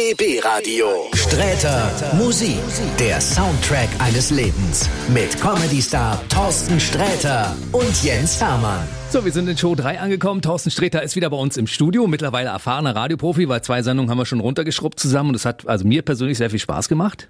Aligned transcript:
BB 0.00 0.42
Radio. 0.42 0.86
Sträter 1.12 1.90
Musik. 2.16 2.56
Der 2.98 3.20
Soundtrack 3.20 3.90
eines 3.98 4.30
Lebens. 4.30 4.88
Mit 5.12 5.38
Comedy-Star 5.42 6.26
Thorsten 6.30 6.80
Sträter 6.80 7.54
und 7.70 8.02
Jens 8.02 8.40
Hermann. 8.40 8.88
So, 9.10 9.22
wir 9.26 9.30
sind 9.32 9.46
in 9.46 9.58
Show 9.58 9.74
3 9.74 10.00
angekommen. 10.00 10.40
Thorsten 10.40 10.70
Sträter 10.70 11.02
ist 11.02 11.16
wieder 11.16 11.28
bei 11.28 11.36
uns 11.36 11.58
im 11.58 11.66
Studio. 11.66 12.06
Mittlerweile 12.06 12.48
erfahrener 12.48 12.96
Radioprofi, 12.96 13.46
weil 13.50 13.60
zwei 13.62 13.82
Sendungen 13.82 14.10
haben 14.10 14.16
wir 14.16 14.24
schon 14.24 14.40
runtergeschrubbt 14.40 14.98
zusammen 14.98 15.28
und 15.30 15.34
es 15.34 15.44
hat 15.44 15.68
also 15.68 15.86
mir 15.86 16.00
persönlich 16.00 16.38
sehr 16.38 16.48
viel 16.48 16.60
Spaß 16.60 16.88
gemacht. 16.88 17.28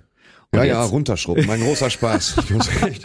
Und 0.53 0.59
Ja, 0.61 0.65
jetzt- 0.65 0.75
ja, 0.75 0.85
runterschrubben. 0.85 1.47
Mein 1.47 1.61
großer 1.63 1.91
Spaß. 1.91 2.37
Ich 2.45 2.51
muss 2.51 2.69
echt- 2.85 3.03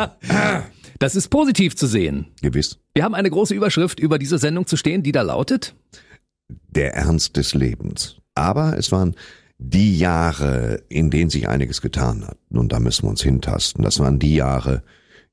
Das 1.00 1.16
ist 1.16 1.29
positiv 1.29 1.75
zu 1.75 1.88
sehen. 1.88 2.27
Gewiss. 2.43 2.77
Wir 2.93 3.04
haben 3.04 3.16
eine 3.16 3.32
große 3.32 3.55
Überschrift 3.55 4.00
über 4.00 4.20
diese 4.20 4.38
Sendung 4.38 4.68
zu 4.68 4.77
stehen, 4.77 5.02
die 5.02 5.11
da 5.11 5.23
lautet. 5.23 5.73
Der 6.70 6.93
Ernst 6.93 7.36
des 7.38 7.55
Lebens. 7.55 8.18
Aber 8.36 8.77
es 8.77 8.91
waren 8.91 9.16
die 9.58 9.98
Jahre, 9.98 10.84
in 10.90 11.10
denen 11.10 11.29
sich 11.29 11.48
einiges 11.48 11.82
getan 11.82 12.28
hat. 12.28 12.38
Und 12.50 12.71
da 12.71 12.79
müssen 12.79 13.04
wir 13.04 13.10
uns 13.10 13.21
hintasten. 13.21 13.84
Das 13.84 14.00
waren 14.00 14.20
die 14.20 14.36
Jahre, 14.36 14.84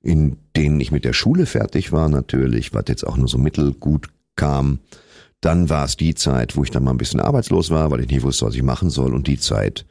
in 0.01 0.37
denen 0.57 0.81
ich 0.81 0.93
mit 0.93 1.05
der 1.05 1.13
Schule 1.13 1.47
fertig 1.47 1.93
war, 1.93 2.09
natürlich, 2.09 2.73
was 2.73 2.85
jetzt 2.89 3.07
auch 3.07 3.17
nur 3.17 3.29
so 3.29 3.39
mittelgut 3.39 4.09
kam. 4.37 4.81
Dann 5.41 5.69
war 5.69 5.85
es 5.85 5.97
die 5.97 6.15
Zeit, 6.15 6.57
wo 6.57 6.63
ich 6.63 6.71
dann 6.71 6.85
mal 6.85 6.93
ein 6.93 6.99
bisschen 6.99 7.21
arbeitslos 7.21 7.71
war, 7.71 7.91
weil 7.91 8.01
ich 8.01 8.09
nicht 8.09 8.23
wusste, 8.23 8.47
was 8.47 8.55
ich 8.55 8.63
machen 8.63 8.91
soll. 8.91 9.13
Und 9.13 9.27
die 9.27 9.39
Zeit, 9.39 9.87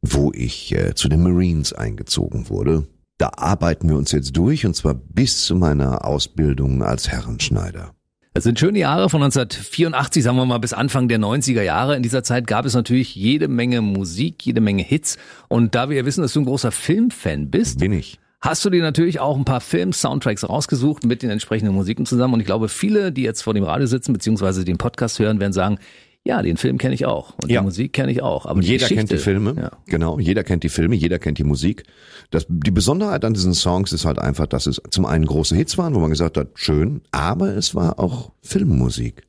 wo 0.00 0.32
ich 0.34 0.74
äh, 0.74 0.94
zu 0.94 1.08
den 1.08 1.22
Marines 1.22 1.72
eingezogen 1.72 2.48
wurde. 2.48 2.86
Da 3.18 3.30
arbeiten 3.36 3.88
wir 3.88 3.96
uns 3.96 4.12
jetzt 4.12 4.36
durch, 4.36 4.66
und 4.66 4.74
zwar 4.74 4.94
bis 4.94 5.44
zu 5.44 5.54
meiner 5.56 6.04
Ausbildung 6.04 6.82
als 6.82 7.08
Herrenschneider. 7.08 7.94
Es 8.36 8.42
sind 8.42 8.58
schöne 8.58 8.80
Jahre 8.80 9.08
von 9.08 9.22
1984, 9.22 10.24
sagen 10.24 10.36
wir 10.36 10.44
mal, 10.44 10.58
bis 10.58 10.72
Anfang 10.72 11.06
der 11.06 11.20
90er 11.20 11.62
Jahre. 11.62 11.94
In 11.94 12.02
dieser 12.02 12.24
Zeit 12.24 12.48
gab 12.48 12.64
es 12.64 12.74
natürlich 12.74 13.14
jede 13.14 13.46
Menge 13.46 13.80
Musik, 13.80 14.44
jede 14.44 14.60
Menge 14.60 14.82
Hits. 14.82 15.18
Und 15.46 15.76
da 15.76 15.88
wir 15.88 15.98
ja 15.98 16.04
wissen, 16.04 16.22
dass 16.22 16.32
du 16.32 16.40
ein 16.40 16.44
großer 16.44 16.72
Filmfan 16.72 17.48
bist, 17.48 17.78
Bin 17.78 17.92
ich. 17.92 18.18
hast 18.40 18.64
du 18.64 18.70
dir 18.70 18.82
natürlich 18.82 19.20
auch 19.20 19.36
ein 19.36 19.44
paar 19.44 19.60
Film-Soundtracks 19.60 20.48
rausgesucht 20.48 21.04
mit 21.04 21.22
den 21.22 21.30
entsprechenden 21.30 21.76
Musiken 21.76 22.06
zusammen. 22.06 22.34
Und 22.34 22.40
ich 22.40 22.46
glaube, 22.46 22.68
viele, 22.68 23.12
die 23.12 23.22
jetzt 23.22 23.42
vor 23.42 23.54
dem 23.54 23.62
Radio 23.62 23.86
sitzen, 23.86 24.12
beziehungsweise 24.12 24.64
den 24.64 24.78
Podcast 24.78 25.20
hören, 25.20 25.38
werden 25.38 25.52
sagen, 25.52 25.78
ja, 26.26 26.40
den 26.42 26.56
Film 26.56 26.78
kenne 26.78 26.94
ich 26.94 27.04
auch 27.06 27.34
und 27.42 27.50
Ja. 27.50 27.60
die 27.60 27.64
Musik 27.66 27.92
kenne 27.92 28.10
ich 28.10 28.22
auch. 28.22 28.46
Aber 28.46 28.60
Jeder 28.62 28.74
Geschichte, 28.84 28.94
kennt 28.96 29.10
die 29.12 29.18
Filme, 29.18 29.54
Ja. 29.58 29.70
genau. 29.86 30.18
Jeder 30.18 30.42
kennt 30.42 30.62
die 30.62 30.68
Filme, 30.70 30.94
jeder 30.94 31.18
kennt 31.18 31.38
die 31.38 31.44
Musik. 31.44 31.84
Das, 32.30 32.46
die 32.48 32.70
Besonderheit 32.70 33.24
an 33.24 33.34
diesen 33.34 33.52
Songs 33.54 33.92
ist 33.92 34.04
halt 34.06 34.18
einfach, 34.18 34.46
dass 34.46 34.66
es 34.66 34.80
zum 34.90 35.04
einen 35.04 35.26
große 35.26 35.54
Hits 35.54 35.76
waren, 35.76 35.94
wo 35.94 36.00
man 36.00 36.10
gesagt 36.10 36.36
hat, 36.38 36.48
schön, 36.54 37.02
aber 37.10 37.54
es 37.56 37.74
war 37.74 37.98
auch 37.98 38.32
Filmmusik. 38.42 39.26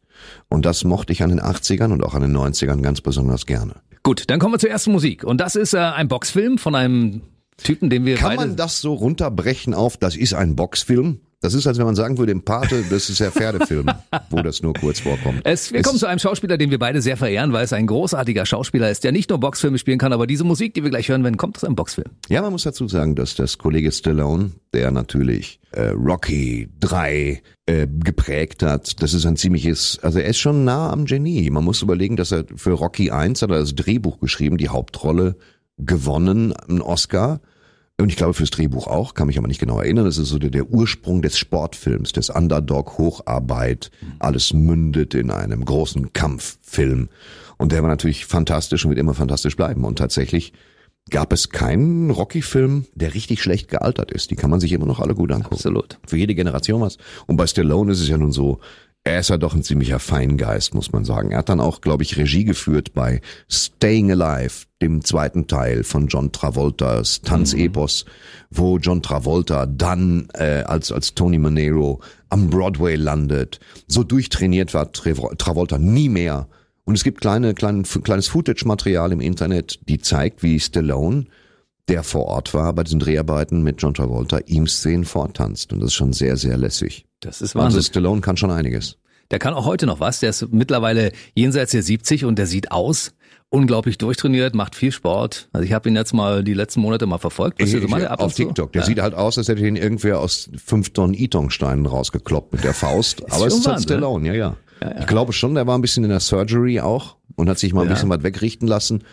Und 0.48 0.66
das 0.66 0.84
mochte 0.86 1.12
ich 1.12 1.22
an 1.22 1.30
den 1.30 1.42
80ern 1.42 1.92
und 1.92 2.04
auch 2.04 2.14
an 2.14 2.22
den 2.22 2.36
90ern 2.36 2.82
ganz 2.82 3.02
besonders 3.02 3.46
gerne. 3.46 3.76
Gut, 4.04 4.24
dann 4.28 4.40
kommen 4.40 4.54
wir 4.54 4.60
zur 4.60 4.70
ersten 4.70 4.92
Musik. 4.92 5.24
Und 5.24 5.42
das 5.42 5.56
ist 5.56 5.74
äh, 5.74 5.80
ein 5.80 6.08
Boxfilm 6.08 6.58
von 6.58 6.76
einem 6.76 7.22
Typen, 7.58 7.90
den 7.90 8.06
wir 8.06 8.16
Kann 8.16 8.36
man 8.36 8.56
das 8.56 8.80
so 8.82 8.94
runterbrechen 8.94 9.74
auf, 9.74 9.98
das 9.98 10.16
ist 10.16 10.34
ein 10.34 10.56
Boxfilm? 10.56 11.20
Das 11.46 11.54
ist, 11.54 11.68
als 11.68 11.78
wenn 11.78 11.86
man 11.86 11.94
sagen 11.94 12.18
würde, 12.18 12.32
im 12.32 12.42
Pate, 12.42 12.84
das 12.90 13.08
ist 13.08 13.20
der 13.20 13.32
Pferdefilm, 13.32 13.86
wo 14.32 14.42
das 14.42 14.64
nur 14.64 14.74
kurz 14.74 15.02
vorkommt. 15.02 15.42
Es, 15.44 15.72
wir 15.72 15.84
kommen 15.84 16.00
zu 16.00 16.08
einem 16.08 16.18
Schauspieler, 16.18 16.58
den 16.58 16.72
wir 16.72 16.80
beide 16.80 17.04
sehr 17.04 17.18
verehren, 17.18 17.54
weil 17.54 17.64
es 17.64 17.72
ein 17.72 17.86
großartiger 17.86 18.48
Schauspieler 18.48 18.90
ist, 18.90 19.04
der 19.04 19.12
nicht 19.12 19.30
nur 19.30 19.40
Boxfilme 19.40 19.78
spielen 19.78 20.00
kann, 20.00 20.12
aber 20.12 20.26
diese 20.26 20.44
Musik, 20.44 20.74
die 20.74 20.82
wir 20.82 20.90
gleich 20.90 21.08
hören 21.08 21.24
werden, 21.24 21.38
kommt 21.38 21.58
aus 21.58 21.64
einem 21.64 21.76
Boxfilm. 21.76 22.08
Ja, 22.30 22.42
man 22.42 22.52
muss 22.52 22.64
dazu 22.64 22.88
sagen, 22.88 23.14
dass 23.14 23.36
das 23.36 23.60
Kollege 23.60 23.92
Stallone, 23.92 24.54
der 24.74 24.90
natürlich 24.90 25.60
äh, 25.70 25.90
Rocky 25.90 26.68
3 26.80 27.44
äh, 27.68 27.88
geprägt 28.04 28.64
hat, 28.64 29.04
das 29.04 29.14
ist 29.14 29.28
ein 29.28 29.38
ziemliches, 29.38 30.00
also 30.02 30.18
er 30.18 30.26
ist 30.26 30.40
schon 30.40 30.66
nah 30.66 30.90
am 30.90 31.06
Genie. 31.06 31.48
Man 31.52 31.64
muss 31.64 31.84
überlegen, 31.84 32.16
dass 32.16 32.32
er 32.32 32.46
für 32.56 32.72
Rocky 32.72 33.12
1 33.12 33.44
hat 33.44 33.52
er 33.52 33.60
das 33.60 33.76
Drehbuch 33.76 34.20
geschrieben, 34.20 34.58
die 34.58 34.70
Hauptrolle 34.70 35.36
gewonnen, 35.78 36.54
einen 36.54 36.82
Oscar. 36.82 37.40
Und 37.98 38.10
ich 38.10 38.18
glaube 38.18 38.34
fürs 38.34 38.50
Drehbuch 38.50 38.88
auch, 38.88 39.14
kann 39.14 39.28
mich 39.28 39.38
aber 39.38 39.48
nicht 39.48 39.60
genau 39.60 39.80
erinnern. 39.80 40.06
Das 40.06 40.18
ist 40.18 40.28
so 40.28 40.38
der, 40.38 40.50
der 40.50 40.70
Ursprung 40.70 41.22
des 41.22 41.38
Sportfilms, 41.38 42.12
des 42.12 42.30
Underdog-Hocharbeit. 42.30 43.90
Alles 44.20 44.52
mündet 44.52 45.14
in 45.14 45.32
einem 45.32 45.64
großen 45.64 46.12
Kampffilm. 46.12 47.08
Und 47.58 47.72
der 47.72 47.82
war 47.84 47.90
natürlich 47.90 48.26
fantastisch 48.26 48.84
und 48.84 48.90
wird 48.90 49.00
immer 49.00 49.14
fantastisch 49.14 49.56
bleiben. 49.56 49.86
Und 49.86 49.98
tatsächlich 49.98 50.52
gab 51.10 51.32
es 51.32 51.50
keinen 51.50 52.10
Rocky-Film, 52.10 52.86
der 52.96 53.14
richtig 53.14 53.42
schlecht 53.42 53.70
gealtert 53.70 54.12
ist. 54.12 54.30
Die 54.30 54.36
kann 54.36 54.50
man 54.50 54.60
sich 54.60 54.74
immer 54.74 54.88
noch 54.88 55.00
alle 55.00 55.16
gut 55.16 55.32
angucken. 55.32 55.56
Absolut. 55.56 55.98
Für 56.06 56.18
jede 56.18 56.36
Generation 56.36 56.82
was. 56.82 56.98
Und 57.28 57.38
bei 57.38 57.48
Stallone 57.48 57.92
ist 57.94 58.02
es 58.02 58.10
ja 58.10 58.18
nun 58.18 58.32
so, 58.32 58.60
er 59.06 59.20
ist 59.20 59.30
ja 59.30 59.38
doch 59.38 59.54
ein 59.54 59.62
ziemlicher 59.64 60.00
Feingeist, 60.00 60.74
muss 60.74 60.92
man 60.92 61.06
sagen. 61.06 61.32
Er 61.32 61.38
hat 61.38 61.50
dann 61.50 61.60
auch, 61.60 61.80
glaube 61.82 62.02
ich, 62.02 62.18
Regie 62.18 62.44
geführt 62.44 62.94
bei 62.94 63.22
Staying 63.48 64.12
Alive, 64.12 64.66
dem 64.82 65.04
zweiten 65.04 65.46
Teil 65.46 65.84
von 65.84 66.08
John 66.08 66.32
Travoltas 66.32 67.22
Tanzepos, 67.22 68.06
wo 68.50 68.80
John 68.80 69.04
Travolta 69.04 69.68
dann 69.68 70.28
äh, 70.34 70.64
als 70.64 70.92
als 70.92 71.14
Tony 71.14 71.38
Manero 71.38 72.02
am 72.30 72.50
Broadway 72.50 72.96
landet. 72.96 73.60
So 73.88 74.04
durchtrainiert 74.04 74.74
war 74.74 74.92
Trav- 74.92 75.38
Travolta 75.38 75.78
nie 75.78 76.10
mehr. 76.10 76.48
Und 76.84 76.96
es 76.96 77.04
gibt 77.04 77.22
kleine, 77.22 77.54
kleine, 77.54 77.84
kleines 77.84 78.28
Footage-Material 78.28 79.12
im 79.12 79.22
Internet, 79.22 79.80
die 79.88 80.00
zeigt, 80.00 80.42
wie 80.44 80.60
Stallone 80.60 81.26
der 81.88 82.04
vor 82.04 82.26
Ort 82.26 82.54
war 82.54 82.74
bei 82.74 82.84
diesen 82.84 83.00
Dreharbeiten 83.00 83.62
mit 83.62 83.82
John 83.82 83.94
Travolta, 83.94 84.40
ihm 84.48 84.68
Szenen 84.68 85.06
vortanzt. 85.06 85.72
Und 85.72 85.80
das 85.82 85.88
ist 85.88 85.94
schon 85.94 86.14
sehr, 86.14 86.36
sehr 86.38 86.58
lässig. 86.58 87.06
Das 87.20 87.42
ist 87.42 87.56
Also 87.56 87.60
Wahnsinn. 87.60 87.84
Stallone 87.84 88.22
kann 88.22 88.38
schon 88.38 88.52
einiges. 88.52 88.98
Der 89.32 89.40
kann 89.40 89.54
auch 89.54 89.66
heute 89.66 89.86
noch 89.86 90.00
was. 90.00 90.20
Der 90.20 90.30
ist 90.32 90.52
mittlerweile 90.52 91.12
jenseits 91.34 91.72
der 91.72 91.82
70 91.84 92.26
und 92.26 92.38
der 92.38 92.46
sieht 92.48 92.72
aus 92.72 93.14
unglaublich 93.50 93.98
durchtrainiert, 93.98 94.54
macht 94.56 94.76
viel 94.76 94.92
Sport. 94.92 95.50
Also 95.54 95.64
ich 95.66 95.72
habe 95.74 95.88
ihn 95.90 95.96
jetzt 95.96 96.14
mal 96.14 96.44
die 96.44 96.54
letzten 96.54 96.82
Monate 96.82 97.06
mal 97.06 97.20
verfolgt. 97.20 97.58
Bist 97.60 97.74
du 97.74 97.82
so 97.82 97.88
mal 97.88 98.06
ab 98.08 98.20
auf? 98.20 98.34
TikTok. 98.34 98.74
Der 98.74 98.82
Ja. 98.82 98.86
sieht 98.86 99.00
halt 99.02 99.14
aus, 99.14 99.38
als 99.38 99.48
hätte 99.48 99.66
ihn 99.66 99.76
irgendwer 99.76 100.20
aus 100.20 100.50
fünf 100.64 100.90
Tonnen 100.92 101.14
Itongsteinen 101.14 101.86
rausgekloppt 101.86 102.54
mit 102.54 102.64
der 102.64 102.74
Faust. 102.74 103.24
Aber 103.32 103.48
es 103.48 103.54
ist 103.56 103.68
halt 103.68 103.78
ne? 103.78 103.84
Stallone, 103.84 104.28
ja, 104.28 104.34
ja, 104.34 104.58
Ich 105.00 105.08
glaube 105.08 105.32
schon, 105.34 105.56
der 105.56 105.66
war 105.68 105.78
ein 105.78 105.82
bisschen 105.82 106.04
in 106.04 106.10
der 106.10 106.20
Surgery 106.20 106.80
auch 106.82 107.16
und 107.36 107.50
hat 107.50 107.58
sich 107.60 107.74
mal 107.74 107.82
ein 107.82 107.88
Ja. 107.88 107.94
bisschen 107.94 108.10
was 108.10 108.24
wegrichten 108.24 108.68
lassen. 108.68 109.04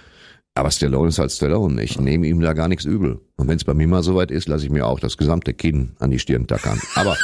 Aber 0.54 0.70
Stallone 0.70 1.08
ist 1.08 1.18
halt 1.18 1.32
Stallone. 1.32 1.82
Ich 1.82 1.98
nehme 1.98 2.26
ihm 2.26 2.40
da 2.40 2.52
gar 2.52 2.68
nichts 2.68 2.84
übel. 2.84 3.20
Und 3.36 3.48
wenn 3.48 3.56
es 3.56 3.64
bei 3.64 3.72
mir 3.72 3.88
mal 3.88 4.02
soweit 4.02 4.30
ist, 4.30 4.48
lasse 4.48 4.66
ich 4.66 4.70
mir 4.70 4.86
auch 4.86 5.00
das 5.00 5.16
gesamte 5.16 5.54
Kinn 5.54 5.92
an 5.98 6.10
die 6.10 6.18
Stirn 6.18 6.46
tackern. 6.46 6.80
Aber 6.94 7.16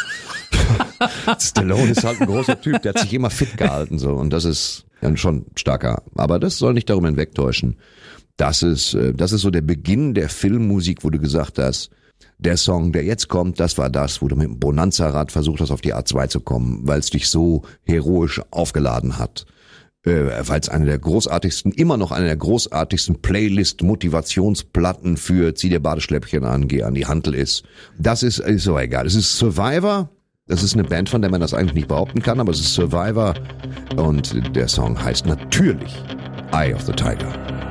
Stallone 1.38 1.90
ist 1.90 2.04
halt 2.04 2.20
ein 2.20 2.26
großer 2.26 2.60
Typ, 2.60 2.80
der 2.82 2.94
hat 2.94 3.00
sich 3.00 3.12
immer 3.12 3.30
fit 3.30 3.56
gehalten 3.58 3.98
so 3.98 4.14
und 4.14 4.30
das 4.30 4.44
ist 4.44 4.86
ja 5.02 5.14
schon 5.16 5.44
starker. 5.56 6.02
Aber 6.14 6.38
das 6.38 6.56
soll 6.56 6.72
nicht 6.72 6.88
darüber 6.88 7.08
hinwegtäuschen. 7.08 7.76
Das 8.38 8.62
ist, 8.62 8.94
äh, 8.94 9.12
das 9.12 9.32
ist 9.32 9.42
so 9.42 9.50
der 9.50 9.60
Beginn 9.60 10.14
der 10.14 10.28
Filmmusik, 10.28 11.04
wo 11.04 11.10
du 11.10 11.18
gesagt 11.18 11.58
hast, 11.58 11.90
der 12.38 12.56
Song, 12.56 12.92
der 12.92 13.04
jetzt 13.04 13.28
kommt, 13.28 13.60
das 13.60 13.76
war 13.78 13.90
das, 13.90 14.22
wo 14.22 14.28
du 14.28 14.36
mit 14.36 14.46
dem 14.46 14.58
Bonanza-Rad 14.58 15.32
versucht 15.32 15.60
hast, 15.60 15.70
auf 15.70 15.80
die 15.80 15.94
A2 15.94 16.28
zu 16.28 16.40
kommen, 16.40 16.80
weil 16.84 17.00
es 17.00 17.10
dich 17.10 17.28
so 17.28 17.62
heroisch 17.84 18.40
aufgeladen 18.50 19.18
hat. 19.18 19.44
Äh, 20.04 20.46
weil 20.46 20.60
es 20.60 20.68
eine 20.68 20.84
der 20.86 20.98
großartigsten, 20.98 21.72
immer 21.72 21.96
noch 21.96 22.12
eine 22.12 22.26
der 22.26 22.36
großartigsten 22.36 23.20
Playlist-Motivationsplatten 23.20 25.16
für 25.16 25.54
zieh 25.54 25.70
dir 25.70 25.80
Badeschläppchen 25.80 26.44
an, 26.44 26.68
geh 26.68 26.84
an 26.84 26.94
die 26.94 27.06
Hantel 27.06 27.34
ist. 27.34 27.64
Das 27.98 28.22
ist, 28.22 28.38
ist 28.38 28.68
aber 28.68 28.82
egal. 28.82 29.06
Es 29.06 29.14
ist 29.14 29.36
Survivor. 29.36 30.10
Das 30.46 30.62
ist 30.62 30.74
eine 30.74 30.84
Band, 30.84 31.10
von 31.10 31.20
der 31.20 31.30
man 31.30 31.42
das 31.42 31.52
eigentlich 31.52 31.74
nicht 31.74 31.88
behaupten 31.88 32.22
kann, 32.22 32.40
aber 32.40 32.52
es 32.52 32.60
ist 32.60 32.72
Survivor. 32.72 33.34
Und 33.96 34.56
der 34.56 34.68
Song 34.68 35.02
heißt 35.02 35.26
natürlich 35.26 35.94
Eye 36.52 36.72
of 36.72 36.82
the 36.82 36.92
Tiger. 36.92 37.67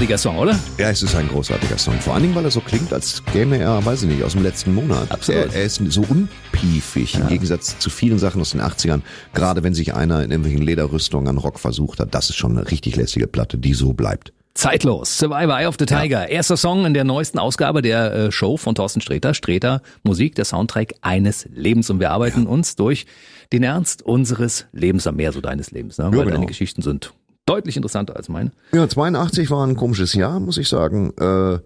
Großartiger 0.00 0.16
Song, 0.16 0.38
oder? 0.38 0.58
Ja, 0.78 0.88
es 0.88 1.02
ist 1.02 1.14
ein 1.14 1.28
großartiger 1.28 1.76
Song. 1.76 2.00
Vor 2.00 2.14
allen 2.14 2.22
Dingen, 2.22 2.34
weil 2.34 2.46
er 2.46 2.50
so 2.50 2.62
klingt, 2.62 2.90
als 2.90 3.22
käme 3.26 3.58
er, 3.58 3.84
weiß 3.84 4.04
ich 4.04 4.08
nicht, 4.08 4.24
aus 4.24 4.32
dem 4.32 4.42
letzten 4.42 4.74
Monat. 4.74 5.10
Absolut. 5.10 5.48
Er, 5.48 5.56
er 5.56 5.64
ist 5.64 5.82
so 5.88 6.06
unpiefig 6.08 7.16
im 7.16 7.28
Gegensatz 7.28 7.78
zu 7.78 7.90
vielen 7.90 8.18
Sachen 8.18 8.40
aus 8.40 8.52
den 8.52 8.62
80ern. 8.62 9.02
Gerade 9.34 9.62
wenn 9.62 9.74
sich 9.74 9.92
einer 9.92 10.24
in 10.24 10.30
irgendwelchen 10.30 10.62
Lederrüstungen 10.62 11.28
an 11.28 11.36
Rock 11.36 11.58
versucht 11.58 12.00
hat, 12.00 12.14
das 12.14 12.30
ist 12.30 12.36
schon 12.36 12.56
eine 12.56 12.70
richtig 12.70 12.96
lässige 12.96 13.26
Platte, 13.26 13.58
die 13.58 13.74
so 13.74 13.92
bleibt. 13.92 14.32
Zeitlos. 14.54 15.18
Survivor, 15.18 15.60
Eye 15.60 15.66
of 15.66 15.76
the 15.78 15.84
Tiger. 15.84 16.30
Erster 16.30 16.56
Song 16.56 16.86
in 16.86 16.94
der 16.94 17.04
neuesten 17.04 17.38
Ausgabe 17.38 17.82
der 17.82 18.14
äh, 18.14 18.32
Show 18.32 18.56
von 18.56 18.74
Thorsten 18.74 19.02
Sträter. 19.02 19.34
Sträter 19.34 19.82
Musik, 20.02 20.34
der 20.34 20.46
Soundtrack 20.46 20.94
eines 21.02 21.46
Lebens. 21.52 21.90
Und 21.90 22.00
wir 22.00 22.10
arbeiten 22.10 22.46
uns 22.46 22.74
durch 22.74 23.04
den 23.52 23.64
Ernst 23.64 24.00
unseres 24.00 24.64
Lebens, 24.72 25.06
am 25.06 25.16
mehr 25.16 25.32
so 25.32 25.42
deines 25.42 25.72
Lebens. 25.72 25.98
Ne? 25.98 26.04
Weil 26.04 26.24
genau. 26.24 26.30
deine 26.30 26.46
Geschichten 26.46 26.80
sind 26.80 27.12
deutlich 27.50 27.76
interessanter 27.76 28.16
als 28.16 28.28
meine. 28.28 28.52
Ja, 28.72 28.88
82 28.88 29.50
war 29.50 29.66
ein 29.66 29.76
komisches 29.76 30.14
Jahr, 30.14 30.40
muss 30.40 30.56
ich 30.56 30.68
sagen. 30.68 31.12
Äh, 31.18 31.58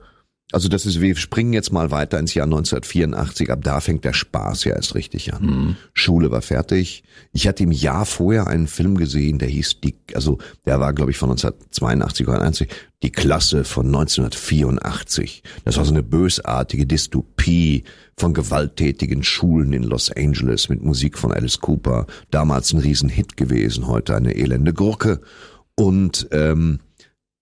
also 0.52 0.68
das 0.68 0.86
ist, 0.86 1.00
wir 1.00 1.16
springen 1.16 1.52
jetzt 1.52 1.72
mal 1.72 1.90
weiter 1.90 2.18
ins 2.18 2.34
Jahr 2.34 2.44
1984. 2.44 3.50
Ab 3.50 3.60
da 3.62 3.80
fängt 3.80 4.04
der 4.04 4.12
Spaß 4.12 4.64
ja 4.64 4.74
erst 4.74 4.94
richtig 4.94 5.34
an. 5.34 5.76
Schule 5.94 6.30
war 6.30 6.42
fertig. 6.42 7.02
Ich 7.32 7.48
hatte 7.48 7.64
im 7.64 7.72
Jahr 7.72 8.06
vorher 8.06 8.46
einen 8.46 8.68
Film 8.68 8.96
gesehen, 8.96 9.38
der 9.38 9.48
hieß 9.48 9.80
die, 9.80 9.96
also 10.14 10.38
der 10.64 10.78
war 10.80 10.92
glaube 10.92 11.10
ich 11.10 11.16
von 11.16 11.30
1982 11.30 12.28
oder 12.28 12.38
91, 12.38 12.68
die 13.02 13.10
Klasse 13.10 13.64
von 13.64 13.86
1984. 13.86 15.42
Das 15.64 15.76
war 15.76 15.84
so 15.84 15.92
eine 15.92 16.02
bösartige 16.02 16.86
Dystopie 16.86 17.84
von 18.16 18.32
gewalttätigen 18.32 19.24
Schulen 19.24 19.72
in 19.72 19.82
Los 19.82 20.12
Angeles 20.12 20.68
mit 20.68 20.82
Musik 20.82 21.18
von 21.18 21.32
Alice 21.32 21.58
Cooper. 21.58 22.06
Damals 22.30 22.72
ein 22.72 22.78
Riesenhit 22.78 23.36
gewesen, 23.36 23.88
heute 23.88 24.14
eine 24.14 24.36
elende 24.36 24.72
Gurke. 24.72 25.20
Und 25.76 26.28
ähm, 26.30 26.80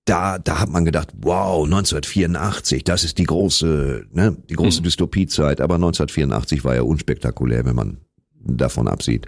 da, 0.04 0.38
da 0.38 0.60
hat 0.60 0.68
man 0.70 0.84
gedacht, 0.84 1.10
wow, 1.16 1.64
1984, 1.64 2.82
das 2.84 3.04
ist 3.04 3.18
die 3.18 3.24
große, 3.24 4.06
ne, 4.10 4.36
die 4.48 4.54
große 4.54 4.82
Dystopiezeit. 4.82 5.60
Aber 5.60 5.76
1984 5.76 6.64
war 6.64 6.74
ja 6.74 6.82
unspektakulär, 6.82 7.64
wenn 7.64 7.76
man 7.76 7.98
davon 8.44 8.88
absieht, 8.88 9.26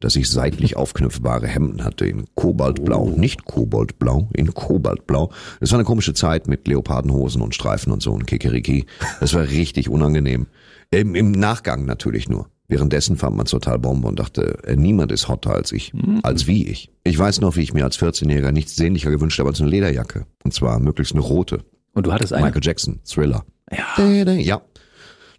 dass 0.00 0.16
ich 0.16 0.28
seitlich 0.28 0.76
aufknüpfbare 0.76 1.46
Hemden 1.46 1.84
hatte 1.84 2.06
in 2.06 2.24
Kobaltblau, 2.34 3.10
nicht 3.10 3.44
Koboldblau, 3.44 4.30
in 4.34 4.52
Kobaltblau. 4.52 5.30
Das 5.60 5.70
war 5.70 5.78
eine 5.78 5.86
komische 5.86 6.14
Zeit 6.14 6.48
mit 6.48 6.66
Leopardenhosen 6.66 7.42
und 7.42 7.54
Streifen 7.54 7.92
und 7.92 8.02
so 8.02 8.12
und 8.12 8.26
Kikeriki. 8.26 8.86
Das 9.20 9.34
war 9.34 9.48
richtig 9.48 9.88
unangenehm. 9.88 10.46
Im, 10.90 11.14
Im 11.14 11.32
Nachgang 11.32 11.84
natürlich 11.84 12.28
nur. 12.28 12.48
Währenddessen 12.70 13.16
fand 13.16 13.36
man 13.36 13.46
total 13.46 13.80
Bombe 13.80 14.06
und 14.06 14.20
dachte, 14.20 14.62
äh, 14.62 14.76
niemand 14.76 15.10
ist 15.10 15.28
hotter 15.28 15.52
als 15.52 15.72
ich, 15.72 15.92
als 16.22 16.46
wie 16.46 16.68
ich. 16.68 16.88
Ich 17.02 17.18
weiß 17.18 17.40
noch, 17.40 17.56
wie 17.56 17.62
ich 17.62 17.74
mir 17.74 17.82
als 17.82 17.98
14-Jähriger 17.98 18.52
nichts 18.52 18.76
sehnlicher 18.76 19.10
gewünscht 19.10 19.40
habe 19.40 19.48
als 19.48 19.60
eine 19.60 19.68
Lederjacke. 19.68 20.24
Und 20.44 20.54
zwar 20.54 20.78
möglichst 20.78 21.12
eine 21.12 21.20
rote. 21.20 21.64
Und 21.94 22.06
du 22.06 22.12
hattest 22.12 22.32
eine. 22.32 22.46
Michael 22.46 22.62
Jackson, 22.64 23.00
Thriller. 23.04 23.44
Ja. 23.72 24.32
Ja. 24.38 24.62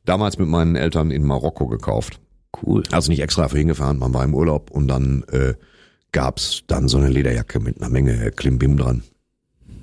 Damals 0.03 0.37
mit 0.37 0.49
meinen 0.49 0.75
Eltern 0.75 1.09
in 1.09 1.23
Marokko 1.23 1.67
gekauft. 1.67 2.19
Cool. 2.61 2.83
Also 2.91 3.09
nicht 3.09 3.21
extra 3.21 3.47
für 3.47 3.57
hingefahren, 3.57 3.97
man 3.97 4.13
war 4.13 4.25
im 4.25 4.33
Urlaub 4.33 4.69
und 4.69 4.89
dann 4.89 5.23
äh, 5.31 5.53
gab's 6.11 6.63
dann 6.67 6.89
so 6.89 6.97
eine 6.97 7.07
Lederjacke 7.07 7.61
mit 7.61 7.81
einer 7.81 7.89
Menge 7.89 8.31
Klimbim 8.31 8.75
dran. 8.75 9.03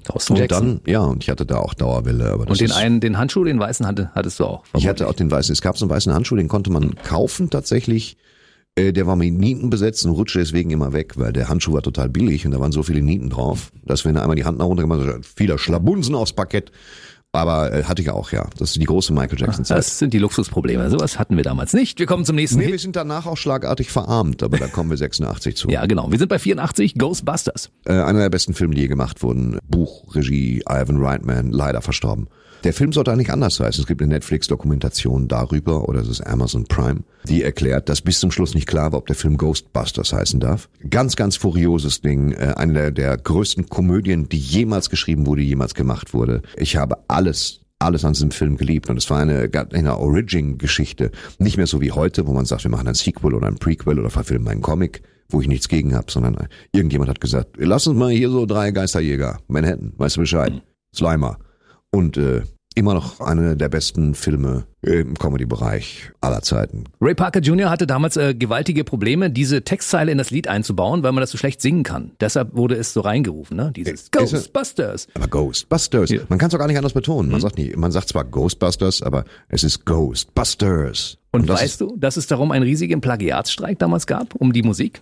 Thorsten 0.09 0.33
Und 0.35 0.39
Jackson. 0.41 0.81
dann, 0.85 0.93
ja, 0.93 1.01
und 1.01 1.23
ich 1.23 1.31
hatte 1.31 1.45
da 1.47 1.59
auch 1.59 1.75
Dauerwelle. 1.75 2.33
Aber 2.33 2.49
und 2.49 2.61
den 2.61 2.73
einen, 2.73 3.01
den 3.01 3.19
Handschuh, 3.19 3.45
den 3.45 3.59
weißen 3.59 3.87
hatte, 3.87 4.11
hattest 4.15 4.41
du 4.41 4.45
auch. 4.45 4.65
Ich 4.77 4.87
hatte 4.89 5.07
auch 5.07 5.13
den 5.15 5.31
weißen, 5.31 5.53
es 5.53 5.61
gab 5.63 5.77
so 5.79 5.85
einen 5.85 5.91
weißen 5.91 6.13
Handschuh, 6.13 6.37
den 6.37 6.49
konnte 6.49 6.71
man 6.71 6.95
kaufen 6.97 7.51
tatsächlich. 7.51 8.17
Äh, 8.75 8.93
Der 8.93 9.07
war 9.07 9.17
mit 9.17 9.35
Nieten 9.35 9.71
besetzt 9.71 10.05
und 10.07 10.13
rutschte 10.13 10.39
deswegen 10.39 10.71
immer 10.71 10.93
weg, 10.93 11.15
weil 11.17 11.33
der 11.33 11.49
Handschuh 11.49 11.73
war 11.75 11.83
total 11.83 12.09
billig 12.09 12.47
und 12.47 12.53
da 12.53 12.61
waren 12.61 12.73
so 12.73 12.83
viele 12.83 13.03
Nieten 13.03 13.29
drauf, 13.31 13.71
dass 13.85 14.05
wenn 14.05 14.17
er 14.17 14.23
einmal 14.23 14.37
die 14.37 14.45
Hand 14.45 14.59
nach 14.59 14.67
unten 14.67 14.83
gemacht 14.89 15.07
hat, 15.07 15.27
vieler 15.27 15.59
Schlabunsen 15.59 16.15
aufs 16.15 16.33
Parkett. 16.33 16.73
Aber 17.33 17.73
äh, 17.73 17.85
hatte 17.85 18.01
ich 18.01 18.11
auch, 18.11 18.33
ja. 18.33 18.49
Das 18.59 18.71
ist 18.71 18.81
die 18.81 18.87
große 18.87 19.13
Michael 19.13 19.39
Jackson 19.39 19.65
Zeit. 19.65 19.79
Das 19.79 19.99
sind 19.99 20.15
die 20.15 20.19
Luxusprobleme. 20.19 20.89
Sowas 20.89 21.19
hatten 21.19 21.37
wir 21.37 21.45
damals 21.45 21.75
nicht. 21.75 21.99
Wir 21.99 22.07
kommen 22.07 22.25
zum 22.25 22.37
nächsten 22.37 22.59
Nee, 22.59 22.67
wir 22.67 22.73
Hit. 22.73 22.81
sind 22.81 22.97
danach 22.97 23.27
auch 23.27 23.37
schlagartig 23.37 23.91
verarmt, 23.91 24.43
aber 24.43 24.57
da 24.57 24.67
kommen 24.67 24.89
wir 24.91 24.97
86 24.97 25.57
zu. 25.57 25.69
Ja, 25.79 25.85
genau. 25.87 26.11
Wir 26.11 26.19
sind 26.19 26.29
bei 26.29 26.39
84, 26.39 26.95
Ghostbusters. 26.97 27.71
Äh, 27.85 27.93
einer 27.93 28.21
der 28.21 28.31
besten 28.31 28.55
Filme, 28.55 28.75
die 28.75 28.81
je 28.83 28.89
gemacht 28.89 29.23
wurden. 29.23 29.59
Buch, 29.69 30.15
Regie, 30.15 30.63
Ivan 30.69 30.97
Reitman, 31.05 31.51
leider 31.53 31.83
verstorben. 31.83 32.29
Der 32.65 32.73
Film 32.73 32.93
sollte 32.93 33.13
eigentlich 33.13 33.31
anders 33.33 33.61
heißen. 33.61 33.83
Es 33.83 33.87
gibt 33.87 34.03
eine 34.03 34.15
Netflix-Dokumentation 34.15 35.29
darüber, 35.29 35.89
oder 35.89 36.01
es 36.01 36.09
ist 36.09 36.21
Amazon 36.21 36.65
Prime, 36.65 37.01
die 37.25 37.43
erklärt, 37.43 37.89
dass 37.89 38.03
bis 38.03 38.19
zum 38.19 38.33
Schluss 38.33 38.55
nicht 38.55 38.67
klar 38.67 38.93
war, 38.93 38.99
ob 38.99 39.07
der 39.07 39.17
Film 39.17 39.37
Ghostbusters 39.37 40.13
heißen 40.13 40.41
darf. 40.41 40.69
Ganz, 40.91 41.15
ganz 41.15 41.37
furioses 41.37 42.01
Ding. 42.01 42.33
Äh, 42.33 42.55
eine 42.57 42.73
der, 42.73 42.91
der 42.91 43.17
größten 43.17 43.69
Komödien, 43.69 44.29
die 44.29 44.39
jemals 44.39 44.91
geschrieben 44.91 45.27
wurde, 45.27 45.43
jemals 45.43 45.75
gemacht 45.75 46.15
wurde. 46.15 46.43
Ich 46.57 46.77
habe 46.77 46.99
alles 47.09 47.61
alles 47.81 48.05
an 48.05 48.13
diesem 48.13 48.33
Film 48.33 48.57
geliebt 48.57 48.91
und 48.91 48.97
es 48.97 49.09
war 49.09 49.21
eine, 49.21 49.49
eine 49.73 49.99
Origin-Geschichte. 49.99 51.13
Nicht 51.39 51.59
mehr 51.59 51.69
so 51.69 51.81
wie 51.81 51.93
heute, 51.93 52.27
wo 52.27 52.33
man 52.33 52.45
sagt, 52.45 52.65
wir 52.65 52.73
machen 52.73 52.89
ein 52.89 52.95
Sequel 52.95 53.35
oder 53.35 53.47
ein 53.47 53.55
Prequel 53.55 54.01
oder 54.01 54.11
verfilmen 54.11 54.49
einen 54.49 54.63
Comic, 54.63 55.03
wo 55.29 55.41
ich 55.41 55.47
nichts 55.47 55.69
gegen 55.69 55.95
habe, 55.95 56.11
sondern 56.11 56.35
äh, 56.35 56.49
irgendjemand 56.73 57.09
hat 57.09 57.21
gesagt, 57.21 57.51
lass 57.57 57.87
uns 57.87 57.97
mal 57.97 58.11
hier 58.11 58.31
so 58.31 58.47
drei 58.47 58.73
Geisterjäger, 58.73 59.39
Manhattan, 59.47 59.93
weißt 59.97 60.17
du 60.17 60.21
Bescheid, 60.23 60.61
Slimer. 60.93 61.39
Und 61.91 62.17
äh, 62.17 62.43
immer 62.75 62.95
noch 62.95 63.21
eine 63.21 63.57
der 63.57 63.69
besten 63.69 64.15
Filme 64.15 64.65
äh, 64.83 65.01
im 65.01 65.15
Comedy-Bereich 65.19 66.13
aller 66.21 66.43
Zeiten. 66.43 66.85
Ray 67.01 67.15
Parker 67.15 67.41
Jr. 67.41 67.71
hatte 67.71 67.87
damals 67.89 68.17
äh, 68.17 68.35
gewaltige 68.35 68.85
Probleme, 68.85 69.31
diese 69.31 69.63
Textzeile 69.63 70.13
in 70.13 70.19
das 70.19 70.31
Lied 70.31 70.47
einzubauen, 70.49 71.03
weil 71.03 71.11
man 71.13 71.21
das 71.23 71.31
so 71.31 71.39
schlecht 71.39 71.61
singen 71.61 71.83
kann. 71.83 72.13
Deshalb 72.21 72.55
wurde 72.55 72.77
es 72.77 72.93
so 72.93 73.01
reingerufen, 73.01 73.57
ne? 73.57 73.73
Dieses 73.75 73.95
Ist 73.95 74.03
es- 74.05 74.11
Ghostbusters. 74.13 75.09
Aber 75.15 75.27
Ghostbusters, 75.27 76.11
Ja. 76.11 76.21
man 76.29 76.39
kann 76.39 76.49
es 76.49 76.55
auch 76.55 76.59
gar 76.59 76.69
nicht 76.69 76.77
anders 76.77 76.93
betonen. 76.93 77.31
Man 77.31 77.41
sagt 77.41 77.59
nicht, 77.59 77.77
man 77.77 77.91
sagt 77.91 78.09
zwar 78.11 78.25
Ghostbusters, 78.25 79.03
aber 79.03 79.25
es 79.49 79.65
ist 79.65 79.85
Ghostbusters. 79.85 81.19
Und, 81.33 81.49
das 81.49 81.61
weißt 81.63 81.81
du, 81.81 81.97
dass 81.97 82.17
es 82.17 82.27
darum 82.27 82.53
einen 82.53 82.65
riesigen 82.65 83.01
Plagiatsstreik 83.01 83.79
damals 83.79 84.07
gab 84.07 84.35
um 84.37 84.53
die 84.53 84.63
Musik? 84.63 85.01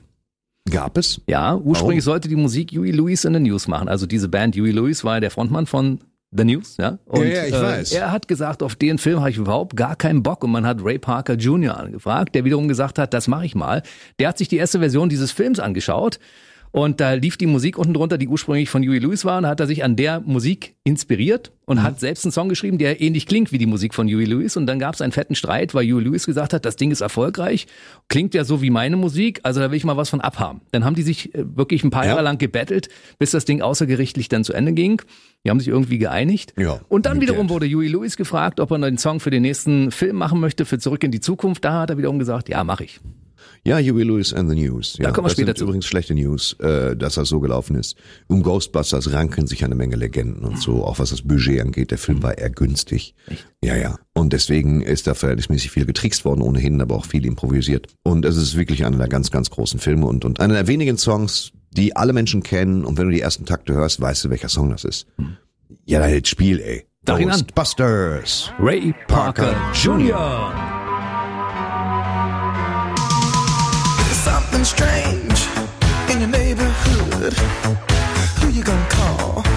ist, 0.67 0.73
gab 0.75 0.97
es? 0.99 1.21
Ja, 1.27 1.57
ursprünglich 1.57 2.03
sollte 2.05 2.29
die 2.29 2.37
Musik 2.37 2.73
Huey 2.73 2.91
Lewis 2.91 3.25
in 3.25 3.35
the 3.35 3.41
News 3.41 3.69
machen. 3.69 3.89
Also 3.89 4.07
diese 4.07 4.29
Band 4.29 4.57
Huey 4.57 4.71
Lewis 4.73 5.05
war 5.05 5.15
ja 5.15 5.21
der 5.21 5.31
Frontmann 5.31 5.67
von 5.67 6.01
The 6.33 6.45
News, 6.45 6.77
ja. 6.79 6.99
Und 7.07 7.23
Ja, 7.23 7.29
ja, 7.29 7.45
ich 7.45 7.53
weiß. 7.53 7.93
er 7.93 8.11
hat 8.13 8.29
gesagt, 8.29 8.63
auf 8.63 8.75
den 8.75 8.99
Film 8.99 9.21
habe 9.21 9.31
ich 9.31 9.37
überhaupt 9.39 9.77
gar 9.77 9.97
keinen 9.97 10.23
Bock. 10.23 10.45
Und 10.45 10.51
man 10.51 10.67
hat 10.67 10.79
Ray 10.83 10.99
Parker 10.99 11.35
Jr. 11.35 11.79
angefragt, 11.79 12.35
der 12.35 12.45
wiederum 12.45 12.69
gesagt 12.69 12.99
hat, 12.99 13.15
das 13.15 13.29
mache 13.29 13.47
ich 13.47 13.55
mal. 13.55 13.83
Der 14.19 14.29
hat 14.29 14.39
sich 14.39 14.49
die 14.49 14.57
erste 14.57 14.81
Version 14.81 15.09
dieses 15.09 15.33
Films 15.33 15.61
angeschaut. 15.61 16.19
Und 16.73 17.01
da 17.01 17.15
lief 17.15 17.37
die 17.37 17.47
Musik 17.47 17.79
unten 17.79 17.95
drunter, 17.95 18.19
die 18.19 18.29
ursprünglich 18.29 18.69
von 18.69 18.83
Huey 18.83 18.99
Lewis 18.99 19.25
war. 19.25 19.39
Und 19.39 19.45
da 19.45 19.49
hat 19.51 19.61
er 19.61 19.67
sich 19.67 19.83
an 19.85 19.97
der 19.97 20.21
Musik 20.21 20.75
inspiriert 20.85 21.53
und 21.65 21.83
hat 21.83 21.99
selbst 22.01 22.25
einen 22.25 22.33
Song 22.33 22.49
geschrieben, 22.49 22.79
der 22.79 23.01
ähnlich 23.01 23.27
klingt 23.27 23.51
wie 23.51 23.59
die 23.59 23.67
Musik 23.67 23.95
von 23.95 24.07
Huey 24.07 24.25
Lewis. 24.25 24.57
Und 24.57 24.67
dann 24.67 24.79
gab 24.79 24.95
es 24.95 25.01
einen 25.01 25.13
fetten 25.13 25.35
Streit, 25.35 25.75
weil 25.75 25.85
Huey 25.91 26.03
Lewis 26.05 26.27
gesagt 26.27 26.53
hat, 26.53 26.65
das 26.65 26.77
Ding 26.77 26.91
ist 26.91 27.01
erfolgreich, 27.01 27.67
klingt 28.09 28.35
ja 28.35 28.45
so 28.45 28.63
wie 28.63 28.71
meine 28.71 28.97
Musik, 28.97 29.41
also 29.43 29.61
da 29.61 29.71
will 29.71 29.77
ich 29.77 29.85
mal 29.85 29.97
was 29.97 30.11
von 30.11 30.21
abhaben. 30.21 30.61
Dann 30.73 30.85
haben 30.85 30.95
die 30.95 31.03
sich 31.03 31.35
äh, 31.35 31.45
wirklich 31.57 31.83
ein 31.83 31.91
paar 31.91 32.05
Ja. 32.05 32.11
Jahre 32.13 32.23
lang 32.23 32.39
gebettelt, 32.39 32.89
bis 33.19 33.31
das 33.31 33.45
Ding 33.45 33.63
außergerichtlich 33.63 34.29
dann 34.29 34.45
zu 34.45 34.53
Ende 34.53 34.73
ging. 34.73 35.03
Die 35.45 35.51
haben 35.51 35.59
sich 35.61 35.69
irgendwie 35.69 35.99
geeinigt. 35.99 36.55
Ja, 36.59 36.81
und 36.89 37.07
dann 37.07 37.21
wiederum 37.21 37.47
Geld. 37.49 37.51
wurde 37.51 37.67
Huey 37.67 37.89
Lewis 37.89 38.17
gefragt, 38.17 38.61
ob 38.61 38.71
er 38.71 38.77
einen 38.77 38.99
Song 38.99 39.21
für 39.21 39.31
den 39.31 39.43
nächsten 39.43 39.91
Film 39.91 40.17
machen 40.17 40.41
möchte, 40.41 40.65
für 40.65 40.79
Zurück 40.79 41.03
in 41.05 41.11
die 41.11 41.21
Zukunft. 41.21 41.65
Da 41.65 41.81
hat 41.81 41.91
er 41.91 41.99
wiederum 41.99 42.19
gesagt, 42.19 42.49
ja, 42.49 42.63
mache 42.65 42.85
ich. 42.85 43.01
Ja, 43.65 43.79
Huey 43.79 44.05
Lewis 44.05 44.33
and 44.33 44.49
the 44.49 44.55
News. 44.55 44.97
Ja, 44.99 45.11
kommen 45.11 45.27
wir 45.27 45.31
später 45.31 45.49
sind 45.49 45.59
zu. 45.59 45.65
übrigens 45.65 45.87
schlechte 45.87 46.15
News, 46.15 46.55
äh, 46.61 46.97
dass 46.97 47.15
das 47.15 47.29
so 47.29 47.41
gelaufen 47.41 47.77
ist. 47.77 47.97
Um 48.29 48.43
Ghostbusters 48.43 49.13
ranken 49.13 49.47
sich 49.47 49.65
eine 49.65 49.75
Menge 49.75 49.97
Legenden 49.97 50.45
und 50.45 50.61
so, 50.61 50.85
auch 50.85 50.99
was 50.99 51.11
das 51.11 51.23
Budget 51.23 51.61
angeht. 51.61 51.91
Der 51.91 51.99
Film 51.99 52.23
war 52.23 52.39
eher 52.39 52.51
günstig. 52.51 53.15
Ja, 53.63 53.75
ja. 53.77 53.99
Und 54.15 54.33
deswegen 54.33 54.83
ist 54.83 55.07
da 55.07 55.15
verhältnismäßig 55.15 55.71
viel 55.71 55.87
getrickst 55.87 56.25
worden 56.25 56.43
ohnehin, 56.43 56.81
aber 56.81 56.95
auch 56.95 57.07
viel 57.07 57.27
improvisiert. 57.27 57.89
Und 58.03 58.25
es 58.25 58.37
ist 58.37 58.57
wirklich 58.57 58.85
einer 58.85 58.99
der 58.99 59.09
ganz, 59.09 59.31
ganz 59.31 59.51
großen 59.51 59.81
Filme 59.81 60.07
und, 60.07 60.25
und 60.25 60.41
einer 60.41 60.55
der 60.55 60.69
wenigen 60.69 60.97
Songs, 60.97 61.53
die 61.71 61.97
alle 61.97 62.13
Menschen 62.13 62.43
kennen. 62.43 62.85
Und 62.85 62.99
wenn 62.99 63.07
du 63.07 63.13
die 63.13 63.21
ersten 63.21 63.47
Takte 63.47 63.75
hörst, 63.75 64.01
weißt 64.01 64.25
du, 64.25 64.31
welcher 64.31 64.49
Song 64.49 64.71
das 64.71 64.85
ist. 64.85 65.07
Ja, 65.85 65.99
da 65.99 66.07
hält 66.07 66.29
Spiel, 66.29 66.61
ey. 66.61 66.87
An. 67.09 67.23
Ghostbusters. 67.23 68.51
Ray 68.59 68.93
Parker 69.07 69.55
Jr. 69.73 70.76
Something 74.57 74.79
strange 74.79 75.49
in 76.11 76.21
your 76.21 76.31
neighborhood. 76.31 77.35
Who 78.41 78.49
you 78.49 78.65
gonna 78.65 78.89
call? 78.89 79.56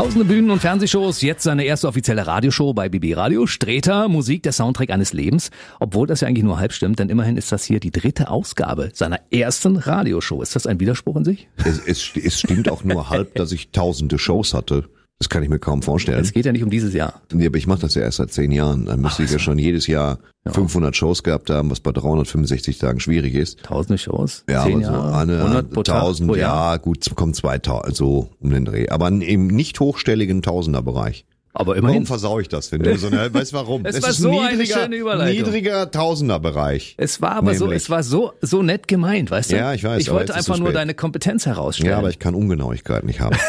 Tausende 0.00 0.24
Bühnen 0.24 0.50
und 0.50 0.60
Fernsehshows, 0.60 1.20
jetzt 1.20 1.42
seine 1.42 1.64
erste 1.64 1.86
offizielle 1.86 2.26
Radioshow 2.26 2.72
bei 2.72 2.88
BB 2.88 3.14
Radio. 3.18 3.46
Streter, 3.46 4.08
Musik, 4.08 4.42
der 4.42 4.52
Soundtrack 4.52 4.88
eines 4.88 5.12
Lebens. 5.12 5.50
Obwohl 5.78 6.06
das 6.06 6.22
ja 6.22 6.28
eigentlich 6.28 6.42
nur 6.42 6.58
halb 6.58 6.72
stimmt, 6.72 7.00
denn 7.00 7.10
immerhin 7.10 7.36
ist 7.36 7.52
das 7.52 7.64
hier 7.64 7.80
die 7.80 7.90
dritte 7.90 8.30
Ausgabe 8.30 8.92
seiner 8.94 9.20
ersten 9.30 9.76
Radioshow. 9.76 10.40
Ist 10.40 10.56
das 10.56 10.66
ein 10.66 10.80
Widerspruch 10.80 11.16
in 11.16 11.24
sich? 11.26 11.48
Es, 11.66 11.78
es, 11.80 12.12
es 12.16 12.40
stimmt 12.40 12.70
auch 12.70 12.82
nur 12.82 13.10
halb, 13.10 13.34
dass 13.34 13.52
ich 13.52 13.72
tausende 13.72 14.18
Shows 14.18 14.54
hatte. 14.54 14.88
Das 15.20 15.28
kann 15.28 15.42
ich 15.42 15.50
mir 15.50 15.58
kaum 15.58 15.82
vorstellen. 15.82 16.18
Es 16.22 16.32
geht 16.32 16.46
ja 16.46 16.52
nicht 16.52 16.64
um 16.64 16.70
dieses 16.70 16.94
Jahr. 16.94 17.20
Nee, 17.30 17.46
aber 17.46 17.58
ich 17.58 17.66
mache 17.66 17.82
das 17.82 17.94
ja 17.94 18.00
erst 18.00 18.16
seit 18.16 18.32
zehn 18.32 18.50
Jahren. 18.52 18.86
Dann 18.86 19.02
müsste 19.02 19.22
ich 19.22 19.30
ja 19.30 19.38
schon 19.38 19.58
jedes 19.58 19.86
Jahr 19.86 20.18
500 20.48 20.96
Shows 20.96 21.22
gehabt 21.22 21.50
haben, 21.50 21.70
was 21.70 21.80
bei 21.80 21.92
365 21.92 22.78
Tagen 22.78 23.00
schwierig 23.00 23.34
ist. 23.34 23.62
Tausende 23.62 23.98
Shows, 23.98 24.44
Ja, 24.48 24.64
zehn 24.64 24.76
aber 24.76 24.84
so 24.86 24.92
Jahre, 24.92 25.16
eine 25.18 25.36
100 25.42 25.70
pro 25.72 25.82
Tag, 25.82 25.96
1000, 25.96 26.28
pro 26.30 26.36
Jahr. 26.36 26.72
ja, 26.72 26.76
gut, 26.78 27.14
kommen 27.16 27.34
2000, 27.34 27.94
so 27.94 28.30
um 28.40 28.48
den 28.48 28.64
Dreh. 28.64 28.88
Aber 28.88 29.08
im 29.08 29.46
nicht 29.48 29.78
hochstelligen 29.78 30.40
Tausenderbereich. 30.40 31.26
Aber 31.52 31.72
Warum 31.72 31.78
immerhin. 31.78 32.06
versaue 32.06 32.42
ich 32.42 32.48
das, 32.48 32.70
wenn 32.70 32.82
du 32.82 32.96
so 32.96 33.08
eine, 33.08 33.32
weißt 33.34 33.52
warum? 33.52 33.84
Es 33.84 33.96
Es 33.96 34.02
war 34.02 34.10
ist 34.10 34.18
so 34.18 34.38
eine 34.38 34.64
schöne 34.66 34.96
Überleitung. 34.96 35.36
Niedriger 35.36 35.90
Tausenderbereich. 35.90 36.94
Es 36.96 37.20
war 37.20 37.32
aber 37.32 37.54
so, 37.54 37.64
Nämlich. 37.64 37.82
es 37.82 37.90
war 37.90 38.04
so, 38.04 38.32
so 38.40 38.62
nett 38.62 38.86
gemeint, 38.86 39.32
weißt 39.32 39.50
du? 39.50 39.56
Ja, 39.56 39.74
ich 39.74 39.82
weiß, 39.82 40.00
Ich 40.00 40.12
wollte 40.12 40.34
einfach 40.34 40.58
nur 40.58 40.72
deine 40.72 40.94
Kompetenz 40.94 41.46
herausstellen. 41.46 41.90
Ja, 41.90 41.98
aber 41.98 42.10
ich 42.10 42.20
kann 42.20 42.34
Ungenauigkeit 42.36 43.02
nicht 43.04 43.20
haben. 43.20 43.36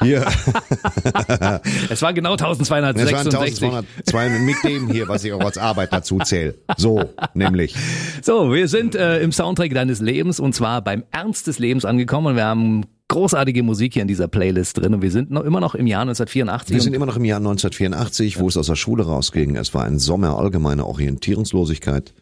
Hier, 0.00 0.24
es 1.90 2.02
war 2.02 2.12
genau 2.12 2.34
es 2.34 2.40
waren 2.70 2.86
1266. 2.86 3.64
1202 3.64 4.28
mit 4.40 4.56
dem 4.64 4.88
hier, 4.88 5.08
was 5.08 5.24
ich 5.24 5.32
auch 5.32 5.40
als 5.40 5.58
Arbeit 5.58 5.92
dazu 5.92 6.18
zähle. 6.18 6.54
So, 6.76 7.02
nämlich. 7.34 7.74
So, 8.22 8.52
wir 8.52 8.68
sind 8.68 8.94
äh, 8.94 9.18
im 9.20 9.32
Soundtrack 9.32 9.74
deines 9.74 10.00
Lebens 10.00 10.38
und 10.38 10.54
zwar 10.54 10.82
beim 10.82 11.02
Ernst 11.10 11.48
des 11.48 11.58
Lebens 11.58 11.84
angekommen 11.84 12.28
und 12.28 12.36
wir 12.36 12.44
haben 12.44 12.84
großartige 13.08 13.62
Musik 13.62 13.94
hier 13.94 14.02
in 14.02 14.08
dieser 14.08 14.28
Playlist 14.28 14.78
drin 14.78 14.94
und 14.94 15.02
wir 15.02 15.10
sind 15.10 15.30
noch 15.30 15.44
immer 15.44 15.60
noch 15.60 15.74
im 15.74 15.86
Jahr 15.86 16.02
1984. 16.02 16.74
Wir 16.74 16.82
sind 16.82 16.94
immer 16.94 17.06
noch 17.06 17.16
im 17.16 17.24
Jahr 17.24 17.38
1984, 17.38 18.38
wo 18.38 18.48
es 18.48 18.56
aus 18.56 18.66
der 18.66 18.76
Schule 18.76 19.04
rausging. 19.04 19.56
Es 19.56 19.72
war 19.74 19.84
ein 19.84 19.98
Sommer 19.98 20.38
allgemeiner 20.38 20.86
Orientierungslosigkeit. 20.86 22.14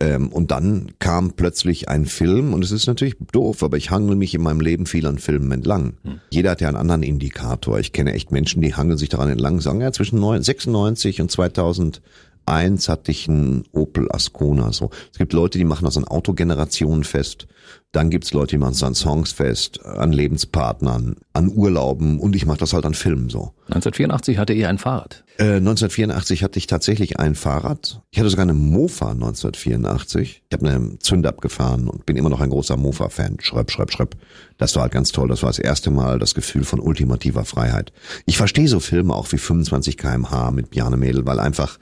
Ähm, 0.00 0.30
und 0.32 0.50
dann 0.50 0.90
kam 0.98 1.34
plötzlich 1.34 1.88
ein 1.88 2.06
Film, 2.06 2.52
und 2.52 2.64
es 2.64 2.72
ist 2.72 2.88
natürlich 2.88 3.14
doof, 3.30 3.62
aber 3.62 3.76
ich 3.76 3.92
hangel 3.92 4.16
mich 4.16 4.34
in 4.34 4.42
meinem 4.42 4.60
Leben 4.60 4.86
viel 4.86 5.06
an 5.06 5.18
Filmen 5.18 5.52
entlang. 5.52 5.94
Jeder 6.30 6.50
hat 6.50 6.60
ja 6.60 6.66
einen 6.66 6.76
anderen 6.76 7.04
Indikator. 7.04 7.78
Ich 7.78 7.92
kenne 7.92 8.12
echt 8.12 8.32
Menschen, 8.32 8.60
die 8.60 8.74
hangeln 8.74 8.98
sich 8.98 9.08
daran 9.08 9.30
entlang, 9.30 9.60
sagen 9.60 9.80
ja, 9.80 9.92
zwischen 9.92 10.18
neun- 10.18 10.42
96 10.42 11.20
und 11.20 11.30
2001 11.30 12.88
hatte 12.88 13.12
ich 13.12 13.28
einen 13.28 13.64
Opel 13.70 14.10
Ascona. 14.10 14.72
So. 14.72 14.90
Es 15.12 15.18
gibt 15.18 15.32
Leute, 15.32 15.58
die 15.58 15.64
machen 15.64 15.84
das 15.84 15.96
an 15.96 16.04
Autogenerationen 16.04 17.04
fest. 17.04 17.46
Dann 17.94 18.10
gibt's 18.10 18.32
Leute, 18.32 18.56
die 18.56 18.58
machen 18.58 18.72
es 18.72 18.82
an 18.82 18.96
Songs 18.96 19.30
fest, 19.30 19.86
an 19.86 20.10
Lebenspartnern, 20.12 21.14
an 21.32 21.48
Urlauben 21.48 22.18
und 22.18 22.34
ich 22.34 22.44
mache 22.44 22.58
das 22.58 22.72
halt 22.72 22.84
an 22.86 22.94
Filmen 22.94 23.28
so. 23.28 23.52
1984 23.66 24.36
hatte 24.36 24.52
ihr 24.52 24.68
ein 24.68 24.78
Fahrrad. 24.78 25.22
Äh, 25.38 25.58
1984 25.58 26.42
hatte 26.42 26.58
ich 26.58 26.66
tatsächlich 26.66 27.20
ein 27.20 27.36
Fahrrad. 27.36 28.02
Ich 28.10 28.18
hatte 28.18 28.30
sogar 28.30 28.42
eine 28.42 28.52
Mofa 28.52 29.12
1984. 29.12 30.42
Ich 30.48 30.52
habe 30.52 30.68
eine 30.68 30.98
Zündab 30.98 31.40
gefahren 31.40 31.86
und 31.86 32.04
bin 32.04 32.16
immer 32.16 32.30
noch 32.30 32.40
ein 32.40 32.50
großer 32.50 32.76
Mofa-Fan. 32.76 33.36
Schröpp, 33.38 33.70
schröpp, 33.70 33.92
schröpp. 33.92 34.16
Das 34.58 34.74
war 34.74 34.82
halt 34.82 34.92
ganz 34.92 35.12
toll. 35.12 35.28
Das 35.28 35.44
war 35.44 35.50
das 35.50 35.60
erste 35.60 35.92
Mal 35.92 36.18
das 36.18 36.34
Gefühl 36.34 36.64
von 36.64 36.80
ultimativer 36.80 37.44
Freiheit. 37.44 37.92
Ich 38.26 38.36
verstehe 38.36 38.66
so 38.66 38.80
Filme 38.80 39.14
auch 39.14 39.30
wie 39.30 39.38
25 39.38 39.96
kmh 39.98 40.50
mit 40.50 40.70
Bjarne 40.70 40.96
Mädel, 40.96 41.26
weil 41.26 41.38
einfach, 41.38 41.78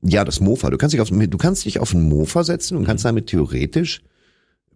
ja, 0.00 0.24
das 0.24 0.40
Mofa, 0.40 0.70
du 0.70 0.78
kannst 0.78 0.94
dich 0.94 1.02
auf, 1.02 1.10
du 1.10 1.38
kannst 1.38 1.66
dich 1.66 1.80
auf 1.80 1.92
ein 1.92 2.08
Mofa 2.08 2.44
setzen 2.44 2.78
und 2.78 2.86
kannst 2.86 3.04
damit 3.04 3.26
theoretisch 3.26 4.00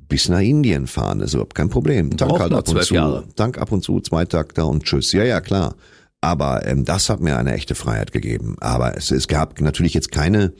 bis 0.08 0.28
nach 0.28 0.40
Indien 0.40 0.86
fahren, 0.86 1.20
ist 1.20 1.34
überhaupt 1.34 1.54
kein 1.54 1.68
Problem. 1.68 2.16
Dank 2.16 2.38
halt 2.38 2.52
ab 2.52 2.68
und 2.68 2.82
zu. 2.82 2.94
Jahre. 2.94 3.24
Dank 3.36 3.58
ab 3.58 3.72
und 3.72 3.82
zu, 3.82 4.00
Zweitakter 4.00 4.66
und 4.66 4.84
tschüss. 4.84 5.12
Ja, 5.12 5.24
ja, 5.24 5.40
klar. 5.40 5.74
Aber 6.20 6.66
ähm, 6.66 6.84
das 6.84 7.10
hat 7.10 7.20
mir 7.20 7.36
eine 7.36 7.52
echte 7.52 7.74
Freiheit 7.74 8.12
gegeben. 8.12 8.56
Aber 8.60 8.96
es, 8.96 9.10
es 9.10 9.28
gab 9.28 9.60
natürlich 9.60 9.94
jetzt 9.94 10.10
keine, 10.10 10.54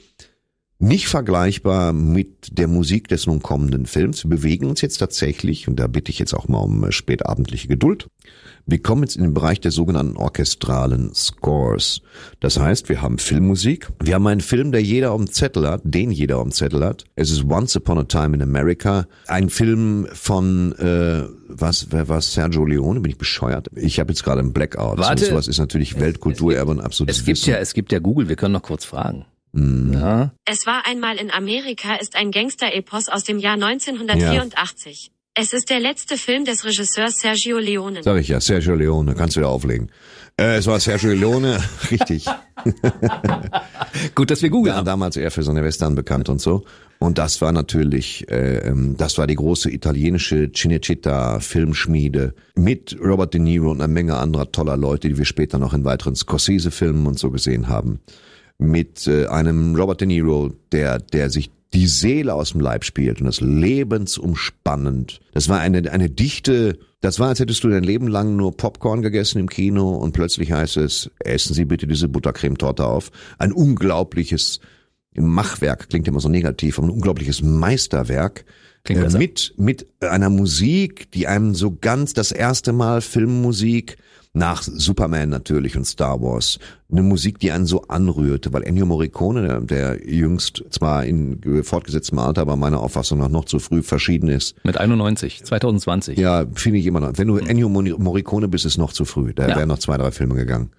nicht 0.77 1.07
vergleichbar 1.07 1.93
mit 1.93 2.57
der 2.57 2.67
Musik 2.67 3.07
des 3.07 3.25
nun 3.25 3.41
kommenden 3.41 3.85
Films. 3.85 4.23
Wir 4.23 4.29
bewegen 4.29 4.67
uns 4.67 4.81
jetzt 4.81 4.97
tatsächlich, 4.97 5.67
und 5.67 5.77
da 5.77 5.87
bitte 5.87 6.11
ich 6.11 6.19
jetzt 6.19 6.33
auch 6.33 6.47
mal 6.47 6.59
um 6.59 6.83
äh, 6.83 6.91
spätabendliche 6.91 7.67
Geduld, 7.67 8.09
wir 8.65 8.81
kommen 8.81 9.03
jetzt 9.03 9.15
in 9.15 9.23
den 9.23 9.33
Bereich 9.33 9.59
der 9.59 9.71
sogenannten 9.71 10.17
orchestralen 10.17 11.13
Scores. 11.13 12.01
Das 12.39 12.59
heißt, 12.59 12.89
wir 12.89 13.01
haben 13.01 13.19
Filmmusik, 13.19 13.89
wir 14.03 14.15
haben 14.15 14.25
einen 14.27 14.41
Film, 14.41 14.71
der 14.71 14.81
jeder 14.81 15.11
am 15.11 15.27
Zettel 15.27 15.67
hat, 15.69 15.81
den 15.83 16.11
jeder 16.11 16.37
am 16.37 16.51
Zettel 16.51 16.83
hat. 16.83 17.03
Es 17.15 17.29
ist 17.29 17.43
Once 17.43 17.75
Upon 17.75 17.99
a 17.99 18.03
Time 18.03 18.35
in 18.35 18.41
America, 18.41 19.05
ein 19.27 19.49
Film 19.49 20.07
von, 20.13 20.73
äh, 20.73 21.23
was, 21.47 21.87
wer 21.91 22.09
war 22.09 22.21
Sergio 22.21 22.65
Leone? 22.65 23.01
Bin 23.01 23.11
ich 23.11 23.17
bescheuert? 23.17 23.69
Ich 23.75 23.99
habe 23.99 24.11
jetzt 24.11 24.23
gerade 24.23 24.39
einen 24.39 24.53
Blackout. 24.53 24.97
Warte. 24.97 25.25
So 25.25 25.35
was 25.35 25.47
ist 25.47 25.59
natürlich 25.59 25.99
Weltkulturerbe 25.99 26.71
und 26.71 26.79
absolutes 26.79 27.19
Es 27.19 27.25
gibt 27.25 27.37
Wissen. 27.37 27.49
ja, 27.51 27.57
es 27.57 27.73
gibt 27.73 27.91
ja 27.91 27.99
Google, 27.99 28.29
wir 28.29 28.35
können 28.35 28.53
noch 28.53 28.63
kurz 28.63 28.83
fragen. 28.83 29.25
Mhm. 29.51 29.93
Ja. 29.93 30.31
Es 30.45 30.65
war 30.65 30.85
einmal 30.85 31.17
in 31.17 31.31
Amerika 31.31 31.95
ist 31.95 32.15
ein 32.15 32.31
Gangster-Epos 32.31 33.09
aus 33.09 33.23
dem 33.23 33.39
Jahr 33.39 33.53
1984. 33.53 35.11
Es 35.37 35.51
ist 35.51 35.69
der 35.69 35.81
letzte 35.81 36.15
Film 36.15 36.45
des 36.45 36.63
Regisseurs 36.63 37.15
Sergio 37.19 37.57
Leone. 37.57 38.01
Sag 38.03 38.21
ich 38.21 38.29
ja, 38.29 38.39
Sergio 38.39 38.73
Leone, 38.73 39.15
kannst 39.15 39.35
du 39.35 39.41
wieder 39.41 39.49
auflegen. 39.49 39.91
Äh, 40.37 40.55
es 40.55 40.65
war 40.65 40.79
Sergio 40.79 41.11
Leone, 41.11 41.61
richtig. 41.91 42.25
Gut, 44.15 44.31
dass 44.31 44.41
wir 44.41 44.49
Google 44.49 44.71
Ja, 44.71 44.81
damals 44.81 45.17
eher 45.17 45.31
für 45.31 45.43
seine 45.43 45.61
Western 45.61 45.93
bekannt 45.93 46.29
und 46.29 46.39
so. 46.39 46.63
Und 46.99 47.17
das 47.17 47.41
war 47.41 47.51
natürlich, 47.51 48.31
äh, 48.31 48.59
ähm, 48.59 48.95
das 48.97 49.17
war 49.17 49.27
die 49.27 49.35
große 49.35 49.69
italienische 49.69 50.51
Cinecittà 50.53 51.41
Filmschmiede 51.41 52.33
mit 52.55 52.97
Robert 53.03 53.33
De 53.33 53.41
Niro 53.41 53.71
und 53.71 53.81
einer 53.81 53.91
Menge 53.91 54.15
anderer 54.15 54.53
toller 54.53 54.77
Leute, 54.77 55.09
die 55.09 55.17
wir 55.17 55.25
später 55.25 55.59
noch 55.59 55.73
in 55.73 55.83
weiteren 55.83 56.15
Scorsese-Filmen 56.15 57.07
und 57.07 57.19
so 57.19 57.29
gesehen 57.29 57.67
haben. 57.67 57.99
Mit 58.57 59.05
äh, 59.07 59.27
einem 59.27 59.75
Robert 59.75 59.99
De 59.99 60.07
Niro, 60.07 60.53
der, 60.71 60.99
der 60.99 61.29
sich 61.29 61.51
die 61.73 61.87
Seele 61.87 62.33
aus 62.33 62.51
dem 62.51 62.61
Leib 62.61 62.85
spielt 62.85 63.19
und 63.19 63.25
das 63.25 63.41
lebensumspannend. 63.41 65.19
Das 65.33 65.49
war 65.49 65.59
eine, 65.59 65.91
eine 65.91 66.09
dichte, 66.09 66.77
das 67.01 67.19
war, 67.19 67.29
als 67.29 67.39
hättest 67.39 67.63
du 67.63 67.69
dein 67.69 67.83
Leben 67.83 68.07
lang 68.07 68.35
nur 68.35 68.55
Popcorn 68.55 69.01
gegessen 69.01 69.39
im 69.39 69.49
Kino 69.49 69.95
und 69.95 70.13
plötzlich 70.13 70.51
heißt 70.51 70.77
es, 70.77 71.11
essen 71.19 71.53
Sie 71.53 71.65
bitte 71.65 71.87
diese 71.87 72.07
Buttercremetorte 72.07 72.85
auf. 72.85 73.11
Ein 73.37 73.51
unglaubliches 73.51 74.59
Machwerk, 75.13 75.89
klingt 75.89 76.07
immer 76.07 76.19
so 76.19 76.29
negativ, 76.29 76.77
aber 76.77 76.87
ein 76.87 76.93
unglaubliches 76.93 77.41
Meisterwerk. 77.41 78.45
Klingt 78.83 79.13
äh, 79.13 79.17
mit, 79.17 79.53
mit 79.57 79.87
einer 80.01 80.29
Musik, 80.29 81.11
die 81.11 81.27
einem 81.27 81.55
so 81.55 81.75
ganz 81.75 82.13
das 82.13 82.31
erste 82.31 82.71
Mal 82.71 83.01
Filmmusik 83.01 83.97
nach 84.35 84.61
Superman 84.61 85.29
natürlich 85.29 85.75
und 85.77 85.85
Star 85.85 86.21
Wars. 86.21 86.59
Eine 86.91 87.01
Musik, 87.01 87.39
die 87.39 87.51
einen 87.51 87.65
so 87.65 87.83
anrührte, 87.83 88.53
weil 88.53 88.63
Ennio 88.63 88.85
Morricone, 88.85 89.41
der, 89.47 89.61
der 89.61 90.07
jüngst 90.09 90.63
zwar 90.69 91.05
in 91.05 91.39
fortgesetztem 91.63 92.19
Alter, 92.19 92.41
aber 92.41 92.55
meiner 92.55 92.79
Auffassung 92.81 93.19
nach 93.19 93.29
noch 93.29 93.45
zu 93.45 93.59
früh 93.59 93.81
verschieden 93.81 94.27
ist. 94.29 94.55
Mit 94.63 94.77
91, 94.77 95.43
2020. 95.45 96.17
Ja, 96.19 96.45
finde 96.53 96.79
ich 96.79 96.85
immer 96.85 96.99
noch. 96.99 97.13
Wenn 97.15 97.27
du 97.29 97.37
Ennio 97.37 97.69
Morricone 97.69 98.47
bist, 98.47 98.65
ist 98.65 98.77
noch 98.77 98.93
zu 98.93 99.05
früh. 99.05 99.33
Da 99.33 99.47
Ja. 99.47 99.55
wären 99.55 99.69
noch 99.69 99.79
zwei, 99.79 99.97
drei 99.97 100.11
Filme 100.11 100.35
gegangen. 100.35 100.69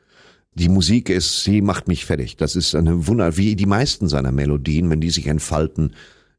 Die 0.54 0.68
Musik 0.70 1.10
ist, 1.10 1.44
sie 1.44 1.60
macht 1.60 1.86
mich 1.88 2.06
fertig. 2.06 2.36
Das 2.36 2.56
ist 2.56 2.74
eine 2.74 3.06
Wunder, 3.06 3.36
wie 3.36 3.56
die 3.56 3.66
meisten 3.66 4.08
seiner 4.08 4.32
Melodien, 4.32 4.88
wenn 4.90 5.00
die 5.02 5.10
sich 5.10 5.26
entfalten, 5.26 5.92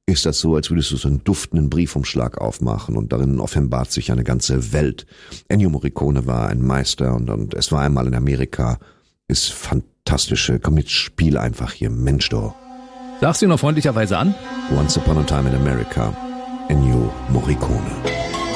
ist 0.07 0.25
das 0.25 0.39
so, 0.39 0.55
als 0.55 0.69
würdest 0.69 0.91
du 0.91 0.97
so 0.97 1.09
einen 1.09 1.23
duftenden 1.23 1.69
Briefumschlag 1.69 2.37
aufmachen 2.39 2.95
und 2.95 3.11
darin 3.11 3.39
offenbart 3.39 3.91
sich 3.91 4.11
eine 4.11 4.23
ganze 4.23 4.71
Welt. 4.71 5.05
Ennio 5.49 5.69
Morricone 5.69 6.25
war 6.25 6.47
ein 6.47 6.61
Meister 6.61 7.13
und, 7.13 7.29
und 7.29 7.53
es 7.53 7.71
war 7.73 7.81
einmal 7.81 8.07
in 8.07 8.15
Amerika. 8.15 8.79
Ist 9.27 9.51
fantastische, 9.51 10.59
komm 10.59 10.77
jetzt 10.77 10.91
spiel 10.91 11.37
einfach 11.37 11.73
hier, 11.73 11.89
Mensch 11.89 12.29
doch. 12.29 12.55
Sagst 13.19 13.41
du 13.41 13.47
noch 13.47 13.59
freundlicherweise 13.59 14.17
an? 14.17 14.33
Once 14.77 14.97
Upon 14.97 15.17
a 15.17 15.23
Time 15.23 15.49
in 15.49 15.55
America, 15.55 16.15
Ennio 16.69 17.13
Morricone. 17.29 18.46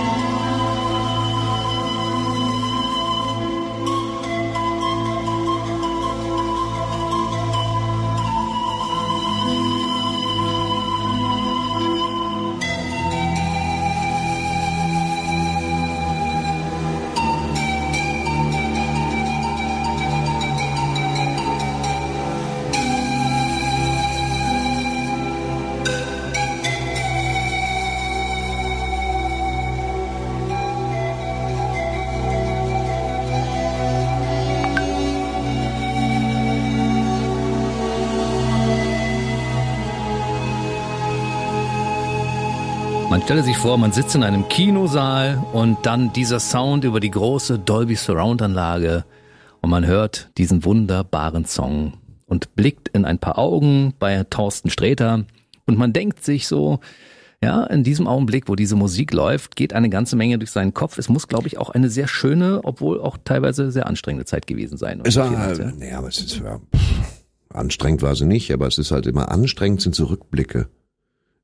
Stelle 43.31 43.43
sich 43.43 43.57
vor, 43.57 43.77
man 43.77 43.93
sitzt 43.93 44.13
in 44.13 44.23
einem 44.23 44.49
Kinosaal 44.49 45.41
und 45.53 45.85
dann 45.85 46.11
dieser 46.11 46.41
Sound 46.41 46.83
über 46.83 46.99
die 46.99 47.11
große 47.11 47.59
Dolby 47.59 47.95
Surround 47.95 48.41
Anlage 48.41 49.05
und 49.61 49.69
man 49.69 49.85
hört 49.85 50.29
diesen 50.37 50.65
wunderbaren 50.65 51.45
Song 51.45 51.93
und 52.25 52.57
blickt 52.57 52.89
in 52.89 53.05
ein 53.05 53.19
paar 53.19 53.37
Augen 53.37 53.93
bei 53.99 54.21
Thorsten 54.25 54.69
Sträter 54.69 55.23
und 55.65 55.77
man 55.77 55.93
denkt 55.93 56.25
sich 56.25 56.45
so, 56.45 56.81
Ja, 57.41 57.63
in 57.63 57.85
diesem 57.85 58.05
Augenblick, 58.05 58.49
wo 58.49 58.55
diese 58.55 58.75
Musik 58.75 59.13
läuft, 59.13 59.55
geht 59.55 59.71
eine 59.71 59.89
ganze 59.89 60.17
Menge 60.17 60.37
durch 60.37 60.51
seinen 60.51 60.73
Kopf. 60.73 60.97
Es 60.97 61.07
muss, 61.07 61.29
glaube 61.29 61.47
ich, 61.47 61.57
auch 61.57 61.69
eine 61.69 61.89
sehr 61.89 62.09
schöne, 62.09 62.59
obwohl 62.65 62.99
auch 62.99 63.17
teilweise 63.23 63.71
sehr 63.71 63.87
anstrengende 63.87 64.25
Zeit 64.25 64.45
gewesen 64.45 64.77
sein. 64.77 64.99
Es 65.05 65.15
war, 65.15 65.29
84. 65.29 65.65
äh, 65.67 65.71
nee, 65.77 65.93
aber 65.93 66.09
es 66.09 66.19
ist, 66.19 66.41
ja, 66.43 66.59
anstrengend 67.47 68.01
war 68.01 68.13
sie 68.13 68.25
nicht, 68.25 68.51
aber 68.51 68.67
es 68.67 68.77
ist 68.77 68.91
halt 68.91 69.07
immer 69.07 69.31
anstrengend 69.31 69.79
sind 69.79 69.95
so 69.95 70.03
Rückblicke. 70.03 70.67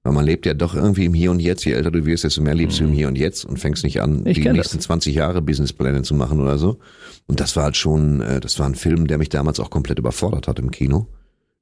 Weil 0.07 0.13
man 0.13 0.23
lebt 0.23 0.45
ja 0.45 0.53
doch 0.53 0.73
irgendwie 0.73 1.03
im 1.03 1.13
Hier 1.13 1.31
und 1.31 1.41
Jetzt. 1.41 1.65
Je 1.65 1.73
älter 1.73 1.91
du 1.91 2.05
wirst, 2.05 2.23
desto 2.23 2.41
mehr 2.41 2.55
lebst 2.55 2.79
du 2.79 2.85
im 2.85 2.93
Hier 2.93 3.09
und 3.09 3.17
Jetzt 3.17 3.43
und 3.43 3.59
fängst 3.59 3.83
nicht 3.83 3.99
an, 3.99 4.25
Ich 4.25 4.39
die 4.39 4.49
nächsten 4.49 4.79
20 4.79 5.13
Jahre 5.13 5.41
Businesspläne 5.41 6.01
zu 6.03 6.15
machen 6.15 6.39
oder 6.39 6.57
so. 6.57 6.79
Und 7.25 7.41
das 7.41 7.57
war 7.57 7.65
halt 7.65 7.75
schon, 7.75 8.21
äh, 8.21 8.39
das 8.39 8.57
war 8.57 8.67
ein 8.67 8.75
Film, 8.75 9.07
der 9.07 9.17
mich 9.17 9.27
damals 9.27 9.59
auch 9.59 9.69
komplett 9.69 9.99
überfordert 9.99 10.47
hat 10.47 10.59
im 10.59 10.71
Kino. 10.71 11.07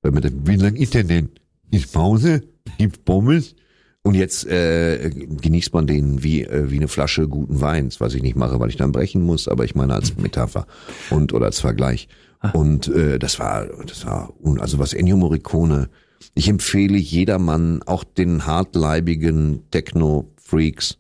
Weil 0.03 0.11
mit 0.11 0.25
dem, 0.25 0.47
wie 0.47 0.57
lang 0.57 0.75
ist 0.75 0.93
der 0.93 1.05
denn? 1.05 1.29
Ist 1.71 1.91
Pause? 1.91 2.43
Gibt's 2.77 2.99
Pommes? 2.99 3.55
Und 4.03 4.13
jetzt 4.13 4.45
äh, 4.45 5.09
genießt 5.09 5.73
man 5.73 5.87
den 5.87 6.21
wie, 6.21 6.43
äh, 6.43 6.69
wie 6.69 6.77
eine 6.77 6.87
Flasche 6.87 7.27
guten 7.27 7.61
Weins, 7.61 7.99
was 7.99 8.13
ich 8.13 8.21
nicht 8.21 8.35
mache, 8.35 8.59
weil 8.59 8.69
ich 8.69 8.77
dann 8.77 8.91
brechen 8.91 9.23
muss, 9.23 9.47
aber 9.47 9.65
ich 9.65 9.73
meine 9.73 9.95
als 9.95 10.17
Metapher 10.17 10.67
und 11.09 11.33
oder 11.33 11.47
als 11.47 11.61
Vergleich. 11.61 12.09
Und 12.53 12.89
äh, 12.89 13.17
das 13.17 13.39
war, 13.39 13.65
das 13.87 14.05
war, 14.05 14.31
also 14.59 14.77
was 14.77 14.93
Ennio 14.93 15.17
Morricone, 15.17 15.89
ich 16.33 16.49
empfehle 16.49 16.97
jedermann, 16.97 17.81
auch 17.83 18.03
den 18.03 18.45
hartleibigen 18.45 19.63
Techno-Freaks, 19.71 20.97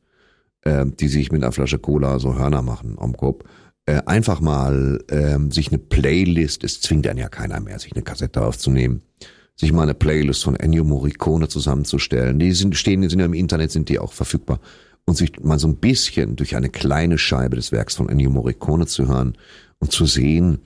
äh, 0.61 0.85
die 0.85 1.07
sich 1.07 1.31
mit 1.31 1.43
einer 1.43 1.51
Flasche 1.51 1.79
Cola 1.79 2.19
so 2.19 2.37
Hörner 2.37 2.61
machen 2.61 2.97
am 2.99 3.15
Kopf, 3.17 3.43
äh, 3.85 4.01
einfach 4.05 4.41
mal 4.41 5.03
ähm, 5.09 5.51
sich 5.51 5.69
eine 5.69 5.77
Playlist, 5.77 6.63
es 6.63 6.81
zwingt 6.81 7.07
einen 7.07 7.19
ja 7.19 7.29
keiner 7.29 7.59
mehr, 7.59 7.79
sich 7.79 7.93
eine 7.93 8.03
Kassette 8.03 8.41
aufzunehmen, 8.41 9.01
sich 9.55 9.71
mal 9.71 9.83
eine 9.83 9.93
Playlist 9.93 10.43
von 10.43 10.55
Ennio 10.55 10.83
Morricone 10.83 11.47
zusammenzustellen. 11.47 12.39
Die 12.39 12.51
sind, 12.51 12.75
stehen, 12.75 13.01
die 13.01 13.09
sind 13.09 13.19
ja 13.19 13.25
im 13.25 13.33
Internet, 13.33 13.71
sind 13.71 13.89
die 13.89 13.99
auch 13.99 14.13
verfügbar. 14.13 14.59
Und 15.07 15.15
sich 15.15 15.39
mal 15.39 15.59
so 15.59 15.67
ein 15.67 15.75
bisschen 15.75 16.35
durch 16.35 16.55
eine 16.55 16.69
kleine 16.69 17.19
Scheibe 17.19 17.55
des 17.57 17.71
Werks 17.71 17.95
von 17.95 18.09
Ennio 18.09 18.31
Morricone 18.31 18.87
zu 18.87 19.07
hören 19.07 19.37
und 19.77 19.91
zu 19.91 20.07
sehen, 20.07 20.63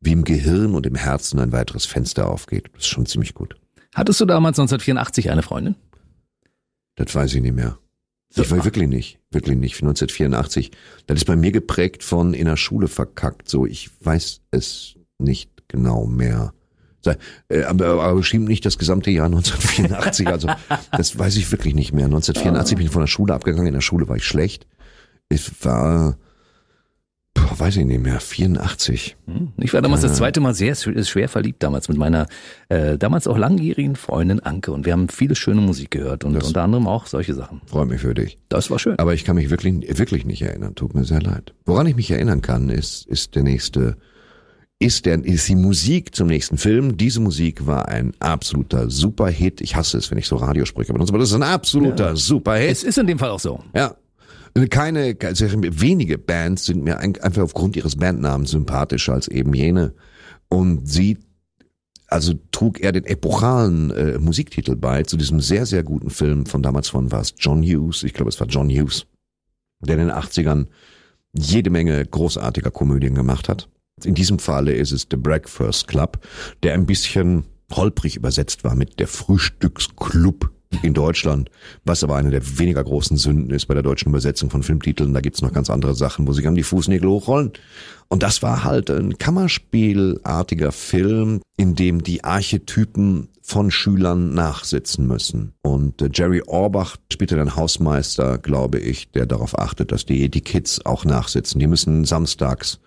wie 0.00 0.12
im 0.12 0.24
Gehirn 0.24 0.74
und 0.74 0.86
im 0.86 0.94
Herzen 0.94 1.38
ein 1.38 1.52
weiteres 1.52 1.84
Fenster 1.84 2.30
aufgeht. 2.30 2.70
Das 2.72 2.84
ist 2.84 2.88
schon 2.88 3.04
ziemlich 3.04 3.34
gut. 3.34 3.56
Hattest 3.94 4.20
du 4.20 4.26
damals 4.26 4.58
1984 4.58 5.30
eine 5.30 5.42
Freundin? 5.42 5.76
Das 6.96 7.14
weiß 7.14 7.34
ich 7.34 7.42
nicht 7.42 7.54
mehr. 7.54 7.78
Ich 8.36 8.50
weiß 8.50 8.64
wirklich 8.64 8.88
nicht, 8.88 9.20
wirklich 9.30 9.56
nicht. 9.56 9.74
1984. 9.76 10.72
Das 11.06 11.18
ist 11.18 11.24
bei 11.24 11.36
mir 11.36 11.52
geprägt 11.52 12.02
von 12.02 12.34
in 12.34 12.46
der 12.46 12.56
Schule 12.56 12.88
verkackt. 12.88 13.48
So, 13.48 13.64
ich 13.64 13.90
weiß 14.04 14.40
es 14.50 14.96
nicht 15.18 15.50
genau 15.68 16.06
mehr. 16.06 16.52
Äh, 17.48 17.62
Aber, 17.64 18.02
aber 18.02 18.14
bestimmt 18.14 18.48
nicht 18.48 18.64
das 18.64 18.78
gesamte 18.78 19.10
Jahr 19.10 19.26
1984. 19.26 20.26
Also 20.26 20.48
das 20.92 21.16
weiß 21.18 21.36
ich 21.36 21.52
wirklich 21.52 21.74
nicht 21.74 21.92
mehr. 21.92 22.06
1984 22.06 22.76
bin 22.76 22.86
ich 22.86 22.92
von 22.92 23.02
der 23.02 23.06
Schule 23.06 23.34
abgegangen. 23.34 23.68
In 23.68 23.74
der 23.74 23.80
Schule 23.80 24.08
war 24.08 24.16
ich 24.16 24.24
schlecht. 24.24 24.66
Es 25.28 25.64
war, 25.64 26.16
boah, 27.34 27.58
weiß 27.58 27.76
ich 27.78 27.84
nicht 27.84 28.00
mehr, 28.02 28.20
84. 28.20 29.16
Hm? 29.26 29.52
Ich 29.58 29.72
war 29.74 29.82
damals 29.82 30.02
das 30.02 30.14
zweite 30.14 30.40
Mal 30.40 30.54
sehr 30.54 30.76
sch- 30.76 31.04
schwer 31.08 31.28
verliebt, 31.28 31.62
damals 31.62 31.88
mit 31.88 31.98
meiner 31.98 32.26
äh, 32.68 32.96
damals 32.96 33.26
auch 33.26 33.36
langjährigen 33.36 33.96
Freundin 33.96 34.40
Anke. 34.40 34.72
Und 34.72 34.86
wir 34.86 34.92
haben 34.92 35.08
viele 35.08 35.34
schöne 35.34 35.60
Musik 35.60 35.90
gehört 35.90 36.24
und 36.24 36.34
Das- 36.34 36.44
unter 36.46 36.62
anderem 36.62 36.86
auch 36.86 37.06
solche 37.06 37.34
Sachen. 37.34 37.60
Freut 37.66 37.88
mich 37.88 38.00
für 38.00 38.14
dich. 38.14 38.38
Das 38.48 38.70
war 38.70 38.78
schön. 38.78 38.98
Aber 38.98 39.14
ich 39.14 39.24
kann 39.24 39.36
mich 39.36 39.50
wirklich, 39.50 39.74
wirklich 39.98 40.24
nicht 40.24 40.42
erinnern. 40.42 40.74
Tut 40.74 40.94
mir 40.94 41.04
sehr 41.04 41.20
leid. 41.20 41.52
Woran 41.66 41.86
ich 41.86 41.96
mich 41.96 42.10
erinnern 42.10 42.40
kann, 42.42 42.68
ist, 42.70 43.06
ist 43.06 43.34
der 43.34 43.42
nächste, 43.42 43.96
ist 44.78 45.06
der, 45.06 45.24
ist 45.24 45.48
die 45.48 45.54
Musik 45.56 46.14
zum 46.14 46.26
nächsten 46.28 46.58
Film. 46.58 46.96
Diese 46.96 47.20
Musik 47.20 47.66
war 47.66 47.88
ein 47.88 48.12
absoluter 48.20 48.90
Superhit. 48.90 49.60
Ich 49.60 49.76
hasse 49.76 49.98
es, 49.98 50.10
wenn 50.10 50.18
ich 50.18 50.26
so 50.26 50.36
Radiosprecher 50.36 50.92
benutze, 50.92 51.12
aber 51.12 51.18
das 51.20 51.30
ist 51.30 51.34
ein 51.34 51.42
absoluter 51.42 52.16
Superhit. 52.16 52.70
Es 52.70 52.82
ist 52.84 52.98
in 52.98 53.06
dem 53.06 53.18
Fall 53.18 53.30
auch 53.30 53.40
so. 53.40 53.60
Ja. 53.74 53.94
Keine, 54.70 55.16
also 55.24 55.46
wenige 55.52 56.16
Bands 56.16 56.66
sind 56.66 56.84
mir 56.84 56.98
ein- 56.98 57.20
einfach 57.20 57.42
aufgrund 57.42 57.74
ihres 57.76 57.96
Bandnamens 57.96 58.50
sympathischer 58.52 59.14
als 59.14 59.26
eben 59.28 59.52
jene. 59.52 59.94
Und 60.48 60.88
sie, 60.88 61.18
also 62.06 62.34
trug 62.52 62.78
er 62.80 62.92
den 62.92 63.04
epochalen 63.04 63.90
äh, 63.90 64.18
Musiktitel 64.18 64.76
bei 64.76 65.02
zu 65.02 65.16
diesem 65.16 65.40
sehr, 65.40 65.66
sehr 65.66 65.82
guten 65.82 66.10
Film 66.10 66.46
von 66.46 66.62
damals 66.62 66.88
von 66.88 67.10
war 67.10 67.20
es 67.20 67.34
John 67.36 67.62
Hughes. 67.64 68.04
Ich 68.04 68.14
glaube, 68.14 68.28
es 68.28 68.38
war 68.38 68.46
John 68.46 68.70
Hughes, 68.70 69.06
der 69.80 69.98
in 69.98 70.06
den 70.06 70.16
80ern 70.16 70.66
jede 71.32 71.70
Menge 71.70 72.04
großartiger 72.06 72.70
Komödien 72.70 73.16
gemacht 73.16 73.48
hat. 73.48 73.68
In 74.04 74.14
diesem 74.14 74.38
Falle 74.38 74.72
ist 74.74 74.92
es 74.92 75.08
The 75.10 75.16
Breakfast 75.16 75.88
Club, 75.88 76.24
der 76.62 76.74
ein 76.74 76.86
bisschen 76.86 77.44
holprig 77.72 78.14
übersetzt 78.14 78.62
war 78.62 78.76
mit 78.76 79.00
der 79.00 79.08
Frühstücksclub 79.08 80.52
in 80.82 80.94
Deutschland, 80.94 81.50
was 81.84 82.04
aber 82.04 82.16
eine 82.16 82.30
der 82.30 82.58
weniger 82.58 82.82
großen 82.82 83.16
Sünden 83.16 83.50
ist 83.50 83.66
bei 83.66 83.74
der 83.74 83.82
deutschen 83.82 84.08
Übersetzung 84.08 84.50
von 84.50 84.62
Filmtiteln. 84.62 85.14
Da 85.14 85.20
gibt's 85.20 85.42
noch 85.42 85.52
ganz 85.52 85.70
andere 85.70 85.94
Sachen, 85.94 86.26
wo 86.26 86.32
sich 86.32 86.46
an 86.46 86.54
die 86.54 86.62
Fußnägel 86.62 87.08
hochrollen. 87.08 87.52
Und 88.08 88.22
das 88.22 88.42
war 88.42 88.64
halt 88.64 88.90
ein 88.90 89.18
Kammerspielartiger 89.18 90.72
Film, 90.72 91.40
in 91.56 91.74
dem 91.74 92.02
die 92.02 92.24
Archetypen 92.24 93.28
von 93.42 93.70
Schülern 93.70 94.32
nachsitzen 94.32 95.06
müssen. 95.06 95.52
Und 95.62 96.00
äh, 96.00 96.08
Jerry 96.12 96.42
Orbach 96.46 96.96
spielte 97.12 97.36
den 97.36 97.56
Hausmeister, 97.56 98.38
glaube 98.38 98.78
ich, 98.78 99.10
der 99.10 99.26
darauf 99.26 99.58
achtet, 99.58 99.92
dass 99.92 100.06
die, 100.06 100.30
die 100.30 100.40
Kids 100.40 100.84
auch 100.86 101.04
nachsitzen. 101.04 101.60
Die 101.60 101.66
müssen 101.66 102.06
samstags 102.06 102.80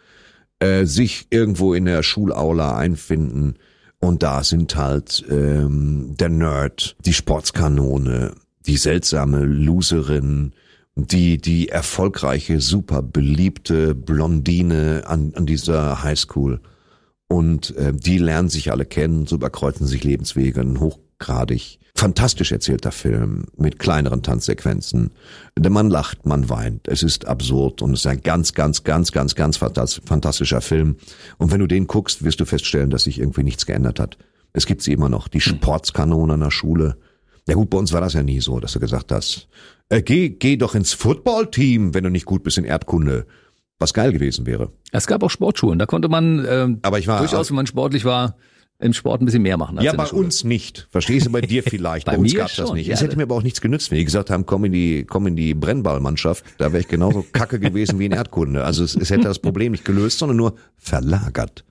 äh, 0.60 0.86
sich 0.86 1.28
irgendwo 1.30 1.76
in 1.76 1.86
der 1.86 2.02
Schulaula 2.02 2.76
einfinden. 2.76 3.60
Und 4.00 4.24
da 4.24 4.44
sind 4.44 4.76
halt 4.76 5.26
ähm, 5.30 6.16
der 6.20 6.30
Nerd, 6.30 6.96
die 7.06 7.14
Sportskanone, 7.14 8.36
die 8.66 8.78
seltsame 8.78 9.44
Loserin, 9.44 10.54
die 10.96 11.38
die 11.38 11.70
erfolgreiche, 11.70 12.60
super 12.60 13.02
beliebte 13.02 13.96
Blondine 13.96 15.04
an, 15.06 15.34
an 15.36 15.46
dieser 15.46 16.04
Highschool. 16.04 16.60
Und 17.28 17.76
äh, 17.76 17.94
die 17.94 18.18
lernen 18.18 18.50
sich 18.50 18.72
alle 18.72 18.86
kennen, 18.86 19.28
so 19.28 19.36
überkreuzen 19.36 19.86
sich 19.86 20.04
Lebenswege, 20.04 20.62
ein 20.62 20.80
hochgradig 20.80 21.80
fantastisch 21.98 22.52
erzählter 22.52 22.92
Film 22.92 23.46
mit 23.58 23.80
kleineren 23.80 24.22
Tanzsequenzen. 24.24 25.12
Der 25.58 25.72
Mann 25.72 25.90
lacht, 25.90 26.26
man 26.26 26.50
weint. 26.50 26.88
Es 26.88 27.04
ist 27.04 27.28
absurd 27.28 27.82
und 27.82 27.94
es 27.94 28.02
ist 28.02 28.08
ein 28.08 28.22
ganz, 28.22 28.54
ganz, 28.54 28.84
ganz, 28.84 29.12
ganz, 29.12 29.36
ganz 29.36 29.58
fantas- 29.58 30.02
fantastischer 30.06 30.62
Film. 30.62 30.98
Und 31.38 31.52
wenn 31.52 31.60
du 31.60 31.68
den 31.68 31.88
guckst, 31.88 32.24
wirst 32.24 32.40
du 32.40 32.46
feststellen, 32.46 32.90
dass 32.90 33.04
sich 33.04 33.20
irgendwie 33.20 33.44
nichts 33.44 33.66
geändert 33.66 34.00
hat. 34.00 34.18
Es 34.54 34.66
gibt 34.66 34.82
sie 34.82 34.94
immer 34.94 35.10
noch, 35.10 35.28
die 35.28 35.42
Sportskanone 35.42 36.34
an 36.34 36.40
der 36.42 36.52
Schule. 36.52 36.98
Ja 37.48 37.56
gut, 37.56 37.70
bei 37.70 37.78
uns 37.78 37.94
war 37.94 38.02
das 38.02 38.14
ja 38.14 38.24
nie 38.24 38.42
so, 38.42 38.60
dass 38.60 38.74
du 38.74 38.80
gesagt 38.80 39.12
hast, 39.12 39.48
äh, 39.90 40.02
geh, 40.02 40.30
geh 40.30 40.58
doch 40.58 40.76
ins 40.76 40.94
Footballteam, 40.94 41.94
wenn 41.94 42.04
du 42.04 42.10
nicht 42.10 42.26
gut 42.26 42.44
bist 42.44 42.58
in 42.58 42.64
Erdkunde. 42.66 43.26
Was 43.80 43.94
geil 43.94 44.12
gewesen 44.12 44.46
wäre. 44.48 44.72
Es 44.92 45.06
gab 45.06 45.22
auch 45.24 45.30
Sportschulen. 45.30 45.78
Da 45.78 45.86
konnte 45.86 46.10
man 46.10 46.46
ähm, 46.50 46.80
Aber 46.82 46.98
ich 47.00 47.08
war 47.08 47.20
durchaus, 47.20 47.50
wenn 47.50 47.56
man 47.58 47.68
sportlich 47.68 48.06
war, 48.06 48.36
im 48.80 48.94
Sport 48.94 49.22
ein 49.22 49.26
bisschen 49.26 49.42
mehr 49.42 49.58
machen. 49.58 49.78
Als 49.78 49.86
Ja, 49.86 49.92
in 49.92 49.98
der 49.98 50.04
bei 50.04 50.10
Schule. 50.10 50.26
uns 50.26 50.44
nicht. 50.44 50.88
Verstehst 50.92 51.26
du, 51.26 51.32
bei 51.32 51.42
dir 51.42 51.64
vielleicht. 51.68 52.06
bei, 52.06 52.14
Bei 52.14 52.18
uns 52.20 52.34
gab's 52.36 52.56
das 52.58 52.72
nicht. 52.74 52.88
ja. 52.88 52.94
Es 52.94 53.02
hätte 53.02 53.18
mir 53.18 53.24
aber 53.24 53.36
auch 53.36 53.44
nichts 53.44 53.60
genützt, 53.62 53.90
wenn 53.92 53.98
die 53.98 54.06
gesagt 54.06 54.30
haben, 54.30 54.46
komm 54.46 54.66
in 54.66 54.72
die, 54.72 55.04
komm 55.06 55.26
in 55.28 55.36
die 55.36 55.54
Brennballmannschaft. 55.54 56.44
Da 56.58 56.72
wäre 56.74 56.82
ich 56.82 56.88
genauso 56.88 57.26
kacke 57.32 57.60
gewesen 57.60 57.98
wie 58.00 58.06
in 58.06 58.12
Erdkunde. 58.12 58.64
Also 58.64 58.84
es, 58.84 58.96
es 58.96 59.10
hätte 59.10 59.24
das 59.24 59.40
Problem 59.40 59.72
nicht 59.72 59.86
gelöst, 59.86 60.20
sondern 60.20 60.38
nur 60.38 60.56
verlagert. 60.78 61.64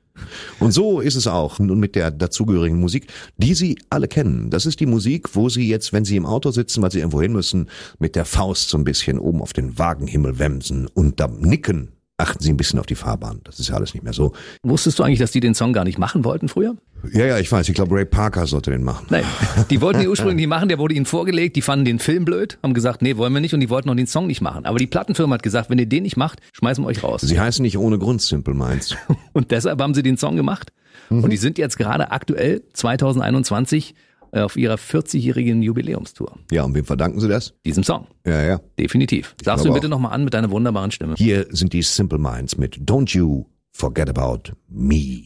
Und 0.61 0.73
so 0.73 1.01
ist 1.01 1.15
es 1.15 1.27
auch 1.27 1.59
nun 1.59 1.79
mit 1.79 1.95
der 1.95 2.11
dazugehörigen 2.11 2.81
Musik, 2.81 3.07
die 3.37 3.53
Sie 3.55 3.79
alle 3.91 4.09
kennen. 4.09 4.49
Das 4.49 4.65
ist 4.65 4.81
die 4.81 4.87
Musik, 4.87 5.35
wo 5.37 5.51
Sie 5.51 5.69
jetzt, 5.69 5.93
wenn 5.93 6.07
Sie 6.07 6.17
im 6.17 6.25
Auto 6.25 6.51
sitzen, 6.53 6.83
weil 6.83 6.91
Sie 6.91 7.01
irgendwo 7.01 7.21
hin 7.21 7.33
müssen, 7.35 7.69
mit 7.99 8.17
der 8.17 8.25
Faust 8.25 8.71
so 8.71 8.79
ein 8.79 8.85
bisschen 8.85 9.19
oben 9.19 9.43
auf 9.43 9.53
den 9.53 9.79
Wagenhimmel 9.79 10.39
wemsen 10.39 10.87
und 10.87 11.21
da 11.21 11.29
nicken. 11.29 11.93
Achten 12.19 12.43
Sie 12.43 12.51
ein 12.51 12.57
bisschen 12.57 12.79
auf 12.79 12.87
die 12.87 12.95
Fahrbahn. 12.95 13.41
Das 13.45 13.61
ist 13.61 13.69
ja 13.69 13.75
alles 13.75 13.93
nicht 13.93 14.03
mehr 14.03 14.15
so. 14.15 14.33
Wusstest 14.63 14.99
du 14.99 15.03
eigentlich, 15.03 15.19
dass 15.19 15.33
die 15.33 15.41
den 15.41 15.55
Song 15.55 15.75
gar 15.75 15.85
nicht 15.85 15.99
machen 15.99 16.25
wollten 16.25 16.49
früher? 16.49 16.75
Ja, 17.13 17.27
ja, 17.27 17.39
ich 17.39 17.53
weiß. 17.53 17.69
Ich 17.69 17.75
glaube, 17.75 17.95
Ray 17.95 18.07
Parker 18.07 18.47
sollte 18.47 18.71
den 18.71 18.83
machen. 18.83 19.07
Nein, 19.11 19.25
die 19.69 19.83
wollten 19.83 20.01
die 20.01 20.09
ursprünglich 20.09 20.37
nicht 20.37 20.49
machen, 20.49 20.71
der 20.71 20.79
wurde 20.79 20.95
ihnen 20.95 21.05
vorgelegt, 21.05 21.57
die 21.57 21.63
fanden 21.63 21.85
den 21.85 21.99
Film 21.99 22.25
blöd, 22.25 22.59
haben 22.63 22.73
gesagt, 22.73 23.03
nee, 23.03 23.19
wollen 23.19 23.35
wir 23.35 23.41
nicht 23.41 23.53
und 23.53 23.61
die 23.61 23.69
wollten 23.69 23.91
auch 23.91 23.95
den 23.95 24.07
Song 24.07 24.27
nicht 24.29 24.41
machen. 24.41 24.65
Aber 24.65 24.79
die 24.79 24.87
Plattenfirma 24.87 25.35
hat 25.35 25.43
gesagt, 25.43 25.69
wenn 25.69 25.79
ihr 25.79 25.87
den 25.87 26.05
nicht 26.05 26.17
macht, 26.17 26.41
schmeißen 26.53 26.83
wir 26.83 26.89
euch 26.89 27.05
raus. 27.05 27.21
Sie 27.21 27.39
heißen 27.39 27.63
nicht 27.63 27.77
ohne 27.77 27.99
Grund 27.99 28.23
Simple 28.23 28.55
Minds. 28.55 28.97
Und 29.35 29.51
deshalb 29.51 29.81
haben 29.83 29.93
sie 29.93 30.03
den 30.03 30.17
Song 30.17 30.37
gemacht. 30.37 30.73
Und 31.11 31.31
die 31.31 31.37
sind 31.37 31.59
jetzt 31.59 31.77
gerade 31.77 32.11
aktuell 32.11 32.63
2021 32.73 33.91
äh, 33.91 33.95
auf 34.33 34.57
ihrer 34.57 34.77
40-jährigen 34.77 35.63
Jubiläumstour. 35.63 36.39
Ja, 36.51 36.65
und 36.65 36.75
wem 36.75 36.85
verdanken 36.85 37.21
Sie 37.21 37.29
das? 37.29 37.55
Diesem 37.65 37.83
Song. 37.85 38.07
Ja, 38.27 38.43
ja. 38.43 38.61
Definitiv. 38.79 39.35
Sagst 39.43 39.65
du 39.65 39.69
ihn 39.69 39.75
bitte 39.75 39.89
nochmal 39.89 40.13
an 40.13 40.25
mit 40.25 40.35
deiner 40.35 40.51
wunderbaren 40.51 40.91
Stimme. 40.91 41.15
Hier 41.17 41.47
sind 41.51 41.73
die 41.73 41.83
Simple 41.83 42.19
Minds 42.19 42.59
mit 42.59 42.77
Don't 42.79 43.17
You 43.17 43.45
Forget 43.73 44.09
About 44.09 44.53
Me. 44.69 45.23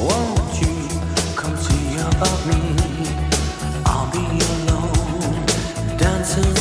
Won't 0.00 0.60
you 0.60 0.68
come 1.36 1.56
see 1.56 1.98
about 2.00 2.46
me? 2.46 2.54
I'll 3.84 4.10
be 4.10 4.18
alone, 4.68 5.46
dancing, 5.98 6.54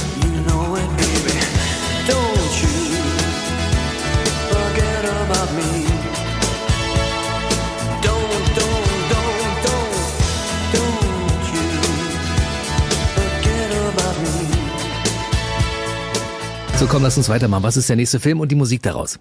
So, 16.82 16.88
komm, 16.88 17.04
lass 17.04 17.16
uns 17.16 17.30
weitermachen. 17.30 17.62
Was 17.62 17.78
ist 17.78 17.90
der 17.90 17.96
nächste 17.96 18.20
Film 18.20 18.40
und 18.40 18.52
die 18.52 18.56
Musik 18.56 18.82
daraus? 18.82 19.20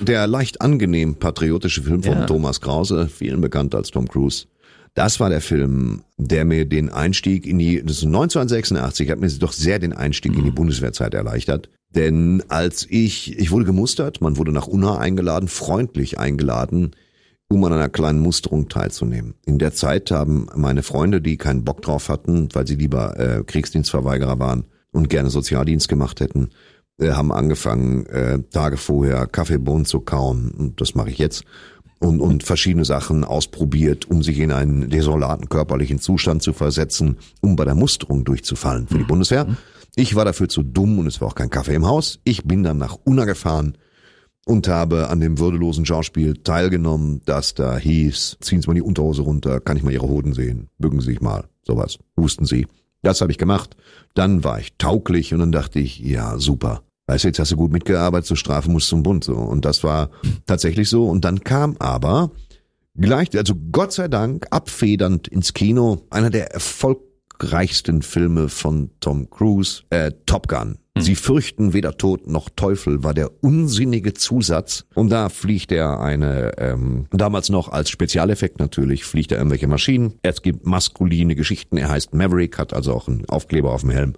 Der 0.00 0.26
leicht 0.26 0.62
angenehm 0.62 1.16
patriotische 1.16 1.82
Film 1.82 2.02
von 2.02 2.20
Ja. 2.20 2.24
Thomas 2.24 2.62
Krause, 2.62 3.10
vielen 3.14 3.42
bekannt 3.42 3.74
als 3.74 3.90
Tom 3.90 4.08
Cruise. 4.08 4.46
Das 4.94 5.20
war 5.20 5.28
der 5.28 5.42
Film, 5.42 6.00
der 6.16 6.46
mir 6.46 6.64
den 6.64 6.88
Einstieg 6.88 7.46
in 7.46 7.58
die, 7.58 7.82
das 7.82 7.98
ist 7.98 8.06
1986, 8.06 9.10
hat 9.10 9.20
mir 9.20 9.28
doch 9.32 9.52
sehr 9.52 9.78
den 9.78 9.92
Einstieg 9.92 10.34
in 10.34 10.44
die 10.44 10.50
Bundeswehrzeit 10.50 11.12
erleichtert. 11.12 11.68
Denn 11.90 12.42
als 12.48 12.86
ich, 12.88 13.38
ich 13.38 13.50
wurde 13.50 13.66
gemustert, 13.66 14.22
man 14.22 14.38
wurde 14.38 14.52
nach 14.52 14.66
Unna 14.66 14.96
eingeladen, 14.96 15.48
freundlich 15.48 16.18
eingeladen, 16.18 16.92
um 17.50 17.62
an 17.64 17.74
einer 17.74 17.90
kleinen 17.90 18.20
Musterung 18.20 18.70
teilzunehmen. 18.70 19.34
In 19.44 19.58
der 19.58 19.74
Zeit 19.74 20.10
haben 20.10 20.46
meine 20.56 20.82
Freunde, 20.82 21.20
die 21.20 21.36
keinen 21.36 21.64
Bock 21.64 21.82
drauf 21.82 22.08
hatten, 22.08 22.48
weil 22.54 22.66
sie 22.66 22.76
lieber 22.76 23.20
äh, 23.20 23.44
Kriegsdienstverweigerer 23.44 24.38
waren 24.38 24.64
und 24.90 25.10
gerne 25.10 25.28
Sozialdienst 25.28 25.88
gemacht 25.88 26.20
hätten, 26.20 26.48
äh, 26.98 27.10
haben 27.10 27.32
angefangen, 27.32 28.06
äh, 28.06 28.38
Tage 28.50 28.76
vorher 28.76 29.26
Kaffeebohnen 29.26 29.84
zu 29.84 30.00
kauen. 30.00 30.50
Und 30.50 30.80
das 30.80 30.94
mache 30.94 31.10
ich 31.10 31.18
jetzt. 31.18 31.44
Und, 32.00 32.20
und 32.20 32.42
verschiedene 32.42 32.84
Sachen 32.84 33.24
ausprobiert, 33.24 34.10
um 34.10 34.22
sich 34.22 34.38
in 34.38 34.52
einen 34.52 34.90
desolaten 34.90 35.48
körperlichen 35.48 36.00
Zustand 36.00 36.42
zu 36.42 36.52
versetzen, 36.52 37.16
um 37.40 37.56
bei 37.56 37.64
der 37.64 37.74
Musterung 37.74 38.24
durchzufallen 38.24 38.88
für 38.88 38.98
die 38.98 39.04
Bundeswehr. 39.04 39.46
Ich 39.96 40.14
war 40.14 40.24
dafür 40.24 40.48
zu 40.48 40.62
dumm 40.62 40.98
und 40.98 41.06
es 41.06 41.20
war 41.20 41.28
auch 41.28 41.34
kein 41.34 41.50
Kaffee 41.50 41.74
im 41.74 41.86
Haus. 41.86 42.18
Ich 42.24 42.44
bin 42.44 42.62
dann 42.62 42.78
nach 42.78 42.98
Unna 43.04 43.24
gefahren 43.24 43.78
und 44.44 44.68
habe 44.68 45.08
an 45.08 45.20
dem 45.20 45.38
würdelosen 45.38 45.86
Schauspiel 45.86 46.34
teilgenommen, 46.34 47.22
das 47.24 47.54
da 47.54 47.78
hieß, 47.78 48.38
ziehen 48.40 48.60
Sie 48.60 48.68
mal 48.68 48.74
die 48.74 48.82
Unterhose 48.82 49.22
runter, 49.22 49.60
kann 49.60 49.76
ich 49.76 49.82
mal 49.82 49.92
Ihre 49.92 50.08
Hoden 50.08 50.34
sehen, 50.34 50.68
bücken 50.78 51.00
Sie 51.00 51.12
sich 51.12 51.20
mal, 51.20 51.44
sowas, 51.62 51.98
husten 52.18 52.44
Sie. 52.44 52.66
Das 53.04 53.20
habe 53.20 53.30
ich 53.30 53.38
gemacht. 53.38 53.76
Dann 54.14 54.44
war 54.44 54.58
ich 54.58 54.76
tauglich 54.78 55.32
und 55.32 55.40
dann 55.40 55.52
dachte 55.52 55.78
ich, 55.78 56.00
ja, 56.00 56.38
super. 56.38 56.82
Weißt 57.06 57.24
du, 57.24 57.28
jetzt 57.28 57.38
hast 57.38 57.52
du 57.52 57.56
gut 57.56 57.70
mitgearbeitet, 57.70 58.26
zur 58.26 58.36
Strafe 58.36 58.70
musst 58.70 58.88
zum 58.88 59.02
Bund. 59.02 59.24
So. 59.24 59.34
Und 59.34 59.64
das 59.64 59.84
war 59.84 60.10
tatsächlich 60.46 60.88
so. 60.88 61.06
Und 61.06 61.24
dann 61.24 61.44
kam 61.44 61.76
aber 61.78 62.30
gleich, 62.96 63.36
also 63.36 63.54
Gott 63.72 63.92
sei 63.92 64.08
Dank, 64.08 64.46
abfedernd 64.50 65.28
ins 65.28 65.52
Kino, 65.52 66.06
einer 66.10 66.30
der 66.30 66.52
erfolgreichsten 66.52 68.00
Filme 68.02 68.48
von 68.48 68.90
Tom 69.00 69.28
Cruise, 69.28 69.82
äh, 69.90 70.12
Top 70.24 70.48
Gun. 70.48 70.78
Sie 70.96 71.16
fürchten 71.16 71.72
weder 71.72 71.96
Tod 71.96 72.28
noch 72.28 72.48
Teufel 72.54 73.02
war 73.02 73.14
der 73.14 73.30
unsinnige 73.42 74.14
Zusatz. 74.14 74.84
Und 74.94 75.10
da 75.10 75.28
fliegt 75.28 75.72
er 75.72 76.00
eine, 76.00 76.52
ähm, 76.58 77.06
damals 77.10 77.48
noch 77.48 77.68
als 77.68 77.90
Spezialeffekt 77.90 78.60
natürlich, 78.60 79.04
fliegt 79.04 79.32
er 79.32 79.38
irgendwelche 79.38 79.66
Maschinen. 79.66 80.14
Es 80.22 80.40
gibt 80.40 80.64
maskuline 80.64 81.34
Geschichten. 81.34 81.78
Er 81.78 81.88
heißt 81.88 82.14
Maverick, 82.14 82.58
hat 82.58 82.72
also 82.72 82.94
auch 82.94 83.08
einen 83.08 83.28
Aufkleber 83.28 83.72
auf 83.72 83.80
dem 83.80 83.90
Helm. 83.90 84.14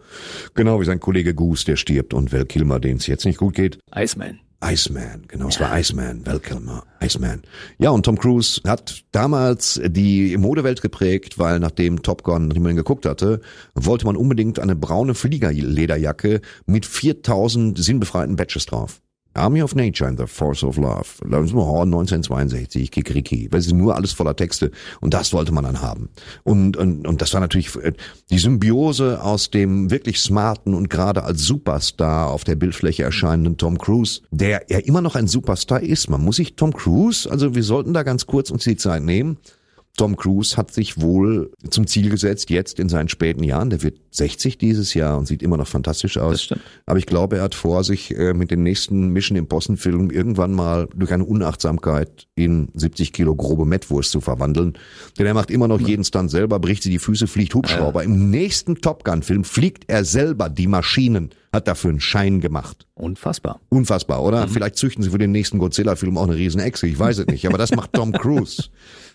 Genau 0.54 0.78
wie 0.78 0.84
sein 0.84 1.00
Kollege 1.00 1.34
Goose, 1.34 1.64
der 1.64 1.76
stirbt 1.76 2.12
und 2.12 2.30
Val 2.30 2.44
Kilmer, 2.44 2.78
denen 2.78 2.98
es 2.98 3.06
jetzt 3.06 3.24
nicht 3.24 3.38
gut 3.38 3.54
geht. 3.54 3.78
Iceman. 3.94 4.40
Iceman, 4.64 5.24
genau, 5.28 5.48
es 5.48 5.60
war 5.60 5.78
Iceman, 5.78 6.24
Val 6.24 6.40
Kilmer, 6.40 6.84
Iceman. 7.00 7.42
Ja, 7.78 7.90
und 7.90 8.04
Tom 8.04 8.18
Cruise 8.18 8.60
hat 8.66 9.04
damals 9.12 9.80
die 9.84 10.36
Modewelt 10.38 10.80
geprägt, 10.80 11.38
weil 11.38 11.60
nachdem 11.60 12.02
Top 12.02 12.22
Gun, 12.22 12.48
nachdem 12.48 12.62
man 12.62 12.72
ihn 12.72 12.76
geguckt 12.76 13.04
hatte, 13.04 13.40
wollte 13.74 14.06
man 14.06 14.16
unbedingt 14.16 14.58
eine 14.58 14.74
braune 14.74 15.14
Fliegerlederjacke 15.14 16.40
mit 16.64 16.86
4000 16.86 17.78
sinnbefreiten 17.78 18.36
Badges 18.36 18.66
drauf. 18.66 19.00
Army 19.36 19.62
of 19.62 19.74
Nature 19.74 20.08
and 20.08 20.18
the 20.18 20.26
Force 20.26 20.64
of 20.64 20.76
Love. 20.76 21.06
Da 21.28 21.40
ist 21.40 21.52
nur 21.52 21.66
1962, 21.66 22.90
Kikriki. 22.90 23.48
Das 23.48 23.66
ist 23.66 23.72
nur 23.72 23.96
alles 23.96 24.12
voller 24.12 24.34
Texte. 24.34 24.70
Und 25.00 25.14
das 25.14 25.32
wollte 25.32 25.52
man 25.52 25.64
dann 25.64 25.80
haben. 25.80 26.08
Und, 26.44 26.76
und, 26.76 27.06
und 27.06 27.22
das 27.22 27.32
war 27.34 27.40
natürlich 27.40 27.74
äh, 27.76 27.92
die 28.30 28.38
Symbiose 28.38 29.22
aus 29.22 29.50
dem 29.50 29.90
wirklich 29.90 30.20
smarten 30.20 30.74
und 30.74 30.90
gerade 30.90 31.24
als 31.24 31.42
Superstar 31.42 32.30
auf 32.30 32.44
der 32.44 32.56
Bildfläche 32.56 33.02
erscheinenden 33.02 33.56
Tom 33.56 33.78
Cruise, 33.78 34.22
der 34.30 34.64
ja 34.68 34.78
immer 34.78 35.00
noch 35.00 35.14
ein 35.14 35.26
Superstar 35.26 35.82
ist. 35.82 36.10
Man 36.10 36.24
muss 36.24 36.36
sich 36.36 36.56
Tom 36.56 36.72
Cruise, 36.72 37.30
also 37.30 37.54
wir 37.54 37.62
sollten 37.62 37.94
da 37.94 38.02
ganz 38.02 38.26
kurz 38.26 38.50
uns 38.50 38.64
die 38.64 38.76
Zeit 38.76 39.02
nehmen. 39.02 39.38
Tom 39.96 40.16
Cruise 40.16 40.56
hat 40.56 40.72
sich 40.72 41.00
wohl 41.00 41.50
zum 41.70 41.86
Ziel 41.86 42.10
gesetzt, 42.10 42.50
jetzt 42.50 42.78
in 42.78 42.88
seinen 42.88 43.08
späten 43.08 43.42
Jahren, 43.42 43.70
der 43.70 43.82
wird 43.82 43.98
60 44.10 44.58
dieses 44.58 44.94
Jahr 44.94 45.18
und 45.18 45.26
sieht 45.26 45.42
immer 45.42 45.56
noch 45.56 45.66
fantastisch 45.66 46.18
aus. 46.18 46.52
Aber 46.86 46.98
ich 46.98 47.06
glaube, 47.06 47.36
er 47.36 47.42
hat 47.42 47.54
vor, 47.54 47.84
sich 47.84 48.16
äh, 48.16 48.34
mit 48.34 48.50
dem 48.50 48.62
nächsten 48.62 49.08
Mission 49.08 49.36
Impossible 49.36 49.76
Film 49.76 50.10
irgendwann 50.10 50.52
mal 50.52 50.88
durch 50.94 51.12
eine 51.12 51.24
Unachtsamkeit 51.24 52.26
in 52.34 52.68
70 52.74 53.12
Kilo 53.12 53.34
grobe 53.34 53.64
Mettwurst 53.64 54.10
zu 54.10 54.20
verwandeln. 54.20 54.74
Denn 55.18 55.26
er 55.26 55.34
macht 55.34 55.50
immer 55.50 55.68
noch 55.68 55.80
jeden 55.80 56.04
Stunt 56.04 56.30
selber, 56.30 56.58
bricht 56.58 56.82
sie 56.82 56.90
die 56.90 56.98
Füße, 56.98 57.26
fliegt 57.26 57.54
Hubschrauber. 57.54 58.04
Im 58.04 58.30
nächsten 58.30 58.80
Top 58.80 59.04
Gun 59.04 59.22
Film 59.22 59.44
fliegt 59.44 59.84
er 59.88 60.04
selber 60.04 60.48
die 60.48 60.66
Maschinen, 60.66 61.30
hat 61.56 61.68
dafür 61.68 61.90
einen 61.90 62.00
Schein 62.00 62.40
gemacht. 62.40 62.86
Unfassbar. 62.94 63.60
Unfassbar, 63.68 64.22
oder? 64.22 64.48
Vielleicht 64.48 64.76
züchten 64.76 65.02
sie 65.02 65.10
für 65.10 65.18
den 65.18 65.32
nächsten 65.32 65.58
Godzilla-Film 65.58 66.16
auch 66.16 66.24
eine 66.24 66.36
riesen 66.36 66.60
Echse, 66.60 66.86
ich 66.86 66.98
weiß 66.98 67.18
es 67.18 67.26
nicht. 67.26 67.46
Aber 67.46 67.58
das 67.58 67.74
macht 67.74 67.92
Tom 67.92 68.12
Cruise. 68.12 68.64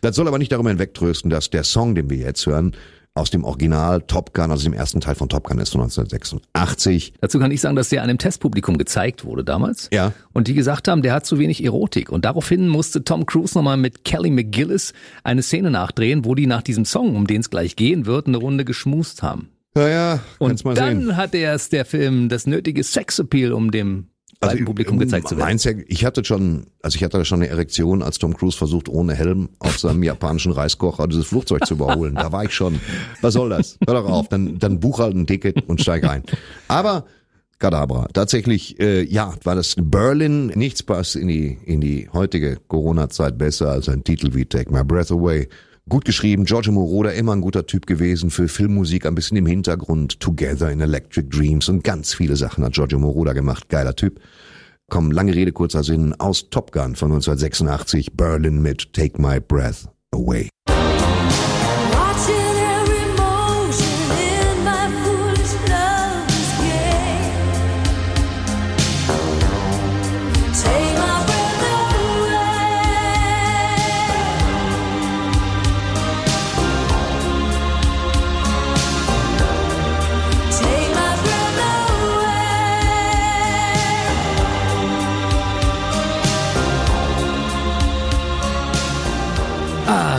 Das 0.02 0.16
soll 0.16 0.28
aber 0.28 0.38
nicht 0.38 0.52
darüber 0.52 0.70
hinwegtrösten, 0.70 1.30
dass 1.30 1.50
der 1.50 1.64
Song, 1.64 1.96
den 1.96 2.10
wir 2.10 2.18
jetzt 2.18 2.46
hören, 2.46 2.76
aus 3.14 3.30
dem 3.30 3.44
Original 3.44 4.02
Top 4.02 4.34
Gun, 4.34 4.52
also 4.52 4.64
dem 4.64 4.74
ersten 4.74 5.02
Teil 5.02 5.16
von 5.16 5.28
Top 5.28 5.48
Gun 5.48 5.60
ist 5.60 5.72
von 5.72 5.82
1986. 5.82 7.14
Dazu 7.20 7.40
kann 7.40 7.52
ich 7.52 7.60
sagen, 7.60 7.76
dass 7.76 7.90
der 7.90 8.04
einem 8.04 8.18
Testpublikum 8.18 8.78
gezeigt 8.78 9.26
wurde 9.26 9.44
damals. 9.44 9.90
Ja. 9.92 10.14
Und 10.32 10.48
die 10.48 10.54
gesagt 10.54 10.88
haben, 10.88 11.02
der 11.02 11.14
hat 11.14 11.26
zu 11.26 11.38
wenig 11.38 11.64
Erotik. 11.64 12.10
Und 12.10 12.24
daraufhin 12.24 12.70
musste 12.70 13.04
Tom 13.04 13.26
Cruise 13.26 13.58
nochmal 13.58 13.78
mit 13.78 14.06
Kelly 14.06 14.32
McGillis 14.32 14.94
eine 15.24 15.44
Szene 15.44 15.72
nachdrehen, 15.72 16.24
wo 16.24 16.36
die 16.36 16.48
nach 16.48 16.62
diesem 16.62 16.86
Song, 16.86 17.16
um 17.16 17.28
den 17.28 17.42
es 17.42 17.50
gleich 17.50 17.76
gehen 17.76 18.06
wird, 18.06 18.28
eine 18.28 18.38
Runde 18.38 18.64
geschmust 18.64 19.24
haben. 19.24 19.50
Ja, 19.76 19.88
ja, 19.88 20.20
Und 20.40 20.64
mal 20.66 20.74
dann 20.74 21.02
sehen. 21.02 21.18
hat 21.18 21.34
erst 21.34 21.72
der 21.72 21.86
Film 21.86 22.28
das 22.28 22.46
nötige 22.46 22.84
Sexappeal, 22.84 23.54
um 23.54 23.72
dem 23.72 24.08
breiten 24.42 24.66
Publikum 24.66 25.00
gezeigt 25.00 25.30
zu 25.30 25.38
werden. 25.38 25.58
Du, 25.58 25.84
ich 25.88 26.04
hatte 26.04 26.26
schon, 26.26 26.68
also 26.82 26.96
ich 26.96 27.04
hatte 27.04 27.24
schon 27.26 27.42
eine 27.42 27.50
Erektion, 27.50 28.02
als 28.02 28.18
Tom 28.18 28.36
Cruise 28.36 28.58
versucht, 28.58 28.90
ohne 28.90 29.14
Helm 29.14 29.50
auf 29.60 29.80
seinem 29.80 30.04
japanischen 30.04 30.52
Reiskocher 30.52 31.08
dieses 31.08 31.28
Flugzeug 31.28 31.66
zu 31.66 31.76
überholen. 31.76 32.16
Da 32.16 32.32
war 32.32 32.44
ich 32.44 32.54
schon. 32.54 32.82
Was 33.22 33.34
soll 33.34 33.50
das? 33.50 33.78
Hör 33.86 34.02
doch 34.02 34.10
auf. 34.10 34.28
Dann, 34.30 34.60
dann 34.60 34.80
buch 34.80 35.00
halt 35.00 35.16
ein 35.16 35.28
Ticket 35.28 35.70
und 35.70 35.80
steig 35.80 36.04
ein. 36.04 36.24
Aber 36.68 37.06
Kadabra. 37.60 38.08
Tatsächlich, 38.12 38.80
äh, 38.80 39.04
ja, 39.04 39.36
war 39.44 39.56
das 39.56 39.76
Berlin. 39.80 40.48
Nichts 40.48 40.82
passt 40.82 41.16
in 41.16 41.28
die, 41.28 41.60
in 41.64 41.80
die 41.80 42.10
heutige 42.12 42.58
Corona-Zeit 42.68 43.38
besser 43.38 43.70
als 43.70 43.88
ein 43.88 44.04
Titel 44.04 44.34
wie 44.34 44.46
Take 44.46 44.74
My 44.74 44.84
Breath 44.84 45.12
Away. 45.12 45.48
Gut 45.90 46.06
geschrieben, 46.06 46.46
Giorgio 46.46 46.72
Moroder 46.72 47.14
immer 47.16 47.34
ein 47.34 47.42
guter 47.42 47.66
Typ 47.66 47.88
gewesen 47.88 48.30
für 48.30 48.48
Filmmusik, 48.48 49.06
ein 49.06 49.16
bisschen 49.16 49.38
im 49.38 49.48
Hintergrund, 49.48 50.20
Together 50.20 50.72
in 50.72 50.80
Electric 50.80 51.28
Dreams 51.30 51.70
und 51.70 51.84
ganz 51.84 52.14
viele 52.14 52.36
Sachen 52.36 52.64
hat 52.64 52.74
Giorgio 52.74 53.00
Moroder 53.00 53.34
gemacht, 53.34 53.68
geiler 53.68 53.96
Typ. 53.96 54.20
Komm, 54.90 55.12
lange 55.12 55.34
Rede, 55.34 55.52
kurzer 55.52 55.84
Sinn, 55.84 56.14
aus 56.20 56.50
Top 56.50 56.72
Gun 56.72 56.96
von 56.96 57.12
1986, 57.12 58.14
Berlin 58.14 58.62
mit 58.62 58.94
Take 58.94 59.20
My 59.22 59.40
Breath 59.40 59.90
Away. 60.12 60.50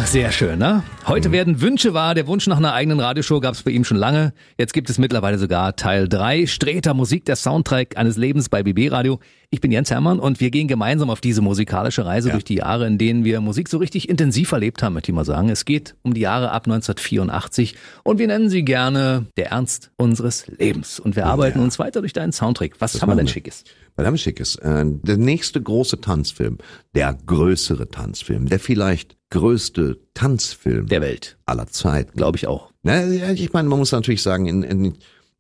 Ach, 0.03 0.07
sehr 0.09 0.33
schön, 0.33 0.59
ne? 0.59 0.83
Heute 1.07 1.29
Mhm. 1.29 1.33
werden 1.33 1.61
Wünsche 1.61 1.95
wahr. 1.95 2.17
Der 2.17 2.27
Wunsch 2.27 2.49
nach 2.49 2.57
einer 2.57 2.73
eigenen 2.75 2.99
Radioshow 2.99 3.38
gab 3.38 3.55
es 3.55 3.62
bei 3.62 3.71
ihm 3.71 3.85
schon 3.85 3.97
lange. 3.97 4.33
Jetzt 4.59 4.73
gibt 4.73 4.91
es 4.91 4.99
mittlerweile 4.99 5.38
sogar 5.38 5.77
Teil 5.77 6.09
3. 6.09 6.47
Streter 6.49 6.93
Musik, 6.93 7.25
der 7.25 7.37
Soundtrack 7.37 7.97
eines 7.97 8.17
Lebens 8.17 8.49
bei 8.49 8.65
BB 8.65 8.88
Radio. 8.91 9.21
Ich 9.51 9.61
bin 9.61 9.71
Jens 9.71 9.93
Hermann 9.93 10.19
und 10.19 10.41
wir 10.41 10.51
gehen 10.51 10.67
gemeinsam 10.67 11.09
auf 11.09 11.21
diese 11.21 11.41
musikalische 11.41 12.05
Reise 12.05 12.31
durch 12.31 12.43
die 12.43 12.57
Jahre, 12.57 12.87
in 12.88 12.99
denen 12.99 13.23
wir 13.25 13.41
Musik 13.41 13.69
so 13.69 13.79
richtig 13.79 14.09
intensiv 14.09 14.51
erlebt 14.51 14.83
haben, 14.83 14.95
möchte 14.95 15.12
ich 15.12 15.15
mal 15.15 15.25
sagen. 15.25 15.51
Es 15.51 15.65
geht 15.65 15.95
um 16.03 16.15
die 16.15 16.23
Jahre 16.23 16.51
ab 16.51 16.67
1984 16.67 17.77
und 18.03 18.19
wir 18.19 18.27
nennen 18.27 18.51
sie 18.51 18.65
gerne 18.65 19.27
der 19.37 19.51
Ernst 19.53 19.93
unseres 19.97 20.49
Lebens. 20.49 20.99
Und 20.99 21.15
wir 21.15 21.27
arbeiten 21.27 21.61
uns 21.61 21.79
weiter 21.79 22.01
durch 22.01 22.12
deinen 22.12 22.33
Soundtrack. 22.33 22.73
Was 22.81 23.01
haben 23.01 23.11
wir 23.11 23.17
denn. 23.17 23.29
Schickes? 23.29 23.62
Weil 23.96 24.07
haben 24.07 24.14
wir 24.14 24.18
Schickes. 24.18 24.57
Äh, 24.57 24.85
der 24.87 25.16
nächste 25.16 25.61
große 25.61 26.00
Tanzfilm, 26.00 26.59
der 26.94 27.14
größere 27.26 27.88
Tanzfilm, 27.88 28.46
der 28.46 28.59
vielleicht 28.61 29.16
größte 29.31 29.98
Tanzfilm 30.14 30.87
Der 30.87 31.00
Welt. 31.00 31.38
aller 31.46 31.66
Zeiten. 31.66 32.16
Glaube 32.16 32.37
ich 32.37 32.46
auch. 32.46 32.72
Na, 32.83 33.05
ja, 33.05 33.31
ich 33.31 33.52
meine, 33.52 33.68
man 33.68 33.78
muss 33.78 33.92
natürlich 33.92 34.22
sagen, 34.22 34.46
in, 34.46 34.62
in, 34.62 34.94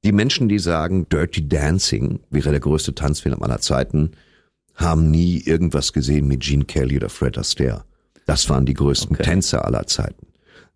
die 0.04 0.12
Menschen, 0.12 0.48
die 0.48 0.58
sagen, 0.58 1.08
Dirty 1.08 1.48
Dancing 1.48 2.20
wäre 2.30 2.50
der 2.50 2.60
größte 2.60 2.94
Tanzfilm 2.94 3.42
aller 3.42 3.60
Zeiten, 3.60 4.12
haben 4.74 5.10
nie 5.10 5.38
irgendwas 5.38 5.92
gesehen 5.92 6.26
mit 6.28 6.40
Gene 6.40 6.64
Kelly 6.64 6.96
oder 6.96 7.08
Fred 7.08 7.36
Astaire. 7.38 7.84
Das 8.26 8.48
waren 8.48 8.66
die 8.66 8.74
größten 8.74 9.16
Okay. 9.16 9.24
Tänzer 9.24 9.64
aller 9.64 9.86
Zeiten. 9.86 10.26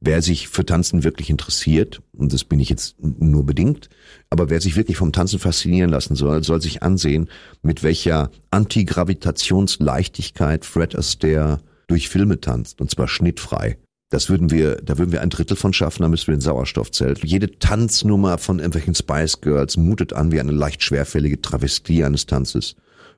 Wer 0.00 0.22
sich 0.22 0.48
für 0.48 0.66
Tanzen 0.66 1.04
wirklich 1.04 1.30
interessiert, 1.30 2.02
und 2.12 2.32
das 2.32 2.42
bin 2.44 2.60
ich 2.60 2.68
jetzt 2.68 2.96
nur 3.00 3.44
bedingt, 3.44 3.88
aber 4.30 4.50
wer 4.50 4.60
sich 4.60 4.76
wirklich 4.76 4.96
vom 4.96 5.12
Tanzen 5.12 5.38
faszinieren 5.38 5.90
lassen 5.90 6.16
soll, 6.16 6.42
soll 6.44 6.60
sich 6.60 6.82
ansehen, 6.82 7.28
mit 7.62 7.82
welcher 7.82 8.30
Antigravitationsleichtigkeit 8.50 10.64
Fred 10.64 10.96
Astaire 10.96 11.60
durch 11.86 12.08
Filme 12.08 12.40
tanzt, 12.40 12.80
und 12.80 12.90
zwar 12.90 13.08
schnittfrei. 13.08 13.76
Das 14.08 14.30
würden 14.30 14.52
wir, 14.52 14.76
da 14.76 14.98
würden 14.98 15.10
wir 15.10 15.20
ein 15.20 15.30
Drittel 15.30 15.56
von 15.56 15.72
schaffen, 15.72 16.02
da 16.02 16.08
müssten 16.08 16.28
wir 16.28 16.36
ein 16.36 16.40
Sauerstoffzelt. 16.40 17.24
Jede 17.24 17.58
Tanznummer 17.58 18.38
von 18.38 18.60
irgendwelchen 18.60 18.94
Spice 18.94 19.40
Girls 19.40 19.76
mutet 19.76 20.12
an 20.12 20.30
wie 20.30 20.38
eine 20.38 20.52
leicht 20.52 20.84
schwerfällige 20.84 21.40
Travestie 21.40 22.04
eines 22.04 22.26
Tanzes. 22.26 22.76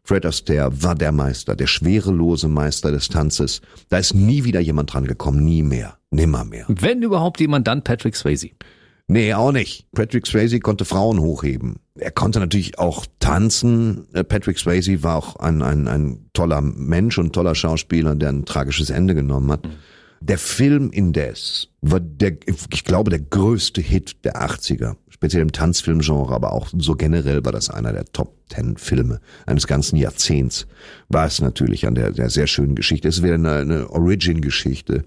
Fred 0.09 0.25
Astaire 0.25 0.71
war 0.83 0.95
der 0.95 1.13
Meister, 1.13 1.55
der 1.55 1.67
schwerelose 1.67 2.49
Meister 2.49 2.91
des 2.91 3.11
Tanzes. 3.11 3.61
Da 3.91 3.99
ist 3.99 4.15
nie 4.15 4.45
wieder 4.45 4.59
jemand 4.59 4.95
dran 4.95 5.07
gekommen, 5.07 5.45
nie 5.45 5.63
mehr, 5.63 5.99
nimmer 6.11 6.47
mehr. 6.47 6.65
Wenn 6.67 7.03
überhaupt 7.03 7.41
jemand, 7.41 7.69
dann 7.69 7.85
Patrick 7.85 8.17
Swayze. 8.17 8.49
Nee, 9.07 9.35
auch 9.35 9.53
nicht. 9.53 9.85
Patrick 9.93 10.27
Swayze 10.27 10.61
konnte 10.61 10.87
Frauen 10.87 11.21
hochheben. 11.21 11.77
Er 11.95 12.11
konnte 12.11 12.41
natürlich 12.41 12.79
auch 12.79 13.05
tanzen. 13.19 14.07
Äh, 14.15 14.25
Patrick 14.25 14.59
Swayze 14.59 15.03
war 15.03 15.17
auch 15.17 15.37
ein, 15.37 15.61
ein, 15.61 15.87
ein 15.87 16.31
toller 16.33 16.63
Mensch 16.63 17.19
und 17.19 17.35
toller 17.35 17.55
Schauspieler, 17.55 18.15
der 18.15 18.31
ein 18.31 18.47
tragisches 18.47 18.89
Ende 18.89 19.15
genommen 19.15 19.53
hat. 19.53 19.69
Der 20.23 20.39
Film 20.39 20.91
indes 20.91 21.69
war 21.83 22.01
der, 22.01 22.39
ich 22.73 22.85
glaube, 22.85 23.11
der 23.11 23.21
größte 23.21 23.83
Hit 23.83 24.25
der 24.25 24.43
80er. 24.43 24.97
Speziell 25.19 25.43
im 25.43 25.51
Tanzfilmgenre, 25.51 26.33
aber 26.33 26.53
auch 26.53 26.69
so 26.73 26.95
generell 26.95 27.45
war 27.45 27.51
das 27.51 27.71
einer 27.71 27.93
der 27.93 28.05
Top 28.05 28.37
Ten 28.49 28.77
Filme 28.77 29.21
eines 29.47 29.67
ganzen 29.67 29.97
Jahrzehnts. 29.97 30.69
War 31.09 31.27
es 31.27 31.41
natürlich 31.41 31.89
an 31.89 31.97
der, 31.97 32.13
der 32.13 32.31
sehr 32.31 32.47
schönen 32.47 32.77
Geschichte. 32.77 33.09
Es 33.09 33.21
wäre 33.21 33.35
eine, 33.35 33.57
eine 33.57 33.91
Origin-Geschichte. 33.91 35.05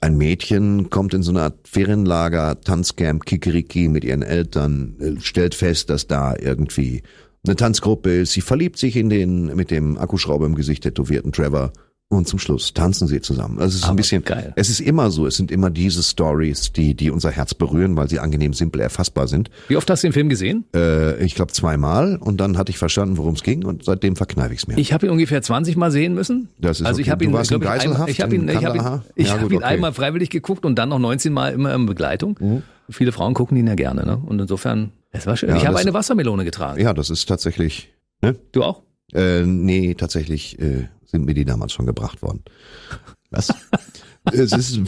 Ein 0.00 0.16
Mädchen 0.16 0.88
kommt 0.88 1.14
in 1.14 1.24
so 1.24 1.32
eine 1.32 1.42
Art 1.42 1.66
Ferienlager, 1.68 2.60
Tanzcamp, 2.60 3.26
Kikeriki 3.26 3.88
mit 3.88 4.04
ihren 4.04 4.22
Eltern, 4.22 4.94
äh, 5.00 5.20
stellt 5.20 5.56
fest, 5.56 5.90
dass 5.90 6.06
da 6.06 6.36
irgendwie 6.36 7.02
eine 7.44 7.56
Tanzgruppe 7.56 8.20
ist. 8.20 8.32
Sie 8.32 8.42
verliebt 8.42 8.78
sich 8.78 8.96
in 8.96 9.10
den 9.10 9.54
mit 9.56 9.72
dem 9.72 9.98
Akkuschrauber 9.98 10.46
im 10.46 10.54
Gesicht 10.54 10.84
tätowierten 10.84 11.32
Trevor 11.32 11.72
und 12.12 12.26
zum 12.26 12.38
Schluss 12.40 12.74
tanzen 12.74 13.06
sie 13.06 13.20
zusammen. 13.20 13.58
Also 13.60 13.68
es 13.68 13.74
ist 13.76 13.84
Aber 13.84 13.92
ein 13.92 13.96
bisschen, 13.96 14.24
geil. 14.24 14.52
es 14.56 14.68
ist 14.68 14.80
immer 14.80 15.10
so. 15.12 15.26
Es 15.26 15.36
sind 15.36 15.50
immer 15.52 15.70
diese 15.70 16.02
Stories, 16.02 16.72
die 16.72 16.94
die 16.94 17.10
unser 17.10 17.30
Herz 17.30 17.54
berühren, 17.54 17.96
weil 17.96 18.08
sie 18.10 18.18
angenehm 18.18 18.52
simpel 18.52 18.80
erfassbar 18.80 19.28
sind. 19.28 19.48
Wie 19.68 19.76
oft 19.76 19.88
hast 19.88 20.02
du 20.02 20.08
den 20.08 20.12
Film 20.12 20.28
gesehen? 20.28 20.64
Äh, 20.74 21.24
ich 21.24 21.36
glaube 21.36 21.52
zweimal 21.52 22.16
und 22.16 22.38
dann 22.40 22.58
hatte 22.58 22.70
ich 22.70 22.78
verstanden, 22.78 23.16
worum 23.16 23.34
es 23.34 23.42
ging 23.44 23.64
und 23.64 23.84
seitdem 23.84 24.16
verkneife 24.16 24.52
ich 24.52 24.60
es 24.60 24.66
mir. 24.66 24.76
Ich 24.76 24.92
habe 24.92 25.06
ihn 25.06 25.12
ungefähr 25.12 25.40
20 25.40 25.76
Mal 25.76 25.90
sehen 25.92 26.12
müssen. 26.14 26.48
Das 26.58 26.80
ist 26.80 26.86
also 26.86 26.96
okay. 26.96 27.02
ich 27.02 27.10
habe 27.10 27.24
ihn, 27.24 27.32
warst 27.32 27.52
in 27.52 27.58
ich, 27.62 27.68
einmal, 27.68 27.78
Geiselhaft 27.78 28.10
ich 28.10 28.20
habe 28.20 28.34
ihn, 28.34 28.48
ich 28.48 28.64
habe 28.64 28.76
ihn, 28.76 29.00
ich 29.14 29.26
Ja, 29.28 29.34
hab 29.34 29.42
gut, 29.42 29.52
ihn 29.52 29.56
okay. 29.58 29.64
einmal 29.66 29.92
freiwillig 29.92 30.30
geguckt 30.30 30.66
und 30.66 30.76
dann 30.80 30.88
noch 30.88 30.98
19 30.98 31.32
Mal 31.32 31.52
immer 31.52 31.72
in 31.74 31.86
Begleitung. 31.86 32.62
Viele 32.90 33.12
Frauen 33.12 33.34
gucken 33.34 33.56
ihn 33.56 33.68
ja 33.68 33.76
gerne, 33.76 34.04
ne? 34.04 34.16
Und 34.26 34.40
insofern, 34.40 34.90
es 35.12 35.26
war 35.28 35.36
schön. 35.36 35.50
Ja, 35.50 35.56
ich 35.56 35.66
habe 35.66 35.78
eine 35.78 35.94
Wassermelone 35.94 36.44
getragen. 36.44 36.80
ja, 36.80 36.92
das 36.92 37.08
ist 37.08 37.26
tatsächlich. 37.26 37.92
Ne? 38.20 38.34
Du 38.50 38.64
auch? 38.64 38.82
Äh, 39.14 39.42
nee, 39.42 39.94
tatsächlich 39.94 40.58
äh, 40.58 40.88
sind 41.04 41.24
mir 41.24 41.34
die 41.34 41.44
damals 41.44 41.72
schon 41.72 41.86
gebracht 41.86 42.22
worden. 42.22 42.42
Was? 43.30 43.52
es 44.32 44.52
ist, 44.52 44.80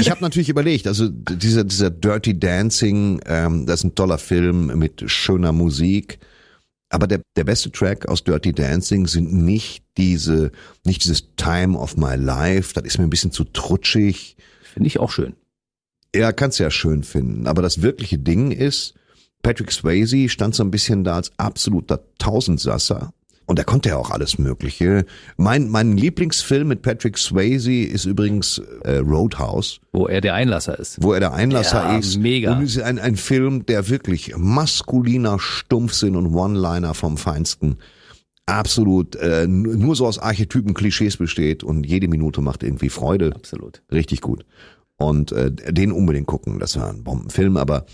ich 0.00 0.10
habe 0.10 0.20
natürlich 0.20 0.48
überlegt, 0.48 0.86
also 0.86 1.08
dieser, 1.08 1.64
dieser 1.64 1.90
Dirty 1.90 2.38
Dancing, 2.38 3.20
ähm, 3.26 3.66
das 3.66 3.80
ist 3.80 3.84
ein 3.84 3.94
toller 3.94 4.18
Film 4.18 4.78
mit 4.78 5.10
schöner 5.10 5.52
Musik. 5.52 6.18
Aber 6.88 7.06
der, 7.06 7.20
der 7.36 7.44
beste 7.44 7.72
Track 7.72 8.06
aus 8.08 8.22
Dirty 8.22 8.52
Dancing 8.52 9.06
sind 9.06 9.32
nicht 9.32 9.84
diese, 9.96 10.52
nicht 10.84 11.04
dieses 11.04 11.34
Time 11.36 11.76
of 11.76 11.96
My 11.96 12.14
Life. 12.14 12.74
Das 12.74 12.84
ist 12.84 12.98
mir 12.98 13.04
ein 13.04 13.10
bisschen 13.10 13.32
zu 13.32 13.44
trutschig. 13.44 14.36
Finde 14.62 14.86
ich 14.86 15.00
auch 15.00 15.10
schön. 15.10 15.34
Ja, 16.14 16.32
kannst 16.32 16.58
ja 16.60 16.70
schön 16.70 17.02
finden. 17.02 17.46
Aber 17.46 17.60
das 17.60 17.82
wirkliche 17.82 18.18
Ding 18.18 18.52
ist, 18.52 18.94
Patrick 19.46 19.70
Swayze 19.70 20.28
stand 20.28 20.56
so 20.56 20.64
ein 20.64 20.72
bisschen 20.72 21.04
da 21.04 21.14
als 21.14 21.30
absoluter 21.36 22.00
Tausendsasser. 22.18 23.12
Und 23.48 23.60
er 23.60 23.64
konnte 23.64 23.90
ja 23.90 23.96
auch 23.96 24.10
alles 24.10 24.38
Mögliche. 24.38 25.06
Mein, 25.36 25.68
mein 25.70 25.96
Lieblingsfilm 25.96 26.66
mit 26.66 26.82
Patrick 26.82 27.16
Swayze 27.16 27.72
ist 27.72 28.06
übrigens 28.06 28.60
äh, 28.82 28.96
Roadhouse, 28.96 29.78
Wo 29.92 30.08
er 30.08 30.20
der 30.20 30.34
Einlasser 30.34 30.76
ist. 30.76 31.00
wo 31.00 31.12
er 31.12 31.20
der 31.20 31.32
Einlasser 31.32 31.92
Ja, 31.92 31.96
ist. 31.96 32.16
mega. 32.16 32.56
Und 32.56 32.64
es 32.64 32.74
ist 32.74 32.82
ein, 32.82 32.98
ein 32.98 33.14
Film, 33.14 33.64
der 33.66 33.88
wirklich 33.88 34.34
maskuliner 34.36 35.38
Stumpfsinn 35.38 36.16
und 36.16 36.34
One-Liner 36.34 36.92
vom 36.94 37.16
Feinsten 37.16 37.76
absolut 38.46 39.14
äh, 39.14 39.46
nur 39.46 39.94
so 39.94 40.06
aus 40.08 40.18
Archetypen, 40.18 40.74
Klischees 40.74 41.16
besteht 41.18 41.62
und 41.62 41.86
jede 41.86 42.08
Minute 42.08 42.40
macht 42.40 42.64
irgendwie 42.64 42.88
Freude. 42.90 43.30
Absolut. 43.36 43.80
Richtig 43.92 44.22
gut. 44.22 44.44
Und 44.96 45.30
äh, 45.30 45.52
den 45.52 45.92
unbedingt 45.92 46.26
gucken. 46.26 46.58
Das 46.58 46.76
war 46.80 46.88
ein 46.90 47.04
Bombenfilm. 47.04 47.56
Aber 47.56 47.86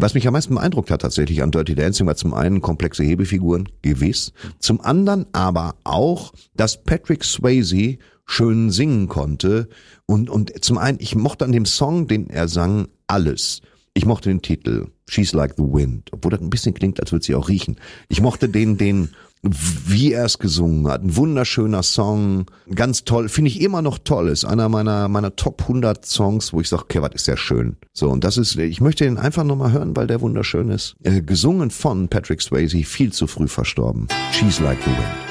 was 0.00 0.14
mich 0.14 0.26
am 0.26 0.32
meisten 0.32 0.54
beeindruckt 0.54 0.90
hat 0.90 1.02
tatsächlich 1.02 1.42
an 1.42 1.50
Dirty 1.50 1.74
Dancing 1.74 2.06
war 2.06 2.16
zum 2.16 2.34
einen 2.34 2.60
komplexe 2.60 3.02
Hebefiguren, 3.02 3.68
gewiss. 3.82 4.32
Zum 4.58 4.80
anderen 4.80 5.26
aber 5.32 5.76
auch, 5.84 6.32
dass 6.54 6.82
Patrick 6.82 7.24
Swayze 7.24 7.98
schön 8.26 8.70
singen 8.70 9.08
konnte. 9.08 9.68
Und, 10.06 10.30
und 10.30 10.64
zum 10.64 10.78
einen, 10.78 10.98
ich 11.00 11.16
mochte 11.16 11.44
an 11.44 11.52
dem 11.52 11.66
Song, 11.66 12.06
den 12.06 12.30
er 12.30 12.48
sang, 12.48 12.88
alles. 13.06 13.60
Ich 13.92 14.06
mochte 14.06 14.28
den 14.28 14.40
Titel, 14.40 14.86
She's 15.08 15.32
Like 15.32 15.54
the 15.56 15.64
Wind, 15.64 16.10
obwohl 16.12 16.30
das 16.30 16.40
ein 16.40 16.50
bisschen 16.50 16.74
klingt, 16.74 17.00
als 17.00 17.10
würde 17.10 17.24
sie 17.24 17.34
auch 17.34 17.48
riechen. 17.48 17.76
Ich 18.08 18.20
mochte 18.20 18.48
den, 18.48 18.78
den, 18.78 19.10
wie 19.42 20.12
er 20.12 20.26
es 20.26 20.38
gesungen 20.38 20.86
hat. 20.88 21.02
Ein 21.02 21.16
wunderschöner 21.16 21.82
Song, 21.82 22.46
ganz 22.74 23.04
toll, 23.04 23.28
finde 23.28 23.50
ich 23.50 23.60
immer 23.60 23.80
noch 23.80 23.98
toll. 23.98 24.28
Ist 24.28 24.44
einer 24.44 24.68
meiner 24.68 25.08
meiner 25.08 25.34
Top 25.36 25.62
100 25.62 26.04
Songs, 26.04 26.52
wo 26.52 26.60
ich 26.60 26.68
sage, 26.68 26.82
okay, 26.82 27.02
was 27.02 27.14
ist 27.14 27.28
der 27.28 27.36
schön. 27.36 27.76
So 27.92 28.10
und 28.10 28.24
das 28.24 28.36
ist, 28.36 28.56
ich 28.56 28.80
möchte 28.80 29.04
den 29.04 29.16
einfach 29.16 29.44
noch 29.44 29.56
mal 29.56 29.72
hören, 29.72 29.96
weil 29.96 30.06
der 30.06 30.20
wunderschön 30.20 30.68
ist. 30.70 30.94
Äh, 31.02 31.22
gesungen 31.22 31.70
von 31.70 32.08
Patrick 32.08 32.42
Swayze, 32.42 32.84
viel 32.84 33.12
zu 33.12 33.26
früh 33.26 33.48
verstorben. 33.48 34.08
She's 34.32 34.60
Like 34.60 34.78
the 34.84 34.90
Wind. 34.90 35.30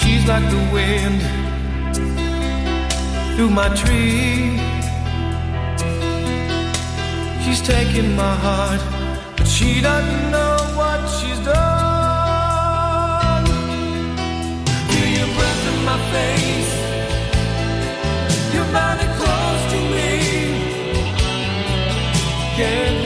She's 0.00 0.26
like 0.26 0.50
the 0.50 0.58
wind 0.72 1.22
through 3.36 3.50
my 3.50 3.68
tree. 3.74 4.73
She's 7.54 7.68
taking 7.68 8.16
my 8.16 8.34
heart, 8.34 8.80
but 9.36 9.46
she 9.46 9.80
doesn't 9.80 10.30
know 10.32 10.56
what 10.74 11.08
she's 11.16 11.38
done. 11.38 13.46
Feel 14.90 15.08
your 15.18 15.30
breath 15.36 15.64
in 15.72 15.78
my 15.84 15.98
face, 16.14 16.72
your 18.56 18.66
body 18.78 19.06
close 19.18 19.62
to 19.72 19.78
me. 19.94 20.10
Can't 22.56 23.03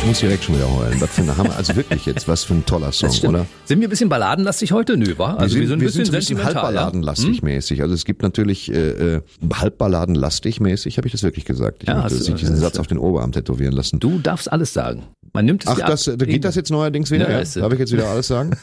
Ich 0.00 0.06
muss 0.06 0.20
direkt 0.20 0.44
schon 0.44 0.56
wieder 0.56 0.68
heulen. 0.74 1.00
Was 1.00 1.10
für 1.10 1.22
eine 1.22 1.36
Hammer. 1.36 1.54
Also 1.56 1.76
wirklich 1.76 2.06
jetzt, 2.06 2.26
was 2.26 2.42
für 2.44 2.54
ein 2.54 2.64
toller 2.66 2.90
Song, 2.90 3.10
oder? 3.28 3.46
Sind 3.66 3.80
wir 3.80 3.86
ein 3.86 3.90
bisschen 3.90 4.08
balladenlastig 4.08 4.72
heute? 4.72 4.96
Nö, 4.96 5.14
wa? 5.18 5.34
Also 5.34 5.56
wir 5.58 5.68
sind, 5.68 5.78
ein 5.78 5.84
bisschen 5.84 6.04
so 6.06 6.12
ein 6.12 6.16
bisschen 6.16 6.36
sentimental. 6.38 6.54
ja? 6.54 6.62
halbballadenlastig 6.80 7.42
mäßig. 7.42 7.82
Also 7.82 7.94
es 7.94 8.04
gibt 8.04 8.22
natürlich 8.22 8.72
äh, 8.72 9.16
äh, 9.16 9.20
halbballadenlastig 9.52 10.60
mäßig, 10.60 10.96
habe 10.96 11.06
ich 11.06 11.12
das 11.12 11.22
wirklich 11.22 11.44
gesagt. 11.44 11.82
Ich 11.82 11.88
Ja, 11.88 12.02
möchte 12.02 12.18
du- 12.18 12.32
diesen 12.32 12.56
Satz 12.56 12.78
auf 12.78 12.86
den 12.86 12.98
Oberarm 12.98 13.32
tätowieren 13.32 13.72
lassen. 13.74 14.00
Du 14.00 14.18
darfst 14.18 14.50
alles 14.50 14.72
sagen. 14.72 15.04
Man 15.32 15.44
nimmt 15.44 15.64
es 15.64 15.68
Ach, 15.70 15.78
das, 15.78 16.08
ab. 16.08 16.14
da 16.18 16.24
geht 16.26 16.44
das 16.44 16.54
jetzt 16.56 16.70
neuerdings 16.70 17.10
wieder? 17.10 17.30
Ja, 17.30 17.44
Darf 17.60 17.72
ich 17.72 17.78
jetzt 17.78 17.92
wieder 17.92 18.08
alles 18.08 18.26
sagen? 18.28 18.52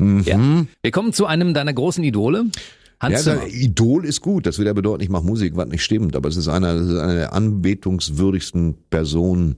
Ja. 0.00 0.38
Wir 0.80 0.90
kommen 0.92 1.12
zu 1.12 1.26
einem 1.26 1.54
deiner 1.54 1.72
großen 1.72 2.04
Idole. 2.04 2.44
Hans 3.00 3.24
Ja, 3.24 3.36
Idol 3.48 4.04
ist 4.04 4.20
gut. 4.20 4.46
Das 4.46 4.56
will 4.60 4.66
ja 4.66 4.72
bedeuten, 4.72 5.02
ich 5.02 5.08
mache 5.08 5.24
Musik, 5.24 5.56
was 5.56 5.66
nicht 5.68 5.82
stimmt. 5.82 6.14
Aber 6.14 6.28
es 6.28 6.36
ist 6.36 6.46
einer, 6.46 6.68
eine 6.70 7.14
der 7.14 7.32
anbetungswürdigsten 7.32 8.76
Personen, 8.90 9.56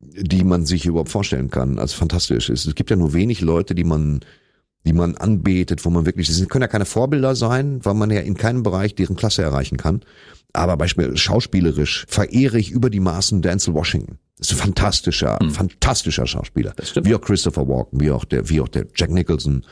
die 0.00 0.44
man 0.44 0.64
sich 0.66 0.86
überhaupt 0.86 1.10
vorstellen 1.10 1.50
kann. 1.50 1.78
Also 1.78 1.96
fantastisch. 1.96 2.48
Es, 2.50 2.66
es 2.66 2.74
gibt 2.74 2.90
ja 2.90 2.96
nur 2.96 3.12
wenig 3.12 3.40
Leute, 3.40 3.74
die 3.74 3.84
man, 3.84 4.20
die 4.84 4.92
man 4.92 5.16
anbetet, 5.16 5.84
wo 5.84 5.90
man 5.90 6.06
wirklich, 6.06 6.28
sie 6.28 6.46
können 6.46 6.62
ja 6.62 6.68
keine 6.68 6.84
Vorbilder 6.84 7.34
sein, 7.34 7.84
weil 7.84 7.94
man 7.94 8.10
ja 8.10 8.20
in 8.20 8.36
keinem 8.36 8.62
Bereich 8.62 8.94
deren 8.94 9.16
Klasse 9.16 9.42
erreichen 9.42 9.76
kann. 9.76 10.02
Aber 10.52 10.76
beispielsweise 10.76 11.18
schauspielerisch 11.18 12.06
verehre 12.08 12.58
ich 12.58 12.70
über 12.70 12.90
die 12.90 13.00
Maßen 13.00 13.42
Denzel 13.42 13.74
Washington. 13.74 14.18
Das 14.38 14.50
ist 14.50 14.54
ein 14.54 14.66
fantastischer, 14.66 15.38
fantastischer 15.50 16.26
Schauspieler. 16.26 16.72
Wie 17.02 17.14
auch 17.14 17.20
Christopher 17.20 17.68
Walken, 17.68 18.00
wie 18.00 18.10
auch 18.10 18.24
der, 18.24 18.48
wie 18.48 18.60
auch 18.60 18.68
der 18.68 18.86
Jack 18.94 19.10
Nicholson. 19.10 19.64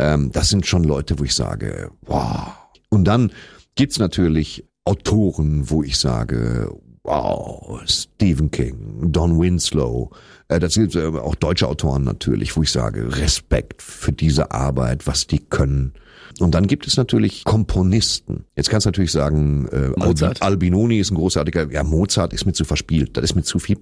Ähm, 0.00 0.30
das 0.32 0.48
sind 0.48 0.66
schon 0.66 0.84
Leute, 0.84 1.18
wo 1.18 1.24
ich 1.24 1.34
sage, 1.34 1.90
wow. 2.02 2.52
Und 2.90 3.04
dann 3.04 3.32
gibt's 3.76 3.98
natürlich 3.98 4.68
Autoren, 4.84 5.70
wo 5.70 5.82
ich 5.82 5.98
sage, 5.98 6.74
wow, 7.08 7.80
Stephen 7.86 8.50
King, 8.50 9.10
Don 9.12 9.40
Winslow, 9.40 10.10
äh, 10.48 10.60
das 10.60 10.74
sind 10.74 10.94
äh, 10.94 11.06
auch 11.06 11.34
deutsche 11.34 11.66
Autoren 11.66 12.04
natürlich, 12.04 12.56
wo 12.56 12.62
ich 12.62 12.70
sage, 12.70 13.16
Respekt 13.16 13.80
für 13.82 14.12
diese 14.12 14.50
Arbeit, 14.50 15.06
was 15.06 15.26
die 15.26 15.38
können. 15.38 15.94
Und 16.40 16.54
dann 16.54 16.66
gibt 16.66 16.86
es 16.86 16.96
natürlich 16.96 17.42
Komponisten. 17.44 18.44
Jetzt 18.54 18.68
kannst 18.68 18.84
du 18.84 18.88
natürlich 18.90 19.12
sagen, 19.12 19.66
äh, 19.68 19.88
Mozart. 19.96 20.42
Albi- 20.42 20.44
Albinoni 20.44 20.98
ist 20.98 21.10
ein 21.10 21.16
großartiger, 21.16 21.72
ja, 21.72 21.82
Mozart 21.82 22.32
ist 22.34 22.44
mir 22.44 22.52
zu 22.52 22.64
verspielt, 22.64 23.16
das 23.16 23.24
ist 23.24 23.34
mir 23.34 23.42
zu 23.42 23.58
viel. 23.58 23.76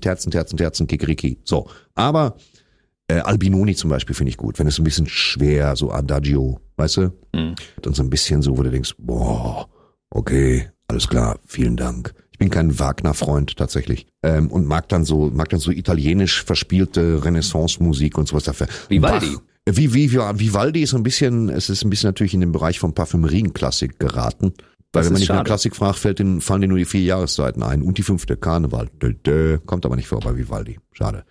Terzen, 0.00 0.30
Terzen, 0.30 0.56
Terzen, 0.56 0.86
Kikeriki. 0.86 1.38
So. 1.44 1.68
Aber 1.94 2.36
äh, 3.08 3.16
Albinoni 3.16 3.74
zum 3.74 3.90
Beispiel 3.90 4.14
finde 4.14 4.30
ich 4.30 4.36
gut, 4.36 4.58
wenn 4.60 4.68
es 4.68 4.78
ein 4.78 4.84
bisschen 4.84 5.08
schwer, 5.08 5.74
so 5.76 5.90
Adagio, 5.90 6.60
weißt 6.76 6.96
du? 6.98 7.12
Und 7.84 7.96
so 7.96 8.02
ein 8.02 8.08
bisschen 8.10 8.40
so, 8.40 8.56
wo 8.56 8.62
du 8.62 8.70
denkst, 8.70 8.94
boah, 8.98 9.68
okay, 10.14 10.70
alles 10.88 11.08
klar, 11.08 11.38
vielen 11.46 11.76
Dank. 11.76 12.14
Ich 12.32 12.38
bin 12.38 12.50
kein 12.50 12.78
Wagner-Freund 12.78 13.56
tatsächlich 13.56 14.06
ähm, 14.22 14.50
und 14.50 14.66
mag 14.66 14.88
dann 14.88 15.04
so, 15.04 15.30
mag 15.32 15.48
dann 15.50 15.60
so 15.60 15.70
italienisch 15.70 16.44
verspielte 16.44 17.24
Renaissance-Musik 17.24 18.18
und 18.18 18.28
sowas 18.28 18.44
dafür. 18.44 18.66
Vivaldi. 18.88 19.34
Bach. 19.34 19.42
Wie, 19.64 19.94
wie, 19.94 20.12
wie, 20.12 20.18
Vivaldi 20.18 20.82
ist 20.82 20.90
so 20.90 20.96
ein 20.96 21.04
bisschen, 21.04 21.48
es 21.48 21.70
ist 21.70 21.84
ein 21.84 21.90
bisschen 21.90 22.08
natürlich 22.08 22.34
in 22.34 22.40
den 22.40 22.50
Bereich 22.50 22.80
von 22.80 22.94
Parfümerien-Klassik 22.94 24.00
geraten. 24.00 24.54
Weil 24.92 25.02
Das 25.02 25.06
wenn 25.06 25.12
man 25.12 25.20
nicht 25.20 25.28
schade. 25.28 25.44
Klassik 25.44 25.76
fragt, 25.76 25.98
fällt 25.98 26.18
den, 26.18 26.40
fallen 26.40 26.62
dir 26.62 26.68
nur 26.68 26.78
die 26.78 26.84
vier 26.84 27.02
Jahreszeiten 27.02 27.62
ein 27.62 27.82
und 27.82 27.96
die 27.96 28.02
fünfte 28.02 28.36
Karneval. 28.36 28.90
Dö, 29.00 29.14
dö, 29.14 29.58
kommt 29.58 29.86
aber 29.86 29.96
nicht 29.96 30.08
vor 30.08 30.20
bei 30.20 30.36
Vivaldi. 30.36 30.78
Schade. 30.92 31.24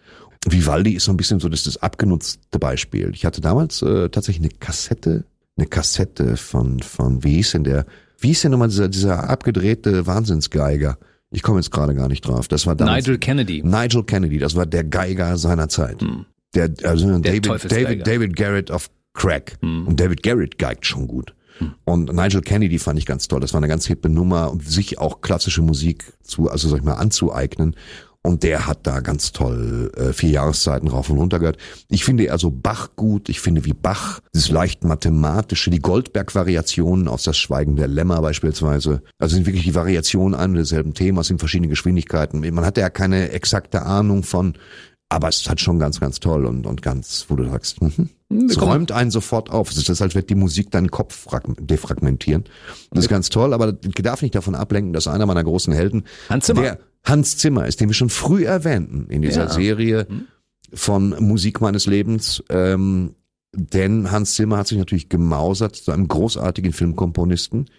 Vivaldi 0.47 0.93
ist 0.93 1.05
so 1.05 1.11
ein 1.11 1.17
bisschen 1.17 1.39
so 1.39 1.49
das, 1.49 1.63
das 1.63 1.77
abgenutzte 1.77 2.57
Beispiel. 2.57 3.11
Ich 3.13 3.25
hatte 3.25 3.41
damals 3.41 3.81
äh, 3.81 4.09
tatsächlich 4.09 4.49
eine 4.49 4.57
Kassette, 4.59 5.25
eine 5.57 5.67
Kassette 5.67 6.37
von, 6.37 6.79
von, 6.79 7.23
wie 7.23 7.35
hieß 7.35 7.51
denn 7.51 7.63
der, 7.65 7.85
wie 8.21 8.27
hieß 8.27 8.43
denn 8.43 8.51
nochmal 8.51 8.69
dieser, 8.69 8.87
dieser 8.87 9.29
abgedrehte 9.29 10.07
Wahnsinnsgeiger? 10.07 10.97
Ich 11.31 11.41
komme 11.41 11.59
jetzt 11.59 11.71
gerade 11.71 11.95
gar 11.95 12.07
nicht 12.07 12.21
drauf. 12.21 12.47
Das 12.47 12.67
war 12.67 12.75
damals, 12.75 13.05
Nigel 13.05 13.19
Kennedy. 13.19 13.63
Nigel 13.63 14.03
Kennedy, 14.03 14.37
das 14.37 14.55
war 14.55 14.65
der 14.65 14.83
Geiger 14.83 15.37
seiner 15.37 15.69
Zeit. 15.69 16.03
Der, 16.55 16.71
also 16.83 17.19
David, 17.19 17.45
Teufelsgeiger. 17.45 17.89
David, 17.89 18.07
David 18.07 18.35
Garrett 18.35 18.71
of 18.71 18.89
Crack. 19.13 19.57
Und 19.87 19.99
David 19.99 20.23
Garrett 20.23 20.57
geigt 20.57 20.85
schon 20.85 21.07
gut. 21.07 21.33
Und 21.85 22.13
Nigel 22.13 22.41
Kennedy 22.41 22.79
fand 22.79 22.97
ich 22.99 23.05
ganz 23.05 23.27
toll. 23.27 23.39
Das 23.39 23.53
war 23.53 23.59
eine 23.59 23.67
ganz 23.67 23.85
hippe 23.85 24.09
Nummer, 24.09 24.51
um 24.51 24.59
sich 24.61 24.99
auch 24.99 25.21
klassische 25.21 25.61
Musik 25.61 26.13
zu, 26.23 26.49
also 26.49 26.67
sag 26.69 26.79
ich 26.79 26.83
mal, 26.83 26.95
anzueignen. 26.95 27.75
Und 28.23 28.43
der 28.43 28.67
hat 28.67 28.85
da 28.85 28.99
ganz 28.99 29.31
toll 29.31 29.91
äh, 29.97 30.13
vier 30.13 30.29
Jahreszeiten 30.29 30.87
rauf 30.87 31.09
und 31.09 31.17
runter 31.17 31.39
gehört. 31.39 31.57
Ich 31.89 32.03
finde 32.05 32.25
eher 32.25 32.37
so 32.37 32.51
Bach 32.51 32.89
gut. 32.95 33.29
Ich 33.29 33.39
finde 33.39 33.65
wie 33.65 33.73
Bach, 33.73 34.19
dieses 34.35 34.51
leicht 34.51 34.83
mathematische, 34.83 35.71
die 35.71 35.79
Goldberg-Variationen 35.79 37.07
aus 37.07 37.23
das 37.23 37.37
Schweigen 37.37 37.77
der 37.77 37.87
Lämmer 37.87 38.21
beispielsweise. 38.21 39.01
Also 39.17 39.35
sind 39.35 39.47
wirklich 39.47 39.63
die 39.63 39.73
Variationen 39.73 40.39
an 40.39 40.53
desselben 40.53 40.93
Themas 40.93 41.31
in 41.31 41.39
verschiedenen 41.39 41.71
Geschwindigkeiten. 41.71 42.41
Man 42.53 42.63
hatte 42.63 42.81
ja 42.81 42.91
keine 42.91 43.31
exakte 43.31 43.81
Ahnung 43.81 44.21
von, 44.21 44.53
aber 45.09 45.27
es 45.27 45.41
ist 45.41 45.49
halt 45.49 45.59
schon 45.59 45.79
ganz, 45.79 45.99
ganz 45.99 46.19
toll 46.19 46.45
und, 46.45 46.67
und 46.67 46.83
ganz, 46.83 47.25
wo 47.27 47.35
du 47.35 47.49
sagst, 47.49 47.81
mhm. 47.81 48.09
es 48.47 48.55
kommen- 48.55 48.71
räumt 48.71 48.91
einen 48.91 49.09
sofort 49.09 49.49
auf. 49.49 49.71
Es 49.71 49.89
ist, 49.89 49.99
als 49.99 50.13
wird 50.13 50.29
die 50.29 50.35
Musik 50.35 50.69
deinen 50.69 50.91
Kopf 50.91 51.15
frag- 51.23 51.43
defragmentieren. 51.59 52.43
Das 52.91 53.05
ist 53.05 53.09
ganz 53.09 53.29
toll, 53.29 53.53
aber 53.53 53.73
das 53.73 53.91
darf 54.03 54.21
nicht 54.21 54.35
davon 54.35 54.53
ablenken, 54.53 54.93
dass 54.93 55.07
einer 55.07 55.25
meiner 55.25 55.43
großen 55.43 55.73
Helden, 55.73 56.03
Hans 56.29 56.45
Zimmer. 56.45 56.61
der 56.61 56.79
Hans 57.03 57.37
Zimmer 57.37 57.65
ist, 57.67 57.81
den 57.81 57.89
wir 57.89 57.93
schon 57.95 58.09
früh 58.09 58.45
erwähnten 58.45 59.07
in 59.09 59.21
dieser 59.21 59.43
Ja. 59.45 59.49
Serie 59.49 60.05
Mhm. 60.09 60.25
von 60.73 61.09
Musik 61.19 61.61
meines 61.61 61.85
Lebens. 61.87 62.43
Ähm, 62.49 63.15
denn 63.53 64.11
Hans 64.11 64.35
Zimmer 64.35 64.57
hat 64.57 64.67
sich 64.67 64.77
natürlich 64.77 65.09
gemausert 65.09 65.75
zu 65.75 65.91
einem 65.91 66.07
großartigen 66.07 66.71
Filmkomponisten. 66.71 67.69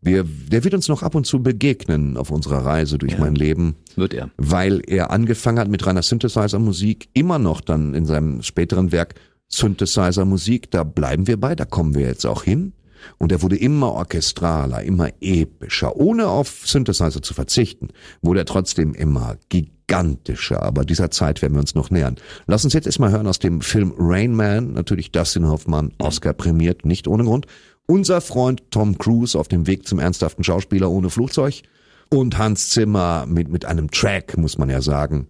Wir, 0.00 0.24
der 0.24 0.64
wird 0.64 0.74
uns 0.74 0.88
noch 0.88 1.04
ab 1.04 1.14
und 1.14 1.24
zu 1.24 1.40
begegnen 1.40 2.16
auf 2.16 2.32
unserer 2.32 2.64
Reise 2.64 2.98
durch 2.98 3.16
mein 3.16 3.36
Leben 3.36 3.76
Wird 3.94 4.12
er. 4.12 4.30
weil 4.38 4.82
er 4.88 5.12
angefangen 5.12 5.60
hat 5.60 5.68
mit 5.68 5.86
reiner 5.86 6.02
Synthesizer-Musik, 6.02 7.10
immer 7.12 7.38
noch 7.38 7.60
dann 7.60 7.94
in 7.94 8.06
seinem 8.06 8.42
späteren 8.42 8.90
Werk 8.90 9.14
Synthesizer-Musik, 9.48 10.70
da 10.70 10.84
bleiben 10.84 11.26
wir 11.26 11.38
bei, 11.38 11.54
da 11.54 11.64
kommen 11.64 11.94
wir 11.94 12.06
jetzt 12.06 12.26
auch 12.26 12.42
hin. 12.42 12.72
Und 13.18 13.32
er 13.32 13.42
wurde 13.42 13.56
immer 13.56 13.92
orchestraler, 13.92 14.82
immer 14.82 15.10
epischer, 15.20 15.96
ohne 15.96 16.28
auf 16.28 16.62
Synthesizer 16.64 17.22
zu 17.22 17.34
verzichten, 17.34 17.88
wurde 18.22 18.40
er 18.40 18.46
trotzdem 18.46 18.94
immer 18.94 19.36
gigantischer. 19.48 20.62
Aber 20.62 20.84
dieser 20.84 21.10
Zeit 21.10 21.42
werden 21.42 21.54
wir 21.54 21.60
uns 21.60 21.74
noch 21.74 21.90
nähern. 21.90 22.16
Lass 22.46 22.64
uns 22.64 22.74
jetzt 22.74 22.86
erstmal 22.86 23.10
hören 23.10 23.26
aus 23.26 23.38
dem 23.38 23.60
Film 23.60 23.92
Rain 23.98 24.34
Man, 24.34 24.72
natürlich 24.72 25.12
Dustin 25.12 25.48
Hoffmann, 25.48 25.92
Oscar 25.98 26.32
prämiert, 26.32 26.84
nicht 26.84 27.08
ohne 27.08 27.24
Grund. 27.24 27.46
Unser 27.86 28.20
Freund 28.20 28.70
Tom 28.70 28.98
Cruise 28.98 29.38
auf 29.38 29.48
dem 29.48 29.66
Weg 29.66 29.86
zum 29.86 29.98
ernsthaften 29.98 30.44
Schauspieler 30.44 30.90
ohne 30.90 31.10
Flugzeug 31.10 31.62
und 32.08 32.38
Hans 32.38 32.70
Zimmer 32.70 33.26
mit, 33.26 33.48
mit 33.48 33.64
einem 33.64 33.90
Track, 33.90 34.36
muss 34.36 34.58
man 34.58 34.70
ja 34.70 34.80
sagen. 34.80 35.28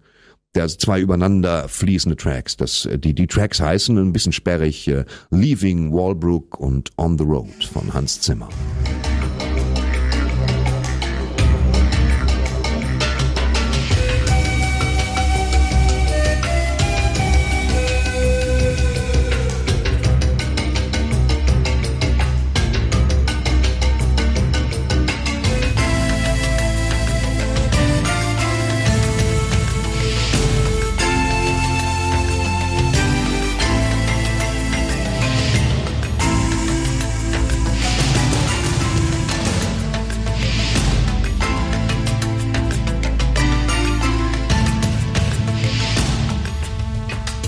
Der 0.53 0.67
zwei 0.67 0.99
übereinander 0.99 1.69
fließende 1.69 2.17
Tracks. 2.17 2.57
Das, 2.57 2.85
äh, 2.85 2.99
die, 2.99 3.13
die 3.13 3.27
Tracks 3.27 3.61
heißen 3.61 3.97
ein 3.97 4.11
bisschen 4.11 4.33
sperrig 4.33 4.87
äh, 4.87 5.05
Leaving 5.29 5.93
Walbrook 5.93 6.59
und 6.59 6.91
On 6.97 7.17
the 7.17 7.23
Road 7.23 7.63
von 7.71 7.93
Hans 7.93 8.19
Zimmer. 8.19 8.49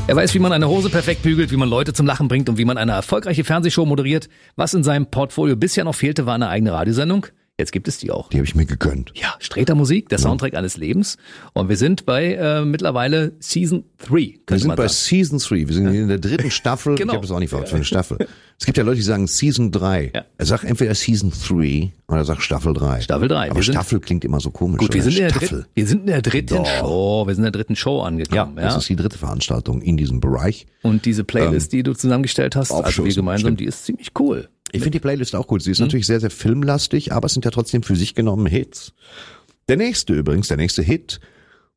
Er 0.06 0.18
weiß, 0.18 0.34
wie 0.34 0.40
man 0.40 0.52
eine 0.52 0.68
Hose 0.68 0.90
perfekt 0.90 1.24
bügelt, 1.24 1.50
wie 1.52 1.56
man 1.56 1.70
Leute 1.70 1.94
zum 1.94 2.06
Lachen 2.06 2.28
bringt 2.28 2.50
und 2.50 2.58
wie 2.58 2.66
man 2.66 2.78
eine 2.78 2.92
erfolgreiche 2.92 3.46
Fernsehshow 3.46 3.86
moderiert. 3.86 4.28
Was 4.58 4.74
in 4.74 4.84
seinem 4.84 5.06
Portfolio 5.06 5.56
bisher 5.56 5.86
noch 5.86 5.96
fehlte, 5.96 6.26
war 6.26 6.36
eine 6.36 6.50
eigene 6.50 6.74
Radiosendung. 6.74 7.28
Jetzt 7.64 7.72
gibt 7.72 7.88
es 7.88 7.98
die 7.98 8.12
auch. 8.12 8.28
Die 8.28 8.36
habe 8.38 8.46
ich 8.46 8.56
mir 8.56 8.66
gegönnt. 8.66 9.14
Ja, 9.16 9.36
Streter 9.40 9.74
Musik, 9.74 10.10
der 10.10 10.18
Soundtrack 10.20 10.54
eines 10.54 10.76
Lebens. 10.76 11.16
Und 11.54 11.70
wir 11.70 11.78
sind 11.78 12.06
bei 12.06 12.34
äh, 12.34 12.66
mittlerweile 12.66 13.32
Season 13.40 13.86
3, 14.00 14.12
Wir 14.50 14.60
sind 14.60 14.76
bei 14.76 14.88
sagen. 14.88 14.90
Season 14.90 15.40
3. 15.40 15.56
Wir 15.70 15.74
sind 15.74 15.88
in 15.88 16.10
der 16.10 16.20
dritten 16.20 16.52
Staffel. 16.52 16.96
Genau. 16.96 17.14
Ich 17.14 17.16
habe 17.16 17.26
das 17.28 17.32
auch 17.34 17.40
nicht 17.40 17.50
verfolgt 17.52 17.70
für 17.70 17.78
eine 17.78 17.86
Staffel. 17.86 18.18
Es 18.60 18.66
gibt 18.66 18.78
ja 18.78 18.84
Leute, 18.84 18.98
die 18.98 19.02
sagen 19.04 19.28
Season 19.28 19.72
3. 19.72 20.12
Ja. 20.14 20.26
Er 20.38 20.46
sagt 20.46 20.66
entweder 20.66 20.94
Season 20.94 21.32
3 21.32 21.94
oder 22.10 22.18
er 22.18 22.26
sagt 22.26 22.44
Staffel 22.44 22.74
3. 22.74 23.00
Staffel 23.00 23.30
3. 23.30 23.48
Aber 23.52 23.56
Wir 23.56 23.64
sind- 23.64 23.74
Staffel 23.76 24.00
klingt 24.02 24.26
immer 24.26 24.42
so 24.42 24.52
komisch. 24.52 24.80
Gut, 24.80 24.94
wir 24.94 25.02
sind, 25.02 25.14
in 25.14 25.20
der 25.24 25.30
Staffel. 25.30 25.48
dritten, 25.48 25.66
wir 25.74 25.88
sind 25.88 26.00
in 26.02 26.08
der 26.08 26.22
dritten 26.22 26.56
Doch. 26.58 26.66
Show. 26.68 27.24
Wir 27.28 27.36
sind 27.36 27.46
in 27.46 27.52
der 27.52 27.60
dritten 27.62 27.76
Show 27.78 28.00
Ja, 28.00 28.08
angekommen. 28.08 28.58
Ja, 28.58 28.64
das 28.64 28.76
ist 28.78 28.90
die 28.90 28.98
dritte 28.98 29.18
Veranstaltung 29.18 29.82
in 29.82 29.96
diesem 29.96 30.20
Bereich. 30.20 30.66
Und 30.82 31.06
diese 31.06 31.24
Playlist, 31.24 31.72
die 31.72 31.82
du 31.84 31.94
zusammengestellt 31.94 32.58
hast, 32.58 32.72
also 32.72 33.06
wir 33.06 33.14
gemeinsam, 33.14 33.48
stimmt. 33.48 33.60
die 33.62 33.66
ist 33.66 33.86
ziemlich 33.86 34.10
cool. 34.20 34.50
Ich 34.74 34.82
finde 34.82 34.98
die 34.98 35.00
Playlist 35.02 35.36
auch 35.36 35.48
gut. 35.48 35.62
Sie 35.62 35.72
ist 35.72 35.80
Mhm. 35.80 35.86
natürlich 35.86 36.08
sehr, 36.08 36.20
sehr 36.20 36.30
filmlastig, 36.32 37.14
aber 37.14 37.28
es 37.28 37.34
sind 37.34 37.46
ja 37.46 37.52
trotzdem 37.52 37.84
für 37.84 37.96
sich 37.96 38.16
genommen 38.16 38.46
Hits. 38.48 38.94
Der 39.70 39.78
nächste 39.78 40.14
übrigens, 40.14 40.48
der 40.50 40.58
nächste 40.58 40.82
Hit, 40.82 41.20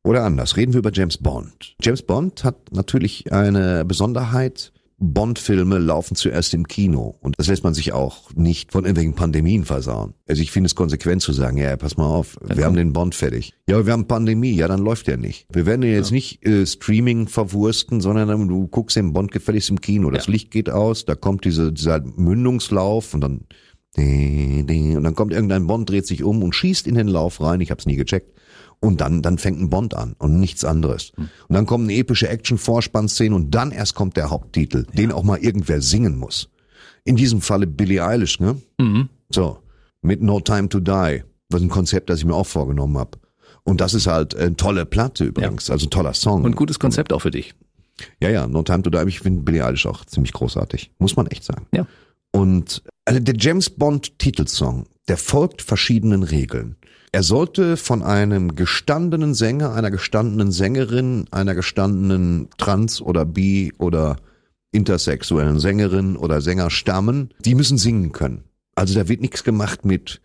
oder 0.03 0.23
anders, 0.23 0.57
reden 0.57 0.73
wir 0.73 0.79
über 0.79 0.91
James 0.93 1.17
Bond. 1.17 1.75
James 1.81 2.01
Bond 2.01 2.43
hat 2.43 2.71
natürlich 2.71 3.31
eine 3.31 3.83
Besonderheit. 3.85 4.71
Bond-Filme 4.99 5.77
laufen 5.77 6.15
zuerst 6.15 6.55
im 6.55 6.67
Kino 6.67 7.15
und 7.21 7.35
das 7.37 7.47
lässt 7.47 7.63
man 7.63 7.75
sich 7.75 7.93
auch 7.93 8.33
nicht 8.33 8.71
von 8.71 8.83
irgendwelchen 8.83 9.13
Pandemien 9.13 9.63
versauen. 9.63 10.15
Also 10.27 10.41
ich 10.41 10.51
finde 10.51 10.67
es 10.67 10.75
konsequent 10.75 11.21
zu 11.21 11.33
sagen, 11.33 11.57
ja, 11.57 11.77
pass 11.77 11.97
mal 11.97 12.07
auf, 12.07 12.37
wir 12.41 12.65
haben 12.65 12.75
den 12.75 12.93
Bond 12.93 13.13
fertig. 13.13 13.53
Ja, 13.69 13.75
aber 13.75 13.85
wir 13.85 13.93
haben 13.93 14.07
Pandemie, 14.07 14.53
ja, 14.53 14.67
dann 14.67 14.79
läuft 14.79 15.07
der 15.07 15.17
nicht. 15.17 15.45
Wir 15.51 15.67
werden 15.67 15.81
den 15.81 15.91
jetzt 15.91 16.11
nicht 16.11 16.43
äh, 16.45 16.65
Streaming 16.65 17.27
verwursten, 17.27 18.01
sondern 18.01 18.27
dann, 18.27 18.47
du 18.47 18.67
guckst 18.67 18.97
den 18.97 19.13
Bond 19.13 19.31
gefälligst 19.31 19.69
im 19.69 19.81
Kino. 19.81 20.09
Das 20.09 20.27
Licht 20.27 20.49
geht 20.49 20.69
aus, 20.69 21.05
da 21.05 21.13
kommt 21.13 21.45
diese, 21.45 21.71
dieser 21.71 22.01
Mündungslauf 22.01 23.13
und 23.13 23.21
dann 23.21 23.41
und 23.97 25.03
dann 25.03 25.15
kommt 25.15 25.33
irgendein 25.33 25.65
Bond, 25.65 25.89
dreht 25.89 26.05
sich 26.05 26.23
um 26.23 26.43
und 26.43 26.53
schießt 26.53 26.85
in 26.85 26.93
den 26.93 27.07
Lauf 27.07 27.41
rein. 27.41 27.61
Ich 27.61 27.71
habe 27.71 27.79
es 27.79 27.87
nie 27.87 27.95
gecheckt. 27.95 28.36
Und 28.79 29.01
dann, 29.01 29.21
dann 29.23 29.37
fängt 29.39 29.59
ein 29.59 29.69
Bond 29.69 29.95
an 29.95 30.15
und 30.19 30.39
nichts 30.39 30.63
anderes. 30.63 31.11
Und 31.17 31.29
dann 31.55 31.65
kommt 31.65 31.85
eine 31.85 31.95
epische 31.95 32.29
Action-Vorspannszene 32.29 33.33
und 33.35 33.51
dann 33.55 33.71
erst 33.71 33.95
kommt 33.95 34.17
der 34.17 34.29
Haupttitel, 34.29 34.85
den 34.93 35.11
auch 35.11 35.23
mal 35.23 35.39
irgendwer 35.39 35.81
singen 35.81 36.17
muss. 36.17 36.49
In 37.03 37.15
diesem 37.15 37.41
Falle 37.41 37.65
Billie 37.65 38.05
Eilish, 38.05 38.39
ne? 38.39 38.61
So, 39.29 39.59
mit 40.01 40.21
No 40.21 40.39
Time 40.39 40.69
to 40.69 40.79
Die. 40.79 41.23
Das 41.49 41.61
ist 41.61 41.65
ein 41.65 41.69
Konzept, 41.69 42.09
das 42.09 42.19
ich 42.19 42.25
mir 42.25 42.35
auch 42.35 42.45
vorgenommen 42.45 42.97
habe. 42.97 43.17
Und 43.63 43.81
das 43.81 43.93
ist 43.93 44.05
halt 44.07 44.35
eine 44.35 44.55
tolle 44.55 44.85
Platte 44.85 45.25
übrigens, 45.25 45.69
also 45.69 45.87
ein 45.87 45.89
toller 45.89 46.13
Song. 46.13 46.43
Und 46.43 46.55
gutes 46.55 46.79
Konzept 46.79 47.11
auch 47.11 47.21
für 47.21 47.31
dich. 47.31 47.55
Ja, 48.21 48.29
ja, 48.29 48.45
No 48.47 48.61
Time 48.61 48.83
to 48.83 48.89
Die, 48.91 49.03
ich 49.07 49.21
finde 49.21 49.41
Billie 49.41 49.65
Eilish 49.65 49.87
auch 49.87 50.05
ziemlich 50.05 50.33
großartig. 50.33 50.91
Muss 50.99 51.15
man 51.15 51.25
echt 51.27 51.43
sagen. 51.43 51.65
Ja. 51.73 51.87
Und 52.31 52.83
Also 53.05 53.19
der 53.21 53.35
James 53.37 53.69
Bond 53.69 54.19
Titelsong, 54.19 54.85
der 55.07 55.17
folgt 55.17 55.61
verschiedenen 55.61 56.23
Regeln. 56.23 56.75
Er 57.11 57.23
sollte 57.23 57.77
von 57.77 58.03
einem 58.03 58.55
gestandenen 58.55 59.33
Sänger, 59.33 59.73
einer 59.73 59.91
gestandenen 59.91 60.51
Sängerin, 60.51 61.25
einer 61.31 61.55
gestandenen 61.55 62.49
Trans- 62.57 63.01
oder 63.01 63.25
Bi- 63.25 63.73
oder 63.77 64.17
intersexuellen 64.71 65.59
Sängerin 65.59 66.17
oder 66.17 66.41
Sänger 66.41 66.69
stammen. 66.69 67.29
Die 67.39 67.55
müssen 67.55 67.77
singen 67.77 68.11
können. 68.11 68.43
Also 68.75 68.93
da 68.93 69.07
wird 69.07 69.21
nichts 69.21 69.43
gemacht 69.43 69.85
mit, 69.85 70.21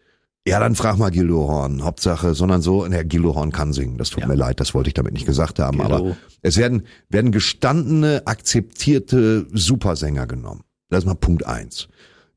ja, 0.47 0.59
dann 0.61 0.75
frag 0.75 0.99
mal 0.99 1.11
Gildo 1.11 1.47
Horn, 1.49 1.85
Hauptsache, 1.85 2.35
sondern 2.35 2.61
so, 2.61 2.87
der 2.87 3.05
Gildo 3.05 3.35
Horn 3.35 3.53
kann 3.53 3.73
singen. 3.73 3.97
Das 3.97 4.11
tut 4.11 4.23
Ja. 4.23 4.27
mir 4.29 4.35
leid, 4.35 4.59
das 4.61 4.75
wollte 4.75 4.89
ich 4.89 4.95
damit 4.95 5.13
nicht 5.15 5.25
gesagt 5.25 5.61
haben. 5.61 5.79
Gildo. 5.79 5.95
Aber 5.95 6.17
es 6.43 6.57
werden, 6.59 6.83
werden 7.09 7.31
gestandene, 7.33 8.23
akzeptierte 8.27 9.47
Supersänger 9.53 10.27
genommen. 10.27 10.65
Das 10.91 11.01
ist 11.01 11.07
mal 11.07 11.15
Punkt 11.15 11.47
eins. 11.47 11.89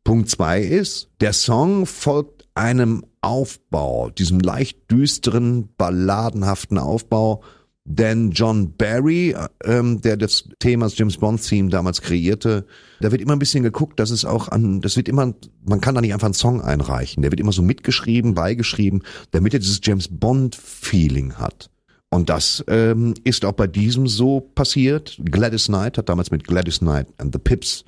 Punkt 0.03 0.29
zwei 0.29 0.61
ist, 0.61 1.09
der 1.19 1.33
Song 1.33 1.85
folgt 1.87 2.47
einem 2.53 3.03
Aufbau, 3.25 4.11
diesem 4.11 4.39
leicht 4.39 4.91
düsteren, 4.91 5.69
balladenhaften 5.77 6.77
Aufbau, 6.77 7.41
denn 7.85 8.31
John 8.31 8.75
Barry, 8.77 9.35
ähm, 9.63 9.99
der 10.01 10.15
das 10.17 10.47
Thema 10.59 10.87
James 10.93 11.17
Bond 11.17 11.41
Theme 11.41 11.69
damals 11.69 12.01
kreierte, 12.01 12.67
da 12.99 13.11
wird 13.11 13.21
immer 13.21 13.33
ein 13.33 13.39
bisschen 13.39 13.63
geguckt, 13.63 13.99
dass 13.99 14.11
es 14.11 14.25
auch 14.25 14.49
an, 14.49 14.79
das 14.81 14.95
wird 14.95 15.09
immer, 15.09 15.33
man 15.63 15.81
kann 15.81 15.95
da 15.95 16.01
nicht 16.01 16.13
einfach 16.13 16.25
einen 16.25 16.35
Song 16.35 16.61
einreichen, 16.61 17.23
der 17.23 17.31
wird 17.31 17.39
immer 17.39 17.51
so 17.51 17.63
mitgeschrieben, 17.63 18.35
beigeschrieben, 18.35 19.01
damit 19.31 19.53
er 19.55 19.59
dieses 19.59 19.81
James 19.83 20.07
Bond 20.07 20.55
Feeling 20.55 21.33
hat. 21.33 21.71
Und 22.11 22.29
das 22.29 22.63
ähm, 22.67 23.15
ist 23.23 23.43
auch 23.43 23.53
bei 23.53 23.65
diesem 23.65 24.07
so 24.07 24.39
passiert. 24.39 25.19
Gladys 25.23 25.65
Knight 25.65 25.97
hat 25.97 26.09
damals 26.09 26.29
mit 26.29 26.45
Gladys 26.45 26.79
Knight 26.79 27.07
and 27.17 27.33
the 27.33 27.39
Pips 27.39 27.85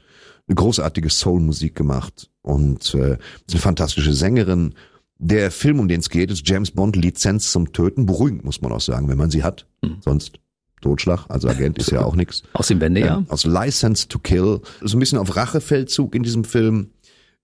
eine 0.47 0.55
großartige 0.55 1.09
Soul-Musik 1.09 1.75
gemacht 1.75 2.29
und 2.41 2.95
äh, 2.95 3.13
ist 3.13 3.51
eine 3.51 3.61
fantastische 3.61 4.13
Sängerin. 4.13 4.73
Der 5.19 5.49
Film, 5.51 5.79
um 5.79 5.87
den 5.87 5.99
es 5.99 6.09
geht, 6.09 6.29
ist 6.31 6.47
James 6.47 6.71
Bond 6.71 6.95
Lizenz 6.95 7.51
zum 7.51 7.73
Töten. 7.73 8.05
Beruhigend, 8.05 8.45
muss 8.45 8.61
man 8.61 8.71
auch 8.71 8.81
sagen, 8.81 9.09
wenn 9.09 9.17
man 9.17 9.29
sie 9.31 9.43
hat. 9.43 9.65
Sonst 10.01 10.39
Totschlag, 10.81 11.25
also 11.29 11.47
Agent 11.49 11.79
ist 11.79 11.89
ja 11.89 12.03
auch 12.05 12.15
nix. 12.15 12.43
Aus 12.53 12.67
dem 12.67 12.79
Wendejahr? 12.79 13.19
Ähm, 13.19 13.25
aus 13.29 13.45
License 13.45 14.07
to 14.07 14.19
Kill. 14.19 14.61
So 14.81 14.97
ein 14.97 14.99
bisschen 14.99 15.17
auf 15.17 15.35
Rachefeldzug 15.35 16.13
in 16.13 16.21
diesem 16.23 16.43
Film. 16.43 16.91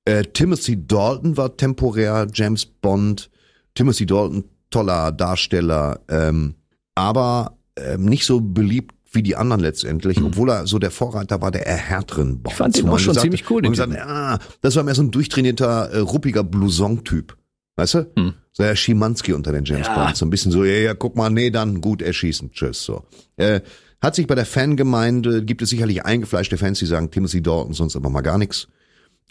Äh, 0.06 0.24
Timothy 0.24 0.86
Dalton 0.86 1.36
war 1.38 1.58
temporär 1.58 2.28
James 2.32 2.66
Bond. 2.66 3.32
Timothy 3.74 4.06
Dalton, 4.06 4.44
toller 4.70 5.12
Darsteller, 5.12 6.00
ähm, 6.10 6.54
aber 6.94 7.58
ähm, 7.76 8.06
nicht 8.06 8.26
so 8.26 8.40
beliebt 8.40 8.94
wie 9.12 9.24
die 9.24 9.36
anderen 9.36 9.62
letztendlich, 9.62 10.22
obwohl 10.24 10.50
er 10.50 10.68
so 10.68 10.78
der 10.80 10.92
Vorreiter 10.92 11.42
war 11.42 11.50
der 11.52 11.66
härteren 11.66 12.42
Bonds. 12.42 12.52
Ich 12.54 12.58
fand 12.58 12.78
den 12.78 12.90
auch 12.90 13.00
schon 13.00 13.10
gesagt- 13.14 13.22
ziemlich 13.24 13.50
cool, 13.50 13.62
man 13.64 13.72
gesagt, 13.72 13.96
ah, 13.98 14.38
das 14.62 14.76
war 14.76 14.84
mehr 14.84 14.94
so 14.96 15.02
ein 15.04 15.10
durchtrainierter, 15.12 15.90
äh, 15.92 15.98
ruppiger 16.00 16.44
Blouson-Typ. 16.44 17.36
Weißt 17.76 17.96
du? 17.96 18.12
Hm. 18.18 18.34
So 18.52 18.64
der 18.64 18.76
Schimanski 18.76 19.34
unter 19.34 19.52
den 19.52 19.66
James 19.66 19.88
Ja. 19.88 19.96
Bonds. 20.06 20.20
So 20.20 20.26
ein 20.26 20.30
bisschen 20.30 20.52
so, 20.52 20.64
ja, 20.64 20.74
ja, 20.74 20.94
guck 20.94 21.16
mal, 21.16 21.30
nee, 21.30 21.50
dann 21.50 21.82
gut 21.82 22.02
erschießen, 22.02 22.52
tschüss, 22.52 22.84
so. 22.84 23.04
Äh, 23.38 23.62
hat 24.02 24.16
sich 24.16 24.28
bei 24.28 24.36
der 24.36 24.46
Fangemeinde, 24.46 25.44
gibt 25.44 25.62
es 25.62 25.70
sicherlich 25.70 26.06
eingefleischte 26.06 26.58
Fans, 26.58 26.78
die 26.80 26.86
sagen 26.86 27.10
Timothy 27.10 27.42
Dalton, 27.42 27.74
sonst 27.74 27.96
aber 27.96 28.10
mal 28.10 28.22
gar 28.22 28.38
nichts. 28.38 28.68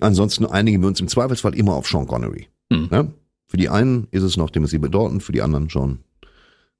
Ansonsten 0.01 0.47
einigen 0.47 0.81
wir 0.81 0.89
uns 0.89 0.99
im 1.01 1.09
Zweifelsfall 1.09 1.55
immer 1.55 1.75
auf 1.75 1.87
Sean 1.87 2.07
Connery. 2.07 2.49
Hm. 2.73 2.89
Ja? 2.91 3.07
Für 3.47 3.57
die 3.59 3.69
einen 3.69 4.09
ist 4.11 4.23
es 4.23 4.37
noch 4.37 4.51
Timothy 4.51 4.81
Dalton, 4.81 5.21
für 5.21 5.33
die 5.33 5.43
anderen 5.43 5.69
schon 5.71 5.99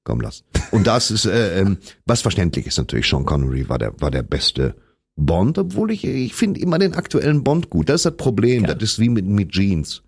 komm 0.03 0.19
lass. 0.19 0.43
Und 0.71 0.85
das 0.87 1.11
ist, 1.11 1.25
äh, 1.25 1.59
ähm, 1.61 1.77
was 2.05 2.21
verständlich 2.21 2.65
ist 2.67 2.77
natürlich, 2.77 3.07
Sean 3.07 3.23
Connery 3.25 3.69
war 3.69 3.77
der, 3.77 3.93
war 4.01 4.11
der 4.11 4.23
beste 4.23 4.75
Bond, 5.15 5.57
obwohl 5.59 5.91
ich, 5.91 6.03
ich 6.03 6.33
finde 6.33 6.59
immer 6.59 6.79
den 6.79 6.95
aktuellen 6.95 7.43
Bond 7.43 7.69
gut. 7.69 7.87
Das 7.87 7.97
ist 8.01 8.05
das 8.05 8.17
Problem, 8.17 8.65
Ja. 8.65 8.73
das 8.73 8.83
ist 8.93 8.99
wie 8.99 9.07
mit, 9.09 9.25
mit 9.25 9.51
Jeans. 9.51 10.01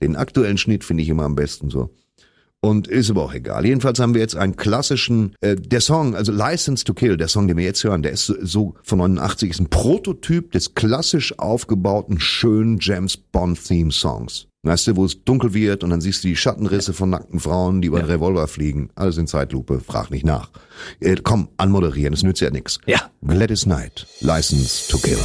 Den 0.00 0.16
aktuellen 0.16 0.58
Schnitt 0.58 0.84
finde 0.84 1.02
ich 1.02 1.08
immer 1.08 1.24
am 1.24 1.34
besten 1.34 1.70
so. 1.70 1.90
Und 2.62 2.88
ist 2.88 3.08
aber 3.10 3.24
auch 3.24 3.32
egal. 3.32 3.64
Jedenfalls 3.64 3.98
haben 4.00 4.12
wir 4.12 4.20
jetzt 4.20 4.36
einen 4.36 4.54
klassischen, 4.54 5.34
äh, 5.40 5.56
der 5.56 5.80
Song, 5.80 6.14
also 6.14 6.30
License 6.30 6.84
to 6.84 6.92
Kill, 6.92 7.16
der 7.16 7.28
Song, 7.28 7.48
den 7.48 7.56
wir 7.56 7.64
jetzt 7.64 7.82
hören, 7.84 8.02
der 8.02 8.12
ist 8.12 8.26
so, 8.26 8.74
von 8.82 8.98
89, 8.98 9.50
ist 9.50 9.60
ein 9.60 9.70
Prototyp 9.70 10.52
des 10.52 10.74
klassisch 10.74 11.38
aufgebauten, 11.38 12.20
schönen 12.20 12.78
James 12.78 13.16
Bond 13.16 13.64
Theme 13.64 13.90
Songs. 13.90 14.46
Weißt 14.62 14.88
du, 14.88 14.96
wo 14.96 15.06
es 15.06 15.24
dunkel 15.24 15.54
wird 15.54 15.84
und 15.84 15.88
dann 15.88 16.02
siehst 16.02 16.22
du 16.22 16.28
die 16.28 16.36
Schattenrisse 16.36 16.92
von 16.92 17.08
nackten 17.08 17.40
Frauen, 17.40 17.80
die 17.80 17.88
über 17.88 17.98
den 17.98 18.10
Revolver 18.10 18.46
fliegen. 18.46 18.90
Alles 18.94 19.16
in 19.16 19.26
Zeitlupe, 19.26 19.80
frag 19.80 20.10
nicht 20.10 20.26
nach. 20.26 20.50
Äh, 21.00 21.16
komm, 21.22 21.48
anmoderieren, 21.56 22.12
das 22.12 22.22
nützt 22.22 22.42
ja 22.42 22.50
nix. 22.50 22.78
Ja. 22.84 23.10
Gladys 23.26 23.62
Knight, 23.62 24.06
License 24.20 24.90
to 24.90 24.98
Kill. 24.98 25.18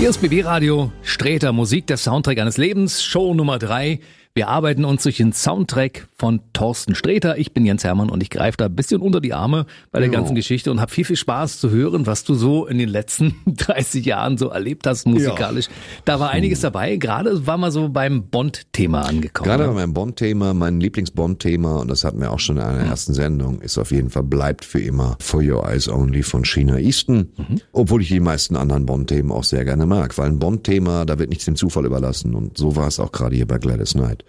Hier 0.00 0.08
ist 0.08 0.22
BB 0.22 0.46
Radio, 0.46 0.90
Sträter 1.02 1.52
Musik, 1.52 1.86
der 1.86 1.98
Soundtrack 1.98 2.38
eines 2.38 2.56
Lebens, 2.56 3.04
Show 3.04 3.34
Nummer 3.34 3.58
drei. 3.58 4.00
Wir 4.40 4.48
arbeiten 4.48 4.86
uns 4.86 5.02
durch 5.02 5.18
den 5.18 5.34
Soundtrack 5.34 6.08
von 6.16 6.40
Thorsten 6.54 6.94
Sträter. 6.94 7.36
Ich 7.36 7.52
bin 7.52 7.66
Jens 7.66 7.84
Hermann 7.84 8.08
und 8.08 8.22
ich 8.22 8.30
greife 8.30 8.56
da 8.56 8.64
ein 8.64 8.74
bisschen 8.74 9.02
unter 9.02 9.20
die 9.20 9.34
Arme 9.34 9.66
bei 9.90 9.98
der 9.98 10.08
Jo. 10.08 10.14
ganzen 10.14 10.34
Geschichte 10.34 10.70
und 10.70 10.80
habe 10.80 10.90
viel, 10.90 11.04
viel 11.04 11.16
Spaß 11.16 11.60
zu 11.60 11.68
hören, 11.68 12.06
was 12.06 12.24
du 12.24 12.32
so 12.32 12.64
in 12.64 12.78
den 12.78 12.88
letzten 12.88 13.34
30 13.46 14.02
Jahren 14.02 14.38
so 14.38 14.48
erlebt 14.48 14.86
hast 14.86 15.06
musikalisch. 15.06 15.66
Da 16.06 16.20
war 16.20 16.30
einiges 16.30 16.62
dabei. 16.62 16.96
Gerade 16.96 17.46
war 17.46 17.58
mal 17.58 17.70
so 17.70 17.90
beim 17.90 18.30
Bond-Thema 18.30 19.02
angekommen. 19.02 19.46
Gerade 19.46 19.64
bei 19.64 19.68
ne? 19.68 19.74
meinem 19.74 19.92
Bond-Thema, 19.92 20.54
mein 20.54 20.80
Lieblings-Bond-Thema, 20.80 21.76
und 21.80 21.88
das 21.90 22.04
hatten 22.04 22.18
wir 22.22 22.30
auch 22.30 22.38
schon 22.38 22.56
in 22.56 22.62
einer 22.62 22.78
ersten 22.78 23.12
Sendung, 23.12 23.60
ist 23.60 23.76
auf 23.76 23.90
jeden 23.90 24.08
Fall 24.08 24.22
bleibt 24.22 24.64
für 24.64 24.80
immer 24.80 25.18
For 25.20 25.42
Your 25.42 25.68
Eyes 25.68 25.86
Only 25.86 26.22
von 26.22 26.46
Sheena 26.46 26.78
Easton. 26.78 27.30
Obwohl 27.72 28.00
ich 28.00 28.08
die 28.08 28.20
meisten 28.20 28.56
anderen 28.56 28.86
Bond-Themen 28.86 29.32
auch 29.32 29.44
sehr 29.44 29.66
gerne 29.66 29.84
mag, 29.84 30.16
weil 30.16 30.30
ein 30.30 30.38
Bond-Thema, 30.38 31.04
da 31.04 31.18
wird 31.18 31.28
nichts 31.28 31.44
dem 31.44 31.56
Zufall 31.56 31.84
überlassen. 31.84 32.34
Und 32.34 32.56
so 32.56 32.74
war 32.74 32.88
es 32.88 32.98
auch 32.98 33.12
gerade 33.12 33.36
hier 33.36 33.46
bei 33.46 33.58
Gladys 33.58 33.92
Knight. 33.92 34.24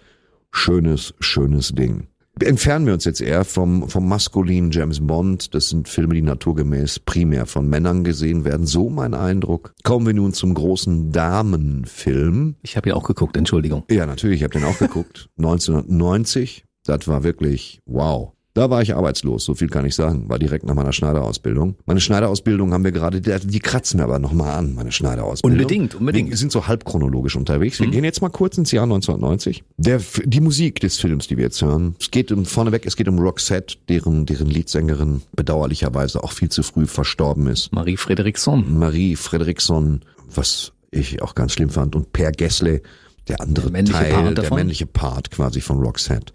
Schönes, 0.52 1.14
schönes 1.18 1.70
Ding. 1.70 2.06
Entfernen 2.40 2.86
wir 2.86 2.94
uns 2.94 3.04
jetzt 3.04 3.20
eher 3.20 3.44
vom, 3.44 3.88
vom 3.88 4.08
maskulinen 4.08 4.70
James 4.70 5.06
Bond. 5.06 5.54
Das 5.54 5.68
sind 5.68 5.88
Filme, 5.88 6.14
die 6.14 6.22
naturgemäß 6.22 7.00
primär 7.00 7.46
von 7.46 7.68
Männern 7.68 8.04
gesehen 8.04 8.44
werden. 8.44 8.66
So 8.66 8.88
mein 8.88 9.14
Eindruck. 9.14 9.74
Kommen 9.82 10.06
wir 10.06 10.14
nun 10.14 10.32
zum 10.32 10.54
großen 10.54 11.12
Damenfilm. 11.12 12.56
Ich 12.62 12.76
habe 12.76 12.90
ja 12.90 12.94
auch 12.94 13.06
geguckt, 13.06 13.36
Entschuldigung. 13.36 13.84
Ja, 13.90 14.06
natürlich, 14.06 14.36
ich 14.40 14.44
habe 14.44 14.58
den 14.58 14.64
auch 14.64 14.78
geguckt. 14.78 15.28
1990, 15.36 16.64
das 16.84 17.06
war 17.06 17.22
wirklich 17.22 17.80
wow. 17.84 18.32
Da 18.54 18.68
war 18.68 18.82
ich 18.82 18.94
arbeitslos, 18.94 19.44
so 19.44 19.54
viel 19.54 19.68
kann 19.68 19.86
ich 19.86 19.94
sagen. 19.94 20.28
War 20.28 20.38
direkt 20.38 20.66
nach 20.66 20.74
meiner 20.74 20.92
Schneiderausbildung. 20.92 21.76
Meine 21.86 22.00
Schneiderausbildung 22.00 22.74
haben 22.74 22.84
wir 22.84 22.92
gerade, 22.92 23.22
die, 23.22 23.58
kratzen 23.60 24.00
aber 24.00 24.18
nochmal 24.18 24.58
an, 24.58 24.74
meine 24.74 24.92
Schneiderausbildung. 24.92 25.58
Unbedingt, 25.58 25.94
unbedingt. 25.94 26.28
Wir 26.28 26.36
sind 26.36 26.52
so 26.52 26.66
halbchronologisch 26.66 27.34
unterwegs. 27.36 27.80
Wir 27.80 27.88
gehen 27.88 28.04
jetzt 28.04 28.20
mal 28.20 28.28
kurz 28.28 28.58
ins 28.58 28.70
Jahr 28.70 28.84
1990. 28.84 29.64
Der, 29.78 30.02
die 30.24 30.40
Musik 30.40 30.80
des 30.80 30.98
Films, 30.98 31.28
die 31.28 31.38
wir 31.38 31.44
jetzt 31.44 31.62
hören. 31.62 31.96
Es 31.98 32.10
geht 32.10 32.30
um, 32.30 32.44
vorneweg, 32.44 32.84
es 32.84 32.96
geht 32.96 33.08
um 33.08 33.18
Roxette, 33.18 33.76
deren, 33.88 34.26
deren 34.26 34.48
Leadsängerin 34.48 35.22
bedauerlicherweise 35.34 36.22
auch 36.22 36.32
viel 36.32 36.50
zu 36.50 36.62
früh 36.62 36.86
verstorben 36.86 37.46
ist. 37.46 37.72
Marie 37.72 37.96
Frederiksson. 37.96 38.78
Marie 38.78 39.16
Fredriksson, 39.16 40.02
was 40.34 40.72
ich 40.90 41.22
auch 41.22 41.34
ganz 41.34 41.54
schlimm 41.54 41.70
fand, 41.70 41.96
und 41.96 42.12
Per 42.12 42.32
Gessle, 42.32 42.82
der 43.28 43.40
andere 43.40 43.66
Der 43.66 43.72
männliche 43.72 43.98
Teil, 43.98 44.12
Part 44.12 44.38
der 44.38 44.54
männliche 44.54 44.86
Part 44.86 45.30
quasi 45.30 45.60
von 45.60 45.78
Roxette, 45.78 46.32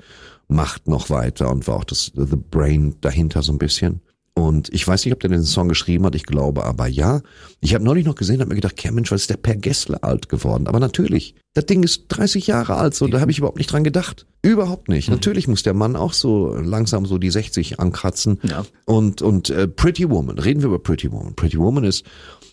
macht 0.48 0.88
noch 0.88 1.10
weiter 1.10 1.52
und 1.52 1.68
war 1.68 1.76
auch 1.76 1.84
das 1.84 2.12
The 2.16 2.36
Brain 2.36 2.96
dahinter 3.02 3.42
so 3.42 3.52
ein 3.52 3.58
bisschen. 3.58 4.02
Und 4.38 4.72
ich 4.72 4.88
weiß 4.88 5.04
nicht, 5.04 5.16
ob 5.16 5.20
der 5.20 5.32
den 5.32 5.42
Song 5.42 5.68
geschrieben 5.68 6.06
hat, 6.06 6.14
ich 6.14 6.28
glaube 6.28 6.64
aber 6.64 6.86
ja. 6.86 7.22
Ich 7.60 7.74
habe 7.74 7.84
neulich 7.84 8.06
noch 8.06 8.14
gesehen, 8.14 8.40
habe 8.40 8.50
mir 8.50 8.56
gedacht, 8.56 8.76
okay, 8.78 8.92
Mensch, 8.92 9.12
was 9.12 9.22
ist 9.22 9.32
der 9.32 9.38
Per 9.38 9.56
Gessle 9.56 10.04
alt 10.04 10.30
geworden? 10.30 10.68
Aber 10.68 10.80
natürlich, 10.80 11.34
das 11.56 11.66
Ding 11.66 11.82
ist 11.82 12.06
30 12.10 12.46
Jahre 12.46 12.76
alt, 12.76 12.94
so 12.94 13.08
da 13.08 13.20
habe 13.20 13.32
ich 13.32 13.40
überhaupt 13.40 13.58
nicht 13.58 13.72
dran 13.72 13.84
gedacht. 13.84 14.28
Überhaupt 14.44 14.90
nicht. 14.90 15.10
Natürlich 15.10 15.48
muss 15.48 15.64
der 15.64 15.74
Mann 15.74 15.96
auch 15.96 16.14
so 16.14 16.54
langsam 16.54 17.08
so 17.08 17.18
die 17.18 17.32
60 17.32 17.80
ankratzen. 17.80 18.40
Ja. 18.44 18.64
Und, 18.86 19.24
und 19.24 19.50
äh, 19.50 19.68
Pretty 19.68 20.08
Woman, 20.08 20.38
reden 20.38 20.62
wir 20.62 20.68
über 20.68 20.80
Pretty 20.80 21.12
Woman. 21.12 21.36
Pretty 21.36 21.58
Woman 21.58 21.84
ist, 21.84 22.06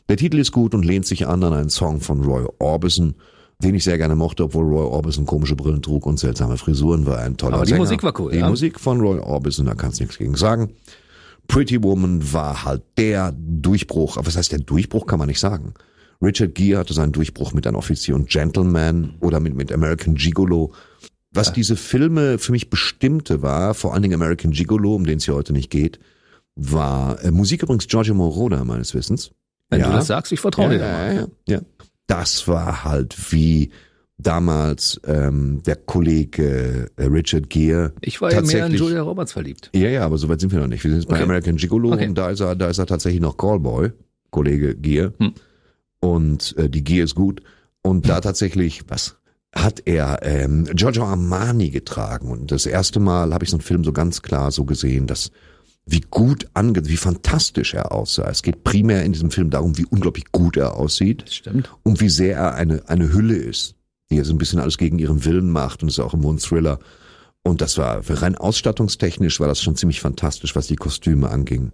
der 0.09 0.17
Titel 0.17 0.39
ist 0.39 0.53
gut 0.53 0.75
und 0.75 0.87
lehnt 0.87 1.05
sich 1.05 1.27
an 1.27 1.45
an 1.45 1.53
einen 1.53 1.69
Song 1.69 2.01
von 2.01 2.25
Roy 2.25 2.47
Orbison, 2.61 3.15
den 3.65 3.75
ich 3.75 3.85
sehr 3.85 3.99
gerne 3.99 4.15
mochte, 4.15 4.45
obwohl 4.45 4.65
Roy 4.67 4.85
Orbison 4.85 5.27
komische 5.27 5.57
Brillen 5.57 5.83
trug 5.83 6.07
und 6.07 6.19
seltsame 6.19 6.57
Frisuren 6.57 7.07
war, 7.07 7.19
ein 7.19 7.37
toller 7.37 7.57
Aber 7.57 7.65
die 7.65 7.71
Sänger. 7.71 7.83
Musik 7.83 8.03
war 8.03 8.21
cool, 8.21 8.33
Die 8.33 8.39
ja. 8.39 8.49
Musik 8.49 8.79
von 8.79 9.01
Roy 9.01 9.19
Orbison, 9.19 9.67
da 9.67 9.75
kannst 9.75 9.99
du 9.99 10.05
nichts 10.05 10.19
gegen 10.19 10.37
sagen. 10.37 10.73
Pretty 11.49 11.83
Woman 11.83 12.33
war 12.33 12.65
halt 12.65 12.83
der 12.97 13.35
Durchbruch, 13.37 14.17
aber 14.17 14.27
was 14.27 14.37
heißt 14.37 14.53
der 14.53 14.61
Durchbruch, 14.61 15.07
kann 15.07 15.19
man 15.19 15.29
nicht 15.29 15.41
sagen. 15.41 15.75
Richard 16.23 16.55
Gere 16.55 16.79
hatte 16.79 16.95
seinen 16.95 17.13
Durchbruch 17.13 17.53
mit 17.53 17.67
Ein 17.67 17.75
Offizier 17.75 18.15
und 18.15 18.29
Gentleman 18.31 19.15
oder 19.21 19.41
mit, 19.41 19.55
mit 19.55 19.73
American 19.73 20.15
Gigolo. 20.15 20.73
Was 21.33 21.53
diese 21.53 21.75
Filme 21.77 22.39
für 22.39 22.53
mich 22.53 22.71
bestimmte 22.71 23.43
war, 23.43 23.75
vor 23.75 23.93
allen 23.93 24.03
Dingen 24.03 24.15
American 24.15 24.53
Gigolo, 24.53 24.95
um 24.95 25.05
den 25.05 25.19
es 25.19 25.27
ja 25.27 25.35
heute 25.35 25.53
nicht 25.53 25.69
geht, 25.69 25.99
war 26.55 27.23
äh, 27.25 27.31
Musik 27.33 27.63
übrigens 27.65 27.89
Giorgio 27.89 28.15
Moroder 28.15 28.65
meines 28.65 28.95
Wissens. 28.95 29.33
Wenn 29.69 29.81
Ja. 29.81 29.89
du 29.89 29.93
das 29.97 30.07
sagst, 30.07 30.31
ich 30.31 30.39
vertraue 30.41 30.71
dir. 30.71 30.79
da 30.79 30.87
ja, 30.87 30.93
mal. 30.93 31.15
ja, 31.15 31.21
ja, 31.21 31.27
ja. 31.57 31.61
Das 32.07 32.47
war 32.49 32.85
halt 32.85 33.33
wie 33.33 33.71
damals 34.19 35.01
ähm, 35.07 35.63
der 35.65 35.77
Kollege 35.77 36.91
äh, 36.97 37.05
Richard 37.05 37.51
Gere. 37.51 37.93
Ich 38.01 38.21
war 38.21 38.33
ja 38.33 38.43
mehr 38.43 38.67
in 38.67 38.75
Julia 38.75 39.03
Roberts 39.03 39.33
verliebt. 39.33 39.71
Ja, 39.75 39.89
ja, 39.89 40.05
aber 40.05 40.19
so 40.19 40.29
weit 40.29 40.41
sind 40.41 40.53
wir 40.53 40.61
noch 40.61 40.67
nicht. 40.69 40.85
Wir 40.85 40.91
sind 40.91 41.01
jetzt 41.01 41.09
bei 41.09 41.17
Okay. 41.17 41.25
American 41.25 41.57
Gigolo 41.57 41.93
Okay. 41.93 42.09
und 42.09 42.15
da 42.17 42.31
ist 42.31 42.41
er, 42.41 42.55
da 42.55 42.69
ist 42.69 42.79
er 42.79 42.87
tatsächlich 42.87 43.21
noch 43.21 43.37
Callboy, 43.37 43.91
Kollege 44.31 44.77
Gier. 44.77 45.15
Hm. 45.19 45.33
Und 46.01 46.55
äh, 46.59 46.69
die 46.69 46.85
Gier 46.85 47.05
ist 47.05 47.15
gut. 47.15 47.43
Und 47.83 48.09
da 48.09 48.21
tatsächlich, 48.21 48.85
was 48.89 49.17
hat 49.55 49.83
er 49.85 50.21
ähm, 50.23 50.65
Giorgio 50.73 51.05
Armani 51.05 51.71
getragen. 51.71 52.31
Und 52.31 52.51
das 52.51 52.67
erste 52.67 53.01
Mal 53.01 53.33
habe 53.33 53.45
ich 53.45 53.51
so 53.51 53.57
einen 53.57 53.63
Film 53.63 53.85
so 53.85 53.93
ganz 53.93 54.23
klar 54.23 54.51
so 54.51 54.65
gesehen, 54.65 55.07
dass 55.07 55.31
wie 55.87 56.01
gut 56.01 56.49
ange, 56.55 56.87
wie 56.89 56.97
fantastisch 56.97 57.75
er 57.75 57.93
aussah. 57.93 58.29
Es 58.31 58.43
geht 58.43 58.65
primär 58.65 59.05
in 59.05 59.13
diesem 59.13 59.31
Film 59.31 59.51
darum, 59.51 59.77
wie 59.77 59.87
unglaublich 59.87 60.33
gut 60.33 60.57
er 60.57 60.77
aussieht 60.77 61.23
Das 61.27 61.35
stimmt. 61.35 61.71
und 61.83 62.01
wie 62.01 62.09
sehr 62.09 62.37
er 62.37 62.55
eine, 62.55 62.89
eine 62.89 63.13
Hülle 63.13 63.37
ist, 63.37 63.75
die 64.11 64.19
er 64.19 64.25
so 64.25 64.33
ein 64.33 64.39
bisschen 64.39 64.61
alles 64.61 64.79
gegen 64.79 64.99
ihren 64.99 65.25
Willen 65.25 65.51
macht 65.51 65.83
und 65.83 65.89
ist 65.89 65.99
auch 65.99 66.15
immer 66.15 66.31
ein 66.31 66.39
Thriller. 66.39 66.79
Und 67.43 67.61
das 67.61 67.77
war 67.77 68.01
rein 68.09 68.37
ausstattungstechnisch 68.37 69.39
war 69.41 69.49
das 69.49 69.63
schon 69.63 69.77
ziemlich 69.77 70.01
fantastisch, 70.01 70.57
was 70.57 70.67
die 70.67 70.77
Kostüme 70.77 71.31
anging. 71.31 71.73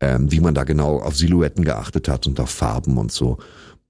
Ähm, 0.00 0.32
wie 0.32 0.40
man 0.40 0.54
da 0.54 0.64
genau 0.64 0.98
auf 0.98 1.16
Silhouetten 1.16 1.64
geachtet 1.64 2.08
hat 2.08 2.26
und 2.26 2.40
auf 2.40 2.50
Farben 2.50 2.98
und 2.98 3.12
so. 3.12 3.38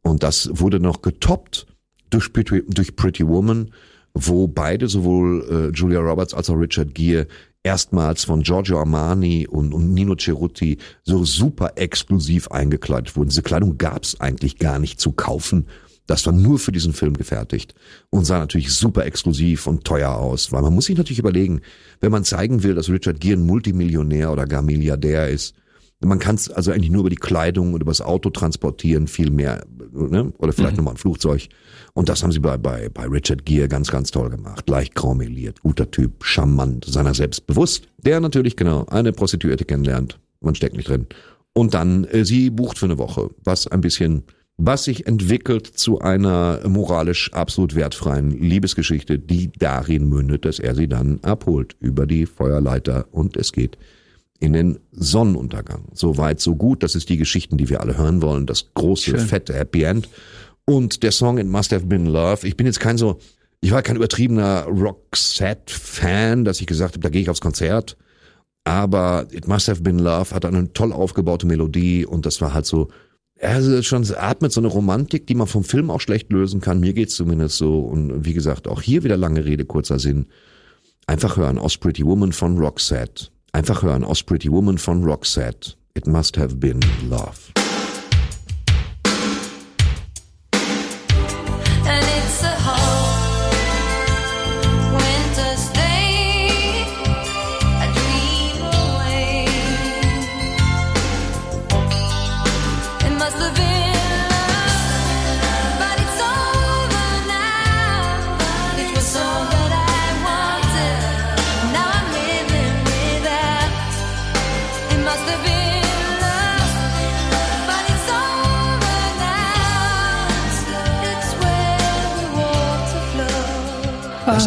Und 0.03 0.23
das 0.23 0.51
wurde 0.53 0.79
noch 0.79 1.01
getoppt 1.01 1.67
durch 2.11 2.33
Pretty, 2.33 2.63
durch 2.69 2.95
Pretty 2.95 3.27
Woman, 3.27 3.71
wo 4.13 4.47
beide, 4.47 4.87
sowohl 4.89 5.71
äh, 5.73 5.77
Julia 5.77 6.01
Roberts 6.01 6.35
als 6.35 6.51
auch 6.51 6.57
Richard 6.57 6.95
Gere, 6.95 7.27
erstmals 7.65 8.25
von 8.25 8.43
Giorgio 8.43 8.79
Armani 8.79 9.49
und, 9.49 9.75
und 9.75 9.93
Nino 9.93 10.15
Cerutti 10.15 10.79
so 11.03 11.25
super 11.25 11.73
exklusiv 11.77 12.49
eingekleidet 12.49 13.17
wurden. 13.17 13.31
Diese 13.31 13.43
Kleidung 13.43 13.79
gab's 13.79 14.21
eigentlich 14.21 14.59
gar 14.59 14.79
nicht 14.79 15.01
zu 15.01 15.11
kaufen. 15.11 15.67
Das 16.07 16.27
war 16.27 16.35
nur 16.35 16.59
für 16.59 16.71
diesen 16.71 16.93
Film 16.93 17.15
gefertigt 17.17 17.75
und 18.11 18.27
sah 18.27 18.39
natürlich 18.39 18.75
super 18.75 19.07
exklusiv 19.07 19.67
und 19.67 19.85
teuer 19.85 20.11
aus, 20.11 20.53
weil 20.53 20.61
man 20.61 20.75
muss 20.75 20.85
sich 20.85 20.99
natürlich 20.99 21.19
überlegen, 21.19 21.63
wenn 22.01 22.13
man 22.13 22.25
zeigen 22.25 22.63
will, 22.63 22.75
dass 22.75 22.91
Richard 22.91 23.21
Gere 23.21 23.39
ein 23.39 23.47
Multimillionär 23.47 24.31
oder 24.31 24.47
gar 24.47 24.61
Milliardär 24.61 25.31
ist, 25.31 25.55
man 26.01 26.19
kann 26.19 26.35
es 26.35 26.51
also 26.51 26.73
eigentlich 26.73 26.91
nur 26.91 27.01
über 27.01 27.11
die 27.11 27.17
Kleidung 27.17 27.75
und 27.75 27.81
über 27.81 27.91
das 27.91 28.01
Auto 28.01 28.31
transportieren, 28.31 29.07
viel 29.07 29.31
mehr, 29.31 29.65
ne? 29.93 30.33
oder 30.39 30.53
vielleicht 30.53 30.77
nochmal 30.77 30.95
ein 30.95 30.99
Flugzeug. 30.99 31.49
Und 31.95 32.09
das 32.09 32.23
haben 32.23 32.33
sie 32.33 32.41
bei, 32.41 32.57
bei, 32.57 32.89
bei 32.89 33.05
Richard 33.07 33.47
Gere 33.47 33.69
ganz, 33.69 33.91
ganz 33.91 34.11
toll 34.11 34.31
gemacht. 34.31 34.69
Leicht 34.69 34.95
graumeliert, 34.95 35.63
guter 35.63 35.91
Typ, 35.91 36.25
charmant, 36.25 36.85
seiner 36.85 37.15
selbst 37.15 37.47
bewusst. 37.47 37.89
Der 37.99 38.21
natürlich, 38.21 38.57
genau, 38.57 38.85
eine 38.87 39.13
Prostituierte 39.13 39.65
kennenlernt. 39.65 40.19
Man 40.41 40.55
steckt 40.55 40.77
nicht 40.77 40.89
drin. 40.89 41.07
Und 41.53 41.75
dann, 41.75 42.05
äh, 42.05 42.25
sie 42.25 42.51
bucht 42.51 42.79
für 42.79 42.87
eine 42.87 42.99
Woche, 42.99 43.31
was 43.45 43.67
ein 43.69 43.81
bisschen, 43.81 44.25
was 44.57 44.85
sich 44.85 45.07
entwickelt 45.07 45.67
zu 45.67 46.01
einer 46.01 46.61
moralisch 46.69 47.33
absolut 47.33 47.75
wertfreien 47.75 48.31
Liebesgeschichte, 48.31 49.19
die 49.19 49.51
darin 49.53 50.09
mündet, 50.09 50.45
dass 50.45 50.59
er 50.59 50.75
sie 50.75 50.89
dann 50.89 51.21
abholt 51.23 51.77
über 51.81 52.07
die 52.07 52.27
Feuerleiter 52.27 53.07
und 53.13 53.37
es 53.37 53.53
geht 53.53 53.79
in 54.45 54.53
den 54.53 54.79
Sonnenuntergang. 54.93 55.87
So 55.93 56.17
weit, 56.17 56.41
so 56.41 56.55
gut. 56.55 56.83
Das 56.83 56.95
ist 56.95 57.09
die 57.09 57.17
Geschichten, 57.17 57.57
die 57.57 57.69
wir 57.69 57.81
alle 57.81 57.99
hören 57.99 58.23
wollen. 58.23 58.47
Das 58.47 58.73
große, 58.75 59.11
Schön. 59.11 59.21
fette 59.21 59.55
Happy 59.55 59.83
End. 59.83 60.09
Und 60.67 61.03
der 61.03 61.13
Song 61.13 61.39
It 61.39 61.47
Must 61.47 61.73
Have 61.73 61.87
Been 61.87 62.07
Love. 62.07 62.47
Ich 62.47 62.57
bin 62.57 62.67
jetzt 62.67 62.81
kein 62.81 62.97
so, 62.97 63.19
ich 63.61 63.71
war 63.71 63.83
kein 63.83 63.97
übertriebener 63.97 64.65
Roxette-Fan, 64.65 66.45
dass 66.45 66.61
ich 66.61 66.67
gesagt 66.67 66.95
habe, 66.95 67.01
da 67.01 67.09
gehe 67.09 67.23
ich 67.23 67.31
aufs 67.31 67.41
Konzert. 67.41 67.97
Aber 68.65 69.27
It 69.31 69.47
Must 69.47 69.69
Have 69.69 69.83
Been 69.83 69.99
Love 69.99 70.35
hat 70.35 70.45
eine 70.45 70.73
toll 70.73 70.93
aufgebaute 70.93 71.47
Melodie 71.47 72.07
und 72.07 72.25
das 72.25 72.41
war 72.41 72.55
halt 72.55 72.67
so, 72.67 72.89
also 73.41 73.83
schon 73.83 74.07
atmet 74.17 74.53
so 74.53 74.61
eine 74.61 74.69
Romantik, 74.69 75.27
die 75.27 75.35
man 75.35 75.47
vom 75.47 75.65
Film 75.65 75.91
auch 75.91 76.01
schlecht 76.01 76.33
lösen 76.33 76.61
kann. 76.61 76.81
Mir 76.81 76.95
geht's 76.95 77.17
zumindest 77.17 77.57
so. 77.57 77.81
Und 77.81 78.25
wie 78.25 78.33
gesagt, 78.33 78.69
auch 78.69 78.81
hier 78.81 79.05
wieder 79.05 79.17
lange 79.17 79.45
Rede, 79.45 79.65
kurzer 79.65 79.99
Sinn. 79.99 80.27
Einfach 81.07 81.37
hören 81.37 81.59
aus 81.59 81.77
Pretty 81.77 82.07
Woman 82.07 82.33
von 82.33 82.57
Roxette. 82.57 83.29
Einfach 83.55 83.85
hören 83.85 84.03
aus 84.03 84.25
Pretty 84.25 84.51
Woman 84.51 84.79
von 84.79 85.05
Roxette. 85.05 85.77
It 85.95 86.09
must 86.09 86.37
have 86.37 86.57
been 86.57 86.81
love. 87.09 87.54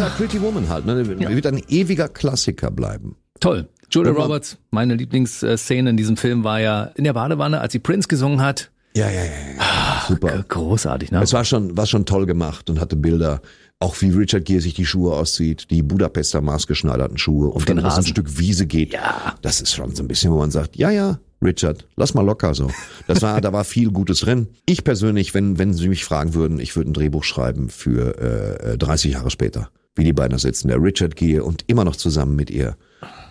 Ist 0.00 0.06
ja 0.06 0.14
Pretty 0.14 0.40
Woman 0.40 0.68
halt. 0.68 0.86
Ne? 0.86 1.18
Wird 1.18 1.46
ein 1.46 1.62
ewiger 1.68 2.08
Klassiker 2.08 2.70
bleiben. 2.70 3.16
Toll. 3.40 3.68
Julia 3.90 4.12
Roberts, 4.12 4.58
meine 4.70 4.94
Lieblingsszene 4.94 5.90
in 5.90 5.96
diesem 5.96 6.16
Film 6.16 6.44
war 6.44 6.60
ja 6.60 6.84
in 6.94 7.04
der 7.04 7.14
Badewanne, 7.14 7.60
als 7.60 7.72
sie 7.72 7.78
Prince 7.78 8.06
gesungen 8.06 8.42
hat. 8.42 8.70
Ja, 8.94 9.08
ja, 9.08 9.24
ja. 9.24 9.30
ja. 9.56 10.04
Super. 10.06 10.44
Großartig, 10.46 11.10
ne? 11.10 11.22
Es 11.22 11.32
war 11.32 11.44
schon, 11.44 11.76
war 11.76 11.86
schon 11.86 12.04
toll 12.04 12.26
gemacht 12.26 12.68
und 12.68 12.80
hatte 12.80 12.96
Bilder. 12.96 13.40
Auch 13.80 14.00
wie 14.00 14.10
Richard 14.10 14.44
Gere 14.44 14.60
sich 14.60 14.74
die 14.74 14.84
Schuhe 14.84 15.14
auszieht, 15.14 15.70
die 15.70 15.82
Budapester 15.82 16.40
maßgeschneiderten 16.40 17.16
Schuhe 17.16 17.48
und 17.48 17.68
den 17.68 17.76
dann 17.76 17.84
so 17.84 17.90
ein 17.90 17.96
Rasen. 17.96 18.10
Stück 18.10 18.38
Wiese 18.38 18.66
geht. 18.66 18.92
Ja. 18.92 19.36
Das 19.40 19.60
ist 19.60 19.72
schon 19.72 19.94
so 19.94 20.02
ein 20.02 20.08
bisschen, 20.08 20.32
wo 20.32 20.38
man 20.38 20.50
sagt, 20.50 20.76
ja, 20.76 20.90
ja, 20.90 21.20
Richard, 21.42 21.86
lass 21.94 22.14
mal 22.14 22.22
locker 22.26 22.54
so. 22.54 22.70
Das 23.06 23.22
war, 23.22 23.40
da 23.40 23.52
war 23.52 23.64
viel 23.64 23.90
Gutes 23.90 24.20
drin. 24.20 24.48
Ich 24.66 24.82
persönlich, 24.82 25.32
wenn, 25.34 25.58
wenn 25.58 25.74
Sie 25.74 25.88
mich 25.88 26.04
fragen 26.04 26.34
würden, 26.34 26.58
ich 26.58 26.74
würde 26.74 26.90
ein 26.90 26.94
Drehbuch 26.94 27.22
schreiben 27.22 27.68
für 27.68 28.18
äh, 28.18 28.78
30 28.78 29.12
Jahre 29.12 29.30
später, 29.30 29.70
wie 29.98 30.04
die 30.04 30.12
beiden 30.12 30.32
da 30.32 30.38
sitzen, 30.38 30.68
der 30.68 30.82
Richard 30.82 31.16
Gere 31.16 31.44
und 31.44 31.64
immer 31.66 31.84
noch 31.84 31.96
zusammen 31.96 32.36
mit 32.36 32.50
ihr. 32.50 32.76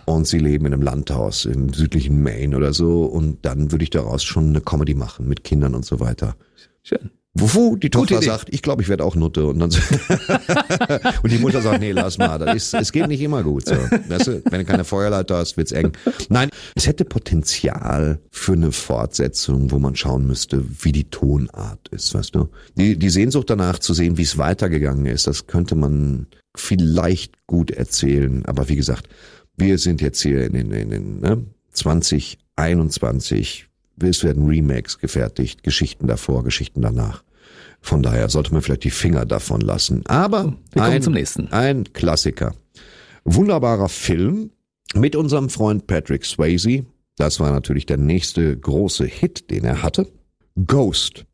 Und 0.05 0.27
sie 0.27 0.39
leben 0.39 0.65
in 0.65 0.73
einem 0.73 0.83
Landhaus 0.83 1.45
im 1.45 1.73
südlichen 1.73 2.21
Maine 2.21 2.55
oder 2.55 2.73
so. 2.73 3.05
Und 3.05 3.45
dann 3.45 3.71
würde 3.71 3.83
ich 3.83 3.89
daraus 3.89 4.23
schon 4.23 4.49
eine 4.49 4.61
Comedy 4.61 4.93
machen 4.93 5.27
mit 5.27 5.43
Kindern 5.43 5.75
und 5.75 5.85
so 5.85 5.99
weiter. 5.99 6.35
Schön. 6.83 7.09
Wofür 7.39 7.77
die 7.77 7.87
Gute 7.87 7.89
Tochter 7.89 8.17
Idee. 8.17 8.25
sagt, 8.25 8.47
ich 8.51 8.61
glaube, 8.61 8.81
ich 8.81 8.89
werde 8.89 9.03
auch 9.03 9.15
Nutte. 9.15 9.45
Und 9.45 9.59
dann 9.59 9.71
so 9.71 9.79
und 11.23 11.31
die 11.31 11.37
Mutter 11.37 11.61
sagt, 11.61 11.79
nee, 11.79 11.91
lass 11.91 12.17
mal, 12.17 12.37
das 12.39 12.55
ist, 12.55 12.73
es 12.73 12.91
geht 12.91 13.07
nicht 13.07 13.21
immer 13.21 13.43
gut. 13.43 13.67
So. 13.67 13.75
Weißt 13.75 14.27
du, 14.27 14.41
wenn 14.45 14.59
du 14.59 14.65
keine 14.65 14.83
Feuerleiter 14.83 15.37
hast, 15.37 15.57
wird's 15.57 15.71
eng. 15.71 15.91
Nein, 16.29 16.49
es 16.75 16.87
hätte 16.87 17.05
Potenzial 17.05 18.19
für 18.31 18.53
eine 18.53 18.71
Fortsetzung, 18.71 19.71
wo 19.71 19.79
man 19.79 19.95
schauen 19.95 20.25
müsste, 20.25 20.63
wie 20.83 20.91
die 20.91 21.09
Tonart 21.09 21.87
ist, 21.89 22.13
weißt 22.13 22.35
du. 22.35 22.49
Die, 22.75 22.97
die 22.97 23.09
Sehnsucht 23.09 23.49
danach 23.49 23.79
zu 23.79 23.93
sehen, 23.93 24.17
wie 24.17 24.23
es 24.23 24.37
weitergegangen 24.37 25.05
ist, 25.05 25.27
das 25.27 25.47
könnte 25.47 25.75
man 25.75 26.27
vielleicht 26.55 27.47
gut 27.47 27.71
erzählen. 27.71 28.45
Aber 28.45 28.69
wie 28.69 28.75
gesagt, 28.75 29.07
wir 29.57 29.77
sind 29.77 30.01
jetzt 30.01 30.21
hier 30.21 30.45
in 30.45 30.53
den, 30.53 30.71
in 30.71 30.89
den 30.89 31.19
ne, 31.19 31.45
2021. 31.73 33.67
Es 33.99 34.23
werden 34.23 34.47
Remakes 34.47 34.99
gefertigt, 34.99 35.63
Geschichten 35.63 36.07
davor, 36.07 36.43
Geschichten 36.43 36.81
danach. 36.81 37.23
Von 37.81 38.03
daher 38.03 38.29
sollte 38.29 38.53
man 38.53 38.61
vielleicht 38.61 38.83
die 38.83 38.89
Finger 38.91 39.25
davon 39.25 39.61
lassen. 39.61 40.05
Aber 40.07 40.53
Wir 40.73 40.81
kommen 40.81 40.93
ein, 40.95 41.01
zum 41.01 41.13
nächsten. 41.13 41.47
ein 41.51 41.85
Klassiker. 41.93 42.53
Wunderbarer 43.23 43.89
Film 43.89 44.51
mit 44.93 45.15
unserem 45.15 45.49
Freund 45.49 45.87
Patrick 45.87 46.25
Swayze. 46.25 46.85
Das 47.17 47.39
war 47.39 47.51
natürlich 47.51 47.85
der 47.85 47.97
nächste 47.97 48.57
große 48.57 49.05
Hit, 49.05 49.49
den 49.51 49.63
er 49.65 49.81
hatte. 49.83 50.07
Ghost. 50.65 51.25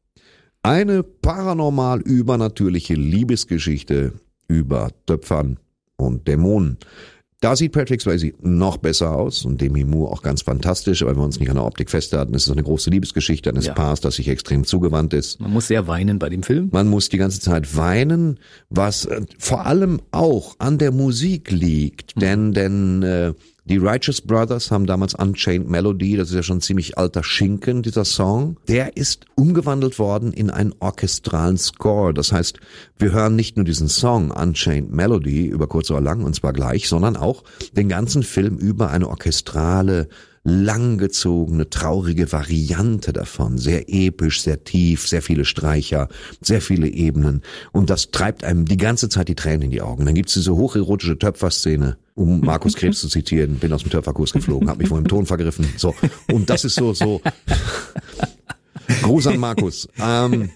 Eine 0.62 1.04
paranormal 1.04 2.02
übernatürliche 2.02 2.94
Liebesgeschichte 2.94 4.14
über 4.48 4.92
Töpfern 5.06 5.60
und 5.98 6.28
Dämonen. 6.28 6.78
Da 7.44 7.58
sieht 7.58 7.74
Patrick 7.74 8.00
Swayze 8.00 8.32
noch 8.42 8.78
besser 8.78 9.14
aus 9.18 9.44
und 9.44 9.60
Demi 9.60 9.84
Moore 9.84 10.14
auch 10.14 10.22
ganz 10.22 10.44
fantastisch, 10.44 11.02
wenn 11.06 11.18
wir 11.18 11.24
uns 11.24 11.42
nicht 11.42 11.50
an 11.50 11.58
der 11.58 11.66
Optik 11.66 11.90
festhalten, 11.90 12.34
ist 12.36 12.48
es 12.48 12.52
eine 12.54 12.64
große 12.64 12.90
Liebesgeschichte 12.90 13.50
eines 13.50 13.66
Ja. 13.66 13.74
Paars, 13.74 14.00
das 14.00 14.16
sich 14.16 14.30
extrem 14.30 14.64
zugewandt 14.64 15.14
ist. 15.14 15.42
Man 15.42 15.52
muss 15.52 15.68
sehr 15.68 15.86
weinen 15.86 16.20
bei 16.20 16.30
dem 16.30 16.42
Film. 16.42 16.70
Man 16.72 16.88
muss 16.88 17.10
die 17.10 17.18
ganze 17.18 17.42
Zeit 17.42 17.76
weinen, 17.76 18.40
was 18.70 19.04
äh, 19.04 19.24
vor 19.40 19.66
allem 19.66 20.00
auch 20.12 20.56
an 20.60 20.78
der 20.78 20.94
Musik 20.94 21.52
liegt, 21.52 22.14
denn 22.22 22.54
denn 22.54 23.04
äh, 23.04 23.34
Die 23.66 23.78
Righteous 23.78 24.20
Brothers 24.20 24.72
haben 24.72 24.86
damals 24.86 25.16
Unchained 25.16 25.70
Melody, 25.70 26.18
das 26.18 26.30
ist 26.30 26.36
ja 26.36 26.44
schon 26.44 26.60
ziemlich 26.60 26.98
alter 26.98 27.24
Schinken, 27.24 27.82
dieser 27.82 28.04
Song. 28.04 28.58
Der 28.68 28.98
ist 28.98 29.26
umgewandelt 29.36 30.00
worden 30.00 30.34
in 30.34 30.50
einen 30.50 30.76
orchestralen 30.82 31.58
Score. 31.58 32.14
Das 32.14 32.34
heißt, 32.34 32.60
wir 32.98 33.14
hören 33.14 33.38
nicht 33.38 33.56
nur 33.56 33.64
diesen 33.64 33.88
Song 33.88 34.32
Unchained 34.32 34.92
Melody 34.92 35.46
über 35.46 35.68
kurz 35.68 35.90
oder 35.92 36.02
lang 36.02 36.26
und 36.26 36.36
zwar 36.36 36.52
gleich, 36.52 36.90
sondern 36.90 37.16
auch 37.16 37.46
den 37.72 37.88
ganzen 37.88 38.24
Film 38.24 38.58
über 38.58 38.90
eine 38.90 39.08
orchestrale, 39.08 40.10
langgezogene, 40.44 41.70
traurige 41.70 42.32
Variante 42.32 43.14
davon. 43.14 43.58
Sehr 43.58 43.88
episch, 43.88 44.42
sehr 44.42 44.64
tief, 44.64 45.08
sehr 45.08 45.22
viele 45.22 45.46
Streicher, 45.46 46.10
sehr 46.42 46.62
viele 46.62 46.88
Ebenen. 46.88 47.42
Und 47.72 47.90
das 47.90 48.12
treibt 48.12 48.44
einem 48.44 48.66
die 48.66 48.78
ganze 48.78 49.10
Zeit 49.10 49.30
die 49.30 49.36
Tränen 49.36 49.64
in 49.64 49.72
die 49.72 49.82
Augen. 49.82 50.06
Dann 50.06 50.16
gibt's 50.16 50.34
diese 50.34 50.56
hocherotische 50.56 51.18
Töpferszene, 51.18 51.98
um 52.16 52.42
Markus 52.42 52.76
Krebs 52.76 53.00
zu 53.00 53.08
zitieren. 53.08 53.56
Bin 53.56 53.72
aus 53.72 53.84
dem 53.84 53.92
Töpferkurs 53.92 54.34
geflogen, 54.34 54.70
habe 54.70 54.80
mich 54.80 54.90
vor 54.90 55.00
dem 55.00 55.08
Ton 55.08 55.26
vergriffen. 55.26 55.66
So. 55.78 55.96
Und 56.32 56.50
das 56.50 56.66
ist 56.66 56.76
so, 56.76 56.94
so. 56.94 57.22
Gruß 59.02 59.28
an 59.28 59.38
Markus. 59.38 59.88
Ähm, 59.98 60.50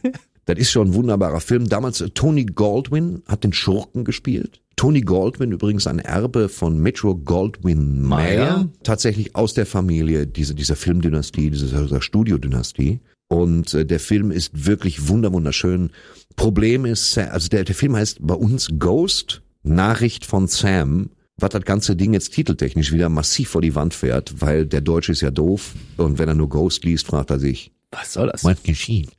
das 0.46 0.58
ist 0.58 0.72
schon 0.72 0.90
ein 0.90 0.94
wunderbarer 0.94 1.40
Film. 1.40 1.70
Damals 1.70 2.04
Tony 2.14 2.46
Goldwyn 2.46 3.22
hat 3.28 3.46
den 3.46 3.54
Schurken 3.54 4.04
gespielt. 4.04 4.60
Tony 4.78 5.02
Goldwyn 5.02 5.52
übrigens 5.52 5.88
ein 5.88 5.98
Erbe 5.98 6.50
von 6.50 6.80
Metro 6.80 7.16
Goldwyn 7.16 8.00
Mayer. 8.00 8.70
Tatsächlich 8.84 9.36
aus 9.36 9.56
der 9.56 9.66
Familie 9.66 10.28
diese, 10.28 10.54
dieser 10.54 10.76
Filmdynastie, 10.76 11.50
dieser, 11.50 12.00
Studiodynastie. 12.00 13.00
Und 13.28 13.74
äh, 13.74 13.86
der 13.88 14.00
Film 14.00 14.30
ist 14.30 14.68
wirklich 14.68 15.08
wunder 15.08 15.34
wunderschön. 15.34 15.90
Problem 16.36 16.86
ist, 16.86 17.18
also 17.18 17.50
der, 17.50 17.64
der 17.64 17.74
Film 17.74 17.96
heißt 17.96 18.20
bei 18.22 18.36
uns 18.36 18.70
Ghost, 18.78 19.42
Nachricht 19.64 20.26
von 20.26 20.48
Sam, 20.48 21.10
was 21.38 21.50
das 21.50 21.64
ganze 21.64 21.96
Ding 21.96 22.14
jetzt 22.14 22.34
titeltechnisch 22.34 22.94
wieder 22.94 23.10
massiv 23.10 23.50
vor 23.50 23.62
die 23.62 23.74
Wand 23.74 23.96
fährt, 23.96 24.42
weil 24.42 24.68
der 24.68 24.82
Deutsche 24.82 25.12
ist 25.12 25.22
ja 25.22 25.32
doof 25.32 25.74
und 25.98 26.20
wenn 26.20 26.30
er 26.30 26.36
nur 26.36 26.50
Ghost 26.50 26.86
liest, 26.86 27.08
fragt 27.08 27.32
er 27.32 27.40
sich, 27.40 27.72
Was 27.92 28.14
soll 28.14 28.30
das? 28.32 28.44
was 28.44 28.62
geschieht? 28.62 29.17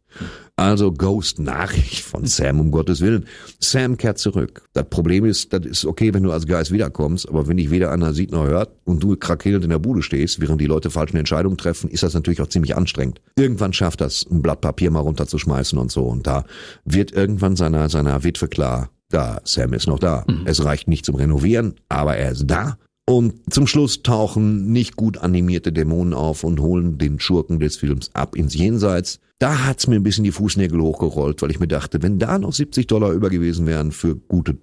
Also 0.56 0.90
Ghost 0.90 1.38
Nachricht 1.38 2.00
von 2.00 2.26
Sam, 2.26 2.58
um 2.58 2.70
Gottes 2.70 3.00
Willen. 3.00 3.26
Sam 3.60 3.96
kehrt 3.96 4.18
zurück. 4.18 4.62
Das 4.72 4.88
Problem 4.88 5.24
ist, 5.24 5.52
das 5.52 5.64
ist 5.64 5.84
okay, 5.84 6.12
wenn 6.12 6.24
du 6.24 6.32
als 6.32 6.46
Geist 6.46 6.72
wiederkommst, 6.72 7.28
aber 7.28 7.46
wenn 7.46 7.58
dich 7.58 7.70
weder 7.70 7.92
einer 7.92 8.12
sieht 8.12 8.32
noch 8.32 8.44
hört 8.44 8.72
und 8.84 9.02
du 9.02 9.14
krakelnd 9.16 9.62
in 9.62 9.70
der 9.70 9.78
Bude 9.78 10.02
stehst, 10.02 10.40
während 10.40 10.60
die 10.60 10.66
Leute 10.66 10.90
falsche 10.90 11.18
Entscheidungen 11.18 11.56
treffen, 11.56 11.88
ist 11.88 12.02
das 12.02 12.14
natürlich 12.14 12.40
auch 12.40 12.48
ziemlich 12.48 12.76
anstrengend. 12.76 13.20
Irgendwann 13.36 13.72
schafft 13.72 14.00
das, 14.00 14.26
ein 14.28 14.42
Blatt 14.42 14.60
Papier 14.60 14.90
mal 14.90 15.00
runterzuschmeißen 15.00 15.78
und 15.78 15.92
so. 15.92 16.02
Und 16.02 16.26
da 16.26 16.44
wird 16.84 17.12
irgendwann 17.12 17.54
seiner, 17.54 17.88
seiner 17.88 18.24
Witwe 18.24 18.48
klar, 18.48 18.90
da, 19.10 19.40
Sam 19.44 19.72
ist 19.72 19.86
noch 19.86 19.98
da. 19.98 20.24
Es 20.44 20.64
reicht 20.64 20.88
nicht 20.88 21.04
zum 21.04 21.14
Renovieren, 21.14 21.76
aber 21.88 22.16
er 22.16 22.32
ist 22.32 22.46
da. 22.46 22.78
Und 23.08 23.54
zum 23.54 23.66
Schluss 23.66 24.02
tauchen 24.02 24.70
nicht 24.70 24.96
gut 24.96 25.16
animierte 25.16 25.72
Dämonen 25.72 26.12
auf 26.12 26.44
und 26.44 26.60
holen 26.60 26.98
den 26.98 27.20
Schurken 27.20 27.58
des 27.58 27.76
Films 27.76 28.10
ab 28.12 28.36
ins 28.36 28.54
Jenseits. 28.54 29.20
Da 29.38 29.66
hat's 29.66 29.86
mir 29.86 29.96
ein 29.96 30.02
bisschen 30.02 30.24
die 30.24 30.32
Fußnägel 30.32 30.80
hochgerollt, 30.80 31.40
weil 31.42 31.50
ich 31.52 31.60
mir 31.60 31.68
dachte, 31.68 32.02
wenn 32.02 32.18
da 32.18 32.38
noch 32.38 32.52
70 32.52 32.86
Dollar 32.88 33.12
über 33.12 33.30
gewesen 33.30 33.66
wären 33.66 33.92
für 33.92 34.16
gute 34.16 34.56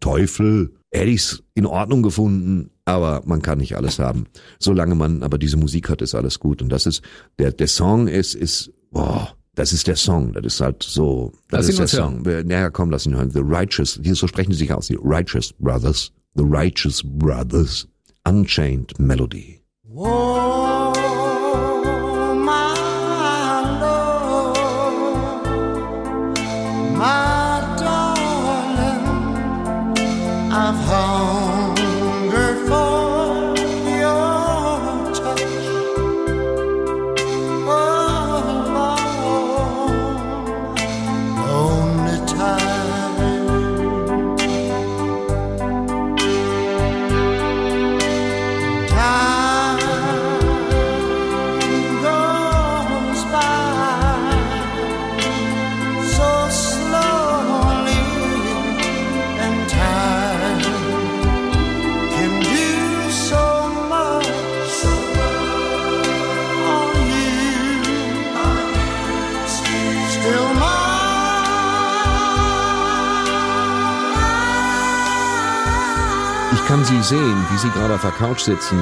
Teufel, 0.00 0.74
hätte 0.90 1.10
ich's 1.10 1.42
in 1.54 1.66
Ordnung 1.66 2.02
gefunden. 2.02 2.70
Aber 2.84 3.22
man 3.26 3.42
kann 3.42 3.58
nicht 3.58 3.76
alles 3.76 3.98
haben. 3.98 4.26
Solange 4.58 4.94
man 4.94 5.22
aber 5.22 5.38
diese 5.38 5.56
Musik 5.56 5.88
hat, 5.90 6.02
ist 6.02 6.14
alles 6.14 6.40
gut. 6.40 6.62
Und 6.62 6.70
das 6.70 6.86
ist, 6.86 7.02
der, 7.38 7.52
der 7.52 7.68
Song 7.68 8.08
ist, 8.08 8.34
ist, 8.34 8.70
boah, 8.90 9.34
das 9.54 9.72
ist 9.72 9.86
der 9.86 9.96
Song. 9.96 10.32
Das 10.32 10.44
ist 10.46 10.60
halt 10.60 10.82
so, 10.82 11.32
das 11.48 11.66
Lass 11.66 11.68
ist 11.80 11.92
der 11.94 12.00
hören. 12.04 12.14
Song. 12.16 12.24
Wir- 12.26 12.44
Naja, 12.44 12.70
komm, 12.70 12.90
lass 12.90 13.06
ihn 13.06 13.14
hören. 13.14 13.30
The 13.30 13.40
Righteous, 13.42 13.98
die, 14.02 14.12
so 14.14 14.26
sprechen 14.26 14.52
sie 14.52 14.58
sich 14.58 14.72
aus, 14.72 14.86
die 14.88 14.98
Righteous 15.02 15.52
Brothers. 15.58 16.12
The 16.34 16.44
Righteous 16.46 17.02
Brothers. 17.04 17.86
Unchained 18.26 18.98
Melody. 18.98 19.60
Oh, 19.94 20.77
sehen, 77.08 77.36
wie 77.50 77.58
sie 77.58 77.70
gerade 77.70 77.94
auf 77.94 78.02
der 78.02 78.10
Couch 78.10 78.40
sitzen 78.40 78.78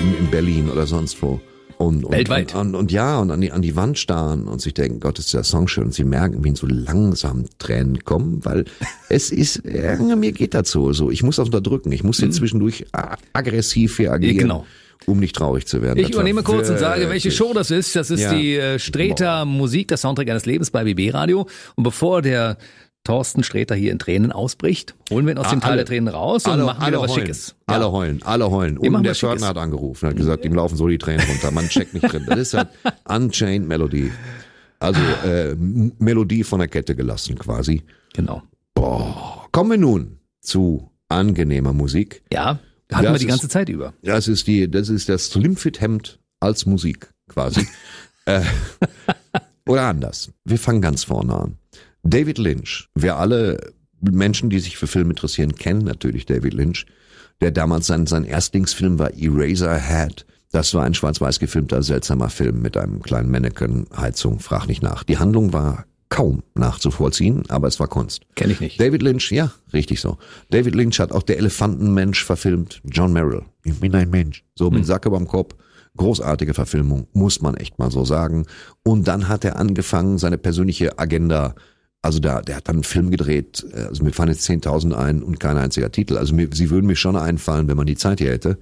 in, 0.00 0.16
in 0.24 0.30
Berlin 0.30 0.70
oder 0.70 0.86
sonst 0.86 1.20
wo. 1.22 1.40
Und, 1.78 2.04
und, 2.06 2.12
Weltweit. 2.12 2.54
Und, 2.54 2.68
und, 2.68 2.74
und 2.74 2.92
ja, 2.92 3.18
und 3.18 3.30
an 3.30 3.40
die, 3.42 3.52
an 3.52 3.60
die 3.60 3.76
Wand 3.76 3.98
starren 3.98 4.48
und 4.48 4.62
sich 4.62 4.72
denken, 4.72 4.98
Gott, 4.98 5.18
ist 5.18 5.34
der 5.34 5.44
Song 5.44 5.68
schön. 5.68 5.84
Und 5.84 5.94
sie 5.94 6.04
merken, 6.04 6.42
wie 6.42 6.48
ihnen 6.48 6.56
so 6.56 6.66
langsam 6.66 7.44
Tränen 7.58 8.02
kommen, 8.04 8.42
weil 8.46 8.64
es 9.10 9.30
ist, 9.30 9.62
ja, 9.64 9.96
mir 10.16 10.32
geht 10.32 10.54
das 10.54 10.70
so. 10.70 11.10
Ich 11.10 11.22
muss 11.22 11.36
das 11.36 11.46
unterdrücken. 11.48 11.92
Ich 11.92 12.02
muss 12.02 12.18
jetzt 12.20 12.36
zwischendurch 12.36 12.86
a- 12.92 13.16
aggressiv 13.34 13.98
hier 13.98 14.12
agieren, 14.12 14.38
genau. 14.38 14.66
um 15.04 15.18
nicht 15.20 15.36
traurig 15.36 15.66
zu 15.66 15.82
werden. 15.82 15.98
Ich 15.98 16.06
Das 16.06 16.14
übernehme 16.14 16.42
kurz 16.42 16.70
und 16.70 16.78
sage, 16.78 17.10
welche 17.10 17.30
Show 17.30 17.52
das 17.52 17.70
ist. 17.70 17.94
Das 17.94 18.10
ist 18.10 18.20
Ja. 18.22 18.32
die 18.32 18.56
äh, 18.56 18.78
Streter 18.78 19.44
Musik, 19.44 19.88
das 19.88 20.00
Soundtrack 20.00 20.30
eines 20.30 20.46
Lebens 20.46 20.70
bei 20.70 20.82
BB 20.84 21.12
Radio. 21.12 21.46
Und 21.74 21.84
bevor 21.84 22.22
der 22.22 22.56
Thorsten 23.06 23.42
Streter 23.42 23.74
hier 23.74 23.92
in 23.92 23.98
Tränen 23.98 24.32
ausbricht, 24.32 24.94
holen 25.10 25.24
wir 25.26 25.32
ihn 25.34 25.38
aus 25.38 25.48
dem 25.48 25.58
Ah, 25.58 25.62
Tal 25.62 25.70
alle- 25.70 25.76
der 25.78 25.86
Tränen 25.86 26.08
raus 26.08 26.44
und 26.44 26.52
alle, 26.52 26.64
machen 26.64 26.82
alle 26.82 26.92
wieder 26.92 27.02
was 27.02 27.10
heulen. 27.12 27.20
Schickes. 27.26 27.54
Alle 27.66 27.90
heulen, 27.92 28.22
alle 28.24 28.50
heulen. 28.50 28.82
Wir 28.82 28.92
Und 28.92 29.02
der. 29.04 29.14
Fördner 29.14 29.48
hat 29.48 29.56
angerufen, 29.56 30.08
hat 30.08 30.16
gesagt, 30.16 30.44
ihm 30.44 30.54
laufen 30.54 30.76
so 30.76 30.86
die 30.88 30.98
Tränen 30.98 31.26
runter. 31.26 31.50
Man 31.50 31.68
checkt 31.68 31.94
nicht 31.94 32.12
drin. 32.12 32.24
Das 32.28 32.38
ist 32.38 32.54
halt 32.54 32.68
Unchained 33.08 33.66
Melody. 33.66 34.12
Also 34.78 35.00
äh, 35.24 35.54
Melodie 35.54 36.44
von 36.44 36.58
der 36.58 36.68
Kette 36.68 36.94
gelassen 36.94 37.38
quasi. 37.38 37.82
Genau. 38.12 38.42
Boah. 38.74 39.46
Kommen 39.52 39.70
wir 39.70 39.78
nun 39.78 40.18
zu 40.40 40.90
angenehmer 41.08 41.72
Musik. 41.72 42.22
Ja, 42.32 42.58
hatten 42.92 43.04
Das 43.04 43.12
wir 43.14 43.18
die 43.18 43.24
ist- 43.24 43.30
ganze 43.30 43.48
Zeit 43.48 43.68
über. 43.70 43.94
Das 44.02 44.28
ist 44.28 44.46
die, 44.46 44.70
das 44.70 44.90
ist 44.90 45.08
das 45.08 45.26
Slimfit 45.28 45.80
Hemd 45.80 46.18
als 46.40 46.66
Musik 46.66 47.08
quasi. 47.28 47.66
äh, 48.26 48.42
oder 49.66 49.82
anders. 49.84 50.30
Wir 50.44 50.58
fangen 50.58 50.80
ganz 50.82 51.04
vorne 51.04 51.34
an. 51.34 51.58
David 52.06 52.38
Lynch. 52.38 52.88
Wir 52.94 53.16
alle 53.16 53.72
Menschen, 54.00 54.50
die 54.50 54.60
sich 54.60 54.76
für 54.76 54.86
Film 54.86 55.10
interessieren, 55.10 55.54
kennen 55.54 55.84
natürlich 55.84 56.26
David 56.26 56.54
Lynch. 56.54 56.86
Der 57.40 57.50
damals 57.50 57.86
sein, 57.86 58.06
sein 58.06 58.24
Erstlingsfilm 58.24 58.98
war 58.98 59.12
Eraserhead. 59.14 60.24
Das 60.52 60.72
war 60.74 60.84
ein 60.84 60.94
schwarz-weiß 60.94 61.38
gefilmter, 61.38 61.82
seltsamer 61.82 62.30
Film 62.30 62.62
mit 62.62 62.76
einem 62.76 63.02
kleinen 63.02 63.30
Mannequin-Heizung. 63.30 64.38
Frag 64.38 64.68
nicht 64.68 64.82
nach. 64.82 65.02
Die 65.04 65.18
Handlung 65.18 65.52
war 65.52 65.84
kaum 66.08 66.44
nachzuvollziehen, 66.54 67.42
aber 67.48 67.66
es 67.66 67.80
war 67.80 67.88
Kunst. 67.88 68.22
Kenne 68.36 68.52
ich 68.52 68.60
nicht. 68.60 68.80
David 68.80 69.02
Lynch, 69.02 69.32
ja, 69.32 69.52
richtig 69.72 70.00
so. 70.00 70.18
David 70.50 70.74
Lynch 70.74 71.00
hat 71.00 71.12
auch 71.12 71.24
der 71.24 71.38
Elefantenmensch 71.38 72.24
verfilmt. 72.24 72.80
John 72.84 73.12
Merrill. 73.12 73.42
Ich 73.64 73.80
bin 73.80 73.94
ein 73.94 74.10
Mensch. 74.10 74.44
So 74.54 74.70
mit 74.70 74.86
Sacke 74.86 75.10
beim 75.10 75.26
Kopf. 75.26 75.56
Großartige 75.96 76.54
Verfilmung, 76.54 77.08
muss 77.12 77.40
man 77.40 77.56
echt 77.56 77.78
mal 77.78 77.90
so 77.90 78.04
sagen. 78.04 78.46
Und 78.84 79.08
dann 79.08 79.28
hat 79.28 79.44
er 79.44 79.56
angefangen, 79.56 80.18
seine 80.18 80.38
persönliche 80.38 80.98
Agenda, 80.98 81.54
also 82.06 82.20
da, 82.20 82.40
der 82.40 82.56
hat 82.56 82.68
dann 82.68 82.76
einen 82.76 82.84
Film 82.84 83.10
gedreht, 83.10 83.66
äh, 83.72 83.82
also 83.82 84.02
mir 84.04 84.12
fallen 84.12 84.30
jetzt 84.30 84.48
10.000 84.48 84.94
ein 84.94 85.22
und 85.22 85.40
kein 85.40 85.58
einziger 85.58 85.90
Titel. 85.90 86.16
Also 86.16 86.34
mir, 86.34 86.48
sie 86.52 86.70
würden 86.70 86.86
mir 86.86 86.96
schon 86.96 87.16
einfallen, 87.16 87.68
wenn 87.68 87.76
man 87.76 87.86
die 87.86 87.96
Zeit 87.96 88.20
hier 88.20 88.30
hätte. 88.30 88.58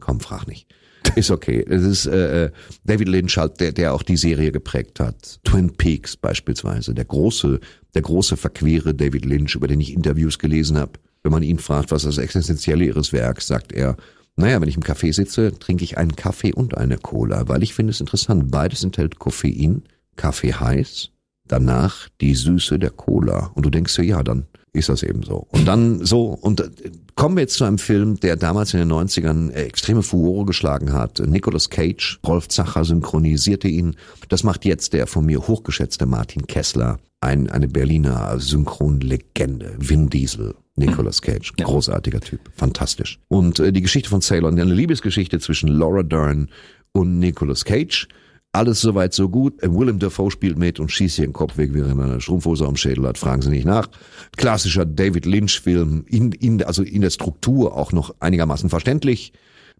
Komm, 0.00 0.20
frag 0.20 0.46
nicht. 0.46 0.66
Ist 1.16 1.30
okay. 1.30 1.64
Es 1.68 1.82
ist 1.82 2.06
äh, 2.06 2.44
äh, 2.44 2.50
David 2.84 3.08
Lynch 3.08 3.36
halt, 3.36 3.60
der, 3.60 3.72
der 3.72 3.92
auch 3.92 4.02
die 4.02 4.16
Serie 4.16 4.52
geprägt 4.52 5.00
hat. 5.00 5.40
Twin 5.42 5.72
Peaks 5.76 6.16
beispielsweise. 6.16 6.94
Der 6.94 7.04
große, 7.04 7.58
der 7.94 8.02
große 8.02 8.36
verquere 8.36 8.94
David 8.94 9.24
Lynch, 9.24 9.56
über 9.56 9.66
den 9.66 9.80
ich 9.80 9.92
Interviews 9.92 10.38
gelesen 10.38 10.78
habe. 10.78 10.92
Wenn 11.22 11.32
man 11.32 11.42
ihn 11.42 11.58
fragt, 11.58 11.90
was 11.90 12.02
das 12.02 12.18
Existenzielle 12.18 12.84
ihres 12.84 13.12
Werks, 13.12 13.48
sagt 13.48 13.72
er, 13.72 13.96
naja, 14.36 14.60
wenn 14.60 14.68
ich 14.68 14.76
im 14.76 14.82
Café 14.82 15.12
sitze, 15.12 15.58
trinke 15.58 15.84
ich 15.84 15.98
einen 15.98 16.16
Kaffee 16.16 16.52
und 16.52 16.76
eine 16.76 16.98
Cola, 16.98 17.48
weil 17.48 17.62
ich 17.62 17.74
finde 17.74 17.90
es 17.90 18.00
interessant. 18.00 18.50
Beides 18.50 18.82
enthält 18.82 19.18
Koffein, 19.18 19.82
Kaffee 20.16 20.54
heiß, 20.54 21.11
danach 21.52 22.08
die 22.20 22.34
Süße 22.34 22.78
der 22.78 22.90
Cola. 22.90 23.50
Und 23.54 23.66
du 23.66 23.70
denkst 23.70 23.94
dir, 23.96 24.04
ja, 24.04 24.22
dann 24.22 24.46
ist 24.72 24.88
das 24.88 25.02
eben 25.02 25.22
so. 25.22 25.46
Und 25.50 25.68
dann 25.68 26.04
so, 26.04 26.26
und 26.26 26.60
äh, 26.60 26.70
kommen 27.14 27.36
wir 27.36 27.42
jetzt 27.42 27.56
zu 27.56 27.64
einem 27.64 27.78
Film, 27.78 28.18
der 28.20 28.36
damals 28.36 28.72
in 28.72 28.80
den 28.80 28.90
90ern 28.90 29.50
äh, 29.50 29.64
extreme 29.64 30.02
Furore 30.02 30.46
geschlagen 30.46 30.92
hat. 30.92 31.20
Nicolas 31.20 31.68
Cage, 31.68 32.18
Rolf 32.26 32.48
Zacher 32.48 32.84
synchronisierte 32.84 33.68
ihn. 33.68 33.96
Das 34.30 34.44
macht 34.44 34.64
jetzt 34.64 34.94
der 34.94 35.06
von 35.06 35.26
mir 35.26 35.46
hochgeschätzte 35.46 36.06
Martin 36.06 36.46
Kessler, 36.46 36.98
ein, 37.20 37.50
eine 37.50 37.68
Berliner 37.68 38.38
Synchronlegende, 38.40 39.74
Vin 39.78 40.08
Diesel. 40.08 40.54
Nicolas 40.74 41.20
Cage, 41.20 41.52
großartiger 41.58 42.20
Typ, 42.20 42.40
fantastisch. 42.54 43.18
Und 43.28 43.60
äh, 43.60 43.72
die 43.72 43.82
Geschichte 43.82 44.08
von 44.08 44.22
Sailor, 44.22 44.48
eine 44.48 44.64
Liebesgeschichte 44.64 45.38
zwischen 45.38 45.68
Laura 45.68 46.02
Dern 46.02 46.48
und 46.92 47.18
Nicolas 47.18 47.66
Cage. 47.66 48.08
Alles 48.52 48.82
soweit 48.82 49.14
so 49.14 49.30
gut. 49.30 49.62
Äh, 49.62 49.72
Willem 49.72 49.98
Dafoe 49.98 50.30
spielt 50.30 50.58
mit 50.58 50.78
und 50.78 50.90
schießt 50.90 51.16
hier 51.16 51.26
den 51.26 51.32
Kopf 51.32 51.56
weg, 51.56 51.70
während 51.72 51.98
er 51.98 52.04
eine 52.04 52.20
Strumpfhose 52.20 52.66
am 52.66 52.76
Schädel 52.76 53.06
hat. 53.06 53.16
Fragen 53.16 53.40
Sie 53.40 53.50
nicht 53.50 53.64
nach. 53.64 53.88
Klassischer 54.36 54.84
David 54.84 55.24
Lynch-Film, 55.24 56.04
in, 56.06 56.32
in, 56.32 56.62
also 56.62 56.82
in 56.82 57.00
der 57.00 57.10
Struktur 57.10 57.76
auch 57.76 57.92
noch 57.92 58.14
einigermaßen 58.20 58.68
verständlich. 58.68 59.32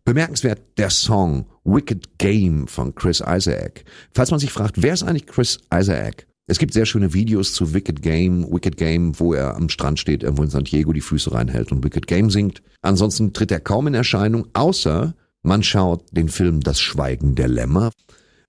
Bemerkenswert 0.04 0.62
der 0.78 0.90
Song 0.90 1.46
Wicked 1.64 2.18
Game 2.18 2.66
von 2.66 2.94
Chris 2.94 3.22
Isaac. 3.24 3.84
Falls 4.14 4.30
man 4.30 4.40
sich 4.40 4.50
fragt, 4.50 4.82
wer 4.82 4.94
ist 4.94 5.02
eigentlich 5.02 5.26
Chris 5.26 5.58
Isaac? 5.72 6.26
Es 6.46 6.58
gibt 6.58 6.72
sehr 6.72 6.86
schöne 6.86 7.14
Videos 7.14 7.52
zu 7.52 7.72
Wicked 7.72 8.02
Game, 8.02 8.50
Wicked 8.50 8.76
Game, 8.76 9.18
wo 9.20 9.32
er 9.32 9.54
am 9.54 9.68
Strand 9.68 10.00
steht, 10.00 10.24
irgendwo 10.24 10.42
in 10.42 10.50
San 10.50 10.64
Diego 10.64 10.92
die 10.92 11.00
Füße 11.00 11.32
reinhält 11.32 11.70
und 11.70 11.84
Wicked 11.84 12.06
Game 12.08 12.30
singt. 12.30 12.62
Ansonsten 12.80 13.32
tritt 13.32 13.52
er 13.52 13.60
kaum 13.60 13.86
in 13.86 13.94
Erscheinung, 13.94 14.48
außer 14.54 15.14
man 15.42 15.62
schaut 15.62 16.04
den 16.10 16.28
Film 16.28 16.60
Das 16.60 16.80
Schweigen 16.80 17.36
der 17.36 17.48
Lämmer. 17.48 17.90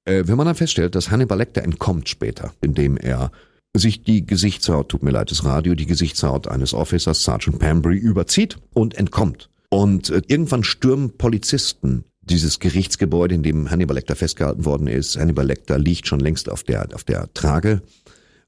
Äh, 0.05 0.23
wenn 0.25 0.37
man 0.37 0.45
dann 0.45 0.55
feststellt, 0.55 0.95
dass 0.95 1.11
Hannibal 1.11 1.37
Lecter 1.37 1.63
entkommt 1.63 2.09
später, 2.09 2.53
indem 2.61 2.97
er 2.97 3.31
sich 3.75 4.03
die 4.03 4.25
Gesichtshaut, 4.25 4.89
tut 4.89 5.03
mir 5.03 5.11
leid, 5.11 5.31
das 5.31 5.45
Radio, 5.45 5.73
die 5.75 5.85
Gesichtshaut 5.85 6.47
eines 6.47 6.73
Officers, 6.73 7.23
Sergeant 7.23 7.59
Pambry, 7.59 7.97
überzieht 7.97 8.57
und 8.73 8.95
entkommt. 8.95 9.49
Und 9.69 10.09
äh, 10.09 10.21
irgendwann 10.27 10.63
stürmen 10.63 11.17
Polizisten 11.17 12.03
dieses 12.21 12.59
Gerichtsgebäude, 12.59 13.35
in 13.35 13.43
dem 13.43 13.69
Hannibal 13.69 13.95
Lecter 13.95 14.15
festgehalten 14.15 14.65
worden 14.65 14.87
ist. 14.87 15.17
Hannibal 15.17 15.45
Lecter 15.45 15.77
liegt 15.77 16.07
schon 16.07 16.19
längst 16.19 16.49
auf 16.49 16.63
der, 16.63 16.87
auf 16.93 17.03
der 17.03 17.33
Trage. 17.33 17.81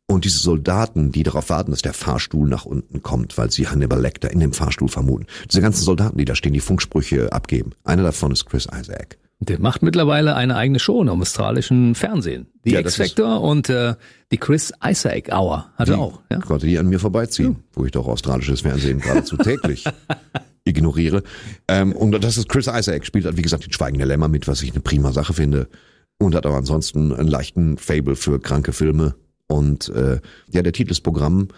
Und 0.07 0.23
diese 0.23 0.37
Soldaten, 0.37 1.11
die 1.11 1.23
darauf 1.23 1.49
warten, 1.49 1.71
dass 1.71 1.81
der 1.81 1.93
Fahrstuhl 1.93 2.47
nach 2.47 2.65
unten 2.65 3.01
kommt, 3.01 3.37
weil 3.37 3.51
sie 3.51 3.67
Hannibal 3.67 3.99
Lecter 3.99 4.31
in 4.31 4.39
dem 4.39 4.53
Fahrstuhl 4.53 4.87
vermuten. 4.87 5.25
Diese 5.51 5.61
ganzen 5.61 5.83
Soldaten, 5.83 6.17
die 6.17 6.25
da 6.25 6.35
stehen, 6.35 6.53
die 6.53 6.59
Funksprüche 6.59 7.33
abgeben. 7.33 7.71
Einer 7.83 8.03
davon 8.03 8.31
ist 8.31 8.45
Chris 8.45 8.67
Isaac. 8.71 9.17
Der 9.39 9.59
macht 9.59 9.83
mittlerweile 9.83 10.35
eine 10.35 10.55
eigene 10.55 10.79
Show 10.79 11.01
im 11.01 11.09
australischen 11.09 11.93
Fernsehen. 11.93 12.47
Die 12.63 12.71
Ja, 12.71 12.79
X-Factor 12.79 13.41
und 13.41 13.69
äh, 13.69 13.95
die 14.31 14.37
Chris 14.37 14.71
Isaac 14.83 15.29
Hour 15.31 15.69
hat 15.75 15.89
er 15.89 15.95
Die 15.95 16.01
auch. 16.01 16.21
Ja? 16.31 16.39
konnte 16.39 16.67
die 16.67 16.79
an 16.79 16.87
mir 16.87 16.99
vorbeiziehen, 16.99 17.57
wo 17.73 17.85
ich 17.85 17.91
doch 17.91 18.07
australisches 18.07 18.61
Fernsehen 18.61 19.01
geradezu 19.01 19.37
täglich 19.37 19.83
ignoriere. 20.63 21.21
Ähm, 21.67 21.91
und 21.91 22.11
das 22.23 22.37
ist 22.37 22.49
Chris 22.49 22.67
Isaac, 22.67 23.05
spielt 23.05 23.25
halt, 23.25 23.37
wie 23.37 23.41
gesagt, 23.41 23.65
die 23.65 23.73
Schweigende 23.73 24.05
Lämmer 24.05 24.29
mit, 24.29 24.47
was 24.47 24.61
ich 24.63 24.71
eine 24.71 24.81
prima 24.81 25.11
Sache 25.11 25.33
finde. 25.33 25.67
Und 26.17 26.33
hat 26.33 26.45
aber 26.45 26.55
ansonsten 26.55 27.13
einen 27.13 27.27
leichten 27.27 27.77
Fable 27.77 28.15
für 28.15 28.39
kranke 28.39 28.71
Filme. 28.71 29.15
Und 29.47 29.89
äh, 29.89 30.21
ja, 30.49 30.61
der 30.61 30.71
Titel 30.73 30.91
ist 30.91 31.01
Programm 31.01 31.49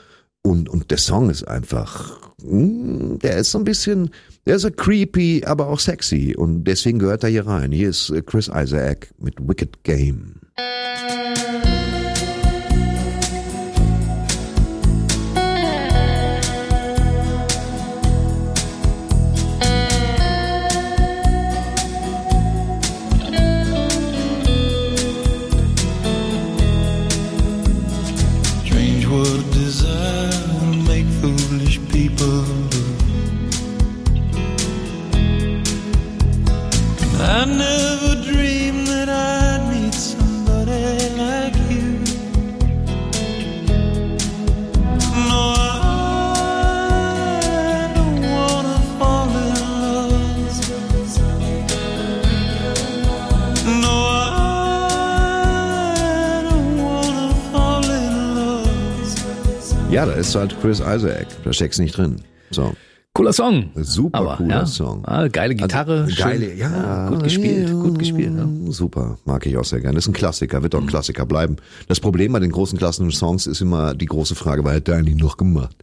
und, 0.48 0.70
und 0.70 0.92
der 0.92 0.98
Song 0.98 1.30
ist 1.30 1.46
einfach, 1.46 2.32
mm, 2.42 3.18
der 3.18 3.38
ist 3.38 3.52
so 3.52 3.58
ein 3.58 3.66
bisschen, 3.66 4.12
der 4.46 4.56
ist 4.56 4.62
so 4.62 4.72
creepy, 4.72 5.44
aber 5.46 5.68
auch 5.68 5.80
sexy. 5.80 6.36
Und 6.38 6.64
deswegen 6.64 7.00
gehört 7.00 7.24
er 7.24 7.30
hier 7.30 7.46
rein. 7.46 7.74
Hier 7.74 7.90
ist 7.90 8.14
Chris 8.26 8.50
Isaac 8.54 9.10
mit 9.20 9.36
Wicked 9.46 9.84
Game. 9.84 10.36
Ja, 59.98 60.06
da 60.06 60.12
ist 60.12 60.36
halt 60.36 60.56
Chris 60.62 60.80
Isaac. 60.80 61.26
Da 61.44 61.52
steckt's 61.52 61.80
nicht 61.80 61.98
drin. 61.98 62.18
So. 62.52 62.76
Cooler 63.14 63.34
Song. 63.34 63.72
Super 63.74 64.20
Aber, 64.20 64.36
cooler 64.38 64.50
ja, 64.58 64.66
Song. 64.68 65.04
Ah, 65.06 65.28
geile 65.28 65.56
Gitarre. 65.56 66.04
Also, 66.04 66.16
geile, 66.22 66.50
schön, 66.50 66.58
ja, 66.60 67.10
Gut 67.10 67.24
gespielt, 67.24 67.72
gut 67.72 67.98
gespielt. 67.98 68.34
Ja. 68.38 68.48
Super, 68.72 69.18
mag 69.26 69.44
ich 69.48 69.58
auch 69.58 69.66
sehr 69.66 69.82
gerne. 69.82 69.98
Ist 69.98 70.08
ein 70.08 70.14
Klassiker, 70.14 70.62
wird 70.62 70.76
auch 70.76 70.82
ein 70.82 70.86
Klassiker 70.86 71.26
bleiben. 71.26 71.56
Das 71.88 72.00
Problem 72.00 72.32
bei 72.32 72.40
den 72.40 72.52
großen 72.52 72.78
klassischen 72.78 73.10
Songs 73.10 73.48
ist 73.48 73.60
immer 73.60 73.96
die 73.96 74.06
große 74.06 74.36
Frage, 74.36 74.64
was 74.64 74.76
hat 74.76 74.88
der 74.88 74.98
eigentlich 74.98 75.16
noch 75.16 75.38
gemacht? 75.38 75.76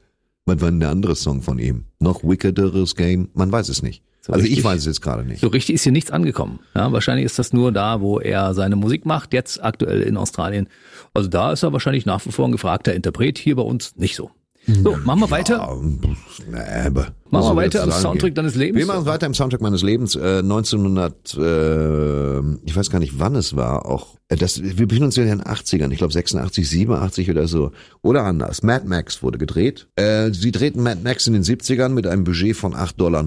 Was 0.46 0.60
war 0.60 0.70
denn 0.70 0.78
der 0.78 0.90
andere 0.90 1.16
Song 1.16 1.42
von 1.42 1.58
ihm? 1.58 1.86
Noch 1.98 2.22
wickederes 2.22 2.94
Game? 2.94 3.30
Man 3.34 3.50
weiß 3.50 3.68
es 3.68 3.82
nicht. 3.82 4.04
So 4.20 4.32
also 4.32 4.44
ich 4.44 4.52
richtig- 4.52 4.64
weiß 4.64 4.78
es 4.80 4.86
jetzt 4.86 5.02
gerade 5.02 5.24
nicht. 5.24 5.40
So 5.40 5.48
richtig 5.48 5.74
ist 5.74 5.82
hier 5.82 5.92
nichts 5.92 6.10
angekommen. 6.10 6.60
Ja, 6.76 6.92
wahrscheinlich 6.92 7.26
ist 7.26 7.38
das 7.38 7.52
nur 7.52 7.72
da, 7.72 8.00
wo 8.00 8.20
er 8.20 8.54
seine 8.54 8.76
Musik 8.76 9.04
macht, 9.06 9.32
jetzt 9.34 9.62
aktuell 9.62 10.02
in 10.02 10.16
Australien. 10.16 10.68
Also 11.14 11.28
da 11.28 11.52
ist 11.52 11.62
er 11.62 11.72
wahrscheinlich 11.72 12.06
nach 12.06 12.24
wie 12.26 12.32
vor 12.32 12.46
ein 12.46 12.52
gefragter 12.52 12.94
Interpret, 12.94 13.38
hier 13.38 13.56
bei 13.56 13.62
uns 13.62 13.96
nicht 13.96 14.16
so. 14.16 14.30
So, 14.66 14.96
machen 15.04 15.20
wir 15.20 15.30
weiter. 15.30 15.56
Ja, 15.56 15.76
nee, 15.76 16.90
Machen 17.30 17.50
wir 17.50 17.56
weiter 17.56 17.82
am 17.82 17.90
Soundtrack 17.90 18.30
gehen? 18.30 18.34
deines 18.36 18.54
Lebens. 18.54 18.78
Wir 18.78 18.86
machen 18.86 19.04
weiter 19.04 19.26
im 19.26 19.34
Soundtrack 19.34 19.60
meines 19.60 19.82
Lebens. 19.82 20.16
Äh, 20.16 20.38
1900, 20.38 21.34
äh, 21.34 22.38
ich 22.64 22.74
weiß 22.74 22.90
gar 22.90 22.98
nicht, 22.98 23.18
wann 23.18 23.34
es 23.34 23.56
war. 23.56 23.84
Auch 23.84 24.16
äh, 24.28 24.36
das, 24.36 24.62
wir 24.62 24.86
befinden 24.86 25.04
uns 25.04 25.16
ja 25.16 25.24
in 25.24 25.28
den 25.28 25.42
80ern. 25.42 25.90
Ich 25.90 25.98
glaube 25.98 26.12
86, 26.14 26.68
87 26.68 27.30
oder 27.30 27.46
so. 27.46 27.72
Oder 28.00 28.24
anders. 28.24 28.62
Mad 28.62 28.86
Max 28.88 29.22
wurde 29.22 29.36
gedreht. 29.36 29.88
Äh, 29.96 30.30
sie 30.32 30.50
drehten 30.50 30.82
Mad 30.82 31.00
Max 31.04 31.26
in 31.26 31.34
den 31.34 31.42
70ern 31.42 31.90
mit 31.90 32.06
einem 32.06 32.24
Budget 32.24 32.56
von 32.56 32.74
8,90 32.74 32.96
Dollar. 32.96 33.24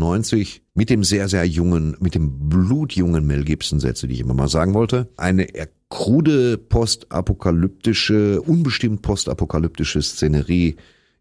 Mit 0.73 0.89
dem 0.89 1.03
sehr, 1.03 1.27
sehr 1.27 1.45
jungen, 1.45 1.97
mit 1.99 2.15
dem 2.15 2.49
blutjungen 2.49 3.25
Mel 3.27 3.43
Gibson, 3.43 3.79
Sätze, 3.79 4.07
die 4.07 4.15
ich 4.15 4.21
immer 4.21 4.33
mal 4.33 4.47
sagen 4.49 4.73
wollte. 4.73 5.09
Eine 5.17 5.47
krude 5.89 6.57
postapokalyptische, 6.57 8.41
unbestimmt 8.41 9.01
postapokalyptische 9.01 10.01
Szenerie, 10.01 10.75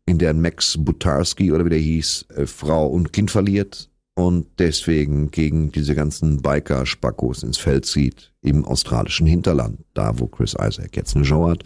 in 0.06 0.18
der 0.18 0.32
Max 0.34 0.76
Butarski 0.78 1.52
oder 1.52 1.64
wie 1.64 1.70
der 1.70 1.78
hieß, 1.80 2.26
äh, 2.36 2.46
Frau 2.46 2.86
und 2.86 3.12
Kind 3.12 3.30
verliert 3.30 3.90
und 4.14 4.46
deswegen 4.58 5.30
gegen 5.30 5.72
diese 5.72 5.94
ganzen 5.94 6.40
Biker-Spackos 6.40 7.42
ins 7.42 7.58
Feld 7.58 7.84
zieht 7.84 8.32
im 8.40 8.64
australischen 8.64 9.26
Hinterland, 9.26 9.80
da 9.92 10.18
wo 10.18 10.26
Chris 10.26 10.54
Isaac 10.58 10.96
jetzt 10.96 11.16
eine 11.16 11.24
Show 11.24 11.50
hat. 11.50 11.64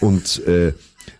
Und 0.00 0.44
äh, 0.46 0.74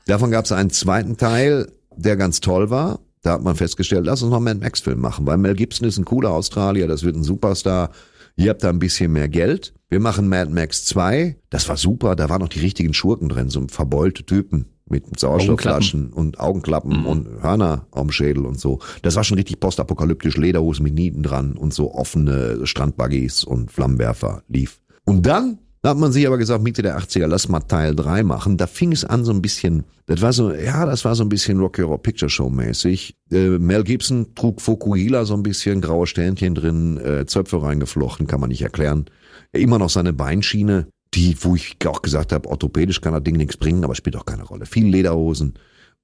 davon 0.06 0.30
gab 0.30 0.44
es 0.44 0.52
einen 0.52 0.70
zweiten 0.70 1.16
Teil, 1.16 1.72
der 1.96 2.16
ganz 2.16 2.40
toll 2.40 2.68
war. 2.68 2.98
Da 3.22 3.32
hat 3.32 3.42
man 3.42 3.56
festgestellt, 3.56 4.04
lass 4.04 4.22
uns 4.22 4.30
noch 4.30 4.44
einen 4.44 4.60
Max-Film 4.60 5.00
machen, 5.00 5.26
weil 5.26 5.38
Mel 5.38 5.54
Gibson 5.54 5.88
ist 5.88 5.98
ein 5.98 6.04
cooler 6.04 6.32
Australier, 6.32 6.86
das 6.86 7.04
wird 7.04 7.16
ein 7.16 7.24
Superstar. 7.24 7.90
Ihr 8.36 8.50
habt 8.50 8.62
da 8.62 8.68
ein 8.68 8.78
bisschen 8.78 9.12
mehr 9.12 9.28
Geld. 9.28 9.74
Wir 9.88 9.98
machen 9.98 10.28
Mad 10.28 10.50
Max 10.52 10.84
2. 10.84 11.36
Das 11.48 11.68
war 11.68 11.76
super, 11.76 12.16
da 12.16 12.28
waren 12.28 12.42
noch 12.42 12.48
die 12.48 12.60
richtigen 12.60 12.92
Schurken 12.92 13.28
drin, 13.28 13.48
so 13.48 13.66
verbeulte 13.68 14.24
Typen 14.24 14.66
mit 14.88 15.18
Sauerstoffflaschen 15.18 16.12
und 16.12 16.38
Augenklappen 16.38 17.06
und 17.06 17.42
Hörner 17.42 17.86
am 17.90 18.10
Schädel 18.12 18.46
und 18.46 18.60
so. 18.60 18.78
Das 19.02 19.16
war 19.16 19.24
schon 19.24 19.38
richtig 19.38 19.58
postapokalyptisch, 19.58 20.36
Lederhosen 20.36 20.84
mit 20.84 20.94
Nieten 20.94 21.22
dran 21.22 21.56
und 21.56 21.74
so 21.74 21.92
offene 21.92 22.66
Strandbuggies 22.66 23.42
und 23.42 23.72
Flammenwerfer 23.72 24.42
lief. 24.48 24.80
Und 25.04 25.26
dann 25.26 25.58
da 25.86 25.90
hat 25.90 25.98
man 25.98 26.10
sich 26.10 26.26
aber 26.26 26.36
gesagt, 26.36 26.64
Mitte 26.64 26.82
der 26.82 26.98
80er, 26.98 27.28
lass 27.28 27.48
mal 27.48 27.60
Teil 27.60 27.94
3 27.94 28.24
machen. 28.24 28.56
Da 28.56 28.66
fing 28.66 28.90
es 28.90 29.04
an 29.04 29.24
so 29.24 29.30
ein 29.30 29.40
bisschen, 29.40 29.84
das 30.06 30.20
war 30.20 30.32
so, 30.32 30.52
ja, 30.52 30.84
das 30.84 31.04
war 31.04 31.14
so 31.14 31.22
ein 31.22 31.28
bisschen 31.28 31.60
Rocky 31.60 31.82
Horror 31.82 32.02
Picture 32.02 32.28
Show 32.28 32.50
mäßig. 32.50 33.14
Äh, 33.30 33.50
Mel 33.60 33.84
Gibson 33.84 34.34
trug 34.34 34.60
Fokuhila 34.60 35.24
so 35.24 35.34
ein 35.34 35.44
bisschen, 35.44 35.80
graue 35.80 36.08
Sternchen 36.08 36.56
drin, 36.56 36.98
äh, 36.98 37.24
Zöpfe 37.26 37.62
reingeflochten, 37.62 38.26
kann 38.26 38.40
man 38.40 38.48
nicht 38.48 38.62
erklären. 38.62 39.04
Immer 39.52 39.78
noch 39.78 39.88
seine 39.88 40.12
Beinschiene, 40.12 40.88
die, 41.14 41.36
wo 41.40 41.54
ich 41.54 41.76
auch 41.86 42.02
gesagt 42.02 42.32
habe, 42.32 42.48
orthopädisch 42.48 43.00
kann 43.00 43.12
das 43.12 43.22
Ding 43.22 43.36
nichts 43.36 43.56
bringen, 43.56 43.84
aber 43.84 43.94
spielt 43.94 44.16
auch 44.16 44.26
keine 44.26 44.42
Rolle. 44.42 44.66
Viel 44.66 44.88
Lederhosen. 44.88 45.54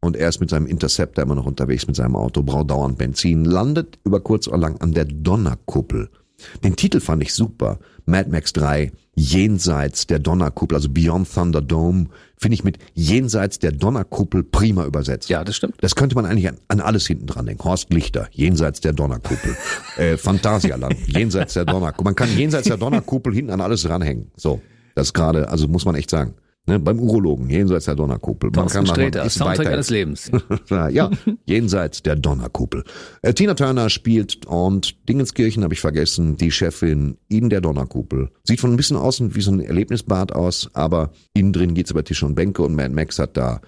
Und 0.00 0.16
er 0.16 0.28
ist 0.28 0.38
mit 0.38 0.50
seinem 0.50 0.66
Interceptor 0.66 1.24
immer 1.24 1.34
noch 1.34 1.46
unterwegs 1.46 1.88
mit 1.88 1.96
seinem 1.96 2.14
Auto, 2.14 2.44
braucht 2.44 2.70
dauernd 2.70 2.98
Benzin, 2.98 3.44
landet 3.44 3.98
über 4.04 4.20
kurz 4.20 4.46
oder 4.46 4.58
lang 4.58 4.80
an 4.80 4.94
der 4.94 5.06
Donnerkuppel. 5.06 6.08
Den 6.64 6.76
Titel 6.76 7.00
fand 7.00 7.22
ich 7.22 7.34
super. 7.34 7.78
Mad 8.04 8.30
Max 8.30 8.52
3, 8.52 8.92
Jenseits 9.14 10.06
der 10.06 10.18
Donnerkuppel, 10.18 10.74
also 10.74 10.88
Beyond 10.88 11.32
Thunderdome, 11.32 12.06
finde 12.38 12.54
ich 12.54 12.64
mit 12.64 12.78
Jenseits 12.94 13.58
der 13.58 13.72
Donnerkuppel 13.72 14.42
prima 14.42 14.86
übersetzt. 14.86 15.28
Ja, 15.28 15.44
das 15.44 15.56
stimmt. 15.56 15.74
Das 15.80 15.94
könnte 15.94 16.14
man 16.14 16.24
eigentlich 16.24 16.48
an, 16.48 16.56
an 16.68 16.80
alles 16.80 17.06
hinten 17.06 17.26
dran 17.26 17.46
denken. 17.46 17.62
Horst 17.62 17.92
Lichter, 17.92 18.28
jenseits 18.32 18.80
der 18.80 18.94
Donnerkuppel. 18.94 19.54
äh, 19.98 20.16
Phantasialand, 20.16 20.96
jenseits 21.06 21.54
der 21.54 21.66
Donnerkuppel. 21.66 22.04
Man 22.04 22.16
kann 22.16 22.34
jenseits 22.36 22.68
der 22.68 22.78
Donnerkuppel 22.78 23.34
hinten 23.34 23.50
an 23.50 23.60
alles 23.60 23.88
ranhängen. 23.88 24.30
So, 24.34 24.62
das 24.94 25.08
ist 25.08 25.12
gerade, 25.12 25.48
also 25.48 25.68
muss 25.68 25.84
man 25.84 25.94
echt 25.94 26.10
sagen. 26.10 26.34
Ne, 26.64 26.78
beim 26.78 27.00
Urologen, 27.00 27.50
jenseits 27.50 27.86
der 27.86 27.96
Donnerkuppel. 27.96 28.50
Man 28.50 28.68
Thorsten 28.68 28.86
Sträter, 28.86 29.24
ist 29.24 29.34
Soundtrack 29.34 29.58
weiter- 29.66 29.70
eines 29.72 29.90
Lebens. 29.90 30.30
ja, 30.70 31.10
jenseits 31.44 32.04
der 32.04 32.14
Donnerkuppel. 32.14 32.84
Äh, 33.22 33.34
Tina 33.34 33.54
Turner 33.54 33.90
spielt 33.90 34.46
und 34.46 35.08
Dingenskirchen 35.08 35.64
habe 35.64 35.74
ich 35.74 35.80
vergessen, 35.80 36.36
die 36.36 36.52
Chefin 36.52 37.16
in 37.28 37.50
der 37.50 37.62
Donnerkuppel. 37.62 38.30
Sieht 38.44 38.60
von 38.60 38.70
ein 38.70 38.76
bisschen 38.76 38.96
außen 38.96 39.34
wie 39.34 39.40
so 39.40 39.50
ein 39.50 39.58
Erlebnisbad 39.58 40.32
aus, 40.32 40.70
aber 40.72 41.10
innen 41.34 41.52
drin 41.52 41.74
geht's 41.74 41.90
über 41.90 42.04
Tische 42.04 42.26
und 42.26 42.36
Bänke 42.36 42.62
und 42.62 42.76
Mad 42.76 42.94
Max 42.94 43.18
hat 43.18 43.36
da 43.36 43.60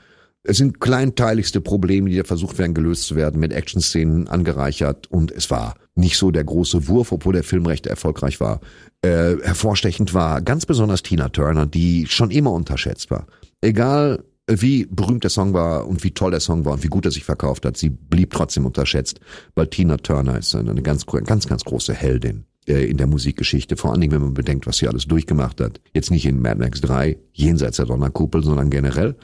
es 0.46 0.58
sind 0.58 0.78
kleinteiligste 0.78 1.62
Probleme, 1.62 2.10
die 2.10 2.18
da 2.18 2.24
versucht 2.24 2.58
werden, 2.58 2.74
gelöst 2.74 3.04
zu 3.04 3.16
werden, 3.16 3.40
mit 3.40 3.52
Action-Szenen 3.52 4.28
angereichert. 4.28 5.10
Und 5.10 5.32
es 5.32 5.50
war 5.50 5.74
nicht 5.94 6.18
so 6.18 6.30
der 6.30 6.44
große 6.44 6.86
Wurf, 6.86 7.12
obwohl 7.12 7.32
der 7.32 7.44
Film 7.44 7.64
recht 7.64 7.86
erfolgreich 7.86 8.40
war. 8.40 8.60
Äh, 9.00 9.36
hervorstechend 9.42 10.12
war 10.12 10.42
ganz 10.42 10.66
besonders 10.66 11.02
Tina 11.02 11.30
Turner, 11.30 11.64
die 11.64 12.06
schon 12.06 12.30
immer 12.30 12.52
unterschätzt 12.52 13.10
war. 13.10 13.26
Egal 13.62 14.22
wie 14.46 14.84
berühmt 14.84 15.24
der 15.24 15.30
Song 15.30 15.54
war 15.54 15.86
und 15.86 16.04
wie 16.04 16.10
toll 16.10 16.32
der 16.32 16.40
Song 16.40 16.66
war 16.66 16.74
und 16.74 16.84
wie 16.84 16.88
gut 16.88 17.06
er 17.06 17.10
sich 17.10 17.24
verkauft 17.24 17.64
hat, 17.64 17.78
sie 17.78 17.88
blieb 17.88 18.30
trotzdem 18.34 18.66
unterschätzt, 18.66 19.20
weil 19.54 19.68
Tina 19.68 19.96
Turner 19.96 20.38
ist 20.38 20.54
eine 20.54 20.82
ganz, 20.82 21.06
ganz, 21.06 21.48
ganz 21.48 21.64
große 21.64 21.94
Heldin 21.94 22.44
äh, 22.66 22.84
in 22.84 22.98
der 22.98 23.06
Musikgeschichte, 23.06 23.78
vor 23.78 23.92
allen 23.92 24.02
Dingen, 24.02 24.12
wenn 24.12 24.20
man 24.20 24.34
bedenkt, 24.34 24.66
was 24.66 24.76
sie 24.76 24.88
alles 24.88 25.06
durchgemacht 25.06 25.62
hat. 25.62 25.80
Jetzt 25.94 26.10
nicht 26.10 26.26
in 26.26 26.42
Mad 26.42 26.58
Max 26.58 26.82
3, 26.82 27.16
jenseits 27.32 27.78
der 27.78 27.86
Donnerkuppel, 27.86 28.42
sondern 28.42 28.68
generell. 28.68 29.16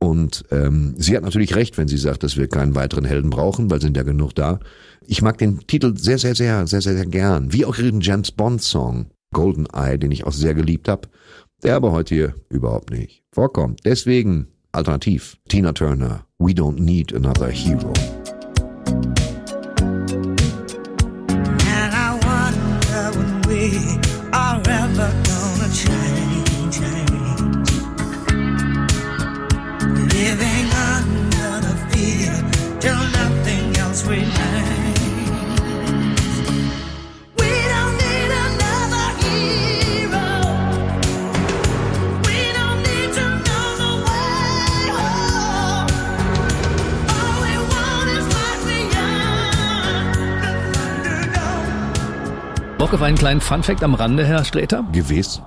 Und 0.00 0.44
ähm, 0.50 0.94
sie 0.96 1.16
hat 1.16 1.24
natürlich 1.24 1.56
recht, 1.56 1.76
wenn 1.76 1.88
sie 1.88 1.96
sagt, 1.96 2.22
dass 2.22 2.36
wir 2.36 2.48
keinen 2.48 2.74
weiteren 2.74 3.04
Helden 3.04 3.30
brauchen, 3.30 3.70
weil 3.70 3.80
sind 3.80 3.96
ja 3.96 4.04
genug 4.04 4.34
da. 4.34 4.60
Ich 5.06 5.22
mag 5.22 5.38
den 5.38 5.66
Titel 5.66 5.96
sehr, 5.96 6.18
sehr, 6.18 6.34
sehr, 6.34 6.66
sehr, 6.66 6.80
sehr, 6.80 6.94
sehr 6.94 7.06
gern. 7.06 7.52
Wie 7.52 7.64
auch 7.64 7.76
ihren 7.78 8.00
James 8.00 8.30
Bond 8.30 8.62
Song 8.62 9.06
Golden 9.32 9.66
Eye, 9.66 9.98
den 9.98 10.12
ich 10.12 10.24
auch 10.24 10.32
sehr 10.32 10.54
geliebt 10.54 10.88
habe, 10.88 11.08
der 11.62 11.76
aber 11.76 11.92
heute 11.92 12.14
hier 12.14 12.34
überhaupt 12.48 12.90
nicht 12.90 13.24
vorkommt. 13.32 13.80
Deswegen 13.84 14.48
alternativ 14.72 15.38
Tina 15.48 15.72
Turner, 15.72 16.26
We 16.38 16.52
Don't 16.52 16.80
Need 16.80 17.14
Another 17.14 17.48
Hero. 17.48 17.92
Bock 52.88 52.94
auf 52.94 53.02
einen 53.02 53.18
kleinen 53.18 53.42
Funfact 53.42 53.82
am 53.82 53.92
Rande, 53.92 54.24
Herr 54.24 54.46
Sträter? 54.46 54.82
Gewiss. 54.94 55.42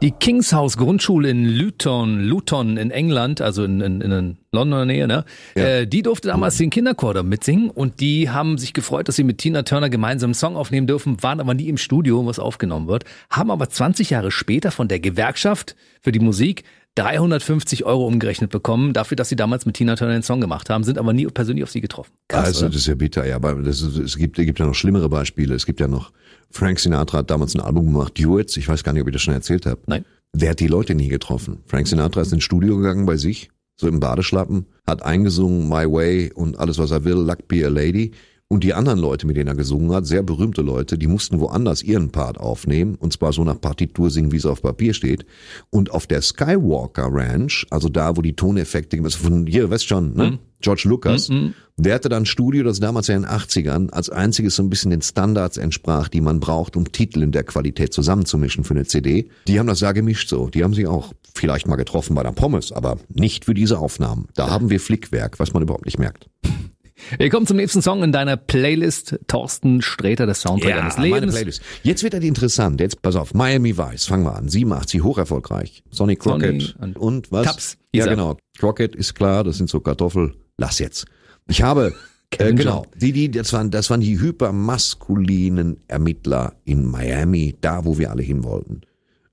Die 0.00 0.12
King's 0.12 0.54
House 0.54 0.78
Grundschule 0.78 1.28
in 1.28 1.44
Luton, 1.44 2.20
Luton 2.20 2.78
in 2.78 2.90
England, 2.90 3.42
also 3.42 3.64
in, 3.64 3.82
in, 3.82 4.00
in 4.00 4.38
Londoner 4.50 4.86
Nähe, 4.86 5.06
ne? 5.06 5.26
Äh, 5.56 5.86
die 5.86 6.00
durfte 6.00 6.28
damals 6.28 6.56
den 6.56 6.70
Kinderchor 6.70 7.12
da 7.12 7.22
mitsingen 7.22 7.68
und 7.68 8.00
die 8.00 8.30
haben 8.30 8.56
sich 8.56 8.72
gefreut, 8.72 9.08
dass 9.08 9.16
sie 9.16 9.24
mit 9.24 9.36
Tina 9.36 9.62
Turner 9.62 9.90
gemeinsam 9.90 10.28
einen 10.28 10.34
Song 10.34 10.56
aufnehmen 10.56 10.86
dürfen, 10.86 11.22
waren 11.22 11.38
aber 11.38 11.52
nie 11.52 11.68
im 11.68 11.76
Studio, 11.76 12.24
was 12.24 12.38
aufgenommen 12.38 12.88
wird, 12.88 13.04
haben 13.28 13.50
aber 13.50 13.68
20 13.68 14.08
Jahre 14.08 14.30
später 14.30 14.70
von 14.70 14.88
der 14.88 14.98
Gewerkschaft 14.98 15.76
für 16.00 16.12
die 16.12 16.20
Musik 16.20 16.64
350 16.94 17.84
Euro 17.84 18.06
umgerechnet 18.06 18.50
bekommen, 18.50 18.94
dafür, 18.94 19.16
dass 19.16 19.28
sie 19.28 19.36
damals 19.36 19.66
mit 19.66 19.76
Tina 19.76 19.96
Turner 19.96 20.14
einen 20.14 20.22
Song 20.22 20.40
gemacht 20.40 20.70
haben, 20.70 20.82
sind 20.82 20.96
aber 20.96 21.12
nie 21.12 21.26
persönlich 21.26 21.62
auf 21.62 21.70
sie 21.70 21.82
getroffen. 21.82 22.12
Krass, 22.28 22.46
also 22.46 22.60
oder? 22.60 22.70
das 22.70 22.80
ist 22.80 22.86
ja 22.86 22.94
bitter, 22.94 23.26
ja, 23.26 23.36
aber 23.36 23.58
ist, 23.66 23.82
es 23.82 24.16
gibt, 24.16 24.38
es 24.38 24.46
gibt 24.46 24.58
ja 24.58 24.64
noch 24.64 24.74
schlimmere 24.74 25.10
Beispiele. 25.10 25.54
Es 25.54 25.66
gibt 25.66 25.78
ja 25.78 25.88
noch 25.88 26.10
Frank 26.50 26.78
Sinatra 26.78 27.18
hat 27.18 27.30
damals 27.30 27.54
ein 27.54 27.60
Album 27.60 27.86
gemacht, 27.86 28.18
Duets. 28.18 28.56
Ich 28.56 28.68
weiß 28.68 28.84
gar 28.84 28.92
nicht, 28.92 29.02
ob 29.02 29.08
ich 29.08 29.12
das 29.12 29.22
schon 29.22 29.34
erzählt 29.34 29.66
habe. 29.66 29.80
Nein. 29.86 30.04
Der 30.32 30.50
hat 30.50 30.60
die 30.60 30.66
Leute 30.66 30.94
nie 30.94 31.08
getroffen. 31.08 31.58
Frank 31.66 31.88
Sinatra 31.88 32.22
ist 32.22 32.32
ins 32.32 32.44
Studio 32.44 32.76
gegangen 32.76 33.06
bei 33.06 33.16
sich, 33.16 33.50
so 33.76 33.88
im 33.88 34.00
Badeschlappen, 34.00 34.66
hat 34.86 35.02
eingesungen 35.02 35.68
My 35.68 35.90
Way 35.90 36.32
und 36.34 36.58
alles, 36.58 36.78
was 36.78 36.90
er 36.90 37.04
will, 37.04 37.14
Luck 37.14 37.48
Be 37.48 37.64
a 37.64 37.68
Lady. 37.68 38.12
Und 38.48 38.62
die 38.62 38.74
anderen 38.74 39.00
Leute, 39.00 39.26
mit 39.26 39.36
denen 39.36 39.48
er 39.48 39.56
gesungen 39.56 39.92
hat, 39.92 40.06
sehr 40.06 40.22
berühmte 40.22 40.62
Leute, 40.62 40.98
die 40.98 41.08
mussten 41.08 41.40
woanders 41.40 41.82
ihren 41.82 42.10
Part 42.10 42.38
aufnehmen, 42.38 42.94
und 42.94 43.12
zwar 43.12 43.32
so 43.32 43.42
nach 43.42 43.60
Partitur 43.60 44.08
singen, 44.08 44.30
wie 44.30 44.36
es 44.36 44.46
auf 44.46 44.62
Papier 44.62 44.94
steht. 44.94 45.26
Und 45.70 45.90
auf 45.90 46.06
der 46.06 46.22
Skywalker 46.22 47.08
Ranch, 47.10 47.66
also 47.70 47.88
da, 47.88 48.16
wo 48.16 48.22
die 48.22 48.36
Toneffekte, 48.36 48.98
also 49.02 49.18
von 49.18 49.46
hier, 49.46 49.68
weißt 49.68 49.86
schon, 49.86 50.14
ne? 50.14 50.38
George 50.66 50.82
Lucas, 50.86 51.30
der 51.76 51.94
hatte 51.94 52.08
dann 52.08 52.24
ein 52.24 52.26
Studio, 52.26 52.64
das 52.64 52.80
damals 52.80 53.06
ja 53.06 53.14
in 53.14 53.22
den 53.22 53.30
80ern 53.30 53.90
als 53.90 54.10
einziges 54.10 54.56
so 54.56 54.64
ein 54.64 54.68
bisschen 54.68 54.90
den 54.90 55.00
Standards 55.00 55.58
entsprach, 55.58 56.08
die 56.08 56.20
man 56.20 56.40
braucht, 56.40 56.74
um 56.74 56.90
Titel 56.90 57.22
in 57.22 57.30
der 57.30 57.44
Qualität 57.44 57.92
zusammenzumischen 57.92 58.64
für 58.64 58.74
eine 58.74 58.84
CD. 58.84 59.28
Die 59.46 59.60
haben 59.60 59.68
das 59.68 59.78
da 59.78 59.92
gemischt 59.92 60.28
so. 60.28 60.48
Die 60.48 60.64
haben 60.64 60.74
sich 60.74 60.88
auch 60.88 61.12
vielleicht 61.36 61.68
mal 61.68 61.76
getroffen 61.76 62.16
bei 62.16 62.24
der 62.24 62.32
Pommes, 62.32 62.72
aber 62.72 62.98
nicht 63.08 63.44
für 63.44 63.54
diese 63.54 63.78
Aufnahmen. 63.78 64.26
Da 64.34 64.50
haben 64.50 64.68
wir 64.68 64.80
Flickwerk, 64.80 65.38
was 65.38 65.52
man 65.52 65.62
überhaupt 65.62 65.84
nicht 65.84 66.00
merkt. 66.00 66.26
Wir 67.18 67.30
kommen 67.30 67.46
zum 67.46 67.58
nächsten 67.58 67.82
Song 67.82 68.02
in 68.02 68.10
deiner 68.10 68.36
Playlist. 68.36 69.20
Thorsten 69.28 69.82
Sträter, 69.82 70.26
das 70.26 70.40
Soundtrack 70.40 70.74
eines 70.74 70.96
meine 70.96 71.10
Lebens. 71.10 71.34
Playlist. 71.34 71.62
Jetzt 71.84 72.02
wird 72.02 72.14
er 72.14 72.22
interessant. 72.22 72.80
Jetzt 72.80 73.02
pass 73.02 73.14
auf, 73.14 73.34
Miami 73.34 73.78
Vice, 73.78 74.06
fangen 74.06 74.24
wir 74.24 74.34
an. 74.34 74.48
87, 74.48 75.02
hoch 75.04 75.18
erfolgreich. 75.18 75.84
Sonny 75.90 76.16
Crockett 76.16 76.62
Sonny 76.62 76.74
und 76.80 76.96
und, 76.96 77.30
was? 77.30 77.76
Hieß 77.92 78.04
Ja, 78.04 78.06
genau. 78.06 78.36
Crockett 78.58 78.96
ist 78.96 79.14
klar, 79.14 79.44
das 79.44 79.58
sind 79.58 79.70
so 79.70 79.78
Kartoffel. 79.80 80.34
Lass 80.58 80.78
jetzt. 80.78 81.06
Ich 81.48 81.62
habe 81.62 81.94
äh, 82.38 82.52
genau, 82.52 82.86
die 82.94 83.12
die 83.12 83.30
das 83.30 83.52
waren 83.52 83.70
das 83.70 83.90
waren 83.90 84.00
die 84.00 84.20
hypermaskulinen 84.20 85.78
Ermittler 85.88 86.54
in 86.64 86.84
Miami, 86.84 87.56
da 87.60 87.84
wo 87.84 87.98
wir 87.98 88.10
alle 88.10 88.22
hin 88.22 88.44
wollten. 88.44 88.82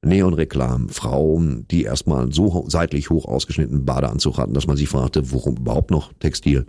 Neonreklam, 0.06 0.90
Frauen, 0.90 1.66
die 1.72 1.84
erstmal 1.84 2.32
so 2.34 2.66
seitlich 2.68 3.10
hoch 3.10 3.26
ausgeschnittenen 3.26 3.86
Badeanzug 3.86 4.38
hatten, 4.38 4.54
dass 4.54 4.68
man 4.68 4.76
sich 4.76 4.90
fragte, 4.90 5.32
warum 5.32 5.56
überhaupt 5.58 5.92
noch 5.92 6.12
Textil? 6.20 6.66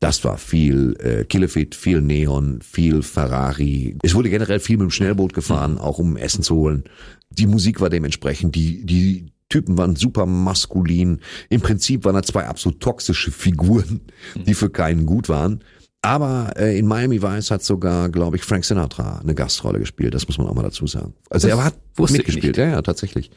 Das 0.00 0.22
war 0.22 0.38
viel 0.38 0.96
äh, 1.00 1.24
Killefit, 1.24 1.74
viel 1.74 2.00
Neon, 2.00 2.60
viel 2.62 3.02
Ferrari. 3.02 3.96
Es 4.04 4.14
wurde 4.14 4.30
generell 4.30 4.60
viel 4.60 4.76
mit 4.76 4.84
dem 4.84 4.90
Schnellboot 4.92 5.34
gefahren, 5.34 5.76
auch 5.76 5.98
um 5.98 6.16
Essen 6.16 6.44
zu 6.44 6.54
holen. 6.54 6.84
Die 7.30 7.48
Musik 7.48 7.80
war 7.80 7.90
dementsprechend, 7.90 8.54
die, 8.54 8.86
die 8.86 9.32
Typen 9.48 9.78
waren 9.78 9.96
super 9.96 10.26
maskulin. 10.26 11.20
Im 11.48 11.60
Prinzip 11.60 12.04
waren 12.04 12.14
da 12.14 12.22
zwei 12.22 12.46
absolut 12.46 12.80
toxische 12.80 13.30
Figuren, 13.30 14.00
die 14.34 14.54
für 14.54 14.70
keinen 14.70 15.06
gut 15.06 15.28
waren. 15.28 15.62
Aber 16.02 16.52
äh, 16.56 16.78
in 16.78 16.86
Miami 16.86 17.22
Vice 17.22 17.50
hat 17.50 17.62
sogar, 17.62 18.08
glaube 18.08 18.36
ich, 18.36 18.44
Frank 18.44 18.64
Sinatra 18.64 19.18
eine 19.18 19.34
Gastrolle 19.34 19.80
gespielt. 19.80 20.14
Das 20.14 20.28
muss 20.28 20.38
man 20.38 20.46
auch 20.46 20.54
mal 20.54 20.62
dazu 20.62 20.86
sagen. 20.86 21.14
Also 21.28 21.48
Das 21.48 21.58
er 21.58 21.64
hat 21.64 21.74
mitgespielt. 22.10 22.56
Ja, 22.56 22.68
ja, 22.68 22.82
tatsächlich. 22.82 23.30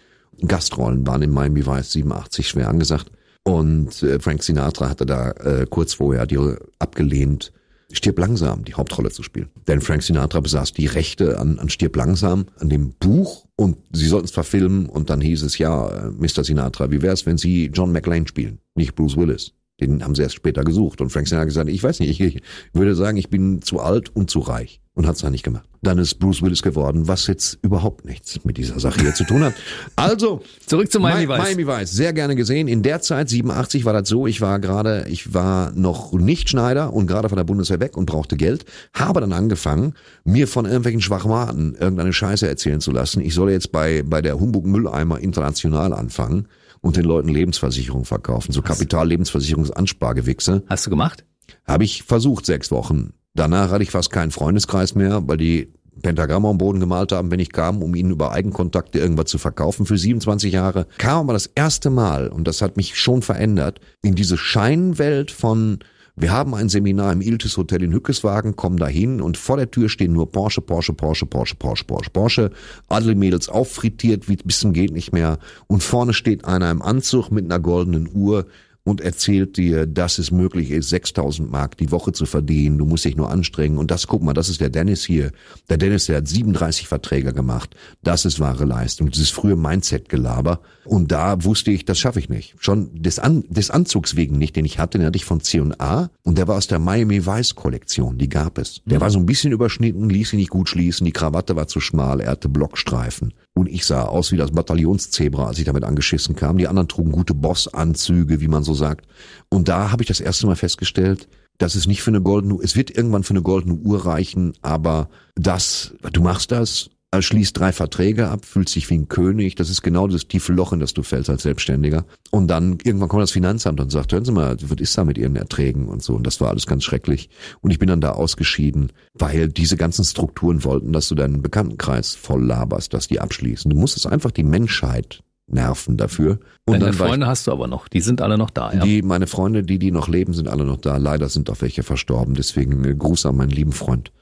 Gastrollen 0.46 1.06
waren 1.08 1.22
in 1.22 1.32
Miami 1.32 1.66
Vice 1.66 1.92
87 1.92 2.48
schwer 2.48 2.70
angesagt. 2.70 3.12
Und 3.44 4.04
äh, 4.04 4.20
Frank 4.20 4.44
Sinatra 4.44 4.90
hatte 4.90 5.06
da 5.06 5.32
äh, 5.32 5.66
kurz 5.68 5.96
vorher 5.96 6.28
die 6.28 6.38
abgelehnt, 6.78 7.52
Stirb 7.94 8.20
langsam 8.20 8.64
die 8.64 8.74
Hauptrolle 8.74 9.12
zu 9.12 9.24
spielen. 9.24 9.50
Denn 9.68 9.82
Frank 9.82 10.04
Sinatra 10.04 10.40
besaß 10.40 10.74
die 10.74 10.88
Rechte 10.88 11.40
an, 11.40 11.60
an 11.60 11.70
Stirb 11.70 11.96
langsam, 11.96 12.46
an 12.60 12.70
dem 12.70 12.94
Buch 12.94 13.46
und 13.56 13.78
sie 13.92 14.08
sollten 14.08 14.26
es 14.26 14.32
verfilmen 14.32 14.88
und 14.88 15.10
dann 15.10 15.22
hieß 15.22 15.44
es, 15.44 15.58
ja, 15.58 15.90
äh, 15.90 16.12
Mr. 16.12 16.44
Sinatra, 16.44 16.92
wie 16.92 17.02
wär's, 17.02 17.26
wenn 17.26 17.38
Sie 17.38 17.72
John 17.74 17.92
McClane 17.92 18.28
spielen, 18.28 18.60
nicht 18.76 18.96
Bruce 18.96 19.18
Willis? 19.18 19.54
Den 19.82 20.04
haben 20.04 20.16
sie 20.16 20.22
erst 20.22 20.36
später 20.36 20.64
gesucht. 20.64 21.02
Und 21.02 21.12
Frank 21.12 21.28
Sinatra 21.28 21.42
hat 21.42 21.48
gesagt, 21.50 21.70
ich 21.70 21.84
weiß 21.84 22.00
nicht, 22.00 22.10
ich, 22.10 22.36
ich 22.36 22.42
würde 22.74 22.96
sagen, 22.96 23.18
ich 23.18 23.30
bin 23.30 23.62
zu 23.62 23.80
alt 23.80 24.16
und 24.16 24.30
zu 24.30 24.40
reich. 24.40 24.80
Und 24.94 25.08
hat 25.08 25.16
es 25.16 25.22
dann 25.22 25.32
nicht 25.32 25.44
gemacht. 25.44 25.64
Dann 25.82 25.98
ist 25.98 26.20
Bruce 26.20 26.42
Willis 26.42 26.62
geworden, 26.62 27.08
was 27.08 27.26
jetzt 27.28 27.58
überhaupt 27.62 28.04
nichts 28.04 28.44
mit 28.44 28.58
dieser 28.58 28.78
Sache 28.82 29.00
hier 29.00 29.14
zu 29.14 29.24
tun 29.24 29.42
hat. 29.42 29.54
Also, 29.96 30.42
Zurück 30.66 30.92
zu 30.92 31.00
Miami 31.00 31.24
Mi- 31.26 31.30
Vice. 31.30 31.56
Miami 31.56 31.66
Vice, 31.66 31.92
sehr 31.92 32.12
gerne 32.12 32.36
gesehen. 32.36 32.68
In 32.68 32.84
der 32.84 33.00
Zeit, 33.02 33.30
87, 33.30 33.86
war 33.86 33.94
das 33.94 34.10
so, 34.10 34.28
ich 34.28 34.42
war 34.42 34.60
gerade, 34.60 35.06
ich 35.10 35.34
war 35.34 35.72
noch 35.72 36.12
nicht 36.12 36.50
Schneider 36.50 36.92
und 36.92 37.08
gerade 37.08 37.30
von 37.30 37.38
der 37.38 37.46
Bundeswehr 37.46 37.80
weg 37.80 37.96
und 37.96 38.06
brauchte 38.06 38.36
Geld, 38.36 38.66
habe 38.94 39.22
dann 39.22 39.32
angefangen, 39.32 39.94
mir 40.26 40.46
von 40.50 40.66
irgendwelchen 40.66 41.02
Schwachmaten 41.02 41.74
irgendeine 41.80 42.12
Scheiße 42.12 42.46
erzählen 42.46 42.82
zu 42.82 42.92
lassen. 42.92 43.22
Ich 43.22 43.34
soll 43.34 43.50
jetzt 43.50 43.72
bei, 43.72 44.04
bei 44.06 44.22
der 44.22 44.42
Humbug 44.42 44.66
Mülleimer 44.66 45.20
International 45.20 45.94
anfangen 45.94 46.50
und 46.82 46.98
den 46.98 47.06
Leuten 47.06 47.30
Lebensversicherung 47.30 48.06
verkaufen, 48.06 48.52
so 48.52 48.62
Kapital-Lebensversicherungsanspargewichse. 48.62 50.64
Hast 50.68 50.86
du 50.86 50.90
gemacht? 50.90 51.26
Habe 51.66 51.84
ich 51.84 52.04
versucht, 52.04 52.46
sechs 52.46 52.72
Wochen. 52.72 53.14
Danach 53.34 53.72
hatte 53.72 53.84
ich 53.84 53.92
fast 53.92 54.12
keinen 54.12 54.32
Freundeskreis 54.32 54.96
mehr, 54.96 55.28
weil 55.28 55.38
die 55.38 55.74
Pentagramm 56.02 56.46
am 56.46 56.58
Boden 56.58 56.80
gemalt 56.80 57.12
haben, 57.12 57.32
wenn 57.32 57.40
ich 57.40 57.52
kam, 57.52 57.84
um 57.84 57.94
ihnen 57.96 58.12
über 58.12 58.32
Eigenkontakte 58.32 59.00
irgendwas 59.00 59.26
zu 59.26 59.38
verkaufen 59.38 59.86
für 59.86 59.98
27 59.98 60.52
Jahre. 60.52 60.88
Kam 60.98 61.20
aber 61.20 61.34
das 61.34 61.48
erste 61.48 61.90
Mal, 61.90 62.30
und 62.30 62.48
das 62.48 62.62
hat 62.62 62.78
mich 62.78 62.98
schon 62.98 63.22
verändert, 63.22 63.80
in 64.02 64.16
diese 64.16 64.38
Scheinwelt 64.38 65.32
von 65.32 65.80
wir 66.16 66.32
haben 66.32 66.54
ein 66.54 66.70
Seminar 66.70 67.14
im 67.14 67.22
Iltis 67.22 67.58
Hotel 67.58 67.84
in 67.84 67.94
Hückeswagen, 67.94 68.56
kommen 68.56 68.78
dahin 68.78 69.22
und 69.22 69.38
vor 69.38 69.58
der 69.58 69.72
Tür 69.72 69.90
stehen 69.90 70.14
nur 70.14 70.32
Porsche, 70.32 70.62
Porsche, 70.62 70.94
Porsche, 70.94 71.26
Porsche, 71.26 71.56
Porsche, 71.56 71.86
Porsche, 71.86 72.10
Porsche. 72.10 72.52
Alle 72.90 73.16
Mädels 73.16 73.50
auffrittiert, 73.50 74.28
wie 74.28 74.36
bis 74.36 74.60
zum 74.60 74.74
geht 74.74 74.92
nicht 74.92 75.14
mehr. 75.14 75.40
Und 75.68 75.84
vorne 75.84 76.14
steht 76.14 76.46
einer 76.46 76.70
im 76.70 76.82
Anzug 76.82 77.32
mit 77.32 77.46
einer 77.46 77.60
goldenen 77.60 78.10
Uhr 78.14 78.46
und 78.84 79.00
erzählt 79.02 79.58
dir, 79.58 79.86
dass 79.86 80.18
es 80.18 80.32
möglich 80.32 80.72
ist, 80.72 80.90
6000 80.90 81.52
Mark 81.52 81.78
die 81.78 81.92
Woche 81.92 82.14
zu 82.14 82.26
verdienen. 82.26 82.80
Du 82.80 82.86
musst 82.86 83.06
dich 83.06 83.16
nur 83.16 83.30
anstrengen. 83.30 83.78
Und 83.78 83.92
das, 83.92 84.08
guck 84.08 84.24
mal, 84.24 84.34
das 84.34 84.50
ist 84.50 84.60
der 84.60 84.70
Dennis 84.70 85.06
hier. 85.06 85.32
Der 85.70 85.78
Dennis, 85.78 86.06
der 86.06 86.18
hat 86.18 86.28
37 86.28 86.88
Verträge 86.88 87.32
gemacht. 87.32 87.76
Das 88.02 88.26
ist 88.26 88.40
wahre 88.40 88.66
Leistung. 88.66 89.12
Dieses 89.12 89.30
frühe 89.30 89.56
Mindset-Gelaber. 89.56 90.62
Und 90.84 91.12
da 91.12 91.44
wusste 91.44 91.70
ich, 91.70 91.86
das 91.86 92.00
schaffe 92.00 92.20
ich 92.20 92.30
nicht. 92.30 92.56
Schon 92.60 92.90
des, 93.02 93.20
An 93.20 93.44
des 93.50 93.70
Anzugs 93.70 94.16
wegen 94.16 94.40
nicht, 94.40 94.56
den 94.56 94.66
ich 94.66 94.80
hatte, 94.80 94.98
den 94.98 95.06
hatte 95.06 95.18
ich 95.18 95.26
von 95.26 95.42
C&A. 95.42 96.10
Und 96.24 96.38
der 96.40 96.48
war 96.48 96.58
aus 96.58 96.68
der 96.68 96.80
Miami 96.80 97.26
Vice 97.26 97.54
Kollektion. 97.54 98.18
Die 98.18 98.30
gab 98.30 98.58
es. 98.58 98.82
Der 98.86 99.00
war 99.00 99.12
so 99.12 99.20
ein 99.20 99.28
bisschen 99.28 99.52
überschnitten, 99.52 100.10
ließ 100.10 100.34
ihn 100.34 100.40
nicht 100.40 100.50
gut 100.50 100.70
schließen. 100.70 101.06
Die 101.06 101.12
Krawatte 101.12 101.56
war 101.56 101.68
zu 101.68 101.80
schmal. 101.80 102.20
Er 102.20 102.32
hatte 102.32 102.50
Blockstreifen. 102.50 103.34
Und 103.54 103.68
ich 103.68 103.86
sah 103.86 104.04
aus 104.04 104.32
wie 104.32 104.38
das 104.38 104.52
Bataillonszebra, 104.52 105.48
als 105.48 105.60
ich 105.60 105.66
damit 105.66 105.84
angeschissen 105.84 106.36
kam. 106.36 106.58
Die 106.58 106.68
anderen 106.68 106.88
trugen 106.88 107.12
gute 107.12 107.34
Bossanzüge, 107.34 108.40
wie 108.40 108.48
man 108.48 108.64
so 108.64 108.74
sagt. 108.74 109.08
Und 109.50 109.68
da 109.68 109.92
habe 109.92 110.04
ich 110.04 110.08
das 110.08 110.22
erste 110.22 110.48
Mal 110.48 110.56
festgestellt, 110.56 111.28
dass 111.58 111.76
es 111.76 111.86
nicht 111.86 112.02
für 112.02 112.12
eine 112.12 112.22
goldene 112.22 112.58
es 112.64 112.76
wird 112.76 112.92
irgendwann 112.92 113.24
für 113.24 113.34
eine 113.34 113.42
goldene 113.42 113.76
Uhr 113.76 114.06
reichen, 114.06 114.54
aber 114.62 115.10
das, 115.36 115.94
du 116.14 116.22
machst 116.22 116.52
das, 116.52 116.90
schließt 117.20 117.60
drei 117.60 117.74
Verträge 117.74 118.30
ab, 118.30 118.46
fühlst 118.46 118.76
dich 118.76 118.90
wie 118.90 118.98
ein 118.98 119.10
König, 119.10 119.56
das 119.56 119.70
ist 119.70 119.82
genau 119.82 120.08
das 120.08 120.28
tiefe 120.28 120.54
Loch, 120.54 120.72
in 120.72 120.80
das 120.80 120.94
du 120.94 121.04
fällst 121.04 121.30
als 121.30 121.44
Selbstständiger. 121.44 122.06
Und 122.30 122.48
dann 122.48 122.78
irgendwann 122.84 123.10
kommt 123.10 123.24
das 123.24 123.32
Finanzamt 123.32 123.82
und 123.82 123.92
sagt, 123.92 124.14
hören 124.14 124.24
Sie 124.24 124.32
mal, 124.32 124.56
was 124.62 124.80
ist 124.80 124.98
da 124.98 125.04
mit 125.04 125.18
Ihren 125.18 125.36
Erträgen 125.36 125.90
und 125.90 126.02
so. 126.02 126.16
Und 126.16 126.26
das 126.26 126.40
war 126.40 126.50
alles 126.50 126.68
ganz 126.68 126.86
schrecklich. 126.86 127.30
Und 127.60 127.72
ich 127.72 127.80
bin 127.80 127.90
dann 127.90 128.00
da 128.00 128.12
ausgeschieden, 128.12 128.94
weil 129.14 129.50
diese 129.50 129.76
ganzen 129.76 130.06
Strukturen 130.06 130.64
wollten, 130.64 130.94
dass 130.94 131.10
du 131.10 131.16
deinen 131.16 131.42
Bekanntenkreis 131.42 132.16
voll 132.16 132.46
laberst, 132.46 132.94
dass 132.94 133.10
die 133.10 133.20
abschließen. 133.20 133.70
Du 133.70 133.78
musstest 133.78 134.08
einfach 134.08 134.32
die 134.32 134.44
Menschheit 134.44 135.22
nerven 135.48 135.98
dafür. 135.98 136.40
Und 136.66 136.76
Deine 136.76 136.86
dann 136.86 137.00
war 137.00 137.08
ich 137.08 137.12
Freunde 137.12 137.28
hast 137.28 137.48
du 137.48 137.52
aber 137.52 137.68
noch. 137.68 137.90
Die 137.90 138.00
sind 138.00 138.22
alle 138.22 138.38
noch 138.38 138.52
da, 138.52 138.72
ja. 138.72 138.86
die, 138.86 139.02
meine 139.02 139.28
Freunde, 139.28 139.64
die, 139.64 139.80
die 139.80 139.92
noch 139.92 140.08
leben, 140.08 140.34
sind 140.34 140.48
alle 140.48 140.64
noch 140.64 140.78
da. 140.78 140.96
Leider 140.96 141.28
sind 141.28 141.50
auch 141.50 141.60
welche 141.60 141.84
verstorben. 141.84 142.36
Deswegen 142.36 142.86
äh, 142.86 142.96
Gruß 142.96 143.26
an 143.26 143.36
meinen 143.36 143.50
lieben 143.50 143.74
Freund 143.74 144.14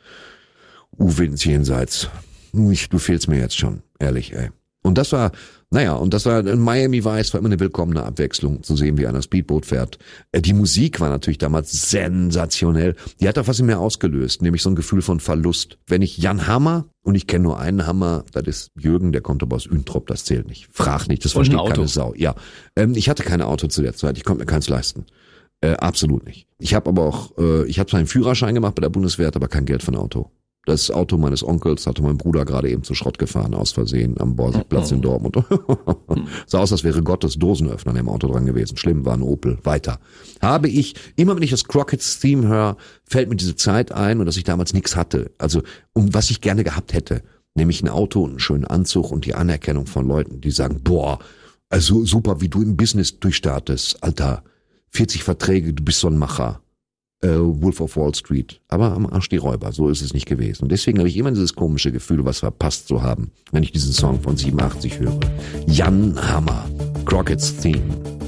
Uwe 0.98 1.26
ins 1.26 1.46
Jenseits. 1.46 2.10
Ich, 2.54 2.90
du 2.90 2.98
fehlst 3.00 3.28
mir 3.28 3.38
jetzt 3.40 3.58
schon, 3.58 3.82
ehrlich, 4.00 4.34
ey. 4.34 4.50
Und 4.82 4.98
das 4.98 5.12
war, 5.12 5.34
naja, 5.72 5.94
und 5.94 6.14
das 6.14 6.26
war 6.26 6.40
in 6.40 6.60
Miami 6.60 7.04
Vice 7.04 7.34
war 7.34 7.40
immer 7.40 7.50
eine 7.50 7.60
willkommene 7.60 8.04
Abwechslung 8.04 8.64
zu 8.64 8.78
sehen, 8.78 8.98
wie 8.98 9.08
einer 9.08 9.22
Speedboot 9.22 9.66
fährt. 9.66 10.00
Äh, 10.32 10.42
Die 10.42 10.54
Musik 10.54 11.02
war 11.02 11.10
natürlich 11.10 11.38
damals 11.38 11.92
sensationell. 11.92 12.96
Die 13.20 13.28
hat 13.28 13.38
auch 13.38 13.48
was 13.48 13.60
in 13.60 13.66
mir 13.66 13.78
ausgelöst, 13.78 14.42
nämlich 14.42 14.62
so 14.62 14.70
ein 14.70 14.76
Gefühl 14.76 15.02
von 15.02 15.20
Verlust. 15.20 15.78
Wenn 15.86 16.02
ich 16.02 16.18
Jan 16.18 16.48
Hammer, 16.48 16.86
und 17.02 17.16
ich 17.16 17.28
kenne 17.28 17.44
nur 17.44 17.60
einen 17.60 17.86
Hammer, 17.86 18.24
das 18.32 18.48
ist 18.48 18.72
Jürgen, 18.78 19.12
der 19.12 19.22
kommt 19.22 19.44
aber 19.44 19.58
aus 19.58 19.66
Üntrop, 19.66 20.08
das 20.08 20.24
zählt 20.24 20.48
nicht. 20.48 20.70
Frag 20.72 21.08
nicht, 21.08 21.26
das 21.26 21.36
Und 21.36 21.46
versteht 21.46 21.76
keine 21.76 21.88
Sau. 21.88 22.14
Ja, 22.16 22.36
ähm, 22.76 22.94
ich 22.96 23.10
hatte 23.10 23.24
kein 23.24 23.42
Auto 23.42 23.68
zu 23.68 23.82
der 23.82 23.96
Zeit, 23.96 24.18
ich 24.18 24.24
konnte 24.24 24.44
mir 24.44 24.46
keins 24.46 24.70
leisten. 24.70 25.06
Äh, 25.62 25.72
absolut 25.74 26.26
nicht. 26.26 26.48
Ich 26.58 26.74
habe 26.74 26.90
aber 26.90 27.04
auch, 27.04 27.38
äh, 27.38 27.66
ich 27.66 27.80
habe 27.80 27.90
zwar 27.90 27.98
einen 27.98 28.08
Führerschein 28.08 28.56
gemacht 28.56 28.76
bei 28.76 28.82
der 28.82 28.90
Bundeswehr, 28.90 29.30
aber 29.34 29.50
kein 29.50 29.66
Geld 29.66 29.84
für 29.84 29.92
ein 29.92 29.98
Auto. 29.98 30.32
Das 30.66 30.92
Auto 30.92 31.18
meines 31.18 31.44
Onkels 31.44 31.88
hatte 31.88 32.04
mein 32.04 32.18
Bruder 32.18 32.46
gerade 32.46 32.70
eben 32.70 32.84
zu 32.84 32.94
Schrott 32.94 33.18
gefahren, 33.18 33.56
aus 33.56 33.72
Versehen 33.72 34.20
am 34.20 34.36
Borsigplatz 34.36 34.92
in 34.92 35.02
Dortmund. 35.02 35.38
Sah 36.48 36.60
aus, 36.60 36.72
als 36.72 36.84
wäre 36.84 37.02
Gottes 37.02 37.36
Dosenöffner 37.36 37.92
an 37.92 37.96
dem 37.96 38.10
Auto 38.10 38.28
dran 38.28 38.46
gewesen. 38.46 38.78
Schlimm, 38.78 39.06
war 39.06 39.14
ein 39.14 39.22
Opel. 39.22 39.58
Weiter. 39.64 40.00
Habe 40.42 40.68
ich, 40.68 40.96
immer 41.16 41.36
wenn 41.36 41.44
ich 41.44 41.50
das 41.50 41.64
Crockett's 41.64 42.20
Theme 42.20 42.48
höre, 42.48 42.78
fällt 43.06 43.30
mir 43.30 43.36
diese 43.36 43.56
Zeit 43.56 43.92
ein 43.92 44.20
und 44.20 44.26
dass 44.26 44.38
ich 44.38 44.44
damals 44.44 44.74
nichts 44.74 44.96
hatte. 44.96 45.32
Also, 45.38 45.64
um 45.94 46.14
was 46.14 46.30
ich 46.30 46.42
gerne 46.42 46.64
gehabt 46.64 46.94
hätte. 46.94 47.24
Nämlich 47.56 47.82
ein 47.82 47.90
Auto 47.90 48.24
und 48.24 48.32
einen 48.32 48.40
schönen 48.40 48.66
Anzug 48.66 49.12
und 49.12 49.26
die 49.26 49.34
Anerkennung 49.34 49.88
von 49.88 50.08
Leuten, 50.08 50.40
die 50.40 50.52
sagen, 50.52 50.82
boah, 50.84 51.20
also 51.70 52.06
super, 52.06 52.42
wie 52.42 52.50
du 52.50 52.62
im 52.62 52.78
Business 52.78 53.20
durchstartest. 53.20 54.04
Alter, 54.04 54.44
40 54.92 55.24
Verträge, 55.24 55.74
du 55.74 55.84
bist 55.84 56.00
so 56.00 56.08
ein 56.08 56.18
Macher 56.18 56.62
äh, 57.22 57.28
Wolf 57.30 57.82
of 57.82 57.96
Wall 57.98 58.14
Street. 58.16 58.62
Aber 58.68 58.94
am 58.94 59.06
Arsch 59.06 59.30
die 59.30 59.38
Räuber, 59.38 59.72
so 59.72 59.90
ist 59.90 60.02
es 60.02 60.14
nicht 60.14 60.26
gewesen. 60.26 60.64
Und 60.64 60.72
deswegen 60.72 61.00
habe 61.00 61.10
ich 61.10 61.18
immer 61.18 61.32
dieses 61.32 61.56
komische 61.56 61.92
Gefühl, 61.92 62.26
was 62.26 62.40
verpasst 62.40 62.88
zu 62.88 63.02
haben, 63.02 63.32
wenn 63.52 63.64
ich 63.64 63.72
diesen 63.72 63.94
Song 63.94 64.22
von 64.22 64.38
87 64.38 65.00
höre. 65.00 65.20
Jan 65.68 66.16
Hammer, 66.22 66.66
Crockett's 67.06 67.56
Theme. 67.58 68.19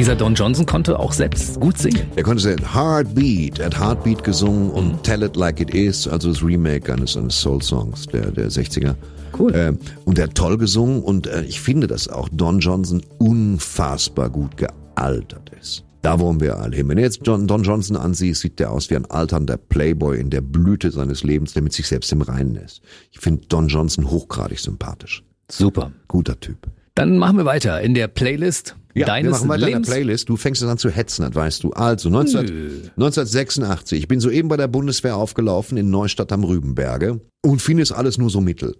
Dieser 0.00 0.16
Don 0.16 0.34
Johnson 0.34 0.64
konnte 0.64 0.98
auch 0.98 1.12
selbst 1.12 1.60
gut 1.60 1.76
singen. 1.76 2.10
Er 2.16 2.22
konnte 2.22 2.42
sagen, 2.42 2.72
Heartbeat, 2.72 3.58
er 3.58 3.66
hat 3.66 3.78
Heartbeat 3.78 4.24
gesungen 4.24 4.70
und 4.70 5.02
Tell 5.02 5.22
It 5.22 5.36
Like 5.36 5.60
It 5.60 5.74
Is, 5.74 6.08
also 6.08 6.30
das 6.30 6.42
Remake 6.42 6.90
eines, 6.90 7.18
eines 7.18 7.38
Soul-Songs 7.38 8.06
der, 8.06 8.30
der 8.30 8.48
60er. 8.48 8.94
Cool. 9.38 9.52
Ähm, 9.54 9.78
und 10.06 10.18
er 10.18 10.24
hat 10.24 10.34
toll 10.34 10.56
gesungen 10.56 11.02
und 11.02 11.26
äh, 11.26 11.42
ich 11.42 11.60
finde, 11.60 11.86
dass 11.86 12.08
auch 12.08 12.30
Don 12.32 12.60
Johnson 12.60 13.02
unfassbar 13.18 14.30
gut 14.30 14.56
gealtert 14.56 15.52
ist. 15.60 15.84
Da 16.00 16.18
wollen 16.18 16.40
wir 16.40 16.58
alle 16.58 16.76
hin. 16.76 16.88
Wenn 16.88 16.96
du 16.96 17.02
jetzt 17.02 17.20
John, 17.26 17.46
Don 17.46 17.62
Johnson 17.62 17.94
ansiehst, 17.96 18.40
sieht 18.40 18.58
der 18.58 18.70
aus 18.70 18.88
wie 18.88 18.96
ein 18.96 19.04
alternder 19.04 19.58
Playboy 19.58 20.18
in 20.18 20.30
der 20.30 20.40
Blüte 20.40 20.92
seines 20.92 21.24
Lebens, 21.24 21.52
der 21.52 21.60
mit 21.60 21.74
sich 21.74 21.86
selbst 21.86 22.10
im 22.10 22.22
Reinen 22.22 22.56
ist. 22.56 22.80
Ich 23.12 23.18
finde 23.18 23.46
Don 23.48 23.68
Johnson 23.68 24.10
hochgradig 24.10 24.60
sympathisch. 24.60 25.22
Super. 25.50 25.92
Guter 26.08 26.40
Typ. 26.40 26.68
Dann 26.94 27.18
machen 27.18 27.36
wir 27.36 27.44
weiter 27.44 27.82
in 27.82 27.92
der 27.92 28.08
Playlist 28.08 28.76
Ja, 28.94 29.06
deines 29.06 29.28
wir 29.28 29.38
machen 29.38 29.48
weiter 29.48 29.66
Lebens. 29.66 29.88
in 29.88 29.92
der 29.92 29.98
Playlist. 30.00 30.28
Du 30.28 30.36
fängst 30.36 30.62
es 30.62 30.68
an 30.68 30.78
zu 30.78 30.90
hetzen, 30.90 31.22
das 31.22 31.34
weißt 31.34 31.62
du. 31.62 31.70
Also 31.72 32.08
19, 32.10 32.90
1986. 32.96 33.98
Ich 33.98 34.08
bin 34.08 34.20
soeben 34.20 34.48
bei 34.48 34.56
der 34.56 34.68
Bundeswehr 34.68 35.16
aufgelaufen 35.16 35.78
in 35.78 35.90
Neustadt 35.90 36.32
am 36.32 36.44
Rübenberge 36.44 37.20
und 37.42 37.62
finde 37.62 37.82
es 37.82 37.92
alles 37.92 38.18
nur 38.18 38.30
so 38.30 38.40
mittel. 38.40 38.76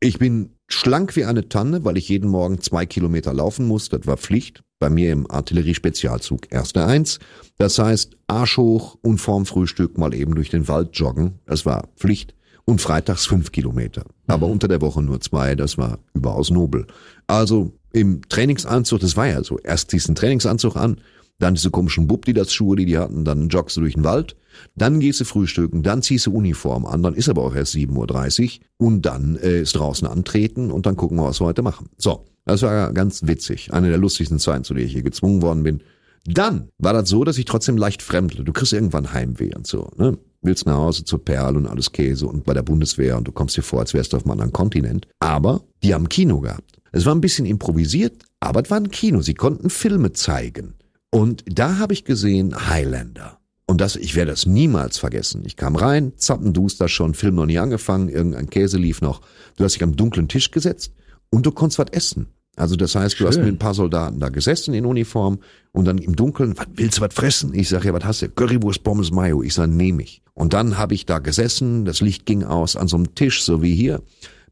Ich 0.00 0.18
bin 0.18 0.50
schlank 0.68 1.16
wie 1.16 1.24
eine 1.24 1.48
Tanne, 1.48 1.84
weil 1.84 1.98
ich 1.98 2.08
jeden 2.08 2.30
Morgen 2.30 2.60
zwei 2.60 2.86
Kilometer 2.86 3.34
laufen 3.34 3.66
muss. 3.66 3.88
Das 3.88 4.06
war 4.06 4.16
Pflicht. 4.16 4.62
Bei 4.80 4.90
mir 4.90 5.10
im 5.10 5.28
Artilleriespezialzug 5.28 6.52
erste 6.52 6.84
Eins. 6.86 7.18
Das 7.58 7.78
heißt, 7.80 8.16
Arsch 8.28 8.56
hoch 8.58 8.96
und 9.02 9.18
vorm 9.18 9.44
Frühstück 9.44 9.98
mal 9.98 10.14
eben 10.14 10.36
durch 10.36 10.50
den 10.50 10.68
Wald 10.68 10.90
joggen. 10.92 11.40
Das 11.46 11.66
war 11.66 11.88
Pflicht. 11.96 12.34
Und 12.64 12.82
freitags 12.82 13.24
fünf 13.24 13.50
Kilometer. 13.50 14.04
Aber 14.26 14.46
unter 14.46 14.68
der 14.68 14.82
Woche 14.82 15.02
nur 15.02 15.20
zwei. 15.22 15.54
Das 15.54 15.78
war 15.78 15.98
überaus 16.12 16.50
nobel. 16.50 16.86
Also 17.26 17.72
im 17.92 18.22
Trainingsanzug, 18.28 19.00
das 19.00 19.16
war 19.16 19.26
ja 19.26 19.42
so. 19.42 19.58
Erst 19.58 19.90
ziehst 19.90 20.06
du 20.06 20.10
einen 20.10 20.16
Trainingsanzug 20.16 20.76
an, 20.76 21.00
dann 21.38 21.54
diese 21.54 21.70
komischen 21.70 22.06
Bubdidas-Schuhe, 22.06 22.76
die 22.76 22.86
die 22.86 22.98
hatten, 22.98 23.24
dann 23.24 23.48
joggst 23.48 23.76
du 23.76 23.80
durch 23.80 23.94
den 23.94 24.04
Wald, 24.04 24.36
dann 24.74 25.00
gehst 25.00 25.20
du 25.20 25.24
frühstücken, 25.24 25.82
dann 25.82 26.02
ziehst 26.02 26.26
du 26.26 26.32
Uniform 26.32 26.84
an, 26.84 27.02
dann 27.02 27.14
ist 27.14 27.28
aber 27.28 27.44
auch 27.44 27.54
erst 27.54 27.74
7.30 27.74 28.60
Uhr 28.78 28.86
und 28.86 29.02
dann 29.02 29.36
äh, 29.36 29.60
ist 29.60 29.76
draußen 29.76 30.06
antreten 30.08 30.70
und 30.70 30.86
dann 30.86 30.96
gucken 30.96 31.16
wir, 31.18 31.24
was 31.24 31.40
wir 31.40 31.46
heute 31.46 31.62
machen. 31.62 31.88
So, 31.96 32.24
das 32.44 32.62
war 32.62 32.92
ganz 32.92 33.26
witzig. 33.26 33.72
Eine 33.72 33.88
der 33.88 33.98
lustigsten 33.98 34.38
Zeiten, 34.38 34.64
zu 34.64 34.74
der 34.74 34.84
ich 34.84 34.92
hier 34.92 35.02
gezwungen 35.02 35.42
worden 35.42 35.62
bin. 35.62 35.82
Dann 36.24 36.68
war 36.78 36.92
das 36.92 37.08
so, 37.08 37.24
dass 37.24 37.38
ich 37.38 37.44
trotzdem 37.44 37.76
leicht 37.76 38.02
fremdle. 38.02 38.44
Du 38.44 38.52
kriegst 38.52 38.72
irgendwann 38.72 39.12
Heimweh 39.12 39.54
und 39.54 39.66
so. 39.66 39.90
Ne? 39.96 40.18
Willst 40.40 40.66
nach 40.66 40.76
Hause 40.76 41.04
zur 41.04 41.24
Perle 41.24 41.58
und 41.58 41.66
alles 41.66 41.90
Käse 41.92 42.26
und 42.26 42.44
bei 42.44 42.54
der 42.54 42.62
Bundeswehr 42.62 43.16
und 43.16 43.26
du 43.26 43.32
kommst 43.32 43.56
dir 43.56 43.62
vor, 43.62 43.80
als 43.80 43.94
wärst 43.94 44.12
du 44.12 44.16
auf 44.16 44.24
einem 44.24 44.32
anderen 44.32 44.52
Kontinent. 44.52 45.08
Aber 45.18 45.62
die 45.82 45.94
haben 45.94 46.08
Kino 46.08 46.40
gehabt. 46.40 46.80
Es 46.92 47.06
war 47.06 47.14
ein 47.14 47.20
bisschen 47.20 47.46
improvisiert, 47.46 48.22
aber 48.40 48.62
es 48.62 48.70
war 48.70 48.78
ein 48.78 48.90
Kino. 48.90 49.20
Sie 49.20 49.34
konnten 49.34 49.70
Filme 49.70 50.12
zeigen. 50.12 50.74
Und 51.10 51.44
da 51.46 51.78
habe 51.78 51.92
ich 51.92 52.04
gesehen 52.04 52.68
Highlander. 52.68 53.38
Und 53.66 53.80
das, 53.80 53.96
ich 53.96 54.14
werde 54.14 54.30
das 54.30 54.46
niemals 54.46 54.96
vergessen. 54.96 55.42
Ich 55.44 55.56
kam 55.56 55.76
rein, 55.76 56.12
zappenduster 56.16 56.88
schon, 56.88 57.14
Film 57.14 57.34
noch 57.34 57.46
nie 57.46 57.58
angefangen, 57.58 58.08
irgendein 58.08 58.48
Käse 58.48 58.78
lief 58.78 59.02
noch. 59.02 59.20
Du 59.56 59.64
hast 59.64 59.74
dich 59.74 59.82
am 59.82 59.96
dunklen 59.96 60.28
Tisch 60.28 60.50
gesetzt 60.50 60.94
und 61.30 61.44
du 61.44 61.52
konntest 61.52 61.78
was 61.78 61.90
essen. 61.90 62.28
Also 62.58 62.76
das 62.76 62.94
heißt, 62.94 63.18
du 63.20 63.26
hast 63.26 63.38
mit 63.38 63.46
ein 63.46 63.58
paar 63.58 63.74
Soldaten 63.74 64.18
da 64.18 64.28
gesessen 64.28 64.74
in 64.74 64.84
Uniform 64.84 65.38
und 65.72 65.84
dann 65.84 65.98
im 65.98 66.16
Dunkeln, 66.16 66.58
was 66.58 66.66
willst 66.74 66.98
du 66.98 67.02
was 67.02 67.14
fressen? 67.14 67.54
Ich 67.54 67.68
sage, 67.68 67.88
ja, 67.88 67.94
was 67.94 68.04
hast 68.04 68.22
du? 68.22 68.28
Currywurst, 68.28 68.82
Pommes, 68.82 69.12
Mayo. 69.12 69.42
Ich 69.42 69.54
sage, 69.54 69.70
nehme 69.70 70.02
ich. 70.02 70.22
Und 70.34 70.52
dann 70.52 70.76
habe 70.76 70.94
ich 70.94 71.06
da 71.06 71.20
gesessen, 71.20 71.84
das 71.84 72.00
Licht 72.00 72.26
ging 72.26 72.44
aus 72.44 72.76
an 72.76 72.88
so 72.88 72.96
einem 72.96 73.14
Tisch, 73.14 73.42
so 73.42 73.62
wie 73.62 73.74
hier, 73.74 74.02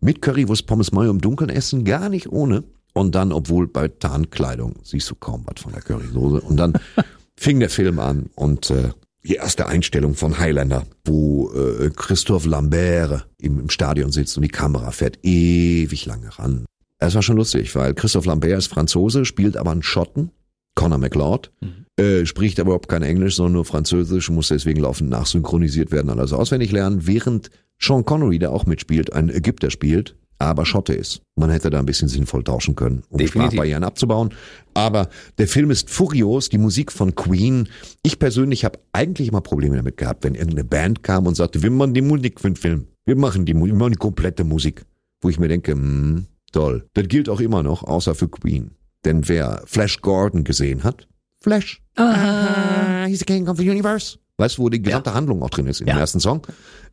mit 0.00 0.22
Currywurst, 0.22 0.66
Pommes, 0.66 0.92
Mayo 0.92 1.11
im 1.11 1.20
Dunkeln 1.20 1.50
essen, 1.50 1.84
gar 1.84 2.09
nicht 2.09 2.30
ohne. 2.30 2.64
Und 2.92 3.14
dann, 3.14 3.32
obwohl 3.32 3.66
bei 3.66 3.88
Tarnkleidung 3.88 4.76
siehst 4.82 5.11
du 5.11 5.14
kaum 5.16 5.44
was 5.44 5.62
von 5.62 5.72
der 5.72 5.82
Currysoße. 5.82 6.40
Und 6.40 6.57
dann 6.57 6.74
fing 7.36 7.61
der 7.61 7.70
Film 7.70 7.98
an 7.98 8.30
und 8.36 8.70
äh, 8.70 8.90
die 9.24 9.34
erste 9.34 9.66
Einstellung 9.66 10.14
von 10.14 10.38
Highlander, 10.38 10.86
wo 11.04 11.52
äh, 11.52 11.90
Christophe 11.90 12.48
Lambert 12.48 13.26
im, 13.38 13.59
im 13.59 13.70
Stadion 13.70 14.12
sitzt 14.12 14.36
und 14.36 14.44
die 14.44 14.48
Kamera 14.48 14.92
fährt 14.92 15.18
ewig 15.24 16.07
lange 16.07 16.38
ran. 16.38 16.64
Es 16.99 17.14
war 17.14 17.22
schon 17.22 17.36
lustig, 17.36 17.74
weil 17.74 17.94
Christophe 17.94 18.28
Lambert 18.28 18.59
ist 18.59 18.68
Franzose, 18.68 19.24
spielt 19.24 19.57
aber 19.57 19.70
einen 19.72 19.82
Schotten, 19.82 20.30
Conor 20.74 20.99
McLeod, 20.99 21.51
äh, 21.99 22.24
spricht 22.26 22.59
aber 22.61 22.68
überhaupt 22.68 22.88
kein 22.88 23.03
Englisch, 23.03 23.36
sondern 23.36 23.55
nur 23.55 23.64
Französisch, 23.64 24.30
muss 24.30 24.49
deswegen 24.49 24.80
laufend 24.80 25.11
nachsynchronisiert 25.11 25.90
werden, 25.92 26.11
alles 26.11 26.32
auswendig 26.32 26.72
lernen, 26.72 27.07
während 27.07 27.51
Sean 27.80 28.05
Connery, 28.05 28.38
der 28.38 28.51
auch 28.53 28.66
mitspielt, 28.66 29.12
ein 29.12 29.28
Ägypter 29.28 29.70
spielt, 29.70 30.16
aber 30.38 30.66
Schotte 30.66 30.92
ist. 30.94 31.22
Man 31.34 31.49
hätte 31.51 31.70
da 31.70 31.78
ein 31.78 31.86
bisschen 31.86 32.09
sinnvoll 32.09 32.44
tauschen 32.44 32.74
können, 32.76 33.03
um 33.09 33.16
Definitiv. 33.18 33.53
Sprachbarrieren 33.53 33.84
abzubauen. 33.84 34.34
Aber 34.74 35.09
der 35.38 35.49
Film 35.49 35.70
ist 35.70 35.88
furios, 35.88 36.51
die 36.51 36.59
Musik 36.59 36.92
von 36.92 37.14
Queen. 37.14 37.68
Ich 38.03 38.18
persönlich 38.18 38.64
habe 38.66 38.78
eigentlich 38.92 39.28
immer 39.28 39.40
Probleme 39.40 39.76
damit 39.76 39.97
gehabt, 39.97 40.24
wenn 40.24 40.34
irgendeine 40.34 40.64
Band 40.64 41.03
kam 41.03 41.26
und 41.26 41.36
sagte, 41.36 41.62
wir 41.62 41.70
machen 41.70 41.94
die 41.94 42.03
Musik 42.03 42.40
für 42.40 42.51
den 42.51 42.57
Film. 42.57 42.86
Wir 43.07 43.16
machen 43.16 43.47
die, 43.47 43.55
Mu- 43.55 43.66
wir 43.66 43.74
machen 43.74 43.92
die 43.92 43.99
komplette 43.99 44.44
Musik. 44.44 44.84
Wo 45.22 45.30
ich 45.30 45.38
mir 45.38 45.49
denke, 45.49 45.72
hm, 45.72 46.26
toll. 46.57 46.88
Das 46.94 47.07
gilt 47.09 47.28
auch 47.28 47.40
immer 47.40 47.62
noch, 47.62 47.82
außer 47.84 48.14
für 48.14 48.28
Queen. 48.28 48.72
Denn 49.04 49.28
wer 49.28 49.62
Flash 49.66 50.00
Gordon 50.00 50.42
gesehen 50.44 50.82
hat, 50.84 51.07
Flash, 51.42 51.80
ah, 51.96 53.04
he's 53.07 53.20
the 53.20 53.24
king 53.24 53.46
of 53.48 53.59
the 53.59 53.68
universe. 53.70 54.18
Weißt 54.38 54.59
du, 54.59 54.62
wo 54.62 54.68
die 54.68 54.82
gesamte 54.82 55.14
Handlung 55.14 55.42
auch 55.42 55.50
drin 55.50 55.66
ist 55.66 55.80
in 55.80 55.86
dem 55.86 55.94
Ja. 55.94 56.00
ersten 56.00 56.20
Song? 56.20 56.46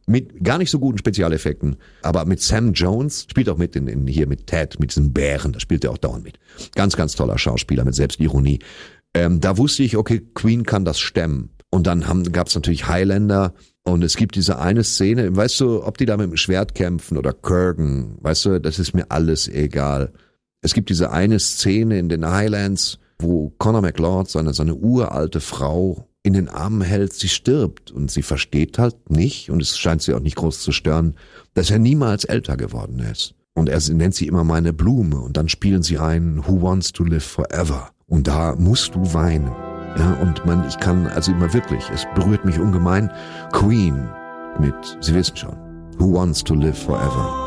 Mit 0.05 0.43
gar 0.43 0.57
nicht 0.57 0.69
so 0.69 0.79
guten 0.79 0.97
Spezialeffekten, 0.97 1.77
aber 2.01 2.25
mit 2.25 2.41
Sam 2.41 2.73
Jones, 2.73 3.25
spielt 3.29 3.49
auch 3.49 3.57
mit 3.57 3.75
in, 3.75 3.87
in 3.87 4.05
hier 4.07 4.27
mit 4.27 4.47
Ted, 4.47 4.79
mit 4.79 4.91
diesem 4.91 5.13
Bären, 5.13 5.53
da 5.53 5.59
spielt 5.59 5.83
er 5.85 5.91
auch 5.91 5.97
dauernd 5.97 6.23
mit. 6.25 6.39
Ganz, 6.75 6.95
ganz 6.95 7.15
toller 7.15 7.37
Schauspieler 7.37 7.83
mit 7.85 7.95
Selbstironie. 7.95 8.59
Ähm, 9.13 9.39
da 9.39 9.57
wusste 9.57 9.83
ich, 9.83 9.95
okay, 9.97 10.21
Queen 10.33 10.63
kann 10.65 10.83
das 10.85 10.99
stemmen. 10.99 11.49
Und 11.69 11.87
dann 11.87 12.07
haben, 12.07 12.23
gab's 12.31 12.53
natürlich 12.55 12.87
Highlander 12.87 13.53
und 13.85 14.03
es 14.03 14.15
gibt 14.15 14.35
diese 14.35 14.59
eine 14.59 14.83
Szene, 14.83 15.35
weißt 15.35 15.59
du, 15.59 15.83
ob 15.83 15.97
die 15.97 16.05
da 16.05 16.15
mit 16.15 16.29
dem 16.29 16.37
Schwert 16.37 16.73
kämpfen 16.73 17.17
oder 17.17 17.33
Kurgan, 17.33 18.17
weißt 18.21 18.45
du, 18.45 18.61
das 18.61 18.79
ist 18.79 18.93
mir 18.93 19.05
alles 19.09 19.47
egal. 19.47 20.13
Es 20.61 20.73
gibt 20.73 20.89
diese 20.89 21.11
eine 21.11 21.39
Szene 21.39 21.99
in 21.99 22.07
den 22.07 22.25
Highlands, 22.25 22.99
wo 23.19 23.53
Conor 23.57 23.81
McLeod 23.81 24.29
seine, 24.29 24.53
seine 24.53 24.75
uralte 24.75 25.41
Frau 25.41 26.07
in 26.23 26.33
den 26.33 26.47
Armen 26.47 26.81
hält, 26.81 27.11
sie 27.11 27.27
stirbt 27.27 27.91
und 27.91 28.09
sie 28.09 28.21
versteht 28.21 28.79
halt 28.79 29.09
nicht 29.09 29.49
und 29.49 29.61
es 29.61 29.77
scheint 29.77 30.01
sie 30.01 30.13
auch 30.13 30.21
nicht 30.21 30.37
groß 30.37 30.61
zu 30.61 30.71
stören, 30.71 31.15
dass 31.53 31.69
er 31.69 31.79
niemals 31.79 32.23
älter 32.23 32.55
geworden 32.55 32.99
ist. 32.99 33.35
Und 33.53 33.67
er 33.67 33.79
nennt 33.91 34.15
sie 34.15 34.27
immer 34.27 34.45
meine 34.45 34.71
Blume 34.71 35.19
und 35.19 35.35
dann 35.35 35.49
spielen 35.49 35.83
sie 35.83 35.99
ein 35.99 36.47
Who 36.47 36.61
Wants 36.61 36.93
to 36.93 37.03
Live 37.03 37.25
Forever 37.25 37.91
und 38.07 38.27
da 38.27 38.55
musst 38.55 38.95
du 38.95 39.13
weinen. 39.13 39.72
Ja, 39.97 40.13
und 40.21 40.45
man, 40.45 40.67
ich 40.67 40.79
kann, 40.79 41.07
also 41.07 41.31
immer 41.31 41.53
wirklich, 41.53 41.83
es 41.93 42.05
berührt 42.15 42.45
mich 42.45 42.59
ungemein. 42.59 43.11
Queen 43.51 44.09
mit, 44.59 44.75
Sie 45.01 45.13
wissen 45.13 45.37
schon, 45.37 45.55
Who 45.97 46.13
Wants 46.13 46.43
to 46.43 46.55
Live 46.55 46.83
Forever. 46.83 47.42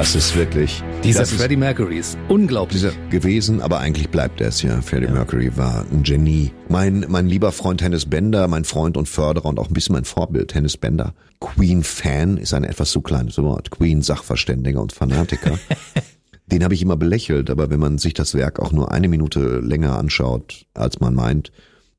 Das 0.00 0.14
ist 0.14 0.34
wirklich, 0.34 0.82
Dieser 1.04 1.26
Freddie 1.26 1.58
Mercury 1.58 1.98
ist 1.98 2.16
unglaublich. 2.30 2.86
gewesen, 3.10 3.60
aber 3.60 3.80
eigentlich 3.80 4.08
bleibt 4.08 4.40
er 4.40 4.48
es 4.48 4.62
ja. 4.62 4.80
Freddie 4.80 5.08
Mercury 5.08 5.54
war 5.58 5.84
ein 5.92 6.04
Genie. 6.04 6.52
Mein, 6.70 7.04
mein 7.10 7.26
lieber 7.26 7.52
Freund 7.52 7.82
Hennes 7.82 8.06
Bender, 8.06 8.48
mein 8.48 8.64
Freund 8.64 8.96
und 8.96 9.10
Förderer 9.10 9.44
und 9.44 9.58
auch 9.58 9.68
ein 9.68 9.74
bisschen 9.74 9.92
mein 9.92 10.06
Vorbild, 10.06 10.54
Hennes 10.54 10.78
Bender. 10.78 11.12
Queen-Fan 11.40 12.38
ist 12.38 12.54
ein 12.54 12.64
etwas 12.64 12.92
zu 12.92 13.02
kleines 13.02 13.36
Wort. 13.36 13.70
Queen-Sachverständiger 13.72 14.80
und 14.80 14.94
Fanatiker. 14.94 15.58
Den 16.46 16.64
habe 16.64 16.72
ich 16.72 16.80
immer 16.80 16.96
belächelt, 16.96 17.50
aber 17.50 17.68
wenn 17.68 17.80
man 17.80 17.98
sich 17.98 18.14
das 18.14 18.34
Werk 18.34 18.58
auch 18.58 18.72
nur 18.72 18.92
eine 18.92 19.06
Minute 19.06 19.60
länger 19.60 19.98
anschaut, 19.98 20.64
als 20.72 21.00
man 21.00 21.14
meint, 21.14 21.52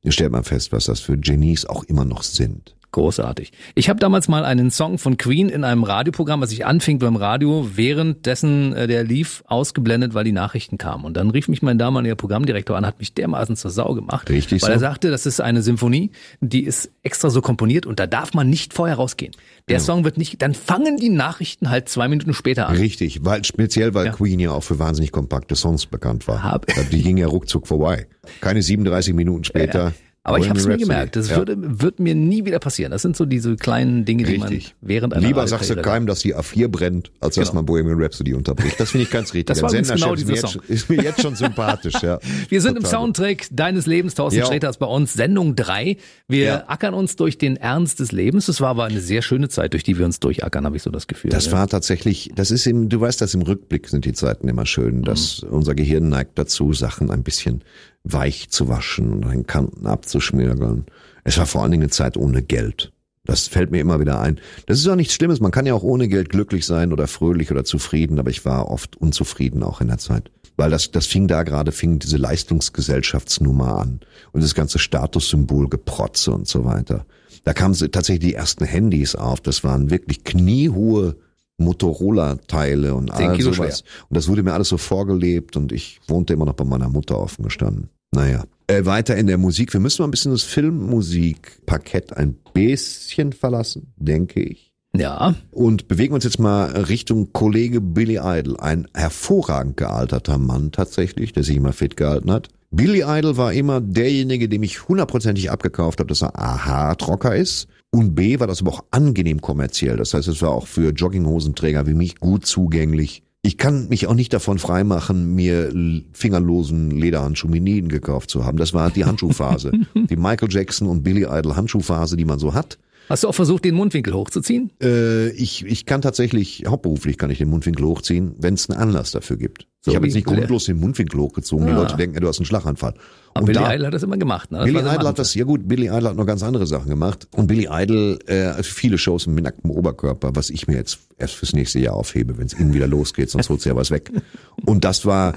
stellt 0.08 0.32
man 0.32 0.44
fest, 0.44 0.72
was 0.72 0.86
das 0.86 1.02
für 1.02 1.20
Genies 1.20 1.68
auch 1.68 1.84
immer 1.84 2.04
noch 2.04 2.24
sind. 2.24 2.76
Großartig. 2.94 3.52
Ich 3.76 3.88
habe 3.90 4.00
damals 4.02 4.28
mal 4.28 4.44
einen 4.44 4.70
Song 4.70 4.98
von 4.98 5.16
Queen 5.16 5.48
in 5.48 5.64
einem 5.64 5.84
Radioprogramm, 5.84 6.42
als 6.42 6.52
ich 6.52 6.66
anfing 6.66 7.00
beim 7.00 7.16
Radio, 7.16 7.70
währenddessen 7.74 8.74
äh, 8.74 8.88
der 8.88 9.04
lief, 9.04 9.44
ausgeblendet, 9.48 10.14
weil 10.14 10.24
die 10.26 10.32
Nachrichten 10.34 10.78
kamen. 10.78 11.06
Und 11.06 11.16
dann 11.16 11.30
rief 11.30 11.48
mich 11.48 11.62
mein 11.62 11.78
damaliger 11.78 12.16
Programmdirektor 12.16 12.76
an, 12.76 12.86
hat 12.86 13.00
mich 13.00 13.14
dermaßen 13.14 13.56
zur 13.56 13.72
Sau 13.72 13.94
gemacht. 13.94 14.30
Richtig 14.30 14.62
Weil 14.62 14.68
so. 14.68 14.74
er 14.74 14.80
sagte, 14.80 15.10
das 15.12 15.26
ist 15.26 15.40
eine 15.40 15.62
Symphonie, 15.62 16.12
die 16.42 16.64
ist 16.66 16.92
extra 17.04 17.30
so 17.30 17.42
komponiert 17.42 17.86
und 17.86 18.00
da 18.00 18.08
darf 18.08 18.34
man 18.34 18.50
nicht 18.50 18.74
vorher 18.74 18.96
rausgehen. 18.98 19.34
Der 19.70 19.80
Song 19.80 20.04
wird 20.04 20.18
nicht, 20.18 20.42
dann 20.42 20.54
fangen 20.54 20.98
die 20.98 21.10
Nachrichten 21.10 21.70
halt 21.70 21.88
zwei 21.88 22.08
Minuten 22.10 22.34
später 22.34 22.68
an. 22.68 22.76
Richtig, 22.76 23.24
weil 23.24 23.46
speziell 23.46 23.94
weil 23.94 24.08
Ja. 24.08 24.12
Queen 24.12 24.40
ja 24.40 24.52
auch 24.52 24.64
für 24.64 24.80
wahnsinnig 24.80 25.12
kompakte 25.14 25.56
Songs 25.56 25.86
bekannt 25.86 26.28
war. 26.28 26.44
Hab- 26.44 26.66
Die 26.92 27.02
ging 27.04 27.16
ja 27.18 27.28
ruckzuck 27.28 27.68
vorbei. 27.68 28.08
Keine 28.42 28.62
37 28.62 29.14
Minuten 29.14 29.44
später. 29.46 29.94
Aber 30.24 30.38
ich 30.38 30.48
habe 30.50 30.60
es 30.60 30.68
mir 30.68 30.78
gemerkt, 30.78 31.16
das 31.16 31.32
Rhapsody. 31.32 31.58
würde, 31.64 31.82
wird 31.82 32.00
mir 32.00 32.14
nie 32.14 32.46
wieder 32.46 32.60
passieren. 32.60 32.92
Das 32.92 33.02
sind 33.02 33.18
so 33.18 33.26
diese 33.26 33.56
kleinen 33.56 34.06
Dinge, 34.06 34.24
die 34.24 34.34
Richtig. 34.36 34.76
man 34.80 34.88
während 34.90 35.14
einer 35.16 35.26
Lieber 35.28 35.48
sagst 35.48 35.72
du 35.72 35.76
keinem, 35.78 36.06
dass 36.06 36.20
die 36.20 36.36
A4 36.36 36.68
brennt, 36.68 37.12
als 37.20 37.36
dass 37.36 37.50
Genau. 37.50 37.56
man 37.62 37.66
Bohemian 37.66 38.00
Rhapsody 38.00 38.36
unterbricht. 38.36 38.80
Das 38.80 38.92
finde 38.92 39.06
ich 39.06 39.10
ganz 39.10 39.34
richtig. 39.34 39.48
Das 39.48 39.64
war 39.64 39.72
genau 39.72 40.14
dieser 40.14 40.32
mir 40.34 40.36
jetzt, 40.40 40.56
ist 40.68 40.90
mir 40.92 41.02
jetzt 41.02 41.22
schon 41.24 41.36
sympathisch. 41.36 41.96
Ja. 42.04 42.20
Wir 42.50 42.62
sind 42.62 42.78
im 42.78 42.84
Total. 42.84 43.00
Soundtrack 43.00 43.48
deines 43.52 43.88
Lebens. 43.88 44.14
Thorsten 44.14 44.40
Ja. 44.42 44.46
Sträter 44.46 44.70
ist 44.70 44.78
bei 44.78 44.86
uns. 44.86 45.14
Sendung 45.14 45.56
drei. 45.56 45.98
Wir 46.28 46.44
Ja. 46.44 46.64
ackern 46.68 46.94
uns 46.94 47.16
durch 47.16 47.40
den 47.40 47.56
Ernst 47.58 48.00
des 48.00 48.12
Lebens. 48.12 48.48
Es 48.48 48.62
war 48.62 48.70
aber 48.70 48.84
eine 48.86 49.02
sehr 49.02 49.24
schöne 49.24 49.50
Zeit, 49.50 49.74
durch 49.74 49.84
die 49.84 49.98
wir 49.98 50.06
uns 50.06 50.20
durchackern, 50.20 50.66
habe 50.66 50.78
ich 50.78 50.84
so 50.84 50.92
das 50.92 51.08
Gefühl. 51.08 51.32
Das 51.32 51.48
Ja. 51.48 51.54
war 51.54 51.68
tatsächlich, 51.68 52.32
das 52.36 52.52
ist 52.52 52.68
im, 52.68 52.90
du 52.90 53.02
weißt, 53.02 53.20
dass 53.22 53.34
im 53.34 53.42
Rückblick 53.42 53.88
sind 53.88 54.06
die 54.06 54.14
Zeiten 54.14 54.48
immer 54.48 54.68
schön, 54.68 55.02
dass 55.02 55.40
unser 55.40 55.74
Gehirn 55.74 56.10
neigt 56.10 56.38
dazu, 56.38 56.74
Sachen 56.74 57.10
ein 57.10 57.24
bisschen 57.24 57.64
weich 58.04 58.50
zu 58.50 58.68
waschen 58.68 59.14
und 59.14 59.26
an 59.26 59.46
Kanten 59.46 59.86
abzuschmirgeln. 59.86 60.86
Es 61.24 61.38
war 61.38 61.46
vor 61.46 61.62
allen 61.62 61.72
Dingen 61.72 61.84
eine 61.84 61.92
Zeit 61.92 62.18
ohne 62.18 62.42
Geld. 62.42 62.92
Das 63.26 63.48
fällt 63.48 63.70
mir 63.70 63.80
immer 63.80 64.00
wieder 64.00 64.20
ein. 64.20 64.40
Das 64.66 64.80
ist 64.80 64.88
auch 64.88 64.96
nichts 64.96 65.14
Schlimmes. 65.14 65.40
Man 65.40 65.52
kann 65.52 65.68
ja 65.68 65.76
auch 65.76 65.84
ohne 65.84 66.08
Geld 66.08 66.30
glücklich 66.30 66.66
sein 66.66 66.92
oder 66.92 67.08
fröhlich 67.08 67.52
oder 67.52 67.64
zufrieden, 67.64 68.18
aber 68.18 68.32
ich 68.32 68.46
war 68.46 68.70
oft 68.70 68.98
unzufrieden 68.98 69.62
auch 69.62 69.80
in 69.80 69.88
der 69.88 70.00
Zeit. 70.00 70.32
Weil 70.58 70.72
das, 70.72 70.92
das 70.92 71.06
fing 71.06 71.28
da 71.28 71.44
gerade, 71.44 71.72
fing 71.72 72.00
diese 72.00 72.18
Leistungsgesellschaftsnummer 72.18 73.78
an. 73.78 74.00
Und 74.32 74.44
das 74.44 74.56
ganze 74.56 74.80
Statussymbol 74.80 75.70
Geprotze 75.70 76.32
und 76.32 76.48
so 76.48 76.66
weiter. 76.66 77.06
Da 77.44 77.54
kamen 77.54 77.76
tatsächlich 77.76 78.32
die 78.32 78.34
ersten 78.34 78.66
Handys 78.66 79.16
auf. 79.16 79.40
Das 79.40 79.64
waren 79.64 79.90
wirklich 79.92 80.24
kniehohe 80.24 81.16
Motorola-Teile 81.62 82.94
und 82.94 83.12
all 83.12 83.36
Kilo 83.38 83.54
sowas. 83.54 83.84
Und 84.10 84.18
das 84.18 84.28
wurde 84.28 84.44
mir 84.44 84.54
alles 84.54 84.70
so 84.70 84.78
vorgelebt 84.78 85.56
und 85.56 85.72
ich 85.72 86.00
wohnte 86.08 86.34
immer 86.34 86.46
noch 86.46 86.54
bei 86.54 86.66
meiner 86.66 86.90
Mutter 86.90 87.20
offen 87.20 87.44
gestanden. 87.44 87.90
Naja. 88.14 88.44
Äh, 88.68 88.86
weiter 88.86 89.16
in 89.16 89.28
der 89.28 89.38
Musik. 89.38 89.74
Wir 89.74 89.80
müssen 89.80 90.02
mal 90.02 90.08
ein 90.08 90.12
bisschen 90.12 90.32
das 90.32 90.44
Filmmusikparkett 90.44 92.16
ein 92.16 92.36
bisschen 92.54 93.34
verlassen, 93.34 93.94
denke 93.98 94.42
ich. 94.42 94.72
Ja. 94.96 95.36
Und 95.52 95.88
bewegen 95.88 96.14
uns 96.14 96.26
jetzt 96.26 96.40
mal 96.40 96.72
Richtung 96.72 97.32
Kollege 97.32 97.80
Billy 97.80 98.20
Idol, 98.22 98.58
ein 98.58 98.88
hervorragend 98.94 99.78
gealterter 99.78 100.38
Mann 100.38 100.72
tatsächlich, 100.72 101.32
der 101.32 101.44
sich 101.44 101.56
immer 101.56 101.72
fit 101.72 101.96
gehalten 101.96 102.32
hat. 102.32 102.50
Billy 102.72 103.04
Idol 103.06 103.38
war 103.38 103.54
immer 103.54 103.82
derjenige, 103.82 104.50
dem 104.50 104.64
ich 104.64 104.88
hundertprozentig 104.88 105.52
abgekauft 105.52 106.00
habe, 106.00 106.08
dass 106.08 106.22
er 106.22 106.38
A, 106.38 106.66
Haartrocker 106.66 107.36
ist 107.36 107.68
und 107.92 108.16
B, 108.16 108.40
war 108.40 108.48
das 108.48 108.62
aber 108.62 108.72
auch 108.72 108.84
angenehm 108.92 109.42
kommerziell. 109.42 109.98
Das 109.98 110.14
heißt, 110.14 110.28
es 110.28 110.42
war 110.42 110.52
auch 110.52 110.68
für 110.68 110.92
Jogginghosenträger 110.92 111.88
wie 111.88 111.94
mich 111.94 112.20
gut 112.20 112.46
zugänglich. 112.46 113.24
Ich 113.44 113.58
kann 113.58 113.90
mich 113.90 114.08
auch 114.08 114.14
nicht 114.14 114.32
davon 114.34 114.60
freimachen, 114.60 115.34
mir 115.34 115.74
fingerlosen 116.14 116.92
Lederhandschuh 116.92 117.50
gekauft 117.50 118.30
zu 118.30 118.46
haben. 118.46 118.58
Das 118.58 118.74
war 118.74 118.92
die 118.92 119.06
Handschuhphase. 119.06 119.72
die 119.96 120.16
Michael 120.16 120.52
Jackson 120.52 120.88
und 120.88 121.04
Billy 121.04 121.26
Idol 121.30 121.56
Handschuhphase, 121.56 122.18
die 122.18 122.26
man 122.26 122.40
so 122.40 122.54
hat. 122.54 122.78
Hast 123.10 123.24
du 123.24 123.28
auch 123.28 123.36
versucht, 123.36 123.66
den 123.66 123.76
Mundwinkel 123.76 124.14
hochzuziehen? 124.14 124.72
Äh, 124.82 125.30
ich, 125.32 125.66
ich 125.66 125.86
kann 125.86 126.02
tatsächlich, 126.02 126.64
hauptberuflich 126.68 127.18
kann 127.18 127.30
ich 127.30 127.40
den 127.40 127.50
Mundwinkel 127.50 127.86
hochziehen, 127.86 128.36
wenn 128.38 128.54
es 128.54 128.70
einen 128.70 128.80
Anlass 128.80 129.12
dafür 129.12 129.36
gibt. 129.38 129.68
So 129.82 129.92
ich 129.92 129.96
habe 129.98 130.06
jetzt 130.08 130.16
nicht 130.16 130.28
grundlos 130.28 130.66
den 130.66 130.80
Mundwinkel 130.80 131.20
hochgezogen. 131.20 131.66
Die 131.66 131.74
Ah. 131.74 131.78
Leute 131.78 131.98
denken, 131.98 132.14
ja, 132.16 132.20
du 132.22 132.28
hast 132.28 132.38
einen 132.40 132.46
Schlaganfall. 132.46 132.94
Aber 133.34 133.40
Und 133.42 133.46
Billy 133.48 133.60
da- 133.60 133.74
Idol 133.74 133.88
hat 133.88 133.94
das 133.96 134.04
immer 134.04 134.18
gemacht. 134.18 134.52
Ne? 134.52 134.60
Das 134.60 134.66
Billy 134.68 134.80
Idol 134.80 135.08
hat 135.08 135.20
das, 135.20 135.34
ja 135.36 135.44
gut, 135.44 135.68
Billy 135.68 135.88
Idol 135.88 136.04
hat 136.10 136.16
noch 136.16 136.26
ganz 136.26 136.44
andere 136.44 136.68
Sachen 136.68 136.90
gemacht. 136.90 137.28
Und 137.36 137.48
Billy 137.48 137.68
Idol, 137.70 138.20
äh, 138.28 138.62
viele 138.64 138.98
Shows 138.98 139.28
mit 139.28 139.44
nacktem 139.44 139.72
Oberkörper, 139.72 140.36
was 140.36 140.50
ich 140.50 140.68
mir 140.68 140.76
jetzt 140.76 141.00
erst 141.18 141.34
fürs 141.34 141.54
nächste 141.54 141.80
Jahr 141.80 141.96
aufhebe, 141.96 142.38
wenn 142.38 142.46
es 142.46 142.54
innen 142.54 142.74
wieder 142.74 142.88
losgeht, 142.88 143.30
sonst 143.30 143.50
holt's 143.50 143.66
ja 143.66 143.76
was 143.76 143.92
weg. 143.92 144.12
Und 144.66 144.86
das 144.86 145.06
war, 145.06 145.34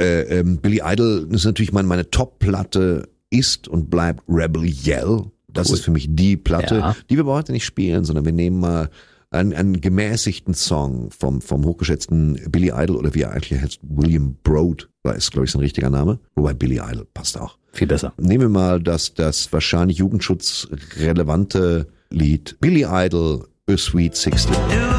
äh, 0.00 0.22
ähm, 0.40 0.56
Billy 0.58 0.80
Idol, 0.84 1.26
das 1.30 1.42
ist 1.42 1.46
natürlich 1.46 1.72
meine, 1.72 1.86
meine 1.86 2.10
Top-Platte 2.10 3.08
ist 3.30 3.68
und 3.68 3.88
bleibt 3.90 4.22
Rebel 4.28 4.64
Yell. 4.64 5.24
Das 5.52 5.70
ist 5.70 5.84
für 5.84 5.90
mich 5.90 6.06
die 6.10 6.36
Platte, 6.36 6.76
Ja. 6.76 6.96
die 7.10 7.16
wir 7.16 7.20
aber 7.24 7.34
heute 7.34 7.52
nicht 7.52 7.64
spielen, 7.64 8.04
sondern 8.04 8.24
wir 8.24 8.32
nehmen 8.32 8.60
mal 8.60 8.88
einen, 9.30 9.52
einen 9.54 9.80
gemäßigten 9.80 10.52
Song 10.54 11.10
vom, 11.10 11.40
vom 11.40 11.64
hochgeschätzten 11.64 12.38
Billy 12.50 12.70
Idol 12.74 12.96
oder 12.96 13.14
wie 13.14 13.22
er 13.22 13.30
eigentlich 13.32 13.60
heißt, 13.60 13.80
William 13.82 14.36
Broad, 14.44 14.88
war 15.02 15.14
ist 15.16 15.30
glaube 15.32 15.46
ich 15.46 15.52
sein 15.52 15.60
richtiger 15.62 15.88
Name. 15.90 16.18
Wobei 16.34 16.52
Billy 16.54 16.76
Idol 16.84 17.06
passt 17.14 17.38
auch. 17.40 17.56
Viel 17.72 17.86
besser. 17.88 18.12
Nehmen 18.18 18.42
wir 18.42 18.48
mal 18.50 18.80
das, 18.82 19.14
das 19.14 19.50
wahrscheinlich 19.52 19.96
jugendschutzrelevante 19.98 21.86
Lied 22.10 22.56
Billy 22.60 22.84
Idol, 22.86 23.46
A 23.70 23.76
Sweet 23.76 24.14
16. 24.16 24.91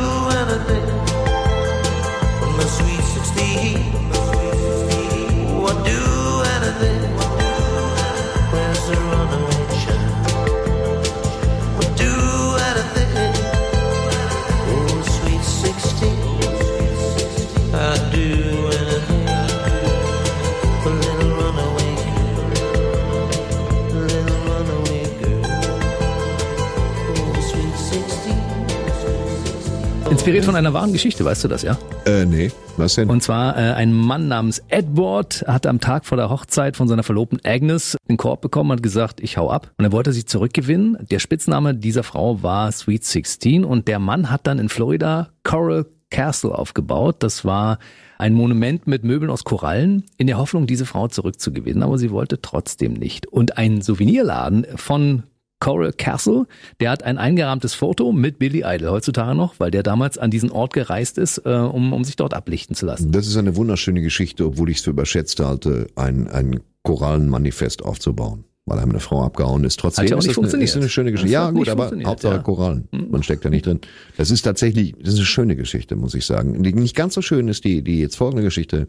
Inspiriert 30.24 30.46
von 30.46 30.56
einer 30.56 30.72
wahren 30.72 30.94
Geschichte, 30.94 31.26
weißt 31.26 31.44
du 31.44 31.50
das, 31.50 31.64
ja? 31.64 31.78
Äh, 32.06 32.24
nee, 32.24 32.50
was 32.78 32.96
denn? 32.96 33.10
Und 33.10 33.22
zwar 33.22 33.58
äh, 33.58 33.74
ein 33.74 33.92
Mann 33.92 34.30
namens 34.30 34.64
Edward 34.70 35.44
hat 35.48 35.68
am 35.68 35.82
Tag 35.82 36.06
vor 36.06 36.16
der 36.16 36.30
Hochzeit 36.30 36.78
von 36.78 36.88
seiner 36.88 37.04
Verlobten 37.04 37.42
Agnes 37.44 37.98
den 38.08 38.16
Korb 38.16 38.40
bekommen 38.40 38.72
und 38.72 38.78
hat 38.78 38.84
gesagt, 38.84 39.20
ich 39.20 39.36
hau 39.36 39.52
ab. 39.52 39.74
Und 39.78 39.84
er 39.84 39.92
wollte 39.92 40.14
sie 40.14 40.24
zurückgewinnen. 40.24 40.98
Der 41.12 41.20
Spitzname 41.20 41.76
dieser 41.76 42.04
Frau 42.04 42.42
war 42.42 42.72
Sweet 42.72 43.04
16 43.04 43.66
und 43.66 43.90
der 43.90 44.00
Mann 44.00 44.32
hat 44.32 44.48
dann 44.48 44.60
in 44.60 44.70
Florida 44.70 45.28
Coral 45.44 45.88
Castle 46.10 46.58
aufgebaut. 46.58 47.18
Das 47.20 47.44
war 47.44 47.78
ein 48.18 48.34
Monument 48.34 48.88
mit 48.88 49.04
Möbeln 49.04 49.30
aus 49.30 49.44
Korallen 49.44 50.06
in 50.16 50.28
der 50.28 50.38
Hoffnung, 50.38 50.68
diese 50.68 50.86
Frau 50.86 51.10
zurückzugewinnen. 51.10 51.84
Aber 51.84 51.98
sie 51.98 52.12
wollte 52.12 52.42
trotzdem 52.42 52.94
nicht. 52.94 53.28
Und 53.28 53.58
ein 53.58 53.82
Souvenirladen 53.82 54.68
von 54.78 55.24
Coral 55.64 55.94
Castle, 55.94 56.46
der 56.82 56.92
hat 56.92 57.04
ein 57.04 57.18
eingerahmtes 57.18 57.74
Foto 57.74 58.12
mit 58.12 58.38
Billy 58.38 58.64
Idol 58.66 58.90
heutzutage 58.90 59.34
noch, 59.34 59.62
weil 59.62 59.72
der 59.72 59.82
damals 59.82 60.18
an 60.18 60.30
diesen 60.30 60.52
Ort 60.52 60.74
gereist 60.74 61.18
ist, 61.18 61.38
äh, 61.46 61.50
um, 61.50 61.94
um 61.94 62.04
sich 62.04 62.18
dort 62.18 62.34
ablichten 62.34 62.76
zu 62.76 62.86
lassen. 62.86 63.14
Das 63.14 63.28
ist 63.28 63.38
eine 63.38 63.56
wunderschöne 63.56 64.02
Geschichte, 64.02 64.46
obwohl 64.46 64.70
ich 64.70 64.78
es 64.78 64.84
für 64.84 64.90
überschätzt 64.90 65.40
halte, 65.40 65.88
ein, 65.96 66.28
ein 66.28 66.60
Korallenmanifest 66.84 67.82
aufzubauen. 67.82 68.44
Weil 68.66 68.80
einem 68.80 68.92
eine 68.92 69.02
Frau 69.02 69.24
abgehauen 69.24 69.66
ist. 69.66 69.78
Trotzdem 69.80 70.04
Hat 70.04 70.10
ja 70.10 70.16
auch 70.16 70.20
ist 70.20 70.28
nicht 70.28 70.38
eine, 70.38 70.44
funktioniert. 70.44 70.70
ist 70.70 70.76
eine 70.78 70.88
schöne 70.88 71.12
Geschichte. 71.12 71.34
Ja, 71.34 71.52
gut, 71.52 71.68
aber 71.68 71.92
Hauptsache 72.06 72.34
ja. 72.34 72.40
Mhm. 72.40 72.44
Korallen. 72.44 72.88
Man 73.10 73.22
steckt 73.22 73.44
da 73.44 73.50
nicht 73.50 73.66
drin. 73.66 73.82
Das 74.16 74.32
ist 74.32 74.42
tatsächlich, 74.44 74.96
das 75.00 75.14
ist 75.14 75.20
eine 75.20 75.26
schöne 75.26 75.56
Geschichte, 75.58 75.98
muss 75.98 76.14
ich 76.14 76.26
sagen. 76.26 76.54
Nicht 76.62 76.96
ganz 76.96 77.14
so 77.14 77.22
schön 77.22 77.50
ist 77.50 77.66
die, 77.66 77.84
die 77.84 78.00
jetzt 78.00 78.16
folgende 78.16 78.44
Geschichte. 78.44 78.88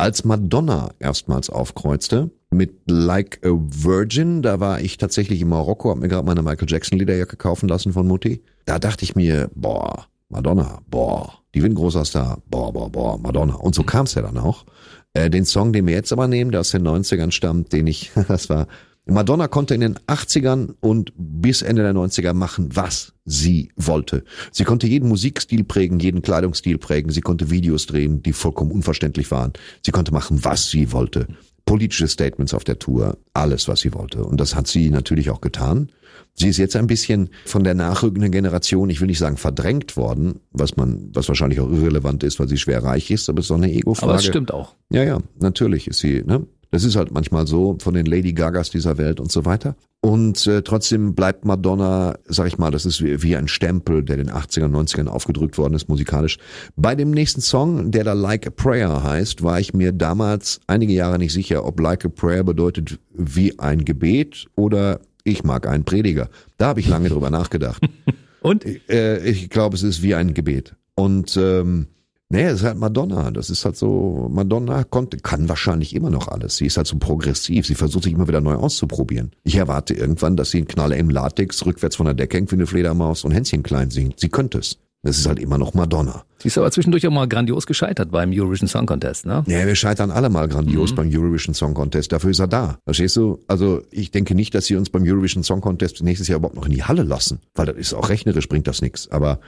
Als 0.00 0.24
Madonna 0.24 0.92
erstmals 0.98 1.50
aufkreuzte 1.50 2.30
mit 2.50 2.72
Like 2.88 3.38
a 3.44 3.50
Virgin, 3.50 4.40
da 4.40 4.58
war 4.58 4.80
ich 4.80 4.96
tatsächlich 4.96 5.42
in 5.42 5.50
Marokko, 5.50 5.90
hab 5.90 5.98
mir 5.98 6.08
gerade 6.08 6.26
meine 6.26 6.40
Michael 6.40 6.70
Jackson 6.70 6.98
Lederjacke 6.98 7.36
kaufen 7.36 7.68
lassen 7.68 7.92
von 7.92 8.08
Mutti. 8.08 8.42
Da 8.64 8.78
dachte 8.78 9.04
ich 9.04 9.14
mir, 9.14 9.50
boah, 9.54 10.06
Madonna, 10.30 10.80
boah, 10.88 11.34
die 11.54 11.62
wird 11.62 12.06
Star, 12.06 12.38
boah, 12.46 12.72
boah, 12.72 12.88
boah, 12.88 13.18
Madonna. 13.18 13.56
Und 13.56 13.74
so 13.74 13.82
kam's 13.82 14.14
ja 14.14 14.22
dann 14.22 14.38
auch. 14.38 14.64
Äh, 15.12 15.28
den 15.28 15.44
Song, 15.44 15.74
den 15.74 15.86
wir 15.86 15.92
jetzt 15.92 16.14
aber 16.14 16.28
nehmen, 16.28 16.50
der 16.50 16.60
aus 16.60 16.70
den 16.70 16.88
90ern 16.88 17.30
stammt, 17.30 17.74
den 17.74 17.86
ich, 17.86 18.10
das 18.26 18.48
war, 18.48 18.68
Madonna 19.06 19.48
konnte 19.48 19.74
in 19.74 19.80
den 19.80 19.98
80ern 20.06 20.74
und 20.80 21.12
bis 21.16 21.62
Ende 21.62 21.82
der 21.82 21.94
90er 21.94 22.32
machen, 22.32 22.76
was 22.76 23.14
sie 23.24 23.70
wollte. 23.76 24.24
Sie 24.52 24.64
konnte 24.64 24.86
jeden 24.86 25.08
Musikstil 25.08 25.64
prägen, 25.64 25.98
jeden 26.00 26.22
Kleidungsstil 26.22 26.78
prägen. 26.78 27.10
Sie 27.10 27.20
konnte 27.20 27.50
Videos 27.50 27.86
drehen, 27.86 28.22
die 28.22 28.32
vollkommen 28.32 28.70
unverständlich 28.70 29.30
waren. 29.30 29.52
Sie 29.84 29.90
konnte 29.90 30.12
machen, 30.12 30.44
was 30.44 30.70
sie 30.70 30.92
wollte. 30.92 31.26
Politische 31.64 32.08
Statements 32.08 32.54
auf 32.54 32.64
der 32.64 32.78
Tour, 32.78 33.18
alles, 33.32 33.68
was 33.68 33.80
sie 33.80 33.94
wollte. 33.94 34.24
Und 34.24 34.40
das 34.40 34.54
hat 34.54 34.66
sie 34.66 34.90
natürlich 34.90 35.30
auch 35.30 35.40
getan. 35.40 35.90
Sie 36.34 36.48
ist 36.48 36.56
jetzt 36.56 36.76
ein 36.76 36.86
bisschen 36.86 37.30
von 37.44 37.64
der 37.64 37.74
nachrückenden 37.74 38.30
Generation, 38.32 38.90
ich 38.90 39.00
will 39.00 39.08
nicht 39.08 39.18
sagen 39.18 39.36
verdrängt 39.36 39.96
worden, 39.96 40.40
was 40.52 40.76
man, 40.76 41.10
was 41.12 41.28
wahrscheinlich 41.28 41.60
auch 41.60 41.70
irrelevant 41.70 42.22
ist, 42.22 42.38
weil 42.38 42.48
sie 42.48 42.56
schwer 42.56 42.82
reich 42.82 43.10
ist, 43.10 43.28
aber 43.28 43.40
es 43.40 43.44
ist 43.46 43.50
doch 43.50 43.56
eine 43.56 43.72
Ego-Frage. 43.72 44.12
Aber 44.12 44.18
es 44.18 44.26
stimmt 44.26 44.52
auch. 44.52 44.74
Ja, 44.90 45.02
ja, 45.02 45.18
natürlich 45.38 45.88
ist 45.88 45.98
sie, 45.98 46.22
ne? 46.24 46.46
Das 46.70 46.84
ist 46.84 46.96
halt 46.96 47.10
manchmal 47.12 47.46
so 47.46 47.76
von 47.80 47.94
den 47.94 48.06
Lady 48.06 48.32
Gagas 48.32 48.70
dieser 48.70 48.96
Welt 48.96 49.18
und 49.18 49.32
so 49.32 49.44
weiter. 49.44 49.74
Und 50.02 50.46
äh, 50.46 50.62
trotzdem 50.62 51.14
bleibt 51.14 51.44
Madonna, 51.44 52.14
sag 52.24 52.46
ich 52.46 52.56
mal, 52.56 52.70
das 52.70 52.86
ist 52.86 53.02
wie, 53.04 53.22
wie 53.22 53.36
ein 53.36 53.48
Stempel, 53.48 54.02
der 54.02 54.16
den 54.16 54.30
80ern, 54.30 54.70
90ern 54.70 55.08
aufgedrückt 55.08 55.58
worden 55.58 55.74
ist, 55.74 55.88
musikalisch. 55.88 56.38
Bei 56.76 56.94
dem 56.94 57.10
nächsten 57.10 57.40
Song, 57.42 57.90
der 57.90 58.04
da 58.04 58.14
Like 58.14 58.46
a 58.46 58.50
Prayer 58.50 59.02
heißt, 59.02 59.42
war 59.42 59.60
ich 59.60 59.74
mir 59.74 59.92
damals 59.92 60.60
einige 60.66 60.92
Jahre 60.92 61.18
nicht 61.18 61.32
sicher, 61.32 61.66
ob 61.66 61.80
Like 61.80 62.06
a 62.06 62.08
Prayer 62.08 62.44
bedeutet 62.44 62.98
wie 63.12 63.58
ein 63.58 63.84
Gebet 63.84 64.46
oder 64.56 65.00
ich 65.24 65.44
mag 65.44 65.66
einen 65.66 65.84
Prediger. 65.84 66.30
Da 66.56 66.68
habe 66.68 66.80
ich 66.80 66.88
lange 66.88 67.10
drüber 67.10 67.30
nachgedacht. 67.30 67.82
Und? 68.40 68.64
Äh, 68.88 69.22
ich 69.24 69.50
glaube, 69.50 69.76
es 69.76 69.82
ist 69.82 70.02
wie 70.02 70.14
ein 70.14 70.32
Gebet. 70.32 70.74
Und 70.94 71.36
ähm, 71.36 71.88
nee, 72.30 72.44
es 72.44 72.60
ist 72.60 72.64
halt 72.64 72.78
Madonna. 72.78 73.30
Das 73.30 73.50
ist 73.50 73.64
halt 73.64 73.76
so, 73.76 74.28
Madonna 74.32 74.84
konnte, 74.84 75.18
kann 75.18 75.48
wahrscheinlich 75.48 75.94
immer 75.94 76.08
noch 76.10 76.28
alles. 76.28 76.56
Sie 76.56 76.66
ist 76.66 76.76
halt 76.78 76.86
so 76.86 76.96
progressiv. 76.98 77.66
Sie 77.66 77.74
versucht 77.74 78.04
sich 78.04 78.12
immer 78.14 78.28
wieder 78.28 78.40
neu 78.40 78.54
auszuprobieren. 78.54 79.32
Ich 79.44 79.56
erwarte 79.56 79.92
irgendwann, 79.94 80.36
dass 80.36 80.50
sie 80.50 80.60
in 80.60 80.66
Knalle 80.68 80.96
im 80.96 81.10
Latex 81.10 81.66
rückwärts 81.66 81.96
von 81.96 82.06
der 82.06 82.14
Decke 82.14 82.38
hängt 82.38 82.50
wie 82.50 82.56
eine 82.56 82.66
Fledermaus 82.66 83.24
und 83.24 83.32
Hänschen 83.32 83.62
klein 83.62 83.90
singt. 83.90 84.18
Sie 84.18 84.28
könnte 84.30 84.58
es. 84.58 84.78
Das 85.02 85.16
ist 85.16 85.26
halt 85.26 85.38
immer 85.38 85.56
noch 85.56 85.72
Madonna. 85.72 86.24
Sie 86.40 86.48
ist 86.48 86.58
aber 86.58 86.70
zwischendurch 86.70 87.06
auch 87.06 87.10
mal 87.10 87.26
grandios 87.26 87.64
gescheitert 87.66 88.10
beim 88.10 88.32
Eurovision 88.34 88.68
Song 88.68 88.84
Contest, 88.84 89.24
ne? 89.24 89.42
Ja, 89.46 89.66
wir 89.66 89.74
scheitern 89.74 90.10
alle 90.10 90.28
mal 90.28 90.46
Mhm. 90.46 90.50
grandios 90.50 90.94
beim 90.94 91.08
Eurovision 91.10 91.54
Song 91.54 91.72
Contest. 91.72 92.12
Dafür 92.12 92.30
ist 92.32 92.38
er 92.38 92.48
da. 92.48 92.76
Verstehst 92.84 93.16
du? 93.16 93.38
Also 93.48 93.80
ich 93.90 94.10
denke 94.10 94.34
nicht, 94.34 94.54
dass 94.54 94.66
sie 94.66 94.76
uns 94.76 94.90
beim 94.90 95.02
Eurovision 95.04 95.42
Song 95.42 95.62
Contest 95.62 96.02
nächstes 96.02 96.28
Jahr 96.28 96.36
überhaupt 96.38 96.56
noch 96.56 96.66
in 96.66 96.72
die 96.72 96.84
Halle 96.84 97.02
lassen. 97.02 97.40
Weil 97.54 97.64
das 97.64 97.76
ist 97.76 97.94
auch 97.94 98.10
rechnerisch, 98.10 98.46
bringt 98.46 98.66
das 98.66 98.82
nichts. 98.82 99.10
Aber 99.10 99.40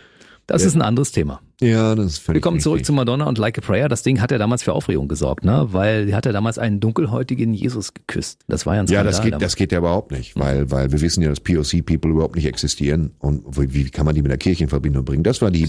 Das 0.46 0.64
ist 0.64 0.74
ein 0.74 0.82
anderes 0.82 1.12
Thema. 1.12 1.40
ja, 1.60 1.94
das 1.94 2.06
ist 2.06 2.18
völlig 2.18 2.38
Wir 2.38 2.40
kommen 2.42 2.58
zurück 2.60 2.78
richtig. 2.78 2.86
zu 2.86 2.92
Madonna 2.92 3.26
und 3.26 3.38
Like 3.38 3.56
a 3.58 3.60
Prayer. 3.60 3.88
Das 3.88 4.02
Ding 4.02 4.20
hat 4.20 4.32
ja 4.32 4.38
damals 4.38 4.62
für 4.64 4.72
Aufregung 4.72 5.06
gesorgt, 5.08 5.44
ne? 5.44 5.68
Weil 5.70 6.06
sie 6.06 6.14
hat 6.14 6.26
ja 6.26 6.32
damals 6.32 6.58
einen 6.58 6.80
dunkelhäutigen 6.80 7.54
Jesus 7.54 7.94
geküsst. 7.94 8.40
Das 8.48 8.66
war 8.66 8.74
ja 8.74 8.80
ein 8.80 8.86
Ja, 8.86 8.94
Skandal 9.00 9.04
das 9.12 9.22
geht, 9.22 9.32
damals. 9.34 9.44
das 9.52 9.56
geht 9.56 9.72
ja 9.72 9.78
überhaupt 9.78 10.10
nicht, 10.10 10.36
weil, 10.36 10.70
weil 10.70 10.90
wir 10.92 11.00
wissen 11.00 11.22
ja, 11.22 11.28
dass 11.30 11.40
POC-People 11.40 12.10
überhaupt 12.10 12.34
nicht 12.36 12.46
existieren 12.46 13.12
und 13.20 13.44
wie, 13.56 13.72
wie 13.72 13.90
kann 13.90 14.04
man 14.04 14.14
die 14.16 14.22
mit 14.22 14.30
der 14.32 14.38
Kirche 14.38 14.64
in 14.64 14.68
Verbindung 14.70 15.04
bringen? 15.04 15.22
Das 15.22 15.40
war 15.40 15.50
die, 15.52 15.68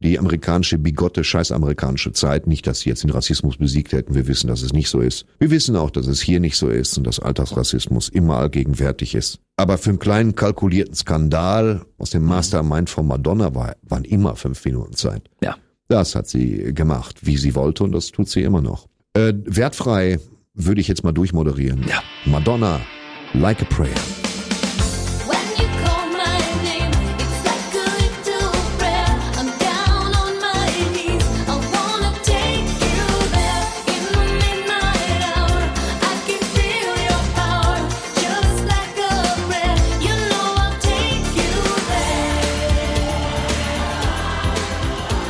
die 0.00 0.18
amerikanische, 0.18 0.76
bigotte, 0.78 1.24
scheiß 1.24 1.50
amerikanische 1.52 2.12
Zeit. 2.12 2.46
Nicht, 2.46 2.66
dass 2.66 2.80
sie 2.80 2.90
jetzt 2.90 3.02
den 3.02 3.10
Rassismus 3.10 3.56
besiegt 3.56 3.92
hätten. 3.92 4.14
Wir 4.14 4.28
wissen, 4.28 4.48
dass 4.48 4.62
es 4.62 4.72
nicht 4.74 4.90
so 4.90 5.00
ist. 5.00 5.24
Wir 5.38 5.50
wissen 5.50 5.74
auch, 5.76 5.90
dass 5.90 6.06
es 6.06 6.20
hier 6.20 6.40
nicht 6.40 6.56
so 6.56 6.68
ist 6.68 6.96
und 6.98 7.06
dass 7.06 7.18
Alltagsrassismus 7.20 8.10
immer 8.10 8.36
allgegenwärtig 8.36 9.14
ist. 9.14 9.40
Aber 9.60 9.76
für 9.76 9.90
einen 9.90 9.98
kleinen 9.98 10.34
kalkulierten 10.34 10.94
Skandal 10.94 11.82
aus 11.98 12.08
dem 12.08 12.24
Mastermind 12.24 12.88
von 12.88 13.06
Madonna 13.06 13.54
war, 13.54 13.76
waren 13.82 14.04
immer 14.04 14.34
fünf 14.34 14.64
Minuten 14.64 14.94
Zeit. 14.94 15.28
Ja. 15.42 15.54
Das 15.88 16.14
hat 16.14 16.28
sie 16.28 16.72
gemacht, 16.72 17.16
wie 17.20 17.36
sie 17.36 17.54
wollte 17.54 17.84
und 17.84 17.92
das 17.92 18.06
tut 18.06 18.30
sie 18.30 18.42
immer 18.42 18.62
noch. 18.62 18.86
Äh, 19.12 19.34
wertfrei 19.44 20.18
würde 20.54 20.80
ich 20.80 20.88
jetzt 20.88 21.04
mal 21.04 21.12
durchmoderieren. 21.12 21.84
Ja. 21.86 22.02
Madonna, 22.24 22.80
Like 23.34 23.60
a 23.60 23.66
Prayer. 23.66 24.29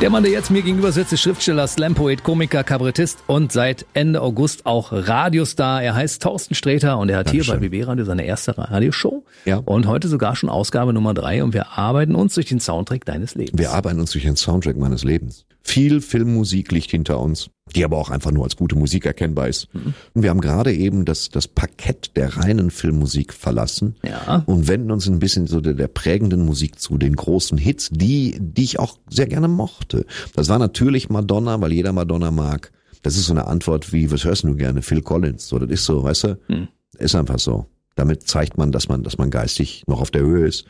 Der 0.01 0.09
Mann, 0.09 0.22
der 0.22 0.32
jetzt 0.32 0.51
mir 0.51 0.62
gegenüber 0.62 0.93
sitzt, 0.93 1.12
ist 1.12 1.20
Schriftsteller, 1.20 1.68
Slampoet, 1.68 2.24
Komiker, 2.24 2.64
Kabarettist 2.64 3.22
und 3.27 3.52
seit 3.52 3.85
Ende 3.93 4.22
August 4.22 4.64
auch 4.64 4.93
Radiostar. 4.93 5.82
Er 5.82 5.94
heißt 5.94 6.22
Thorsten 6.22 6.55
Sträter 6.55 6.97
und 6.97 7.10
er 7.10 7.18
hat 7.18 7.28
hier 7.28 7.43
bei 7.43 7.52
Dankeschön. 7.52 7.70
BB 7.70 7.86
Radio 7.86 8.05
seine 8.06 8.24
erste 8.24 8.56
Radioshow. 8.56 9.24
Ja. 9.44 9.59
Und 9.59 9.86
heute 9.86 10.09
sogar 10.09 10.36
schon 10.36 10.48
Ausgabe 10.48 10.94
Nummer 10.94 11.12
drei 11.12 11.44
und 11.44 11.52
wir 11.52 11.77
arbeiten 11.77 12.14
uns 12.14 12.35
durch 12.35 12.47
den 12.47 12.60
Soundtrack 12.60 13.05
deines 13.05 13.35
Lebens. 13.35 13.59
Wir 13.59 13.72
arbeiten 13.72 14.01
uns 14.01 14.12
durch 14.12 14.24
den 14.24 14.36
Soundtrack 14.36 14.78
meines 14.78 15.05
Lebens. 15.05 15.44
Viel 15.62 16.01
Filmmusik 16.01 16.72
liegt 16.72 16.90
hinter 16.90 17.20
uns, 17.20 17.51
die 17.74 17.84
aber 17.84 17.97
auch 17.97 18.10
einfach 18.10 18.30
nur 18.30 18.44
als 18.44 18.56
gute 18.56 18.76
Musik 18.76 19.06
erkennbar 19.06 19.48
ist. 19.48 19.68
Und 20.14 20.22
wir 20.22 20.30
haben 20.30 20.40
gerade 20.40 20.72
eben 20.72 21.05
das, 21.05 21.28
das 21.28 21.48
Parkett 21.48 22.16
der 22.16 22.36
reinen 22.36 22.70
Filmmusik 22.70 23.32
verlassen 23.32 23.97
Ja. 24.05 24.42
und 24.47 24.68
wenden 24.68 24.90
uns 24.90 25.06
ein 25.09 25.18
bisschen 25.18 25.47
so 25.47 25.60
der, 25.60 25.74
der 25.74 25.88
prägenden 25.88 26.44
Musik 26.44 26.78
zu, 26.80 26.98
den 26.98 27.16
großen 27.16 27.59
Hits, 27.59 27.88
die, 27.92 28.36
die 28.40 28.64
ich 28.64 28.78
auch 28.78 28.98
sehr 29.09 29.26
gerne 29.26 29.48
mochte. 29.48 30.06
Das 30.34 30.48
war 30.48 30.59
natürlich 30.59 31.09
Madonna, 31.10 31.60
weil 31.60 31.72
jeder 31.72 31.92
Madonna 31.92 32.30
mag. 32.30 32.72
Das 33.02 33.16
ist 33.16 33.26
so 33.26 33.32
eine 33.32 33.47
Antwort 33.47 33.92
wie, 33.92 34.10
was 34.10 34.24
hörst 34.24 34.44
du 34.44 34.55
gerne? 34.56 34.82
Phil 34.82 35.01
Collins. 35.02 35.48
So, 35.48 35.59
das 35.59 35.70
ist 35.70 35.84
so, 35.84 36.02
weißt 36.02 36.24
du? 36.24 36.38
Ist 36.98 37.14
einfach 37.14 37.38
so. 37.38 37.66
Damit 37.97 38.26
zeigt 38.28 38.59
man, 38.59 38.72
dass 38.72 38.88
man, 38.88 39.02
dass 39.02 39.18
man 39.18 39.30
geistig 39.30 39.84
noch 39.86 40.01
auf 40.01 40.10
der 40.10 40.22
Höhe 40.22 40.47
ist. 40.47 40.64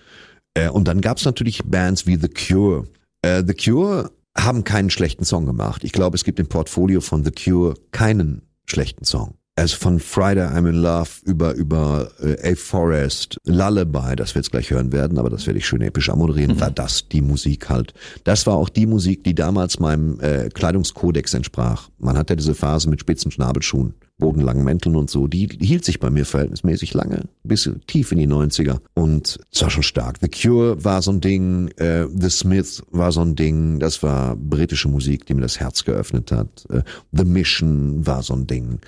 Äh, 0.55 0.68
und 0.68 0.86
dann 0.89 1.01
gab's 1.01 1.24
natürlich 1.24 1.62
Bands 1.64 2.06
wie 2.06 2.16
The 2.16 2.28
Cure. 2.28 2.86
Äh, 3.22 3.43
The 3.47 3.55
Cure 3.55 4.10
haben 4.36 4.65
keinen 4.65 4.90
schlechten 4.90 5.24
Song 5.24 5.47
gemacht. 5.47 5.85
Ich 5.85 5.93
glaube, 5.93 6.16
es 6.16 6.24
gibt 6.24 6.39
im 6.39 6.47
Portfolio 6.47 7.01
von 7.01 7.24
The 7.24 7.32
Cure 7.32 7.74
keinen 7.93 8.43
schlechten 8.66 9.05
Song. 9.05 9.35
Also 9.57 9.77
von 9.77 10.01
Friday 10.01 10.47
I'm 10.47 10.66
in 10.66 10.77
Love 10.77 11.11
über 11.24 11.52
über 11.52 12.11
äh, 12.23 12.52
A 12.52 12.57
Forest, 12.57 13.36
Lullaby, 13.44 14.16
das 14.16 14.35
wir 14.35 14.40
jetzt 14.40 14.52
gleich 14.52 14.70
hören 14.70 14.90
werden, 14.90 15.19
aber 15.19 15.28
das 15.28 15.47
werde 15.47 15.59
ich 15.59 15.66
schön 15.66 15.82
episch 15.82 16.09
amoderieren, 16.09 16.59
war 16.61 16.70
das 16.70 17.09
die 17.09 17.20
Musik 17.20 17.69
halt. 17.69 17.93
Das 18.24 18.47
war 18.47 18.55
auch 18.55 18.70
die 18.70 18.86
Musik, 18.86 19.23
die 19.23 19.35
damals 19.35 19.78
meinem 19.78 20.19
äh, 20.20 20.48
Kleidungskodex 20.48 21.35
entsprach. 21.35 21.90
Man 21.98 22.16
hat 22.16 22.31
ja 22.31 22.36
diese 22.36 22.55
Phase 22.55 22.89
mit 22.89 23.01
spitzen 23.01 23.31
Schnabelschuhen, 23.31 23.94
bodenlangen 24.20 24.62
Mänteln 24.62 24.94
und 24.94 25.10
so, 25.10 25.26
die 25.26 25.48
hielt 25.60 25.84
sich 25.84 25.98
bei 25.98 26.10
mir 26.10 26.24
verhältnismäßig 26.24 26.94
lange, 26.94 27.24
bis 27.42 27.68
tief 27.88 28.12
in 28.12 28.18
die 28.18 28.28
90er 28.28 28.78
und 28.94 29.40
es 29.52 29.62
war 29.62 29.70
schon 29.70 29.82
stark. 29.82 30.18
The 30.20 30.28
Cure 30.28 30.84
war 30.84 31.02
so 31.02 31.10
ein 31.10 31.20
Ding, 31.20 31.68
äh, 31.78 32.06
The 32.14 32.30
Smiths 32.30 32.82
war 32.90 33.10
so 33.10 33.22
ein 33.22 33.34
Ding, 33.34 33.80
das 33.80 34.02
war 34.05 34.36
britische 34.36 34.88
Musik, 34.88 35.26
die 35.26 35.34
mir 35.34 35.42
das 35.42 35.59
Herz 35.59 35.84
geöffnet 35.84 36.30
hat. 36.30 36.66
Äh, 36.70 36.82
The 37.10 37.24
Mission 37.24 38.06
war 38.06 38.22
so 38.22 38.34
ein 38.34 38.47
Ding. 38.47 38.78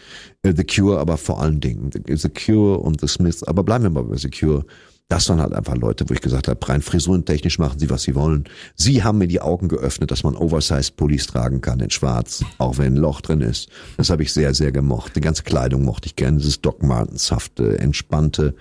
Äh, 0.42 0.54
The 0.56 0.64
Cure 0.64 1.00
aber 1.00 1.16
vor 1.16 1.42
allen 1.42 1.60
Dingen. 1.60 1.90
The, 1.92 2.16
The 2.16 2.28
Cure 2.28 2.78
und 2.78 3.00
The 3.00 3.08
Smiths, 3.08 3.42
aber 3.42 3.64
bleiben 3.64 3.84
wir 3.84 3.90
mal 3.90 4.04
bei 4.04 4.16
The 4.16 4.30
Cure. 4.30 4.64
Das 5.12 5.28
waren 5.28 5.42
halt 5.42 5.52
einfach 5.52 5.76
Leute, 5.76 6.08
wo 6.08 6.14
ich 6.14 6.22
gesagt 6.22 6.48
habe, 6.48 6.66
rein 6.66 6.80
frisurentechnisch 6.80 7.58
machen 7.58 7.78
sie, 7.78 7.90
was 7.90 8.00
sie 8.00 8.14
wollen. 8.14 8.44
Sie 8.76 9.04
haben 9.04 9.18
mir 9.18 9.28
die 9.28 9.42
Augen 9.42 9.68
geöffnet, 9.68 10.10
dass 10.10 10.22
man 10.22 10.34
Oversized 10.34 10.96
Pullis 10.96 11.26
tragen 11.26 11.60
kann 11.60 11.80
in 11.80 11.90
schwarz, 11.90 12.42
auch 12.56 12.78
wenn 12.78 12.94
ein 12.94 12.96
Loch 12.96 13.20
drin 13.20 13.42
ist. 13.42 13.68
Das 13.98 14.08
habe 14.08 14.22
ich 14.22 14.32
sehr, 14.32 14.54
sehr 14.54 14.72
gemocht. 14.72 15.14
Die 15.14 15.20
ganze 15.20 15.42
Kleidung 15.42 15.84
mochte 15.84 16.06
ich 16.06 16.16
gerne, 16.16 16.38
dieses 16.38 16.62
Doc 16.62 16.82
Martens-hafte, 16.82 17.78
entspannte. 17.78 18.54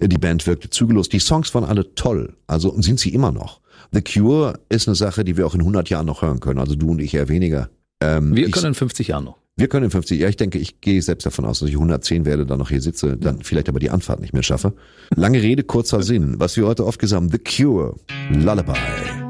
Die 0.00 0.16
Band 0.16 0.46
wirkte 0.46 0.70
zügellos. 0.70 1.10
Die 1.10 1.18
Songs 1.18 1.54
waren 1.54 1.64
alle 1.64 1.94
toll. 1.94 2.34
Also 2.46 2.72
und 2.72 2.80
sind 2.80 2.98
sie 2.98 3.12
immer 3.12 3.30
noch. 3.30 3.60
The 3.92 4.00
Cure 4.00 4.58
ist 4.70 4.88
eine 4.88 4.94
Sache, 4.94 5.22
die 5.22 5.36
wir 5.36 5.46
auch 5.46 5.54
in 5.54 5.60
100 5.60 5.90
Jahren 5.90 6.06
noch 6.06 6.22
hören 6.22 6.40
können. 6.40 6.60
Also 6.60 6.76
du 6.76 6.92
und 6.92 7.00
ich 7.00 7.12
eher 7.12 7.28
weniger. 7.28 7.68
Ähm, 8.00 8.34
wir 8.34 8.46
ich, 8.46 8.52
können 8.52 8.68
in 8.68 8.74
50 8.74 9.08
Jahren 9.08 9.24
noch. 9.24 9.36
Wir 9.56 9.68
können 9.68 9.84
in 9.84 9.90
50, 9.90 10.18
ja, 10.18 10.28
ich 10.28 10.36
denke, 10.36 10.58
ich 10.58 10.80
gehe 10.80 11.02
selbst 11.02 11.26
davon 11.26 11.44
aus, 11.44 11.60
dass 11.60 11.68
ich 11.68 11.74
110 11.74 12.24
werde, 12.24 12.46
dann 12.46 12.58
noch 12.58 12.70
hier 12.70 12.80
sitze, 12.80 13.16
dann 13.16 13.42
vielleicht 13.42 13.68
aber 13.68 13.78
die 13.78 13.90
Anfahrt 13.90 14.20
nicht 14.20 14.32
mehr 14.32 14.42
schaffe. 14.42 14.72
Lange 15.14 15.42
Rede, 15.42 15.64
kurzer 15.64 16.02
Sinn. 16.02 16.36
Was 16.38 16.56
wir 16.56 16.66
heute 16.66 16.86
oft 16.86 16.98
gesagt 16.98 17.22
haben, 17.22 17.30
The 17.30 17.38
Cure, 17.38 17.94
Lullaby. 18.30 19.29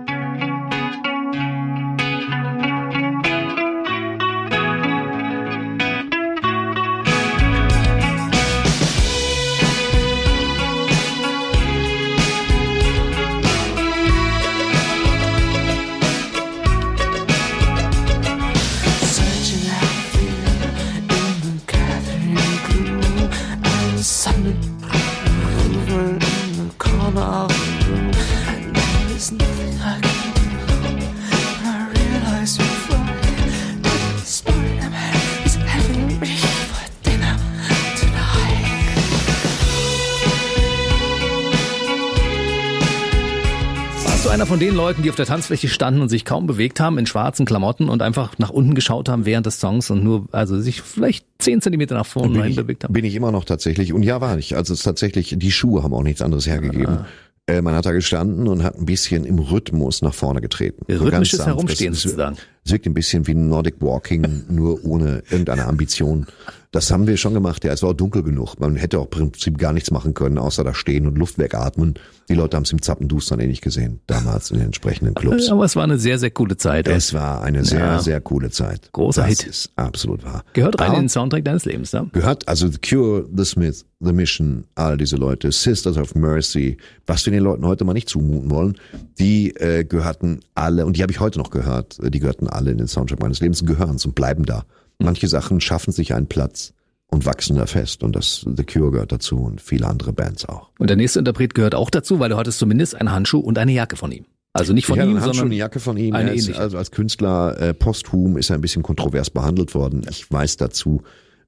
Leuten, 44.90 45.02
die 45.04 45.10
auf 45.10 45.14
der 45.14 45.26
Tanzfläche 45.26 45.68
standen 45.68 46.00
und 46.00 46.08
sich 46.08 46.24
kaum 46.24 46.48
bewegt 46.48 46.80
haben 46.80 46.98
in 46.98 47.06
schwarzen 47.06 47.46
Klamotten 47.46 47.88
und 47.88 48.02
einfach 48.02 48.40
nach 48.40 48.50
unten 48.50 48.74
geschaut 48.74 49.08
haben 49.08 49.24
während 49.24 49.46
des 49.46 49.60
Songs 49.60 49.88
und 49.88 50.02
nur, 50.02 50.26
also 50.32 50.60
sich 50.60 50.82
vielleicht 50.82 51.24
10 51.38 51.60
Zentimeter 51.60 51.94
nach 51.94 52.06
vorne 52.06 52.40
Bin 52.40 52.50
ich, 52.50 52.56
bewegt 52.56 52.82
haben? 52.82 52.92
bin 52.92 53.04
ich 53.04 53.14
immer 53.14 53.30
noch 53.30 53.44
tatsächlich. 53.44 53.92
Und 53.92 54.02
ja, 54.02 54.20
war 54.20 54.36
ich. 54.36 54.56
Also 54.56 54.74
es 54.74 54.82
tatsächlich, 54.82 55.32
die 55.38 55.52
Schuhe 55.52 55.84
haben 55.84 55.94
auch 55.94 56.02
nichts 56.02 56.22
anderes 56.22 56.48
hergegeben. 56.48 57.04
Äh, 57.46 57.62
man 57.62 57.76
hat 57.76 57.86
da 57.86 57.92
gestanden 57.92 58.48
und 58.48 58.64
hat 58.64 58.76
ein 58.78 58.84
bisschen 58.84 59.24
im 59.24 59.38
Rhythmus 59.38 60.02
nach 60.02 60.12
vorne 60.12 60.40
getreten. 60.40 60.84
So 60.88 61.04
Rhythmisches 61.04 61.38
sanft. 61.38 61.54
Herumstehen 61.54 61.92
Das 61.92 62.02
sozusagen. 62.02 62.36
Es 62.64 62.72
wirkt 62.72 62.86
ein 62.86 62.94
bisschen 62.94 63.28
wie 63.28 63.34
Nordic 63.34 63.76
Walking, 63.78 64.42
nur 64.48 64.84
ohne 64.84 65.22
irgendeine 65.30 65.66
Ambition. 65.66 66.26
Das 66.72 66.92
haben 66.92 67.08
wir 67.08 67.16
schon 67.16 67.34
gemacht. 67.34 67.64
Ja, 67.64 67.72
es 67.72 67.82
war 67.82 67.90
auch 67.90 67.94
dunkel 67.94 68.22
genug. 68.22 68.54
Man 68.60 68.76
hätte 68.76 69.00
auch 69.00 69.04
im 69.06 69.10
Prinzip 69.10 69.58
gar 69.58 69.72
nichts 69.72 69.90
machen 69.90 70.14
können, 70.14 70.38
außer 70.38 70.62
da 70.62 70.72
stehen 70.72 71.08
und 71.08 71.18
Luft 71.18 71.36
wegatmen. 71.36 71.94
Die 72.28 72.34
Leute 72.34 72.56
haben 72.56 72.62
es 72.62 72.70
im 72.70 72.80
Zappendustern 72.80 73.40
eh 73.40 73.48
nicht 73.48 73.60
gesehen, 73.60 73.98
damals 74.06 74.52
in 74.52 74.58
den 74.58 74.66
entsprechenden 74.66 75.14
Clubs. 75.14 75.48
Aber 75.50 75.64
es 75.64 75.74
war 75.74 75.82
eine 75.82 75.98
sehr, 75.98 76.20
sehr 76.20 76.30
coole 76.30 76.56
Zeit. 76.56 76.86
Es 76.86 77.12
war 77.12 77.42
eine 77.42 77.64
sehr, 77.64 77.80
Ja. 77.80 77.98
sehr 77.98 78.20
coole 78.20 78.50
Zeit. 78.50 78.88
Großer 78.92 79.22
das 79.22 79.40
Hit. 79.40 79.46
ist 79.48 79.72
absolut 79.74 80.22
wahr. 80.22 80.44
Gehört 80.52 80.80
rein 80.80 80.92
in 80.92 81.00
den 81.00 81.08
Soundtrack 81.08 81.44
deines 81.44 81.64
Lebens, 81.64 81.92
ne? 81.92 82.08
gehört, 82.12 82.46
also 82.46 82.68
The 82.68 82.78
Cure, 82.78 83.26
The 83.36 83.44
Smiths, 83.44 83.84
The 83.98 84.12
Mission, 84.12 84.62
all 84.76 84.96
diese 84.96 85.16
Leute, 85.16 85.50
Sisters 85.50 85.96
of 85.96 86.14
Mercy, 86.14 86.76
was 87.04 87.26
wir 87.26 87.32
den 87.32 87.42
Leuten 87.42 87.66
heute 87.66 87.84
mal 87.84 87.94
nicht 87.94 88.08
zumuten 88.08 88.48
wollen, 88.48 88.76
die 89.18 89.56
äh, 89.56 89.82
gehörten 89.82 90.38
alle, 90.54 90.86
und 90.86 90.96
die 90.96 91.02
habe 91.02 91.10
ich 91.10 91.18
heute 91.18 91.40
noch 91.40 91.50
gehört, 91.50 91.98
äh, 91.98 92.12
die 92.12 92.20
gehörten 92.20 92.46
alle 92.46 92.70
in 92.70 92.78
den 92.78 92.86
Soundtrack 92.86 93.18
meines 93.20 93.40
Lebens, 93.40 93.64
gehören 93.66 93.96
und 94.04 94.14
bleiben 94.14 94.44
da. 94.44 94.62
Manche 95.00 95.28
Sachen 95.28 95.60
schaffen 95.60 95.92
sich 95.92 96.14
einen 96.14 96.26
Platz 96.26 96.72
und 97.08 97.26
wachsen 97.26 97.56
da 97.56 97.66
fest 97.66 98.02
und 98.02 98.14
das 98.14 98.44
The 98.44 98.64
Cure 98.64 98.92
gehört 98.92 99.12
dazu 99.12 99.38
und 99.38 99.60
viele 99.60 99.86
andere 99.86 100.12
Bands 100.12 100.44
auch. 100.46 100.70
Und 100.78 100.88
der 100.88 100.96
nächste 100.96 101.18
Interpret 101.18 101.54
gehört 101.54 101.74
auch 101.74 101.90
dazu, 101.90 102.20
weil 102.20 102.28
du 102.28 102.36
hattest 102.36 102.58
zumindest 102.58 102.94
einen 102.94 103.12
Handschuh 103.12 103.40
und 103.40 103.58
eine 103.58 103.72
Jacke 103.72 103.96
von 103.96 104.12
ihm. 104.12 104.24
Also 104.52 104.72
nicht 104.72 104.86
von 104.86 104.98
ich 104.98 105.04
ihm, 105.04 105.20
sondern 105.20 105.46
eine 105.46 105.54
Jacke 105.54 105.78
von 105.78 105.96
ihm. 105.96 106.14
eine 106.14 106.34
ist, 106.34 106.52
also 106.56 106.76
als 106.76 106.90
Künstler 106.90 107.60
äh, 107.60 107.74
posthum 107.74 108.36
ist 108.36 108.50
er 108.50 108.56
ein 108.56 108.60
bisschen 108.60 108.82
kontrovers 108.82 109.30
behandelt 109.30 109.74
worden. 109.74 110.04
Ich 110.10 110.30
weiß 110.30 110.56
dazu 110.56 111.02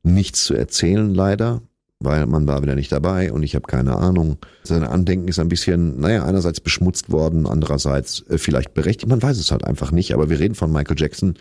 nichts 0.05 0.45
zu 0.45 0.55
erzählen, 0.55 1.13
leider, 1.13 1.63
weil 1.99 2.27
man 2.27 2.47
war 2.47 2.63
wieder 2.63 2.77
nicht 2.77 2.93
dabei 2.93 3.33
und 3.33 3.43
ich 3.43 3.57
habe 3.57 3.67
keine 3.67 3.97
Ahnung. 3.97 4.39
Sein 4.63 4.85
Andenken 4.85 5.29
ist 5.29 5.41
ein 5.41 5.49
bisschen, 5.49 6.01
naja, 6.01 6.25
einerseits 6.25 6.61
beschmutzt 6.61 7.11
worden, 7.11 7.47
andererseits 7.47 8.25
äh, 8.29 8.39
vielleicht 8.39 8.73
berechtigt. 8.75 9.09
Man 9.09 9.23
weiß 9.23 9.39
es 9.39 9.51
halt 9.51 9.65
einfach 9.65 9.91
nicht. 9.91 10.15
Aber 10.15 10.31
wir 10.31 10.39
reden 10.39 10.55
von 10.55 10.73
Michael 10.73 10.99
Jackson, 10.99 11.35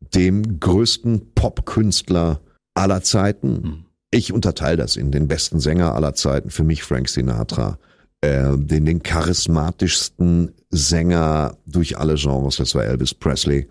dem 0.00 0.60
größten 0.60 1.34
Popkünstler 1.34 2.40
aller 2.74 3.02
Zeiten. 3.02 3.86
Ich 4.10 4.32
unterteile 4.32 4.76
das 4.76 4.96
in 4.96 5.10
den 5.10 5.28
besten 5.28 5.60
Sänger 5.60 5.94
aller 5.94 6.14
Zeiten. 6.14 6.50
Für 6.50 6.64
mich 6.64 6.82
Frank 6.82 7.08
Sinatra. 7.08 7.78
Äh, 8.20 8.56
den, 8.56 8.86
den 8.86 9.02
charismatischsten 9.02 10.52
Sänger 10.70 11.56
durch 11.66 11.98
alle 11.98 12.14
Genres, 12.14 12.56
das 12.56 12.74
war 12.74 12.84
Elvis 12.84 13.14
Presley. 13.14 13.68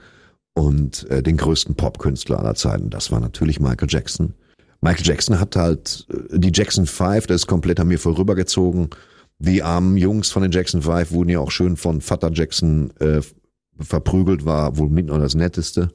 Und 0.54 1.10
äh, 1.10 1.22
den 1.22 1.38
größten 1.38 1.76
Popkünstler 1.76 2.40
aller 2.40 2.56
Zeiten, 2.56 2.90
das 2.90 3.12
war 3.12 3.20
natürlich 3.20 3.60
Michael 3.60 3.90
Jackson. 3.90 4.34
Michael 4.82 5.06
Jackson 5.06 5.40
hat 5.40 5.56
halt 5.56 6.08
äh, 6.10 6.40
die 6.40 6.52
Jackson 6.54 6.86
Five, 6.86 7.28
das 7.28 7.42
ist 7.42 7.48
komplett 7.48 7.80
an 7.80 7.88
mir 7.88 8.00
vorübergezogen. 8.00 8.90
Die 9.40 9.64
armen 9.64 9.98
Jungs 9.98 10.32
von 10.32 10.44
den 10.44 10.52
Jackson 10.52 10.84
Five 10.84 11.12
wurden 11.12 11.30
ja 11.30 11.40
auch 11.40 11.52
schön 11.52 11.76
von 11.76 12.00
Vater 12.00 12.32
Jackson 12.32 12.92
äh, 13.00 13.22
verprügelt, 13.80 14.46
war 14.46 14.78
wohl 14.78 14.90
mit 14.90 15.08
noch 15.08 15.20
das 15.20 15.36
Netteste. 15.36 15.90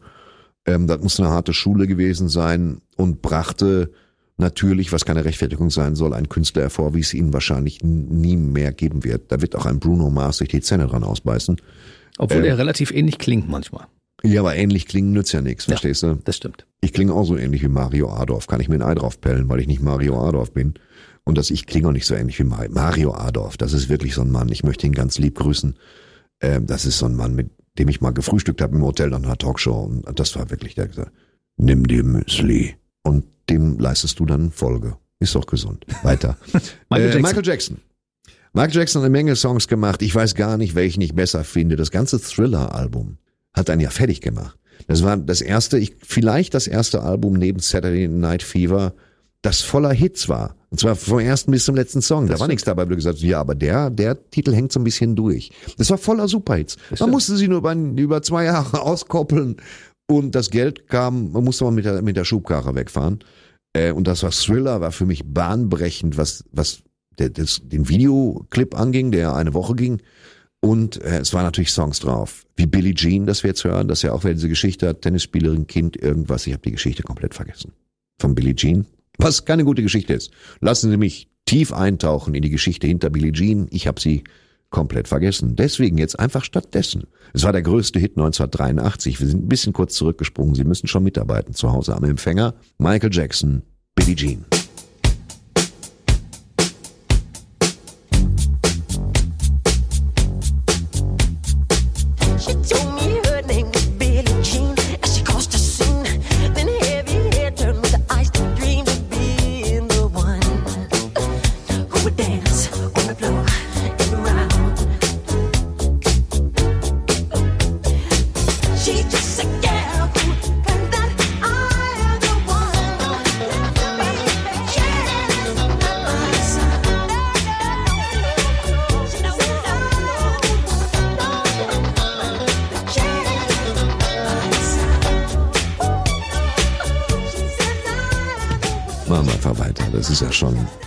Ähm, 0.67 0.87
das 0.87 1.01
muss 1.01 1.21
eine 1.21 1.31
harte 1.31 1.53
Schule 1.53 1.87
gewesen 1.87 2.29
sein 2.29 2.81
und 2.97 3.23
brachte 3.23 3.91
natürlich, 4.37 4.93
was 4.93 5.05
keine 5.05 5.25
Rechtfertigung 5.25 5.71
sein 5.71 5.95
soll, 5.95 6.15
einen 6.15 6.29
Künstler 6.29 6.63
hervor, 6.63 6.95
wie 6.95 7.01
es 7.01 7.15
ihn 7.15 7.33
wahrscheinlich 7.33 7.83
nie 7.83 8.37
mehr 8.37 8.73
geben 8.73 9.05
wird. 9.05 9.31
Da 9.31 9.41
wird 9.41 9.55
auch 9.55 9.67
ein 9.67 9.79
Bruno 9.79 10.11
Mars 10.11 10.39
sich 10.39 10.49
die 10.49 10.61
Zähne 10.61 10.87
dran 10.87 11.05
ausbeißen. 11.05 11.61
obwohl 12.19 12.45
äh, 12.45 12.49
er 12.49 12.59
relativ 12.59 12.91
ähnlich 12.91 13.19
klingt 13.19 13.49
manchmal. 13.49 13.87
Ja, 14.23 14.41
aber 14.41 14.55
ähnlich 14.55 14.87
klingen 14.87 15.13
nützt 15.13 15.33
ja 15.33 15.41
nichts, 15.41 15.65
verstehst 15.65 16.03
du? 16.03 16.19
Das 16.25 16.37
stimmt. 16.37 16.67
Ich 16.83 16.93
klinge 16.93 17.13
auch 17.15 17.25
so 17.25 17.37
ähnlich 17.37 17.63
wie 17.63 17.69
Mario 17.69 18.13
Adorf. 18.13 18.47
Kann 18.47 18.61
ich 18.61 18.69
mir 18.69 18.75
ein 18.75 18.83
Ei 18.83 18.95
drauf 18.95 19.21
pellen, 19.21 19.49
weil 19.49 19.61
ich 19.61 19.67
nicht 19.67 19.83
Mario 19.83 20.21
Adorf 20.27 20.53
bin. 20.53 20.75
Und 21.25 21.39
dass 21.39 21.51
ich 21.51 21.67
klinge 21.67 21.89
auch 21.89 21.93
nicht 21.93 22.07
so 22.07 22.15
ähnlich 22.15 22.39
wie 22.39 22.45
Mario. 22.45 22.71
Mario 22.73 23.15
Adorf, 23.15 23.57
das 23.57 23.73
ist 23.73 23.89
wirklich 23.89 24.15
so 24.15 24.23
ein 24.23 24.31
Mann. 24.31 24.51
Ich 24.51 24.63
möchte 24.63 24.87
ihn 24.87 24.93
ganz 24.93 25.19
lieb 25.19 25.37
grüßen. 25.37 25.75
Ähm, 26.43 26.67
das 26.67 26.85
ist 26.85 26.99
so 26.99 27.07
ein 27.07 27.15
Mann 27.15 27.35
mit, 27.35 27.51
dem 27.79 27.89
ich 27.89 28.01
mal 28.01 28.11
gefrühstückt 28.11 28.61
habe 28.61 28.77
im 28.77 28.83
Hotel 28.83 29.15
an 29.15 29.25
einer 29.25 29.39
Talkshow. 29.39 29.83
Und 29.83 30.19
das 30.19 30.35
war 30.37 30.51
wirklich 30.51 30.75
der 30.75 30.89
gesagt, 30.89 31.13
nimm 31.57 31.87
dir 31.87 32.05
Müsli. 32.05 32.77
Und 33.03 33.25
dem 33.49 33.79
leistest 33.79 34.19
du 34.21 34.27
dann 34.27 34.51
Folge. 34.51 34.97
Ist 35.19 35.35
doch 35.35 35.47
gesund. 35.47 35.85
Weiter. 36.03 36.37
Michael 36.91 37.09
äh, 37.09 37.13
Jackson. 37.13 37.23
Michael 37.23 37.47
Jackson. 37.47 37.81
Michael 38.53 38.75
Jackson 38.75 39.03
hat 39.03 39.07
eine 39.07 39.13
Menge 39.13 39.37
Songs 39.37 39.69
gemacht. 39.69 40.03
Ich 40.03 40.15
weiß 40.15 40.35
gar 40.35 40.57
nicht, 40.57 40.75
welchen 40.75 41.01
ich 41.03 41.15
besser 41.15 41.45
finde. 41.45 41.77
Das 41.77 41.91
ganze 41.91 42.21
Thriller-Album 42.21 43.19
hat 43.53 43.71
einen 43.71 43.81
ja 43.81 43.91
fertig 43.91 44.21
gemacht. 44.21 44.59
Das 44.87 45.03
war 45.05 45.17
das 45.17 45.41
erste, 45.41 45.79
ich, 45.79 45.97
vielleicht 46.03 46.55
das 46.55 46.67
erste 46.67 47.03
Album 47.03 47.35
neben 47.35 47.61
Saturday 47.61 48.09
Night 48.09 48.43
Fever, 48.43 48.95
das 49.43 49.61
voller 49.61 49.93
Hits 49.93 50.29
war. 50.29 50.57
Und 50.71 50.79
zwar 50.79 50.95
vom 50.95 51.19
ersten 51.19 51.51
bis 51.51 51.65
zum 51.65 51.75
letzten 51.75 52.01
Song. 52.01 52.29
da 52.29 52.39
war 52.39 52.47
nichts 52.47 52.63
dabei, 52.63 52.85
wo 52.85 52.91
du 52.91 52.97
gesagt 52.97 53.17
hast, 53.17 53.25
ja, 53.25 53.41
aber 53.41 53.57
der, 53.57 53.91
der 53.91 54.31
Titel 54.31 54.55
hängt 54.55 54.71
so 54.71 54.79
ein 54.79 54.85
bisschen 54.85 55.17
durch. 55.17 55.51
Das 55.77 55.91
war 55.91 55.99
voller 55.99 56.29
Superhits. 56.29 56.77
Man 57.01 57.11
musste 57.11 57.37
sie 57.37 57.49
nur 57.49 57.59
über, 57.59 57.75
über 57.75 58.23
zwei 58.23 58.45
Jahre 58.45 58.81
auskoppeln 58.83 59.57
und 60.09 60.35
das 60.35 60.51
Geld 60.51 60.89
kam, 60.89 61.33
man 61.33 61.45
musste 61.45 61.65
mal 61.65 61.73
mit 61.73 61.85
der, 61.85 62.03
mit 62.03 62.17
der 62.17 62.25
Schubkarre 62.25 62.75
wegfahren. 62.77 63.19
Äh, 63.73 63.93
und 63.93 64.07
das 64.07 64.23
war 64.23 64.31
Thriller, 64.31 64.81
war 64.81 64.93
für 64.93 65.07
mich 65.07 65.25
bahnbrechend, 65.25 66.17
was, 66.17 66.45
was 66.53 66.83
der, 67.19 67.31
das, 67.31 67.63
den 67.65 67.89
Videoclip 67.89 68.79
anging, 68.79 69.11
der 69.11 69.35
eine 69.35 69.55
Woche 69.55 69.75
ging. 69.75 70.01
Und 70.61 71.03
äh, 71.03 71.19
es 71.19 71.33
waren 71.33 71.45
natürlich 71.45 71.73
Songs 71.73 72.01
drauf, 72.01 72.45
wie 72.57 72.67
Billie 72.67 72.95
Jean, 72.95 73.27
das 73.27 73.43
wir 73.43 73.49
jetzt 73.49 73.65
hören, 73.65 73.89
das 73.89 74.03
ja 74.03 74.13
auch 74.13 74.25
wieder 74.25 74.35
diese 74.35 74.49
Geschichte 74.49 74.89
hat, 74.89 75.03
Tennisspielerin, 75.03 75.67
Kind, 75.67 75.97
irgendwas. 75.97 76.47
Ich 76.47 76.53
habe 76.53 76.63
die 76.63 76.73
Geschichte 76.73 77.03
komplett 77.03 77.35
vergessen. 77.35 77.73
Von 78.21 78.35
Billie 78.35 78.55
Jean. 78.55 78.87
Was 79.23 79.45
keine 79.45 79.65
gute 79.65 79.83
Geschichte 79.83 80.15
ist. 80.15 80.31
Lassen 80.61 80.91
Sie 80.91 80.97
mich 80.97 81.29
tief 81.45 81.73
eintauchen 81.73 82.35
in 82.35 82.43
die 82.43 82.51
Geschichte 82.51 82.87
hinter 82.87 83.11
Billie 83.11 83.33
Jean. 83.33 83.67
Ich 83.71 83.87
habe 83.87 84.01
sie 84.01 84.25
komplett 84.71 85.09
vergessen. 85.09 85.57
Deswegen 85.57 85.99
jetzt 85.99 86.19
einfach 86.19 86.45
stattdessen. 86.45 87.09
Es 87.35 87.43
war 87.43 87.53
der 87.53 87.63
größte 87.63 87.99
Hit 87.99 88.13
1983. 88.13 89.21
Wir 89.21 89.27
sind 89.27 89.45
ein 89.45 89.49
bisschen 89.49 89.73
kurz 89.73 89.95
zurückgesprungen. 89.95 90.55
Sie 90.55 90.65
müssen 90.65 90.87
schon 90.87 91.03
mitarbeiten 91.03 91.55
zu 91.55 91.73
Hause 91.73 91.97
am 91.97 92.05
Empfänger. 92.05 92.55
Michael 92.79 93.13
Jackson, 93.13 93.63
Billie 93.95 94.15
Jean. 94.15 94.45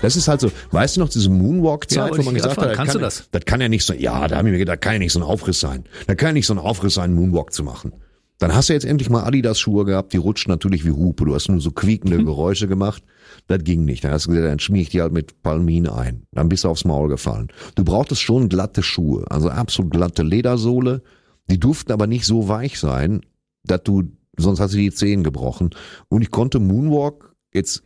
Das 0.03 0.17
ist 0.17 0.27
halt 0.27 0.41
so. 0.41 0.51
Weißt 0.71 0.97
du 0.97 0.99
noch, 0.99 1.07
diese 1.07 1.29
Moonwalk-Zeit, 1.29 2.11
Ja, 2.11 2.17
wo 2.17 2.23
man 2.23 2.35
gesagt 2.35 2.57
hat, 2.57 2.73
kannst 2.73 2.91
kann, 2.91 2.99
du 2.99 3.05
das? 3.05 3.29
das 3.31 3.45
kann 3.45 3.61
ja 3.61 3.69
nicht 3.69 3.85
so. 3.85 3.93
Ja, 3.93 4.27
da 4.27 4.35
haben 4.35 4.45
wir 4.47 4.51
mir 4.51 4.59
gedacht, 4.59 4.81
kann 4.81 4.93
ja 4.93 4.99
nicht 4.99 5.13
so 5.13 5.19
ein 5.19 5.23
Aufriss 5.23 5.61
sein. 5.61 5.85
Da 6.07 6.15
kann 6.15 6.27
ja 6.29 6.33
nicht 6.33 6.45
so 6.45 6.53
ein 6.53 6.59
Aufriss 6.59 6.95
sein, 6.95 7.13
Moonwalk 7.13 7.53
zu 7.53 7.63
machen. 7.63 7.93
Dann 8.37 8.53
hast 8.53 8.67
du 8.67 8.73
jetzt 8.73 8.83
endlich 8.83 9.09
mal 9.09 9.23
Adidas-Schuhe 9.23 9.85
gehabt, 9.85 10.11
die 10.11 10.17
rutschen 10.17 10.51
natürlich 10.51 10.83
wie 10.83 10.91
Hupe. 10.91 11.23
Du 11.23 11.33
hast 11.33 11.47
nur 11.47 11.61
so 11.61 11.71
quiekende 11.71 12.17
Hm. 12.17 12.25
Geräusche 12.25 12.67
gemacht. 12.67 13.01
Das 13.47 13.63
ging 13.63 13.85
nicht. 13.85 14.03
Dann 14.03 14.11
hast 14.11 14.25
du 14.25 14.31
gesagt, 14.31 14.49
dann 14.51 14.59
schmier 14.59 14.81
ich 14.81 14.89
die 14.89 15.01
halt 15.01 15.13
mit 15.13 15.41
Palmin 15.41 15.87
ein. 15.87 16.23
Dann 16.33 16.49
bist 16.49 16.65
du 16.65 16.67
aufs 16.67 16.83
Maul 16.83 17.07
gefallen. 17.07 17.47
Du 17.75 17.85
brauchtest 17.85 18.21
schon 18.21 18.49
glatte 18.49 18.83
Schuhe, 18.83 19.23
also 19.31 19.47
absolut 19.49 19.91
glatte 19.91 20.23
Ledersohle. 20.23 21.01
Die 21.49 21.59
durften 21.61 21.93
aber 21.93 22.07
nicht 22.07 22.25
so 22.25 22.49
weich 22.49 22.77
sein, 22.77 23.21
dass 23.63 23.83
du, 23.83 24.03
sonst 24.37 24.59
hast 24.59 24.73
du 24.73 24.77
die 24.77 24.91
Zehen 24.91 25.23
gebrochen. 25.23 25.69
Und 26.09 26.21
ich 26.23 26.29
konnte 26.31 26.59
Moonwalk 26.59 27.33
jetzt, 27.53 27.83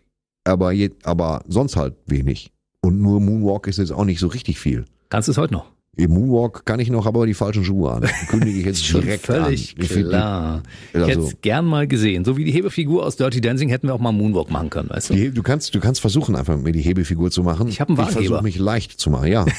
aber, 0.47 0.71
je, 0.71 0.91
aber 1.03 1.43
sonst 1.47 1.75
halt 1.75 1.95
wenig. 2.05 2.51
Und 2.81 3.01
nur 3.01 3.19
Moonwalk 3.19 3.67
ist 3.67 3.77
jetzt 3.77 3.91
auch 3.91 4.05
nicht 4.05 4.19
so 4.19 4.27
richtig 4.27 4.59
viel. 4.59 4.85
Kannst 5.09 5.27
du 5.27 5.31
es 5.31 5.37
heute 5.37 5.53
noch? 5.53 5.65
Im 5.99 6.11
Moonwalk 6.11 6.63
kann 6.65 6.79
ich 6.79 6.91
noch, 6.91 7.07
aber 7.07 7.25
die 7.25 7.33
falschen 7.33 7.65
Schuhe 7.65 7.91
an. 7.91 8.03
Kündige 8.29 8.59
ich 8.59 8.65
jetzt 8.67 8.87
direkt 8.93 9.25
völlig 9.25 9.45
an. 9.45 9.53
Ich 9.53 9.75
die- 9.75 10.03
klar. 10.03 10.61
Ich 10.93 10.95
Also- 10.99 11.07
hätte 11.09 11.21
es 11.21 11.41
gern 11.41 11.65
mal 11.65 11.87
gesehen. 11.87 12.23
So 12.23 12.37
wie 12.37 12.45
die 12.45 12.51
Hebefigur 12.51 13.03
aus 13.05 13.15
Dirty 13.15 13.41
Dancing 13.41 13.69
hätten 13.69 13.87
wir 13.87 13.95
auch 13.95 13.99
mal 13.99 14.11
Moonwalk 14.11 14.51
machen 14.51 14.69
können, 14.69 14.89
weißt 14.89 15.09
du? 15.09 15.13
Die, 15.15 15.31
du 15.31 15.41
kannst, 15.41 15.73
du 15.73 15.79
kannst 15.79 15.99
versuchen, 16.01 16.35
einfach 16.35 16.55
mit 16.55 16.65
mir 16.65 16.71
die 16.71 16.81
Hebefigur 16.81 17.31
zu 17.31 17.41
machen. 17.41 17.67
Ich 17.67 17.81
hab 17.81 17.89
einen 17.89 17.97
Ich 17.97 18.05
Wahlgeber. 18.05 18.21
versuche 18.21 18.43
mich 18.43 18.59
leicht 18.59 18.99
zu 18.99 19.09
machen, 19.09 19.27
ja. 19.31 19.45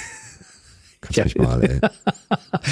Kannst 1.01 1.16
Ja, 1.16 1.24
mich 1.24 1.36
mal, 1.39 1.62
ey. 1.62 1.81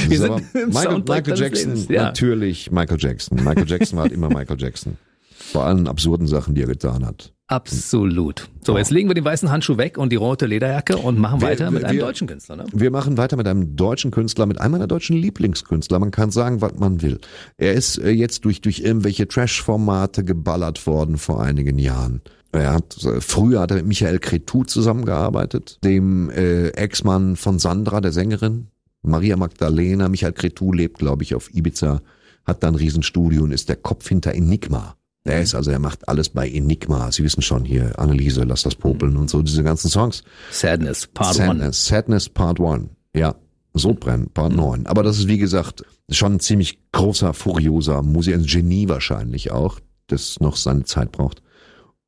Wir 0.09 0.19
sind 0.19 0.43
im 0.55 0.69
Michael, 0.71 0.99
Michael 1.09 1.39
Jackson, 1.39 1.71
Lebens, 1.71 1.89
ja. 1.89 2.03
natürlich 2.05 2.73
Michael 2.73 2.99
Jackson. 3.01 3.39
Michael 3.45 3.69
Jackson 3.69 3.97
war 3.97 4.03
halt 4.05 4.13
immer 4.13 4.29
Michael 4.29 4.61
Jackson. 4.61 4.97
Vor 5.31 5.65
allen 5.65 5.87
absurden 5.87 6.27
Sachen, 6.27 6.55
die 6.57 6.63
er 6.63 6.67
getan 6.67 7.07
hat. 7.07 7.33
Absolut. 7.48 8.48
So, 8.64 8.77
jetzt 8.77 8.90
legen 8.90 9.09
wir 9.09 9.14
den 9.14 9.24
weißen 9.24 9.51
Handschuh 9.51 9.77
weg 9.77 9.98
und 9.98 10.10
die 10.10 10.16
rote 10.16 10.47
Lederjacke 10.47 10.97
und 10.97 11.18
machen 11.18 11.40
Wir- 11.40 11.48
weiter 11.48 11.70
mit 11.70 11.82
wir- 11.82 11.89
einem 11.89 11.98
deutschen 12.01 12.27
Künstler. 12.27 12.56
Ne? 12.56 12.64
Wir 12.73 12.90
machen 12.90 13.16
weiter 13.16 13.36
mit 13.36 13.47
einem 13.47 13.77
deutschen 13.77 14.10
Künstler, 14.10 14.47
mit 14.47 14.60
einem 14.60 14.73
meiner 14.73 14.89
deutschen 14.89 15.16
Lieblingskünstler. 15.16 15.98
Man 16.01 16.10
kann 16.10 16.31
sagen, 16.32 16.60
was 16.60 16.74
man 16.77 17.02
will. 17.02 17.20
Er 17.56 17.74
ist 17.74 17.98
äh, 17.98 18.10
jetzt 18.10 18.44
durch, 18.44 18.60
durch 18.60 18.81
irgendwelche 18.81 19.28
Trash-Formate 19.28 20.24
geballert 20.24 20.86
worden 20.86 21.18
vor 21.18 21.40
einigen 21.40 21.78
Jahren. 21.78 22.20
Er 22.51 22.73
hat, 22.73 22.97
äh, 23.05 23.20
früher 23.20 23.60
hat 23.60 23.70
er 23.70 23.77
mit 23.77 23.86
Michael 23.86 24.18
Cretu 24.18 24.64
zusammengearbeitet, 24.64 25.78
dem 25.85 26.31
äh, 26.31 26.68
Ex-Mann 26.70 27.36
von 27.36 27.59
Sandra, 27.60 28.01
der 28.01 28.12
Sängerin. 28.12 28.68
Maria 29.02 29.36
Magdalena, 29.36 30.09
Michael 30.09 30.32
Cretu 30.32 30.73
lebt, 30.73 30.98
glaube 30.98 31.23
ich, 31.23 31.35
auf 31.36 31.55
Ibiza, 31.55 32.01
hat 32.44 32.62
da 32.64 32.68
ein 32.68 32.74
Riesenstudio 32.74 33.44
und 33.44 33.52
ist 33.52 33.68
der 33.68 33.77
Kopf 33.77 34.09
hinter 34.09 34.35
Enigma. 34.35 34.97
Er 35.27 35.43
ist 35.43 35.55
also, 35.55 35.70
er 35.70 35.78
macht 35.78 36.09
alles 36.09 36.28
bei 36.28 36.48
Enigma. 36.48 37.11
Sie 37.11 37.24
wissen 37.24 37.43
schon 37.43 37.65
hier, 37.65 37.98
Anneliese, 37.98 38.44
lass 38.44 38.62
das 38.62 38.74
popeln 38.74 39.16
und 39.16 39.28
so, 39.28 39.43
diese 39.43 39.62
ganzen 39.62 39.90
Songs. 39.90 40.23
Sadness, 40.51 41.07
Part 41.07 41.36
One. 41.36 41.47
Sadness, 41.47 41.86
Sadness 41.86 42.28
Part 42.28 42.61
1. 42.61 42.89
Ja, 43.15 43.35
Sodbrennen 43.74 44.31
Part 44.31 44.55
9. 44.55 44.86
Aber 44.86 45.03
das 45.03 45.19
ist, 45.19 45.28
wie 45.28 45.39
gesagt, 45.39 45.85
schon 46.11 46.35
ein 46.35 46.40
ziemlich 46.40 46.78
großer, 46.93 47.35
furioser 47.35 48.03
Musiker, 48.03 48.36
ein 48.39 48.47
Genie 48.47 48.89
wahrscheinlich 48.89 49.51
auch, 49.51 49.81
das 50.07 50.40
noch 50.40 50.57
seine 50.57 50.85
Zeit 50.85 51.12
braucht. 51.12 51.43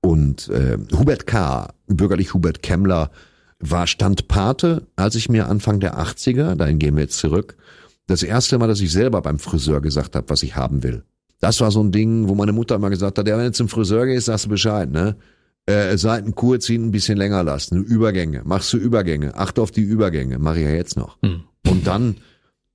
Und 0.00 0.48
äh, 0.48 0.78
Hubert 0.96 1.26
K., 1.26 1.68
bürgerlich 1.86 2.34
Hubert 2.34 2.62
Kemmler, 2.62 3.10
war 3.58 3.86
Standpate, 3.86 4.86
als 4.96 5.16
ich 5.16 5.28
mir 5.28 5.48
Anfang 5.48 5.80
der 5.80 5.98
80er, 5.98 6.54
dahin 6.54 6.78
gehen 6.78 6.94
wir 6.94 7.02
jetzt 7.02 7.18
zurück, 7.18 7.56
das 8.06 8.22
erste 8.22 8.58
Mal, 8.58 8.68
dass 8.68 8.80
ich 8.80 8.92
selber 8.92 9.20
beim 9.20 9.38
Friseur 9.38 9.80
gesagt 9.80 10.14
habe, 10.14 10.30
was 10.30 10.42
ich 10.42 10.56
haben 10.56 10.82
will. 10.82 11.04
Das 11.40 11.60
war 11.60 11.70
so 11.70 11.80
ein 11.82 11.92
Ding, 11.92 12.28
wo 12.28 12.34
meine 12.34 12.52
Mutter 12.52 12.74
immer 12.76 12.90
gesagt 12.90 13.18
hat, 13.18 13.28
ja, 13.28 13.36
wenn 13.38 13.44
du 13.46 13.52
zum 13.52 13.68
Friseur 13.68 14.06
gehst, 14.06 14.26
sagst 14.26 14.46
du 14.46 14.48
Bescheid, 14.48 14.90
ne? 14.90 15.16
Äh, 15.66 15.96
Seiten 15.98 16.34
kurz 16.34 16.64
ziehen, 16.64 16.86
ein 16.86 16.90
bisschen 16.90 17.18
länger 17.18 17.42
lassen. 17.44 17.84
Übergänge. 17.84 18.42
Machst 18.44 18.72
du 18.72 18.78
Übergänge. 18.78 19.34
Achte 19.36 19.60
auf 19.60 19.70
die 19.70 19.82
Übergänge. 19.82 20.38
Mache 20.38 20.58
ich 20.60 20.64
ja 20.64 20.70
jetzt 20.72 20.96
noch. 20.96 21.18
Hm. 21.22 21.42
Und 21.68 21.86
dann 21.86 22.16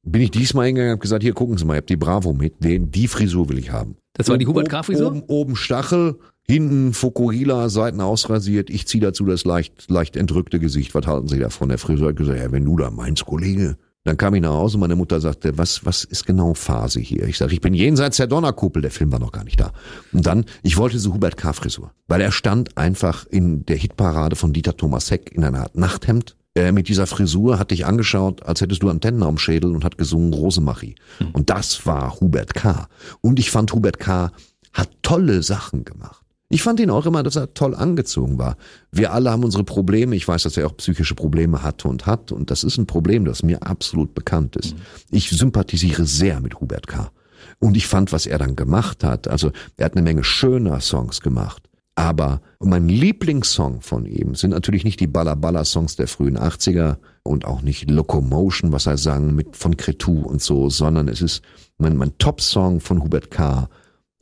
bin 0.03 0.21
ich 0.21 0.29
diesmal 0.31 0.67
hingegangen 0.67 0.91
und 0.91 0.97
habe 0.97 1.01
gesagt, 1.01 1.23
hier 1.23 1.33
gucken 1.33 1.57
Sie 1.57 1.65
mal, 1.65 1.73
ich 1.73 1.77
hab 1.79 1.87
die 1.87 1.95
Bravo 1.95 2.33
mit. 2.33 2.63
Den, 2.63 2.91
die 2.91 3.07
Frisur 3.07 3.49
will 3.49 3.57
ich 3.57 3.71
haben. 3.71 3.95
Das 4.13 4.27
war 4.29 4.37
die 4.37 4.45
Hubert 4.45 4.65
Oben- 4.65 4.71
K. 4.71 4.83
Frisur? 4.83 5.07
Oben, 5.07 5.23
oben 5.23 5.55
Stachel, 5.55 6.19
hinten 6.45 6.93
Fukuhila, 6.93 7.69
Seiten 7.69 7.99
ausrasiert. 7.99 8.69
Ich 8.69 8.85
ziehe 8.85 9.01
dazu 9.01 9.25
das 9.25 9.43
leicht, 9.43 9.89
leicht 9.89 10.15
entrückte 10.15 10.59
Gesicht. 10.59 10.93
Was 10.93 11.07
halten 11.07 11.27
Sie 11.27 11.39
davon? 11.39 11.69
Der 11.69 11.79
Friseur 11.79 12.09
hat 12.09 12.15
gesagt, 12.17 12.37
ja, 12.39 12.51
wenn 12.51 12.65
du 12.65 12.77
da 12.77 12.91
meinst, 12.91 13.25
Kollege. 13.25 13.75
Dann 14.05 14.17
kam 14.17 14.35
ich 14.35 14.41
nach 14.41 14.51
Hause 14.51 14.75
und 14.75 14.81
meine 14.81 14.97
Mutter 14.97 15.21
sagte, 15.21 15.57
was, 15.57 15.85
was 15.85 16.03
ist 16.03 16.25
genau 16.25 16.53
Phase 16.53 16.99
hier? 16.99 17.25
Ich 17.25 17.37
sage, 17.37 17.53
ich 17.53 17.61
bin 17.61 17.73
jenseits 17.73 18.17
der 18.17 18.27
Donnerkuppel, 18.27 18.81
der 18.81 18.91
Film 18.91 19.11
war 19.13 19.19
noch 19.19 19.31
gar 19.31 19.45
nicht 19.45 19.59
da. 19.59 19.71
Und 20.11 20.25
dann, 20.25 20.45
ich 20.61 20.75
wollte 20.75 20.99
so 20.99 21.13
Hubert 21.13 21.37
K. 21.37 21.53
Frisur, 21.53 21.91
weil 22.07 22.19
er 22.19 22.33
stand 22.33 22.77
einfach 22.77 23.25
in 23.27 23.65
der 23.65 23.77
Hitparade 23.77 24.35
von 24.35 24.51
Dieter 24.51 24.75
Thomas 24.75 25.09
Heck 25.09 25.31
in 25.31 25.45
einer 25.45 25.61
Art 25.61 25.77
Nachthemd. 25.77 26.35
Äh, 26.55 26.73
mit 26.73 26.89
dieser 26.89 27.07
Frisur 27.07 27.57
hat 27.59 27.71
dich 27.71 27.85
angeschaut, 27.85 28.43
als 28.43 28.59
hättest 28.59 28.83
du 28.83 28.89
Antennen 28.89 29.23
am 29.23 29.37
Schädel 29.37 29.73
und 29.73 29.85
hat 29.85 29.97
gesungen 29.97 30.33
Rosemarie. 30.33 30.95
Und 31.31 31.49
das 31.49 31.85
war 31.85 32.19
Hubert 32.19 32.53
K. 32.53 32.89
Und 33.21 33.39
ich 33.39 33.51
fand, 33.51 33.71
Hubert 33.73 33.99
K. 33.99 34.31
hat 34.73 34.89
tolle 35.01 35.43
Sachen 35.43 35.85
gemacht. 35.85 36.22
Ich 36.53 36.61
fand 36.61 36.79
ihn 36.79 36.91
auch 36.91 37.07
immer, 37.07 37.23
dass 37.23 37.35
er 37.35 37.55
toll 37.55 37.73
angezogen 37.73 38.37
war. 38.37 38.57
Wir 38.91 39.11
alle 39.11 39.31
haben 39.31 39.43
unsere 39.43 39.63
Probleme. 39.63 40.15
Ich 40.15 40.27
weiß, 40.27 40.43
dass 40.43 40.55
er 40.55 40.67
auch 40.67 40.77
psychische 40.77 41.15
Probleme 41.15 41.63
hatte 41.63 41.87
und 41.87 42.05
hat. 42.05 42.31
Und 42.31 42.51
das 42.51 42.63
ist 42.63 42.77
ein 42.77 42.85
Problem, 42.85 43.25
das 43.25 43.41
mir 43.41 43.63
absolut 43.63 44.13
bekannt 44.13 44.55
ist. 44.57 44.75
Ich 45.09 45.31
sympathisiere 45.31 46.05
sehr 46.05 46.39
mit 46.41 46.59
Hubert 46.59 46.85
K. 46.85 47.09
Und 47.57 47.75
ich 47.75 47.87
fand, 47.87 48.11
was 48.11 48.27
er 48.27 48.37
dann 48.37 48.55
gemacht 48.55 49.03
hat, 49.03 49.27
also 49.27 49.51
er 49.77 49.85
hat 49.85 49.93
eine 49.93 50.03
Menge 50.03 50.23
schöner 50.23 50.79
Songs 50.79 51.21
gemacht. 51.21 51.63
Aber 51.95 52.39
mein 52.59 52.87
Lieblingssong 52.87 53.81
von 53.81 54.05
ihm 54.05 54.35
sind 54.35 54.51
natürlich 54.51 54.83
nicht 54.83 54.99
die 54.99 55.07
Balla-Balla-Songs 55.07 55.95
der 55.95 56.07
frühen 56.07 56.37
80er 56.37 56.97
und 57.23 57.45
auch 57.45 57.63
nicht 57.63 57.89
Locomotion, 57.89 58.71
was 58.71 58.85
er 58.85 58.99
sang, 58.99 59.33
mit 59.33 59.57
von 59.57 59.75
Cretou 59.75 60.21
und 60.21 60.39
so, 60.39 60.69
sondern 60.69 61.07
es 61.07 61.23
ist 61.23 61.41
mein, 61.79 61.97
mein 61.97 62.15
Top-Song 62.19 62.79
von 62.79 63.01
Hubert 63.01 63.31
K., 63.31 63.69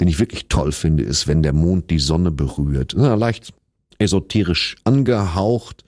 den 0.01 0.07
ich 0.07 0.19
wirklich 0.19 0.47
toll 0.49 0.71
finde, 0.71 1.03
ist, 1.03 1.27
wenn 1.27 1.43
der 1.43 1.53
Mond 1.53 1.91
die 1.91 1.99
Sonne 1.99 2.31
berührt. 2.31 2.93
Ja, 2.97 3.13
leicht 3.13 3.53
esoterisch 3.99 4.75
angehaucht, 4.83 5.83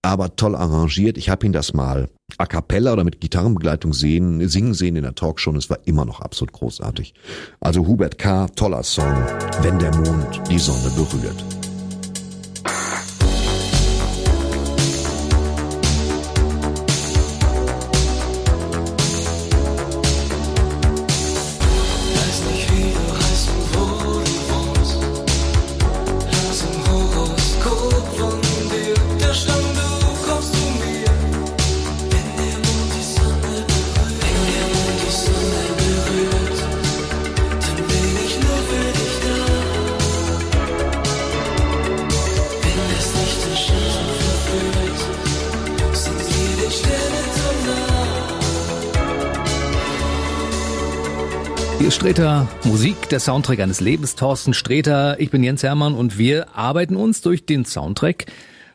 aber 0.00 0.34
toll 0.34 0.56
arrangiert. 0.56 1.18
Ich 1.18 1.28
habe 1.28 1.44
ihn 1.44 1.52
das 1.52 1.74
mal 1.74 2.08
a 2.38 2.46
cappella 2.46 2.94
oder 2.94 3.04
mit 3.04 3.20
Gitarrenbegleitung 3.20 3.92
sehen, 3.92 4.48
singen 4.48 4.72
sehen 4.72 4.96
in 4.96 5.02
der 5.02 5.14
Talkshow 5.14 5.54
es 5.56 5.68
war 5.68 5.78
immer 5.84 6.06
noch 6.06 6.22
absolut 6.22 6.52
großartig. 6.52 7.12
Also 7.60 7.86
Hubert 7.86 8.16
K., 8.16 8.46
toller 8.56 8.82
Song, 8.82 9.14
wenn 9.60 9.78
der 9.78 9.94
Mond 9.94 10.40
die 10.48 10.58
Sonne 10.58 10.90
berührt. 10.96 11.59
Streter 52.00 52.48
Musik, 52.64 53.10
der 53.10 53.20
Soundtrack 53.20 53.60
eines 53.60 53.82
Lebens. 53.82 54.14
Thorsten 54.14 54.54
Streter, 54.54 55.20
ich 55.20 55.30
bin 55.30 55.44
Jens 55.44 55.62
Hermann 55.62 55.92
und 55.94 56.16
wir 56.16 56.56
arbeiten 56.56 56.96
uns 56.96 57.20
durch 57.20 57.44
den 57.44 57.66
Soundtrack 57.66 58.24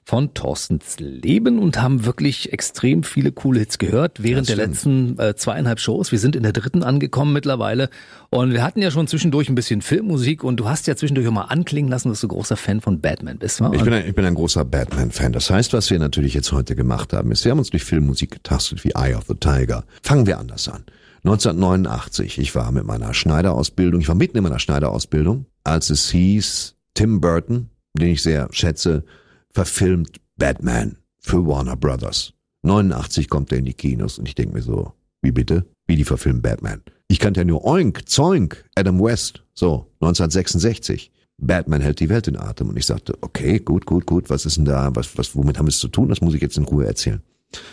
von 0.04 0.36
Thorstens 0.36 1.00
Leben 1.00 1.58
und 1.58 1.82
haben 1.82 2.06
wirklich 2.06 2.54
extrem 2.54 3.02
viele 3.02 3.32
coole 3.32 3.62
Hits 3.62 3.80
gehört 3.80 4.22
während 4.22 4.48
der 4.48 4.58
letzten 4.58 5.18
äh, 5.18 5.36
zweieinhalb 5.36 5.80
Shows. 5.80 6.12
Wir 6.12 6.20
sind 6.20 6.36
in 6.36 6.44
der 6.44 6.52
dritten 6.52 6.84
angekommen 6.84 7.34
mittlerweile 7.34 7.90
und 8.30 8.54
wir 8.54 8.62
hatten 8.62 8.84
ja 8.84 8.92
schon 8.92 9.08
zwischendurch 9.08 9.50
ein 9.50 9.56
bisschen 9.56 9.82
Filmmusik 9.82 10.44
und 10.44 10.58
du 10.58 10.70
hast 10.70 10.86
ja 10.86 10.96
zwischendurch 10.96 11.28
auch 11.28 11.32
mal 11.32 11.46
anklingen 11.46 11.90
lassen, 11.90 12.10
dass 12.10 12.22
du 12.22 12.28
großer 12.28 12.58
Fan 12.58 12.80
von 12.80 13.02
Batman 13.02 13.40
bist. 13.40 13.60
wa? 13.60 13.72
Ich 13.74 13.82
bin, 13.82 13.92
ein, 13.92 14.06
ich 14.06 14.14
bin 14.14 14.26
ein 14.26 14.36
großer 14.36 14.64
Batman-Fan. 14.66 15.34
Das 15.34 15.50
heißt, 15.50 15.74
was 15.74 15.90
wir 15.90 15.98
natürlich 15.98 16.36
jetzt 16.36 16.52
heute 16.52 16.76
gemacht 16.76 17.12
haben, 17.12 17.32
ist, 17.32 17.44
wir 17.44 17.50
haben 17.50 17.60
uns 17.60 17.72
durch 17.72 17.86
Filmmusik 17.86 18.30
getastet 18.30 18.84
wie 18.84 18.92
Eye 18.92 19.16
of 19.16 19.24
the 19.28 19.34
Tiger. 19.34 19.84
Fangen 20.04 20.28
wir 20.28 20.38
anders 20.38 20.70
an. 20.70 20.84
1989, 21.26 22.38
ich 22.38 22.54
war 22.54 22.72
mit 22.72 22.86
meiner 22.86 23.16
Schneiderausbildung, 23.16 24.00
ich 24.00 24.08
war 24.08 24.14
mitten 24.14 24.38
in 24.38 24.44
meiner 24.44 24.60
Schneiderausbildung, 24.60 25.48
als 25.64 25.90
es 25.90 26.12
hieß, 26.12 26.76
Tim 26.94 27.20
Burton, 27.20 27.72
den 27.98 28.10
ich 28.10 28.22
sehr 28.22 28.48
schätze, 28.52 29.04
verfilmt 29.52 30.22
Batman 30.38 30.98
für 31.20 31.48
Warner 31.48 31.78
Brothers. 31.78 32.34
89 32.62 33.28
kommt 33.28 33.52
er 33.52 33.58
in 33.58 33.66
die 33.66 33.74
Kinos 33.74 34.20
und 34.20 34.28
ich 34.28 34.36
denke 34.36 34.54
mir 34.54 34.62
so, 34.62 34.94
wie 35.24 35.32
bitte? 35.32 35.66
Wie 35.88 35.96
die 35.96 36.04
verfilmen 36.04 36.44
Batman. 36.44 36.84
Ich 37.08 37.20
kannte 37.20 37.40
ja 37.40 37.44
nur 37.44 37.66
Oink, 37.66 38.08
Zoink, 38.08 38.64
Adam 38.76 39.02
West, 39.02 39.44
so, 39.56 39.92
1966. 40.02 41.12
Batman 41.40 41.82
hält 41.82 42.02
die 42.02 42.10
Welt 42.10 42.28
in 42.28 42.38
Atem 42.38 42.70
und 42.70 42.78
ich 42.78 42.86
sagte, 42.86 43.18
okay, 43.22 43.58
gut, 43.58 43.88
gut, 43.88 44.06
gut, 44.06 44.30
was 44.30 44.46
ist 44.46 44.58
denn 44.58 44.66
da, 44.66 44.92
was, 44.94 45.18
was, 45.18 45.36
womit 45.36 45.58
haben 45.58 45.66
wir 45.66 45.72
es 45.72 45.80
zu 45.80 45.88
tun? 45.88 46.10
Das 46.10 46.22
muss 46.22 46.36
ich 46.36 46.42
jetzt 46.42 46.58
in 46.58 46.66
Ruhe 46.66 46.86
erzählen. 46.86 47.24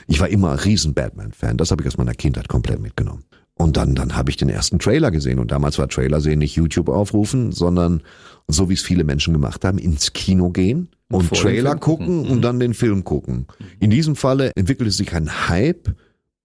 Ich 0.06 0.20
war 0.20 0.28
immer 0.28 0.52
ein 0.52 0.58
riesen 0.58 0.94
Batman-Fan, 0.94 1.58
das 1.58 1.70
habe 1.70 1.82
ich 1.82 1.88
aus 1.88 1.98
meiner 1.98 2.14
Kindheit 2.14 2.48
komplett 2.48 2.80
mitgenommen. 2.80 3.24
Und 3.62 3.76
dann, 3.76 3.94
dann 3.94 4.16
habe 4.16 4.30
ich 4.30 4.36
den 4.36 4.48
ersten 4.48 4.78
Trailer 4.78 5.10
gesehen. 5.10 5.39
Und 5.39 5.52
damals 5.52 5.78
war 5.78 5.89
Trailer 5.89 6.20
sehen 6.20 6.40
nicht 6.40 6.56
YouTube 6.56 6.89
aufrufen, 6.89 7.52
sondern 7.52 8.02
so 8.48 8.68
wie 8.68 8.74
es 8.74 8.82
viele 8.82 9.05
Menschen 9.05 9.32
gemacht 9.32 9.64
haben, 9.64 9.78
ins 9.78 10.12
Kino 10.12 10.51
gehen 10.51 10.89
und 11.10 11.24
vor 11.24 11.39
Trailer 11.39 11.76
gucken 11.76 12.26
und 12.26 12.43
dann 12.43 12.59
den 12.59 12.74
Film 12.74 13.05
gucken. 13.05 13.47
In 13.78 13.90
diesem 13.90 14.16
Falle 14.16 14.51
entwickelte 14.56 14.90
sich 14.90 15.14
ein 15.14 15.48
Hype, 15.48 15.94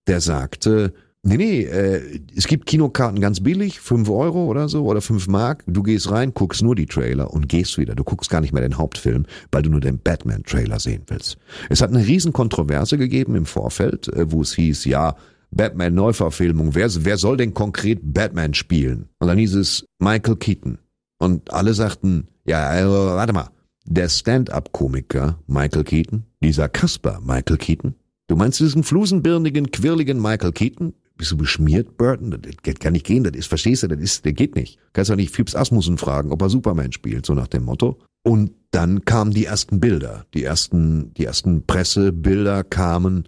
der 0.06 0.22
sagte, 0.22 0.94
nee, 1.24 1.38
nee, 1.38 1.62
äh, 1.64 2.20
es 2.36 2.46
gibt 2.48 2.68
Kinokarten 2.68 3.20
ganz 3.20 3.40
billig, 3.40 3.80
fünf 3.80 4.10
Euro 4.10 4.46
oder 4.46 4.70
so 4.70 4.86
oder 4.86 5.02
fünf 5.02 5.28
Mark. 5.28 5.64
Du 5.66 5.82
gehst 5.82 6.12
rein, 6.12 6.34
guckst 6.36 6.62
nur 6.62 6.76
die 6.76 6.86
Trailer 6.86 7.34
und 7.34 7.50
gehst 7.50 7.80
wieder. 7.80 7.96
Du 7.96 8.04
guckst 8.04 8.30
gar 8.30 8.42
nicht 8.42 8.54
mehr 8.54 8.62
den 8.62 8.78
Hauptfilm, 8.78 9.26
weil 9.52 9.64
du 9.64 9.72
nur 9.72 9.82
den 9.82 9.98
Batman-Trailer 9.98 10.80
sehen 10.80 11.02
willst. 11.08 11.38
Es 11.70 11.82
hat 11.82 11.90
eine 11.90 12.06
riesen 12.06 12.32
Kontroverse 12.32 12.98
gegeben 13.00 13.36
im 13.36 13.48
Vorfeld, 13.48 14.08
äh, 14.10 14.32
wo 14.32 14.42
es 14.42 14.54
hieß, 14.54 14.86
ja, 14.86 15.16
Batman-Neuverfilmung, 15.52 16.76
wer, 16.76 16.90
wer 17.06 17.18
soll 17.18 17.38
denn 17.38 17.54
konkret 17.54 18.00
Batman 18.02 18.54
spielen? 18.54 19.10
Und 19.20 19.28
dann 19.28 19.38
hieß 19.38 19.56
es 19.56 19.86
Michael 20.00 20.36
Keaton. 20.36 20.78
Und 21.20 21.52
alle 21.54 21.74
sagten, 21.74 22.28
ja, 22.46 22.76
äh, 22.78 22.88
warte 22.88 23.34
mal, 23.34 23.50
der 23.86 24.10
Stand-up-Komiker 24.10 25.40
Michael 25.48 25.84
Keaton, 25.84 26.24
dieser 26.44 26.70
Kasper 26.70 27.20
Michael 27.24 27.58
Keaton, 27.58 27.96
du 28.28 28.36
meinst 28.36 28.60
diesen 28.60 28.84
flusenbirnigen, 28.84 29.72
quirligen 29.72 30.22
Michael 30.22 30.52
Keaton? 30.52 30.94
Bist 31.16 31.32
du 31.32 31.38
beschmiert, 31.38 31.98
Burton? 31.98 32.40
Das 32.64 32.76
kann 32.76 32.94
nicht 32.94 33.06
gehen, 33.06 33.24
das 33.24 33.36
ist, 33.36 33.48
verstehst 33.48 33.82
du, 33.82 33.88
das 33.88 34.00
ist, 34.00 34.26
der 34.26 34.34
geht 34.34 34.56
nicht. 34.56 34.78
Kannst 34.94 35.10
doch 35.10 35.16
nicht 35.16 35.34
Phipps 35.34 35.56
Asmussen 35.56 35.98
fragen, 35.98 36.32
ob 36.32 36.44
er 36.44 36.50
Superman 36.50 36.92
spielt, 36.92 37.26
so 37.26 37.34
nach 37.34 37.48
dem 37.48 37.64
Motto. 37.64 38.00
Und 38.24 38.52
dann 38.70 39.04
kamen 39.06 39.32
die 39.32 39.46
ersten 39.46 39.80
Bilder, 39.80 40.26
die 40.36 40.44
ersten, 40.44 41.14
die 41.16 41.26
ersten 41.26 41.66
Pressebilder 41.66 42.64
kamen, 42.64 43.28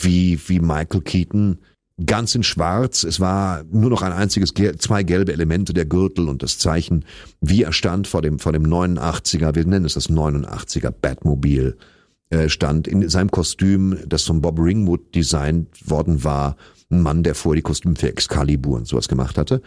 wie, 0.00 0.38
wie 0.46 0.60
Michael 0.60 1.02
Keaton 1.02 1.58
ganz 2.06 2.34
in 2.34 2.42
schwarz. 2.42 3.04
Es 3.04 3.20
war 3.20 3.64
nur 3.70 3.90
noch 3.90 4.02
ein 4.02 4.12
einziges, 4.12 4.54
zwei 4.78 5.02
gelbe 5.02 5.32
Elemente, 5.32 5.72
der 5.72 5.84
Gürtel 5.84 6.28
und 6.28 6.42
das 6.42 6.58
Zeichen, 6.58 7.04
wie 7.40 7.62
er 7.62 7.72
stand 7.72 8.06
vor 8.06 8.22
dem, 8.22 8.38
vor 8.38 8.52
dem 8.52 8.64
89er, 8.64 9.54
wir 9.54 9.66
nennen 9.66 9.84
es 9.84 9.94
das 9.94 10.08
89er 10.08 10.90
Batmobil, 10.90 11.76
äh, 12.30 12.48
stand 12.48 12.88
in 12.88 13.08
seinem 13.08 13.30
Kostüm, 13.30 13.98
das 14.06 14.24
von 14.24 14.40
Bob 14.40 14.58
Ringwood 14.58 15.14
designt 15.14 15.68
worden 15.88 16.24
war. 16.24 16.56
Ein 16.90 17.02
Mann, 17.02 17.22
der 17.22 17.34
vorher 17.34 17.56
die 17.56 17.62
Kostüme 17.62 17.96
für 17.96 18.08
Excalibur 18.08 18.78
und 18.78 18.88
sowas 18.88 19.08
gemacht 19.08 19.38
hatte. 19.38 19.62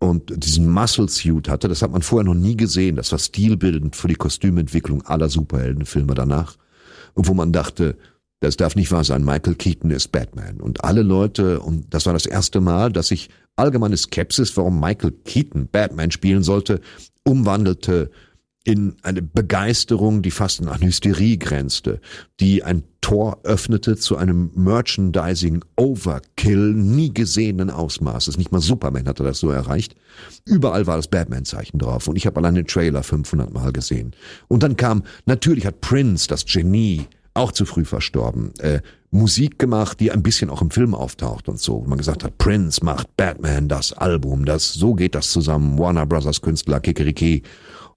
Und 0.00 0.44
diesen 0.44 0.70
Muscle 0.70 1.08
Suit 1.08 1.48
hatte, 1.48 1.68
das 1.68 1.82
hat 1.82 1.90
man 1.90 2.02
vorher 2.02 2.24
noch 2.24 2.34
nie 2.34 2.56
gesehen. 2.56 2.96
Das 2.96 3.10
war 3.10 3.18
stilbildend 3.18 3.96
für 3.96 4.06
die 4.06 4.14
Kostümentwicklung 4.14 5.02
aller 5.02 5.28
Superheldenfilme 5.28 6.14
danach. 6.14 6.56
Und 7.14 7.26
wo 7.26 7.34
man 7.34 7.52
dachte, 7.52 7.96
das 8.40 8.56
darf 8.56 8.76
nicht 8.76 8.92
wahr 8.92 9.04
sein, 9.04 9.24
Michael 9.24 9.54
Keaton 9.54 9.90
ist 9.90 10.12
Batman. 10.12 10.60
Und 10.60 10.84
alle 10.84 11.02
Leute, 11.02 11.60
und 11.60 11.92
das 11.92 12.06
war 12.06 12.12
das 12.12 12.26
erste 12.26 12.60
Mal, 12.60 12.92
dass 12.92 13.08
sich 13.08 13.30
allgemeine 13.56 13.96
Skepsis, 13.96 14.56
warum 14.56 14.78
Michael 14.80 15.12
Keaton 15.24 15.68
Batman 15.68 16.10
spielen 16.10 16.42
sollte, 16.42 16.80
umwandelte 17.24 18.10
in 18.64 18.96
eine 19.02 19.22
Begeisterung, 19.22 20.20
die 20.20 20.30
fast 20.30 20.60
an 20.60 20.82
Hysterie 20.82 21.38
grenzte, 21.38 22.00
die 22.38 22.62
ein 22.64 22.82
Tor 23.00 23.40
öffnete 23.44 23.96
zu 23.96 24.18
einem 24.18 24.50
Merchandising 24.54 25.64
Overkill 25.76 26.74
nie 26.74 27.14
gesehenen 27.14 27.70
Ausmaßes. 27.70 28.36
Nicht 28.36 28.52
mal 28.52 28.60
Superman 28.60 29.08
hatte 29.08 29.22
das 29.22 29.38
so 29.38 29.50
erreicht. 29.50 29.96
Überall 30.44 30.86
war 30.86 30.96
das 30.96 31.08
Batman-Zeichen 31.08 31.78
drauf 31.78 32.08
und 32.08 32.16
ich 32.16 32.26
habe 32.26 32.36
allein 32.36 32.56
den 32.56 32.66
Trailer 32.66 33.02
500 33.02 33.52
Mal 33.54 33.72
gesehen. 33.72 34.14
Und 34.48 34.62
dann 34.62 34.76
kam, 34.76 35.02
natürlich 35.24 35.64
hat 35.64 35.80
Prince, 35.80 36.28
das 36.28 36.44
Genie, 36.44 37.06
auch 37.38 37.52
zu 37.52 37.64
früh 37.64 37.84
verstorben, 37.84 38.52
äh, 38.58 38.80
Musik 39.10 39.58
gemacht, 39.58 40.00
die 40.00 40.10
ein 40.10 40.22
bisschen 40.22 40.50
auch 40.50 40.60
im 40.60 40.70
Film 40.70 40.94
auftaucht 40.94 41.48
und 41.48 41.58
so. 41.58 41.80
Man 41.86 41.98
gesagt 41.98 42.24
hat, 42.24 42.36
Prince 42.36 42.84
macht 42.84 43.16
Batman 43.16 43.68
das 43.68 43.92
Album, 43.92 44.44
das, 44.44 44.72
so 44.72 44.94
geht 44.94 45.14
das 45.14 45.30
zusammen, 45.30 45.78
Warner 45.78 46.04
Brothers 46.04 46.42
Künstler, 46.42 46.80
Kikeriki. 46.80 47.42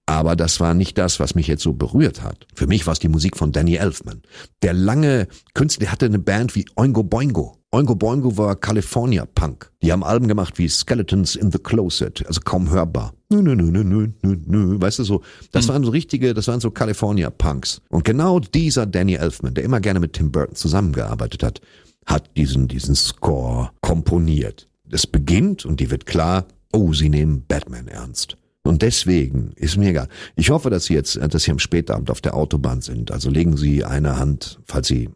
Aber 0.06 0.34
das 0.34 0.58
war 0.58 0.74
nicht 0.74 0.98
das, 0.98 1.20
was 1.20 1.34
mich 1.34 1.46
jetzt 1.46 1.62
so 1.62 1.74
berührt 1.74 2.22
hat. 2.22 2.46
Für 2.54 2.66
mich 2.66 2.86
war 2.86 2.92
es 2.92 2.98
die 2.98 3.08
Musik 3.08 3.36
von 3.36 3.52
Danny 3.52 3.76
Elfman. 3.76 4.22
Der 4.62 4.72
lange 4.72 5.28
Künstler, 5.54 5.92
hatte 5.92 6.06
eine 6.06 6.18
Band 6.18 6.56
wie 6.56 6.66
Oingo 6.74 7.04
Boingo. 7.04 7.61
Oingo 7.74 7.94
Boingo 7.94 8.36
war 8.36 8.54
California 8.54 9.24
Punk. 9.24 9.72
Die 9.82 9.92
haben 9.92 10.04
Alben 10.04 10.28
gemacht 10.28 10.58
wie 10.58 10.68
Skeletons 10.68 11.36
in 11.36 11.50
the 11.50 11.58
Closet, 11.58 12.22
also 12.26 12.42
kaum 12.44 12.68
hörbar. 12.68 13.14
Nö, 13.30 13.40
nö, 13.40 13.54
nö, 13.54 13.70
nö, 13.70 13.82
nö, 13.82 14.08
nö, 14.20 14.36
nö. 14.44 14.78
Weißt 14.78 14.98
du 14.98 15.04
so, 15.04 15.22
das 15.52 15.68
waren 15.68 15.82
so 15.82 15.90
richtige, 15.90 16.34
das 16.34 16.48
waren 16.48 16.60
so 16.60 16.70
California 16.70 17.30
Punks. 17.30 17.80
Und 17.88 18.04
genau 18.04 18.40
dieser 18.40 18.84
Danny 18.84 19.14
Elfman, 19.14 19.54
der 19.54 19.64
immer 19.64 19.80
gerne 19.80 20.00
mit 20.00 20.12
Tim 20.12 20.30
Burton 20.30 20.54
zusammengearbeitet 20.54 21.42
hat, 21.42 21.62
hat 22.04 22.36
diesen, 22.36 22.68
diesen 22.68 22.94
Score 22.94 23.70
komponiert. 23.80 24.68
Es 24.90 25.06
beginnt 25.06 25.64
und 25.64 25.80
die 25.80 25.90
wird 25.90 26.04
klar, 26.04 26.44
oh, 26.74 26.92
sie 26.92 27.08
nehmen 27.08 27.46
Batman 27.48 27.88
ernst. 27.88 28.36
Und 28.64 28.82
deswegen 28.82 29.52
ist 29.56 29.78
mir 29.78 29.88
egal. 29.88 30.08
Ich 30.36 30.50
hoffe, 30.50 30.68
dass 30.68 30.84
Sie 30.84 30.94
jetzt, 30.94 31.16
dass 31.16 31.42
Sie 31.42 31.50
am 31.50 31.58
Spätabend 31.58 32.10
auf 32.10 32.20
der 32.20 32.36
Autobahn 32.36 32.82
sind. 32.82 33.10
Also 33.10 33.30
legen 33.30 33.56
Sie 33.56 33.82
eine 33.82 34.18
Hand, 34.18 34.60
falls 34.66 34.88
Sie 34.88 35.08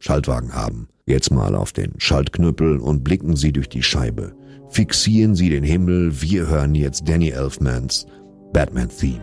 Schaltwagen 0.00 0.52
haben, 0.52 0.88
jetzt 1.06 1.30
mal 1.30 1.54
auf 1.54 1.72
den 1.72 1.94
Schaltknüppel 1.98 2.78
und 2.78 3.04
blicken 3.04 3.36
Sie 3.36 3.52
durch 3.52 3.68
die 3.68 3.84
Scheibe. 3.84 4.34
Fixieren 4.68 5.36
Sie 5.36 5.48
den 5.48 5.62
Himmel. 5.62 6.20
Wir 6.20 6.48
hören 6.48 6.74
jetzt 6.74 7.08
Danny 7.08 7.30
Elfmans 7.30 8.06
Batman 8.52 8.88
Theme. 8.88 9.20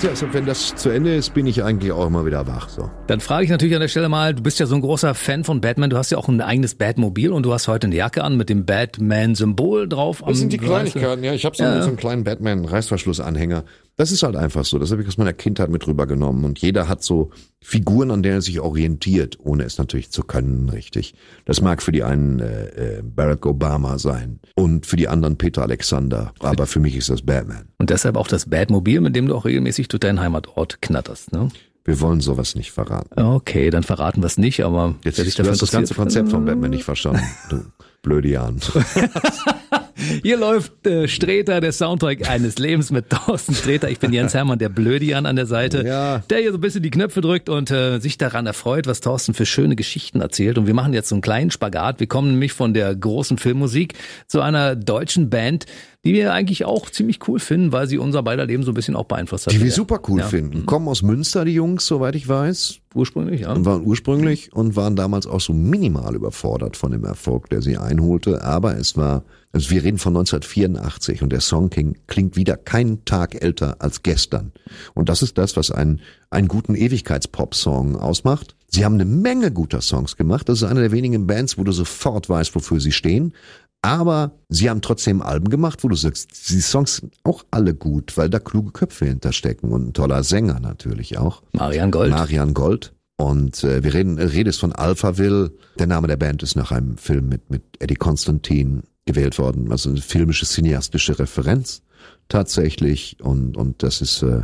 Dann, 0.00 0.10
also 0.10 0.26
wenn 0.32 0.46
das 0.46 0.74
zu 0.74 0.90
Ende 0.90 1.14
ist, 1.14 1.34
bin 1.34 1.46
ich 1.46 1.62
eigentlich 1.62 1.92
auch 1.92 2.06
immer 2.06 2.24
wieder 2.26 2.46
wach. 2.46 2.68
So. 2.68 2.90
Dann 3.06 3.20
frage 3.20 3.44
ich 3.44 3.50
natürlich 3.50 3.74
an 3.74 3.80
der 3.80 3.88
Stelle 3.88 4.08
mal, 4.08 4.34
du 4.34 4.42
bist 4.42 4.58
ja 4.58 4.66
so 4.66 4.74
ein 4.74 4.80
großer 4.80 5.14
Fan 5.14 5.44
von 5.44 5.60
Batman, 5.60 5.90
du 5.90 5.96
hast 5.96 6.10
ja 6.10 6.18
auch 6.18 6.28
ein 6.28 6.40
eigenes 6.40 6.74
Batmobil 6.74 7.32
und 7.32 7.44
du 7.44 7.52
hast 7.52 7.68
heute 7.68 7.86
eine 7.86 7.96
Jacke 7.96 8.24
an 8.24 8.36
mit 8.36 8.48
dem 8.48 8.64
Batman-Symbol 8.66 9.88
drauf. 9.88 10.22
Das 10.26 10.38
sind 10.38 10.52
die 10.52 10.58
Kleinigkeiten, 10.58 11.22
ja. 11.24 11.32
Ich 11.32 11.44
habe 11.44 11.56
so, 11.56 11.62
Ja. 11.64 11.82
so 11.82 11.88
einen 11.88 11.96
kleinen 11.96 12.24
Batman-Reißverschlussanhänger. 12.24 13.64
Das 14.00 14.12
ist 14.12 14.22
halt 14.22 14.34
einfach 14.34 14.64
so. 14.64 14.78
Das 14.78 14.90
habe 14.92 15.02
ich 15.02 15.08
aus 15.08 15.18
meiner 15.18 15.34
Kindheit 15.34 15.68
mit 15.68 15.86
rübergenommen. 15.86 16.46
Und 16.46 16.58
jeder 16.58 16.88
hat 16.88 17.02
so 17.02 17.32
Figuren, 17.60 18.10
an 18.10 18.22
denen 18.22 18.36
er 18.36 18.40
sich 18.40 18.58
orientiert, 18.58 19.36
ohne 19.42 19.64
es 19.64 19.76
natürlich 19.76 20.10
zu 20.10 20.22
können, 20.22 20.70
richtig. 20.70 21.12
Das 21.44 21.60
mag 21.60 21.82
für 21.82 21.92
die 21.92 22.02
einen 22.02 22.40
äh, 22.40 22.68
äh, 22.68 23.02
Barack 23.02 23.44
Obama 23.44 23.98
sein 23.98 24.40
und 24.54 24.86
für 24.86 24.96
die 24.96 25.06
anderen 25.06 25.36
Peter 25.36 25.60
Alexander. 25.60 26.32
Aber 26.38 26.66
für 26.66 26.80
mich 26.80 26.96
ist 26.96 27.10
das 27.10 27.20
Batman. 27.20 27.68
Und 27.76 27.90
deshalb 27.90 28.16
auch 28.16 28.28
das 28.28 28.48
Batmobil, 28.48 29.02
mit 29.02 29.14
dem 29.14 29.26
du 29.26 29.34
auch 29.34 29.44
regelmäßig 29.44 29.88
durch 29.88 30.00
deinen 30.00 30.20
Heimatort 30.20 30.80
knatterst. 30.80 31.32
Ne? 31.32 31.50
Wir 31.84 32.00
wollen 32.00 32.20
sowas 32.20 32.54
nicht 32.54 32.72
verraten. 32.72 33.20
Okay, 33.20 33.70
dann 33.70 33.82
verraten 33.82 34.22
wir 34.22 34.26
es 34.26 34.36
nicht, 34.38 34.62
aber 34.64 34.94
Jetzt 35.04 35.16
sich 35.16 35.34
du 35.34 35.48
hast 35.48 35.62
das 35.62 35.70
ganze 35.70 35.94
Konzept 35.94 36.28
von 36.30 36.44
Batman 36.44 36.70
nicht 36.70 36.84
verstanden. 36.84 37.22
Du 37.48 37.64
blöde 38.02 38.28
Jan. 38.28 38.60
Hier 40.22 40.38
läuft 40.38 40.86
äh, 40.86 41.08
Streter, 41.08 41.60
der 41.60 41.72
Soundtrack 41.72 42.28
eines 42.28 42.58
Lebens 42.58 42.90
mit 42.90 43.10
Thorsten 43.10 43.54
Streter. 43.54 43.90
Ich 43.90 43.98
bin 43.98 44.12
Jens 44.14 44.32
Hermann, 44.32 44.58
der 44.58 44.70
Blödian 44.70 45.26
an 45.26 45.36
der 45.36 45.44
Seite, 45.44 45.84
Ja. 45.86 46.18
der 46.30 46.38
hier 46.38 46.52
so 46.52 46.58
ein 46.58 46.60
bisschen 46.62 46.82
die 46.82 46.90
Knöpfe 46.90 47.20
drückt 47.20 47.50
und 47.50 47.70
äh, 47.70 47.98
sich 47.98 48.16
daran 48.16 48.46
erfreut, 48.46 48.86
was 48.86 49.00
Thorsten 49.00 49.34
für 49.34 49.44
schöne 49.44 49.76
Geschichten 49.76 50.22
erzählt. 50.22 50.56
Und 50.56 50.66
wir 50.66 50.72
machen 50.74 50.94
jetzt 50.94 51.10
so 51.10 51.14
einen 51.14 51.22
kleinen 51.22 51.50
Spagat. 51.50 52.00
Wir 52.00 52.06
kommen 52.06 52.30
nämlich 52.32 52.52
von 52.54 52.72
der 52.72 52.94
großen 52.96 53.36
Filmmusik 53.36 53.94
zu 54.26 54.40
einer 54.40 54.74
deutschen 54.74 55.28
Band, 55.28 55.66
die 56.04 56.14
wir 56.14 56.32
eigentlich 56.32 56.64
auch 56.64 56.88
ziemlich 56.88 57.18
cool 57.28 57.38
finden, 57.38 57.72
weil 57.72 57.86
sie 57.86 57.98
unser 57.98 58.22
beider 58.22 58.46
Leben 58.46 58.62
so 58.62 58.70
ein 58.70 58.74
bisschen 58.74 58.96
auch 58.96 59.04
beeinflusst 59.04 59.46
hat. 59.46 59.52
Die 59.52 59.62
wir 59.62 59.70
super 59.70 60.00
cool 60.08 60.20
Ja. 60.20 60.26
finden. 60.26 60.64
Kommen 60.64 60.88
aus 60.88 61.02
Münster, 61.02 61.44
die 61.44 61.52
Jungs, 61.52 61.86
soweit 61.86 62.14
ich 62.16 62.26
weiß. 62.26 62.76
Ursprünglich, 62.94 63.42
ja. 63.42 63.52
und 63.52 63.64
waren 63.66 63.84
ursprünglich 63.86 64.52
und 64.52 64.74
waren 64.76 64.96
damals 64.96 65.26
auch 65.26 65.40
so 65.40 65.52
minimal 65.52 66.14
überfordert 66.16 66.76
von 66.76 66.90
dem 66.90 67.04
Erfolg, 67.04 67.50
der 67.50 67.60
sie 67.62 67.76
einholte. 67.76 68.42
Aber 68.42 68.76
es 68.78 68.96
war, 68.96 69.24
also 69.52 69.70
wir 69.70 69.84
reden 69.84 69.98
von 69.98 70.16
1984 70.16 71.22
und 71.22 71.30
der 71.30 71.40
Song 71.40 71.70
King 71.70 71.98
klingt 72.06 72.34
wieder 72.34 72.56
keinen 72.56 73.04
Tag 73.04 73.40
älter 73.42 73.76
als 73.80 74.02
gestern. 74.02 74.52
Und 74.94 75.08
das 75.08 75.22
ist 75.22 75.38
das, 75.38 75.56
was 75.56 75.70
einen, 75.70 76.00
einen 76.30 76.48
guten 76.48 76.74
Ewigkeitspop-Song 76.74 77.96
ausmacht. 77.96 78.56
Sie 78.68 78.84
haben 78.84 78.94
eine 78.94 79.04
Menge 79.04 79.50
guter 79.52 79.80
Songs 79.80 80.16
gemacht. 80.16 80.48
Das 80.48 80.62
ist 80.62 80.68
eine 80.68 80.80
der 80.80 80.92
wenigen 80.92 81.26
Bands, 81.26 81.58
wo 81.58 81.64
du 81.64 81.72
sofort 81.72 82.28
weißt, 82.28 82.54
wofür 82.54 82.80
sie 82.80 82.92
stehen. 82.92 83.34
Aber 83.82 84.32
sie 84.48 84.68
haben 84.68 84.82
trotzdem 84.82 85.22
Alben 85.22 85.48
gemacht, 85.48 85.82
wo 85.82 85.88
du 85.88 85.96
sagst, 85.96 86.50
die 86.50 86.60
Songs 86.60 86.96
sind 86.96 87.14
auch 87.24 87.44
alle 87.50 87.74
gut, 87.74 88.16
weil 88.16 88.28
da 88.28 88.38
kluge 88.38 88.72
Köpfe 88.72 89.06
hinterstecken 89.06 89.72
und 89.72 89.88
ein 89.88 89.92
toller 89.94 90.22
Sänger 90.22 90.60
natürlich 90.60 91.16
auch. 91.16 91.42
Marian 91.52 91.90
Gold. 91.90 92.10
Marian 92.10 92.52
Gold. 92.52 92.92
Und 93.16 93.64
äh, 93.64 93.82
wir 93.82 93.94
reden, 93.94 94.18
redest 94.18 94.60
von 94.60 94.72
Alphaville. 94.72 95.52
Der 95.78 95.86
Name 95.86 96.08
der 96.08 96.16
Band 96.16 96.42
ist 96.42 96.56
nach 96.56 96.72
einem 96.72 96.96
Film 96.96 97.28
mit, 97.28 97.50
mit 97.50 97.62
Eddie 97.78 97.96
Constantine 97.96 98.82
gewählt 99.06 99.38
worden. 99.38 99.70
Also 99.72 99.90
eine 99.90 100.00
filmische, 100.00 100.46
cineastische 100.46 101.18
Referenz 101.18 101.82
tatsächlich. 102.28 103.16
Und, 103.20 103.56
und 103.56 103.82
das 103.82 104.00
ist, 104.00 104.22
äh, 104.22 104.42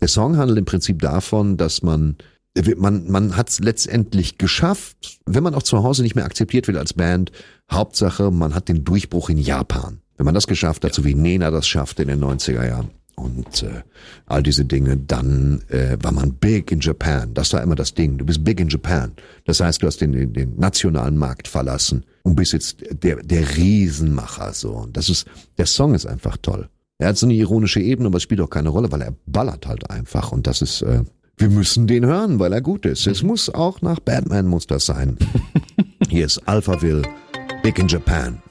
der 0.00 0.08
Song 0.08 0.36
handelt 0.36 0.58
im 0.58 0.64
Prinzip 0.64 1.00
davon, 1.00 1.56
dass 1.56 1.82
man 1.82 2.16
man, 2.76 3.10
man 3.10 3.36
hat 3.36 3.50
es 3.50 3.60
letztendlich 3.60 4.38
geschafft, 4.38 5.20
wenn 5.26 5.42
man 5.42 5.54
auch 5.54 5.62
zu 5.62 5.82
Hause 5.82 6.02
nicht 6.02 6.14
mehr 6.14 6.24
akzeptiert 6.24 6.66
wird 6.68 6.78
als 6.78 6.94
Band. 6.94 7.32
Hauptsache, 7.70 8.30
man 8.30 8.54
hat 8.54 8.68
den 8.68 8.84
Durchbruch 8.84 9.28
in 9.28 9.38
Japan. 9.38 10.00
Wenn 10.16 10.24
man 10.26 10.34
das 10.34 10.46
geschafft 10.46 10.84
hat, 10.84 10.94
so 10.94 11.04
wie 11.04 11.14
Nena 11.14 11.50
das 11.50 11.66
schaffte 11.66 12.02
in 12.02 12.08
den 12.08 12.22
90er 12.22 12.66
Jahren 12.66 12.90
und 13.16 13.62
äh, 13.62 13.82
all 14.26 14.42
diese 14.42 14.64
Dinge, 14.64 14.96
dann 14.96 15.62
äh, 15.68 15.96
war 16.00 16.12
man 16.12 16.34
big 16.34 16.70
in 16.70 16.80
Japan. 16.80 17.34
Das 17.34 17.52
war 17.52 17.62
immer 17.62 17.74
das 17.74 17.94
Ding. 17.94 18.18
Du 18.18 18.24
bist 18.24 18.44
big 18.44 18.60
in 18.60 18.68
Japan. 18.68 19.12
Das 19.44 19.60
heißt, 19.60 19.82
du 19.82 19.86
hast 19.86 20.00
den, 20.00 20.12
den, 20.12 20.32
den 20.32 20.56
nationalen 20.56 21.16
Markt 21.16 21.48
verlassen 21.48 22.04
und 22.22 22.36
bist 22.36 22.52
jetzt 22.52 22.78
der, 23.02 23.16
der 23.16 23.56
Riesenmacher. 23.56 24.52
So. 24.52 24.72
Und 24.72 24.96
das 24.96 25.08
ist, 25.08 25.26
der 25.58 25.66
Song 25.66 25.94
ist 25.94 26.06
einfach 26.06 26.36
toll. 26.38 26.68
Er 26.98 27.08
hat 27.08 27.18
so 27.18 27.26
eine 27.26 27.34
ironische 27.34 27.80
Ebene, 27.80 28.08
aber 28.08 28.16
es 28.16 28.22
spielt 28.22 28.40
auch 28.40 28.50
keine 28.50 28.70
Rolle, 28.70 28.90
weil 28.90 29.02
er 29.02 29.14
ballert 29.26 29.66
halt 29.66 29.90
einfach. 29.90 30.32
Und 30.32 30.46
das 30.46 30.62
ist, 30.62 30.82
äh, 30.82 31.02
wir 31.38 31.50
müssen 31.50 31.86
den 31.86 32.06
hören, 32.06 32.38
weil 32.38 32.52
er 32.52 32.62
gut 32.62 32.86
ist. 32.86 33.06
Es 33.06 33.22
muss 33.22 33.50
auch 33.50 33.82
nach 33.82 34.00
Batman 34.00 34.46
muss 34.46 34.66
das 34.66 34.86
sein. 34.86 35.18
Hier 36.08 36.24
ist 36.26 36.38
Alphaville, 36.48 37.02
Big 37.62 37.78
in 37.78 37.88
Japan. 37.88 38.42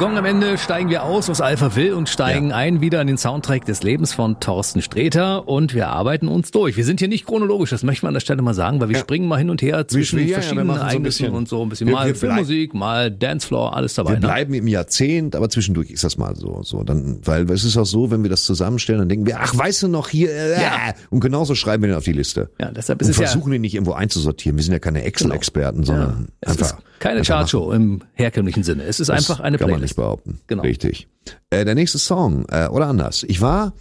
Gong 0.00 0.16
am 0.16 0.24
Ende 0.24 0.56
steigen 0.56 0.88
wir 0.88 1.02
aus 1.02 1.28
aus 1.28 1.42
Alphaville 1.42 1.94
und 1.94 2.08
steigen 2.08 2.52
ein 2.52 2.80
wieder 2.80 3.02
in 3.02 3.06
den 3.06 3.18
Soundtrack 3.18 3.66
des 3.66 3.82
Lebens 3.82 4.14
von 4.14 4.40
Thorsten 4.40 4.80
Sträter 4.80 5.46
und 5.46 5.74
wir 5.74 5.88
arbeiten 5.88 6.26
uns 6.26 6.50
durch. 6.52 6.78
Wir 6.78 6.86
sind 6.86 7.00
hier 7.00 7.08
nicht 7.08 7.26
chronologisch, 7.26 7.68
das 7.68 7.82
möchte 7.82 8.06
man 8.06 8.08
an 8.08 8.14
der 8.14 8.20
Stelle 8.20 8.40
mal 8.40 8.54
sagen, 8.54 8.80
weil 8.80 8.88
wir 8.88 8.96
springen 8.96 9.28
mal 9.28 9.36
hin 9.36 9.50
und 9.50 9.60
her 9.60 9.86
zwischen 9.88 10.18
ja, 10.20 10.24
ja, 10.24 10.28
wir 10.28 10.34
verschiedenen 10.36 10.68
so 10.68 10.72
ein 10.72 10.78
Ereignissen 10.80 11.02
bisschen- 11.24 11.34
und 11.34 11.48
so 11.50 11.60
ein 11.62 11.68
bisschen 11.68 11.86
wir- 11.88 11.94
mal 11.96 12.06
wir 12.06 12.14
Filmmusik, 12.14 12.72
mal 12.72 13.10
Dancefloor, 13.10 13.76
alles 13.76 13.92
dabei. 13.92 14.12
Wir 14.12 14.20
ne? 14.20 14.20
bleiben 14.20 14.54
im 14.54 14.68
Jahrzehnt, 14.68 15.36
aber 15.36 15.50
zwischendurch 15.50 15.90
ist 15.90 16.02
das 16.02 16.16
mal 16.16 16.34
so, 16.34 16.62
so 16.62 16.82
dann, 16.82 17.20
weil 17.26 17.50
es 17.50 17.64
ist 17.64 17.76
auch 17.76 17.84
so, 17.84 18.10
wenn 18.10 18.22
wir 18.22 18.30
das 18.30 18.44
zusammenstellen, 18.44 19.00
dann 19.00 19.08
denken 19.10 19.26
wir, 19.26 19.38
ach, 19.38 19.54
weißt 19.54 19.82
du 19.82 19.88
noch 19.88 20.08
hier, 20.08 20.30
äh, 20.30 20.62
Ja. 20.62 20.94
und 21.10 21.20
genauso 21.20 21.54
schreiben 21.54 21.82
wir 21.82 21.88
den 21.90 21.96
auf 21.98 22.04
die 22.04 22.12
Liste. 22.12 22.48
Ja, 22.58 22.70
deshalb 22.70 23.02
ist 23.02 23.08
Und 23.08 23.10
es 23.10 23.16
ja 23.18 23.26
versuchen 23.26 23.52
den 23.52 23.60
nicht 23.60 23.74
irgendwo 23.74 23.92
einzusortieren. 23.92 24.56
Wir 24.56 24.64
sind 24.64 24.72
ja 24.72 24.78
keine 24.78 25.02
Excel-Experten, 25.02 25.84
sondern 25.84 26.28
es 26.40 26.52
einfach 26.52 26.78
keine. 27.00 27.20
Chartshow 27.20 27.72
im 27.72 28.00
herkömmlichen 28.14 28.62
Sinne. 28.62 28.84
Es 28.84 28.98
ist 28.98 29.10
einfach 29.10 29.40
eine 29.40 29.58
kann 29.58 29.68
Playlist. 29.94 29.96
behaupten. 29.96 30.40
Genau. 30.46 30.62
Richtig. 30.62 31.08
Äh, 31.50 31.64
der 31.64 31.74
nächste 31.74 31.98
Song, 31.98 32.44
äh, 32.50 32.68
oder 32.68 32.86
anders. 32.86 33.24
Ich 33.28 33.40
war 33.40 33.72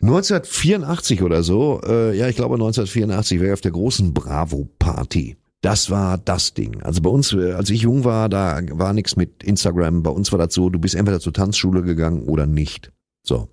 1984 0.00 1.22
oder 1.22 1.42
so, 1.42 1.80
äh, 1.84 2.16
ja, 2.16 2.28
ich 2.28 2.36
glaube 2.36 2.54
1984, 2.54 3.40
war 3.40 3.46
ich 3.46 3.52
auf 3.52 3.60
der 3.60 3.72
großen 3.72 4.12
Bravo-Party. 4.14 5.36
Das 5.60 5.90
war 5.90 6.18
das 6.18 6.54
Ding. 6.54 6.82
Also 6.82 7.02
bei 7.02 7.10
uns, 7.10 7.32
äh, 7.32 7.52
als 7.52 7.70
ich 7.70 7.82
jung 7.82 8.04
war, 8.04 8.28
da 8.28 8.60
war 8.72 8.92
nichts 8.92 9.16
mit 9.16 9.42
Instagram. 9.42 10.02
Bei 10.04 10.10
uns 10.10 10.30
war 10.30 10.38
das 10.38 10.54
so, 10.54 10.70
du 10.70 10.78
bist 10.78 10.94
entweder 10.94 11.18
zur 11.18 11.32
Tanzschule 11.32 11.82
gegangen 11.82 12.22
oder 12.28 12.46
nicht. 12.46 12.92
So. 13.24 13.48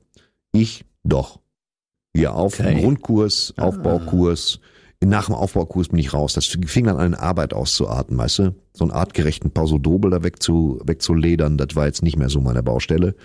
Ich 0.51 0.85
doch. 1.03 1.39
Ja, 2.15 2.31
auf 2.31 2.59
Okay. 2.59 2.79
Grundkurs, 2.79 3.53
Aufbaukurs. 3.57 4.59
Nach 5.03 5.25
dem 5.25 5.35
Aufbaukurs 5.35 5.89
bin 5.89 5.99
ich 5.99 6.13
raus. 6.13 6.33
Das 6.33 6.45
fing 6.45 6.85
dann 6.85 6.97
an, 6.97 7.13
Arbeit 7.13 7.53
auszuarten, 7.53 8.17
weißt 8.17 8.39
du? 8.39 8.55
So 8.73 8.85
einen 8.85 8.91
artgerechten 8.91 9.51
Pausodobel 9.51 10.11
da 10.11 10.23
weg 10.23 10.41
zu, 10.41 10.79
wegzuledern, 10.83 11.57
das 11.57 11.75
war 11.75 11.85
jetzt 11.85 12.01
nicht 12.01 12.17
mehr 12.17 12.29
so 12.29 12.41
meine 12.41 12.63
Baustelle. 12.63 13.15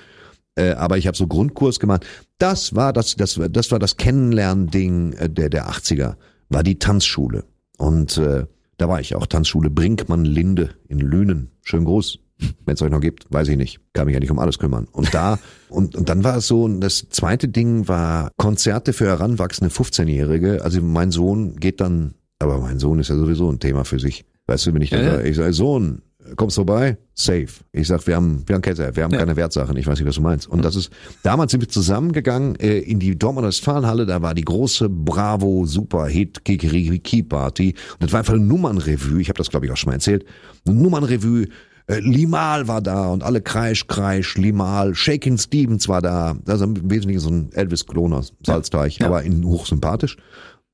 Äh, 0.56 0.72
aber 0.72 0.98
ich 0.98 1.06
habe 1.06 1.16
so 1.16 1.26
Grundkurs 1.26 1.80
gemacht. 1.80 2.06
Das 2.38 2.74
war 2.74 2.92
das, 2.92 3.16
das, 3.16 3.40
das 3.50 3.70
war 3.70 3.78
das 3.78 3.96
Kennenlernding 3.96 5.12
äh, 5.14 5.30
der, 5.30 5.48
der 5.48 5.68
80er, 5.68 6.16
war 6.48 6.62
die 6.62 6.78
Tanzschule. 6.78 7.44
Und 7.78 8.18
äh, 8.18 8.46
da 8.76 8.88
war 8.88 9.00
ich 9.00 9.14
auch, 9.14 9.26
Tanzschule 9.26 9.70
Brinkmann 9.70 10.24
Linde 10.24 10.70
in 10.88 10.98
Lünen. 10.98 11.50
Schön 11.62 11.84
groß. 11.84 12.18
Wenn 12.64 12.74
es 12.74 12.82
euch 12.82 12.90
noch 12.90 13.00
gibt, 13.00 13.26
weiß 13.30 13.48
ich 13.48 13.56
nicht. 13.56 13.80
Kann 13.92 14.06
mich 14.06 14.14
ja 14.14 14.20
nicht 14.20 14.30
um 14.30 14.38
alles 14.38 14.58
kümmern. 14.58 14.86
Und 14.92 15.12
da, 15.14 15.38
und, 15.68 15.96
und 15.96 16.08
dann 16.08 16.24
war 16.24 16.36
es 16.36 16.46
so, 16.46 16.64
und 16.64 16.80
das 16.80 17.08
zweite 17.10 17.48
Ding 17.48 17.88
war 17.88 18.30
Konzerte 18.36 18.92
für 18.92 19.06
heranwachsende 19.06 19.72
15-Jährige. 19.74 20.62
Also 20.62 20.80
mein 20.82 21.10
Sohn 21.10 21.56
geht 21.56 21.80
dann, 21.80 22.14
aber 22.38 22.58
mein 22.58 22.78
Sohn 22.78 22.98
ist 22.98 23.08
ja 23.08 23.16
sowieso 23.16 23.50
ein 23.50 23.58
Thema 23.60 23.84
für 23.84 23.98
sich. 24.00 24.24
Weißt 24.46 24.66
du, 24.66 24.74
wenn 24.74 24.82
ich 24.82 24.90
dann 24.90 25.00
Ja, 25.00 25.06
ja. 25.06 25.16
sage, 25.16 25.28
ich 25.28 25.36
sage, 25.36 25.52
Sohn, 25.52 26.02
kommst 26.36 26.56
vorbei? 26.56 26.96
Safe. 27.14 27.46
Ich 27.72 27.88
sag, 27.88 28.06
wir 28.06 28.16
haben, 28.16 28.42
wir 28.46 28.54
haben 28.54 28.62
keine, 28.62 28.96
wir 28.96 29.04
haben 29.04 29.12
keine 29.12 29.36
Wertsachen. 29.36 29.76
Ich 29.76 29.86
weiß 29.86 29.98
nicht, 29.98 30.08
was 30.08 30.16
du 30.16 30.22
meinst. 30.22 30.48
Und 30.48 30.64
das 30.64 30.76
ist, 30.76 30.90
damals 31.22 31.52
sind 31.52 31.60
wir 31.60 31.68
zusammengegangen 31.68 32.56
äh, 32.56 32.78
in 32.78 32.98
die 32.98 33.18
Dortmunder 33.18 33.48
Westfalenhalle. 33.48 34.06
Da 34.06 34.22
war 34.22 34.34
die 34.34 34.44
große 34.44 34.88
Bravo 34.88 35.66
Super 35.66 36.06
Hit 36.06 36.44
Kikiriki 36.44 37.22
Party. 37.22 37.74
Und 37.94 38.02
das 38.02 38.12
war 38.12 38.20
einfach 38.20 38.34
eine 38.34 38.44
Nummernrevue. 38.44 39.20
Ich 39.20 39.28
habe 39.28 39.38
das, 39.38 39.50
glaube 39.50 39.66
ich, 39.66 39.72
auch 39.72 39.76
schon 39.76 39.90
mal 39.90 39.94
erzählt. 39.94 40.24
Eine 40.66 40.76
Nummernrevue. 40.76 41.46
Äh, 41.86 42.00
Limal 42.00 42.68
war 42.68 42.80
da 42.80 43.08
und 43.08 43.22
alle 43.22 43.40
Kreisch, 43.40 43.86
Kreisch, 43.86 44.36
Limal. 44.36 44.94
Shakin' 44.94 45.38
Stevens 45.38 45.88
war 45.88 46.02
da. 46.02 46.36
Also 46.46 46.64
im 46.64 46.90
Wesentlichen 46.90 47.20
so 47.20 47.30
ein 47.30 47.52
Elvis-Klon 47.52 48.12
aus 48.12 48.32
Salzteich, 48.44 49.04
aber 49.04 49.22
in 49.22 49.44
hochsympathisch. 49.44 50.16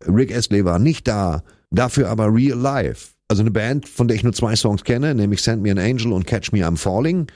Rick 0.06 0.34
Astley 0.34 0.64
war 0.64 0.78
nicht 0.78 1.08
da. 1.08 1.42
Dafür 1.70 2.08
aber 2.08 2.32
Real 2.32 2.58
Life. 2.58 3.14
Also 3.28 3.42
eine 3.42 3.50
Band, 3.50 3.88
von 3.88 4.08
der 4.08 4.16
ich 4.16 4.22
nur 4.22 4.32
zwei 4.32 4.54
Songs 4.54 4.84
kenne, 4.84 5.14
nämlich 5.14 5.42
Send 5.42 5.62
Me 5.62 5.70
an 5.70 5.78
Angel 5.78 6.12
und 6.12 6.26
Catch 6.26 6.52
Me 6.52 6.64
I'm 6.66 6.76
Falling. 6.76 7.26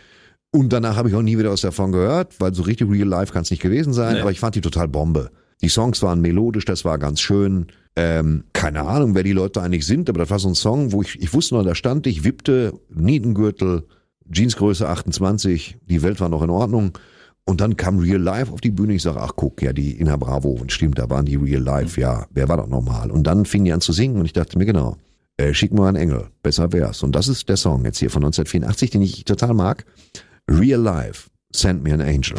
Und 0.52 0.72
danach 0.72 0.96
habe 0.96 1.08
ich 1.08 1.14
auch 1.14 1.22
nie 1.22 1.38
wieder 1.38 1.50
was 1.50 1.60
davon 1.60 1.92
gehört, 1.92 2.40
weil 2.40 2.54
so 2.54 2.62
richtig 2.62 2.90
Real 2.90 3.08
Life 3.08 3.32
kann 3.32 3.42
es 3.42 3.50
nicht 3.50 3.62
gewesen 3.62 3.92
sein, 3.92 4.16
aber 4.18 4.30
ich 4.30 4.40
fand 4.40 4.54
die 4.54 4.60
total 4.60 4.88
Bombe. 4.88 5.30
Die 5.62 5.68
Songs 5.68 6.02
waren 6.02 6.20
melodisch, 6.20 6.64
das 6.64 6.84
war 6.84 6.98
ganz 6.98 7.20
schön. 7.20 7.66
Ähm, 7.96 8.44
keine 8.52 8.82
Ahnung, 8.82 9.14
wer 9.14 9.22
die 9.22 9.32
Leute 9.32 9.62
eigentlich 9.62 9.86
sind, 9.86 10.08
aber 10.08 10.20
das 10.20 10.30
war 10.30 10.38
so 10.38 10.48
ein 10.48 10.54
Song, 10.54 10.92
wo 10.92 11.02
ich, 11.02 11.20
ich 11.20 11.34
wusste 11.34 11.56
noch, 11.56 11.64
da 11.64 11.74
stand 11.74 12.06
ich, 12.06 12.24
wippte, 12.24 12.72
Nietengürtel, 12.88 13.86
Jeansgröße 14.32 14.88
28, 14.88 15.78
die 15.88 16.02
Welt 16.02 16.20
war 16.20 16.28
noch 16.28 16.42
in 16.42 16.50
Ordnung. 16.50 16.92
Und 17.44 17.60
dann 17.60 17.76
kam 17.76 17.98
Real 17.98 18.20
Life 18.20 18.52
auf 18.52 18.60
die 18.60 18.70
Bühne. 18.70 18.94
Ich 18.94 19.02
sage, 19.02 19.20
ach 19.20 19.32
guck, 19.34 19.60
ja, 19.60 19.72
die 19.72 19.92
Inner 19.92 20.18
Bravo. 20.18 20.50
Und 20.50 20.70
stimmt, 20.70 20.98
da 20.98 21.10
waren 21.10 21.26
die 21.26 21.34
Real 21.34 21.62
Life. 21.62 22.00
Ja, 22.00 22.26
wer 22.30 22.48
war 22.48 22.58
doch 22.58 22.68
normal? 22.68 23.10
Und 23.10 23.26
dann 23.26 23.44
fingen 23.44 23.64
die 23.64 23.72
an 23.72 23.80
zu 23.80 23.92
singen 23.92 24.16
und 24.18 24.24
ich 24.24 24.32
dachte 24.32 24.56
mir, 24.56 24.66
genau, 24.66 24.96
äh, 25.36 25.52
schick 25.52 25.72
mal 25.72 25.88
einen 25.88 25.96
Engel. 25.96 26.28
Besser 26.42 26.72
wär's. 26.72 27.02
Und 27.02 27.16
das 27.16 27.26
ist 27.26 27.48
der 27.48 27.56
Song 27.56 27.84
jetzt 27.84 27.98
hier 27.98 28.10
von 28.10 28.22
1984, 28.22 28.90
den 28.90 29.02
ich 29.02 29.24
total 29.24 29.54
mag. 29.54 29.84
Real 30.48 30.80
Life. 30.80 31.28
Send 31.52 31.82
me 31.82 31.92
an 31.92 32.00
angel. 32.00 32.36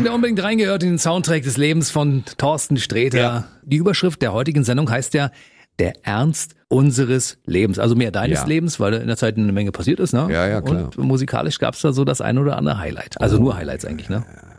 Song, 0.00 0.04
der 0.06 0.14
unbedingt 0.14 0.42
reingehört 0.42 0.82
in 0.82 0.88
den 0.90 0.98
Soundtrack 0.98 1.42
des 1.42 1.58
Lebens 1.58 1.90
von 1.90 2.24
Thorsten 2.38 2.78
Sträter. 2.78 3.44
Die 3.62 3.76
Überschrift 3.76 4.22
der 4.22 4.32
heutigen 4.32 4.64
Sendung 4.64 4.90
heißt 4.90 5.12
ja 5.12 5.30
der 5.78 5.92
Ernst 6.06 6.54
unseres 6.68 7.36
Lebens. 7.44 7.78
Also 7.78 7.94
mehr 7.96 8.10
deines 8.10 8.40
Ja. 8.40 8.46
Lebens, 8.46 8.80
weil 8.80 8.94
in 8.94 9.08
der 9.08 9.18
Zeit 9.18 9.36
eine 9.36 9.52
Menge 9.52 9.72
passiert 9.72 10.00
ist, 10.00 10.14
ne? 10.14 10.26
Ja, 10.30 10.48
ja, 10.48 10.62
klar. 10.62 10.88
Und 10.96 11.06
musikalisch 11.06 11.58
gab 11.58 11.74
es 11.74 11.82
da 11.82 11.92
so 11.92 12.06
das 12.06 12.22
ein 12.22 12.38
oder 12.38 12.56
andere 12.56 12.78
Highlight. 12.78 13.20
Also 13.20 13.38
nur 13.38 13.56
Highlights 13.56 13.84
eigentlich, 13.84 14.08
ne? 14.08 14.24
Ja, 14.26 14.49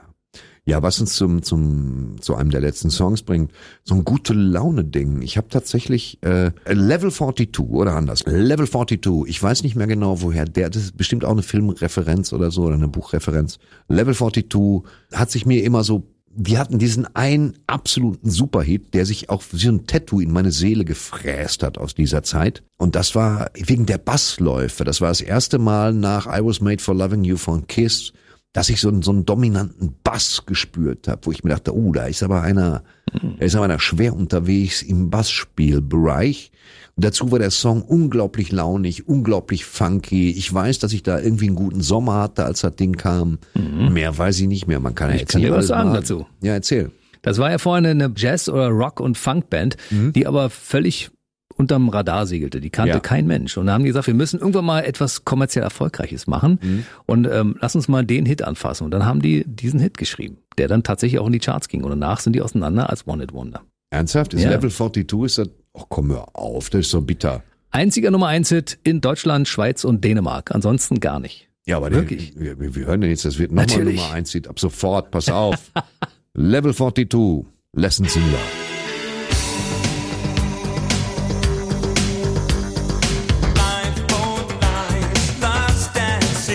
was 0.81 0.99
uns 1.01 1.15
zum, 1.15 1.43
zum, 1.43 2.15
zu 2.21 2.35
einem 2.35 2.51
der 2.51 2.61
letzten 2.61 2.89
Songs 2.89 3.23
bringt, 3.23 3.51
so 3.83 3.95
ein 3.95 4.05
gute 4.05 4.33
Laune-Ding. 4.33 5.21
Ich 5.21 5.37
habe 5.37 5.49
tatsächlich 5.49 6.19
äh, 6.23 6.51
Level 6.67 7.11
42 7.11 7.59
oder 7.69 7.95
anders. 7.95 8.23
Level 8.25 8.67
42, 8.67 9.27
ich 9.27 9.41
weiß 9.41 9.63
nicht 9.63 9.75
mehr 9.75 9.87
genau, 9.87 10.21
woher 10.21 10.45
der, 10.45 10.69
das 10.69 10.83
ist 10.83 10.97
bestimmt 10.97 11.25
auch 11.25 11.31
eine 11.31 11.43
Filmreferenz 11.43 12.33
oder 12.33 12.51
so 12.51 12.63
oder 12.63 12.75
eine 12.75 12.87
Buchreferenz. 12.87 13.57
Level 13.87 14.13
42 14.13 14.83
hat 15.13 15.31
sich 15.31 15.45
mir 15.45 15.63
immer 15.63 15.83
so, 15.83 16.03
die 16.33 16.57
hatten 16.57 16.79
diesen 16.79 17.13
einen 17.15 17.57
absoluten 17.67 18.29
Superhit, 18.29 18.93
der 18.93 19.05
sich 19.05 19.29
auch 19.29 19.43
wie 19.51 19.57
so 19.57 19.69
ein 19.69 19.85
Tattoo 19.85 20.21
in 20.21 20.31
meine 20.31 20.51
Seele 20.51 20.85
gefräst 20.85 21.63
hat 21.63 21.77
aus 21.77 21.93
dieser 21.93 22.23
Zeit. 22.23 22.63
Und 22.77 22.95
das 22.95 23.15
war 23.15 23.49
wegen 23.53 23.85
der 23.85 23.97
Bassläufe. 23.97 24.83
Das 24.83 25.01
war 25.01 25.09
das 25.09 25.21
erste 25.21 25.59
Mal 25.59 25.93
nach 25.93 26.27
I 26.27 26.43
Was 26.43 26.61
Made 26.61 26.81
for 26.81 26.95
Loving 26.95 27.23
You 27.23 27.37
von 27.37 27.67
Kiss, 27.67 28.13
dass 28.53 28.69
ich 28.69 28.81
so 28.81 28.89
einen, 28.89 29.01
so 29.01 29.11
einen 29.11 29.25
dominanten 29.25 29.95
Bass 30.03 30.43
gespürt 30.45 31.07
habe, 31.07 31.21
wo 31.25 31.31
ich 31.31 31.43
mir 31.43 31.51
dachte, 31.51 31.73
oh, 31.75 31.91
da 31.93 32.05
ist 32.07 32.21
aber 32.21 32.41
einer, 32.41 32.83
da 33.13 33.45
ist 33.45 33.55
aber 33.55 33.65
einer 33.65 33.79
schwer 33.79 34.13
unterwegs 34.15 34.81
im 34.81 35.09
Bassspielbereich. 35.09 36.51
Und 36.95 37.05
dazu 37.05 37.31
war 37.31 37.39
der 37.39 37.51
Song 37.51 37.81
unglaublich 37.81 38.51
launig, 38.51 39.07
unglaublich 39.07 39.63
funky. 39.65 40.31
Ich 40.31 40.53
weiß, 40.53 40.79
dass 40.79 40.91
ich 40.93 41.03
da 41.03 41.19
irgendwie 41.19 41.47
einen 41.47 41.55
guten 41.55 41.81
Sommer 41.81 42.15
hatte, 42.15 42.43
als 42.45 42.61
das 42.61 42.75
Ding 42.75 42.97
kam. 42.97 43.39
Mehr 43.55 44.17
weiß 44.17 44.39
ich 44.41 44.47
nicht 44.47 44.67
mehr. 44.67 44.79
Man 44.79 44.95
kann 44.95 45.09
ja 45.09 45.15
Ich 45.15 45.21
kann 45.27 45.41
erzählen. 45.41 45.53
dir 45.53 45.57
was 45.57 45.67
sagen 45.67 45.93
dazu. 45.93 46.25
Ja, 46.41 46.53
erzähl. 46.53 46.91
Das 47.21 47.37
war 47.37 47.51
ja 47.51 47.57
vorhin 47.59 47.85
eine 47.85 48.11
Jazz- 48.15 48.49
oder 48.49 48.67
Rock- 48.67 48.99
und 48.99 49.17
Funkband, 49.17 49.77
die 49.91 50.27
aber 50.27 50.49
völlig 50.49 51.11
unterm 51.51 51.89
Radar 51.89 52.25
segelte. 52.25 52.61
Die 52.61 52.69
kannte 52.69 52.93
Ja. 52.95 52.99
kein 52.99 53.27
Mensch. 53.27 53.57
Und 53.57 53.67
da 53.67 53.73
haben 53.73 53.83
die 53.83 53.87
gesagt, 53.89 54.07
wir 54.07 54.13
müssen 54.13 54.39
irgendwann 54.39 54.65
mal 54.65 54.81
etwas 54.81 55.25
kommerziell 55.25 55.63
Erfolgreiches 55.63 56.27
machen 56.27 56.85
und 57.05 57.27
ähm, 57.31 57.55
lass 57.61 57.75
uns 57.75 57.87
mal 57.87 58.05
den 58.05 58.25
Hit 58.25 58.41
anfassen. 58.43 58.85
Und 58.85 58.91
dann 58.91 59.05
haben 59.05 59.21
die 59.21 59.43
diesen 59.45 59.79
Hit 59.79 59.97
geschrieben, 59.97 60.37
der 60.57 60.67
dann 60.67 60.83
tatsächlich 60.83 61.19
auch 61.19 61.27
in 61.27 61.33
die 61.33 61.39
Charts 61.39 61.67
ging. 61.67 61.83
Und 61.83 61.89
danach 61.91 62.19
sind 62.19 62.33
die 62.33 62.41
auseinander 62.41 62.89
als 62.89 63.07
One 63.07 63.23
It 63.23 63.33
Wonder. 63.33 63.61
Ernsthaft? 63.89 64.33
Ist 64.33 64.43
Ja. 64.43 64.49
Level 64.51 64.69
42, 64.71 65.23
ist 65.25 65.37
das, 65.37 65.49
ach 65.77 65.83
komm, 65.89 66.09
hör 66.11 66.27
auf, 66.35 66.69
das 66.69 66.81
ist 66.81 66.91
so 66.91 67.01
bitter. 67.01 67.43
Einziger 67.71 68.11
Nummer 68.11 68.27
eins 68.27 68.49
Hit 68.49 68.79
in 68.83 69.01
Deutschland, 69.01 69.47
Schweiz 69.47 69.83
und 69.83 70.03
Dänemark. 70.03 70.53
Ansonsten 70.53 70.99
gar 70.99 71.19
nicht. 71.19 71.47
Ja, 71.65 71.77
aber 71.77 71.91
Wirklich? 71.91 72.33
Wir, 72.35 72.59
wir, 72.59 72.75
wir 72.75 72.85
hören 72.87 73.01
denn 73.01 73.09
jetzt, 73.11 73.23
das 73.25 73.37
wird 73.37 73.51
nochmal. 73.51 73.83
Nummer 73.85 74.11
eins, 74.11 74.35
ab 74.47 74.59
sofort, 74.59 75.11
pass 75.11 75.29
auf. 75.29 75.71
Level 76.33 76.73
42, 76.73 77.45
Lessons 77.73 78.15
in 78.15 78.23
Love. 78.31 78.70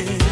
see. 0.04 0.25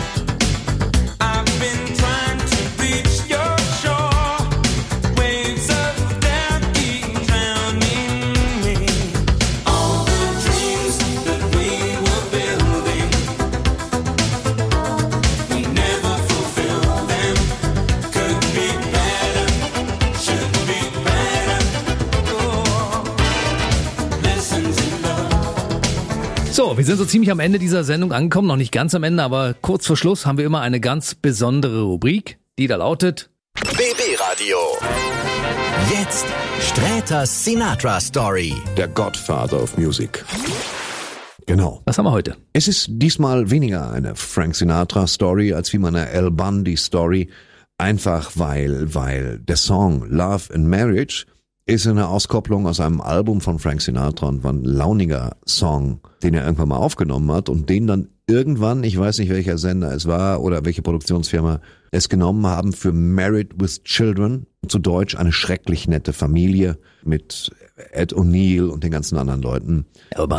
So, 26.74 26.78
wir 26.78 26.84
sind 26.84 26.96
so 26.96 27.04
ziemlich 27.04 27.30
am 27.30 27.38
Ende 27.38 27.60
dieser 27.60 27.84
Sendung 27.84 28.10
angekommen. 28.12 28.48
Noch 28.48 28.56
nicht 28.56 28.72
ganz 28.72 28.96
am 28.96 29.04
Ende, 29.04 29.22
aber 29.22 29.54
kurz 29.60 29.86
vor 29.86 29.96
Schluss 29.96 30.26
haben 30.26 30.38
wir 30.38 30.44
immer 30.44 30.60
eine 30.60 30.80
ganz 30.80 31.14
besondere 31.14 31.82
Rubrik, 31.82 32.36
die 32.58 32.66
da 32.66 32.74
lautet 32.74 33.30
BB 33.54 34.18
Radio. 34.18 34.56
Jetzt 35.88 36.26
Sträters 36.60 37.44
Sinatra 37.44 38.00
Story. 38.00 38.54
Der 38.76 38.88
Godfather 38.88 39.62
of 39.62 39.78
Music. 39.78 40.24
Genau. 41.46 41.80
Was 41.84 41.96
haben 41.96 42.06
wir 42.06 42.10
heute? 42.10 42.36
Es 42.52 42.66
ist 42.66 42.88
diesmal 42.90 43.52
weniger 43.52 43.92
eine 43.92 44.16
Frank 44.16 44.56
Sinatra 44.56 45.06
Story 45.06 45.52
als 45.52 45.72
wie 45.72 45.78
meine 45.78 46.08
Al 46.08 46.32
Bundy 46.32 46.76
Story. 46.76 47.30
Einfach 47.78 48.32
weil, 48.34 48.92
weil 48.92 49.38
der 49.38 49.56
Song 49.56 50.04
Love 50.08 50.52
and 50.52 50.66
Marriage 50.66 51.24
ist 51.66 51.86
eine 51.86 52.08
Auskopplung 52.08 52.66
aus 52.66 52.80
einem 52.80 53.00
Album 53.00 53.40
von 53.40 53.58
Frank 53.58 53.80
Sinatra 53.80 54.28
und 54.28 54.44
war 54.44 54.52
ein 54.52 54.64
launiger 54.64 55.36
Song, 55.46 56.00
den 56.22 56.34
er 56.34 56.44
irgendwann 56.44 56.68
mal 56.68 56.76
aufgenommen 56.76 57.30
hat 57.32 57.48
und 57.48 57.70
den 57.70 57.86
dann 57.86 58.08
irgendwann, 58.26 58.84
ich 58.84 58.98
weiß 58.98 59.18
nicht 59.18 59.30
welcher 59.30 59.56
Sender 59.56 59.92
es 59.92 60.06
war 60.06 60.42
oder 60.42 60.64
welche 60.64 60.82
Produktionsfirma 60.82 61.60
es 61.90 62.08
genommen 62.08 62.46
haben 62.46 62.72
für 62.72 62.92
Married 62.92 63.60
with 63.60 63.82
Children, 63.84 64.46
zu 64.68 64.78
Deutsch 64.78 65.16
eine 65.16 65.32
schrecklich 65.32 65.88
nette 65.88 66.12
Familie 66.12 66.78
mit 67.02 67.50
Ed 67.92 68.14
O'Neill 68.14 68.68
und 68.68 68.84
den 68.84 68.90
ganzen 68.90 69.18
anderen 69.18 69.42
Leuten, 69.42 69.86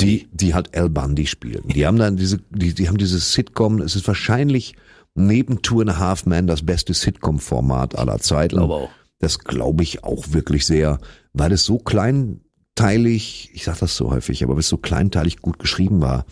die, 0.01 0.27
die 0.31 0.53
halt 0.53 0.75
Al 0.77 0.89
Bundy 0.89 1.25
spielen. 1.25 1.63
Die 1.67 1.85
haben 1.85 1.97
dann 1.97 2.17
diese, 2.17 2.39
die, 2.49 2.73
die 2.73 2.87
haben 2.87 2.97
dieses 2.97 3.33
Sitcom, 3.33 3.81
es 3.81 3.95
ist 3.95 4.07
wahrscheinlich 4.07 4.75
neben 5.15 5.61
Two 5.61 5.81
and 5.81 5.91
a 5.91 5.97
Half 5.97 6.25
Men 6.25 6.47
das 6.47 6.63
beste 6.63 6.93
Sitcom-Format 6.93 7.97
aller 7.97 8.19
Zeiten. 8.19 8.57
Glaube 8.57 8.73
auch. 8.73 8.89
Das 9.19 9.39
glaube 9.39 9.83
ich 9.83 10.03
auch 10.03 10.31
wirklich 10.33 10.65
sehr, 10.65 10.99
weil 11.33 11.51
es 11.51 11.63
so 11.63 11.79
klein 11.79 12.41
kleinteilig, 12.75 13.51
ich 13.53 13.63
sag 13.63 13.79
das 13.79 13.95
so 13.95 14.11
häufig, 14.11 14.43
aber 14.43 14.53
weil 14.53 14.59
es 14.59 14.67
so 14.69 14.77
kleinteilig 14.77 15.37
gut 15.37 15.59
geschrieben 15.59 16.01
war. 16.01 16.25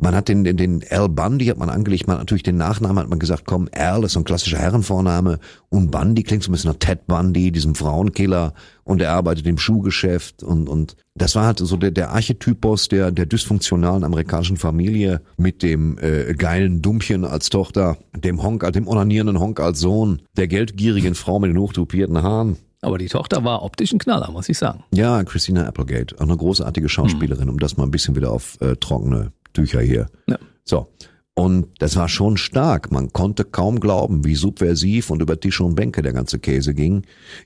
Man 0.00 0.14
hat 0.14 0.28
den, 0.28 0.44
den, 0.44 0.56
den 0.56 0.84
Al 0.90 1.08
Bundy 1.08 1.46
hat 1.46 1.58
man 1.58 1.70
angelegt, 1.70 2.06
man 2.06 2.14
hat 2.14 2.22
natürlich 2.22 2.44
den 2.44 2.56
Nachnamen 2.56 2.98
hat 2.98 3.10
man 3.10 3.18
gesagt, 3.18 3.44
komm, 3.46 3.68
Al 3.72 4.04
ist 4.04 4.12
so 4.12 4.20
ein 4.20 4.24
klassischer 4.24 4.58
Herrenvorname 4.58 5.40
und 5.70 5.90
Bundy 5.90 6.22
klingt 6.22 6.44
so 6.44 6.50
ein 6.50 6.52
bisschen 6.52 6.70
nach 6.70 6.78
Ted 6.78 7.06
Bundy, 7.08 7.50
diesem 7.50 7.74
Frauenkiller 7.74 8.54
und 8.84 9.02
er 9.02 9.12
arbeitet 9.12 9.46
im 9.48 9.58
Schuhgeschäft 9.58 10.44
und, 10.44 10.68
und 10.68 10.96
das 11.16 11.34
war 11.34 11.46
halt 11.46 11.58
so 11.58 11.76
der, 11.76 11.90
der 11.90 12.10
Archetypus 12.10 12.88
der, 12.88 13.10
der 13.10 13.26
dysfunktionalen 13.26 14.04
amerikanischen 14.04 14.56
Familie 14.56 15.20
mit 15.36 15.64
dem 15.64 15.98
äh, 15.98 16.32
geilen 16.34 16.80
Dummchen 16.80 17.24
als 17.24 17.50
Tochter, 17.50 17.96
dem 18.16 18.40
Honk, 18.42 18.70
dem 18.72 18.86
onanierenden 18.86 19.40
Honk 19.40 19.58
als 19.58 19.80
Sohn, 19.80 20.22
der 20.36 20.46
geldgierigen 20.46 21.16
Frau 21.16 21.40
mit 21.40 21.50
den 21.50 21.58
hochtupierten 21.58 22.22
Haaren. 22.22 22.56
Aber 22.80 22.98
die 22.98 23.08
Tochter 23.08 23.42
war 23.42 23.64
optisch 23.64 23.92
ein 23.92 23.98
Knaller, 23.98 24.30
muss 24.30 24.48
ich 24.48 24.56
sagen. 24.56 24.84
Ja, 24.92 25.24
Christina 25.24 25.66
Applegate, 25.66 26.14
auch 26.16 26.22
eine 26.22 26.36
großartige 26.36 26.88
Schauspielerin, 26.88 27.48
um 27.48 27.58
das 27.58 27.76
mal 27.76 27.84
ein 27.84 27.90
bisschen 27.90 28.14
wieder 28.14 28.30
auf 28.30 28.56
äh, 28.60 28.76
trockene 28.76 29.32
Tücher 29.52 29.80
hier. 29.80 30.06
Ja. 30.26 30.38
So. 30.64 30.88
Und 31.34 31.68
das 31.78 31.94
war 31.94 32.08
schon 32.08 32.36
stark. 32.36 32.90
Man 32.90 33.12
konnte 33.12 33.44
kaum 33.44 33.78
glauben, 33.78 34.24
wie 34.24 34.34
subversiv 34.34 35.10
und 35.10 35.22
über 35.22 35.38
Tische 35.38 35.62
und 35.62 35.76
Bänke 35.76 36.02
der 36.02 36.12
ganze 36.12 36.40
Käse 36.40 36.74
ging. 36.74 37.02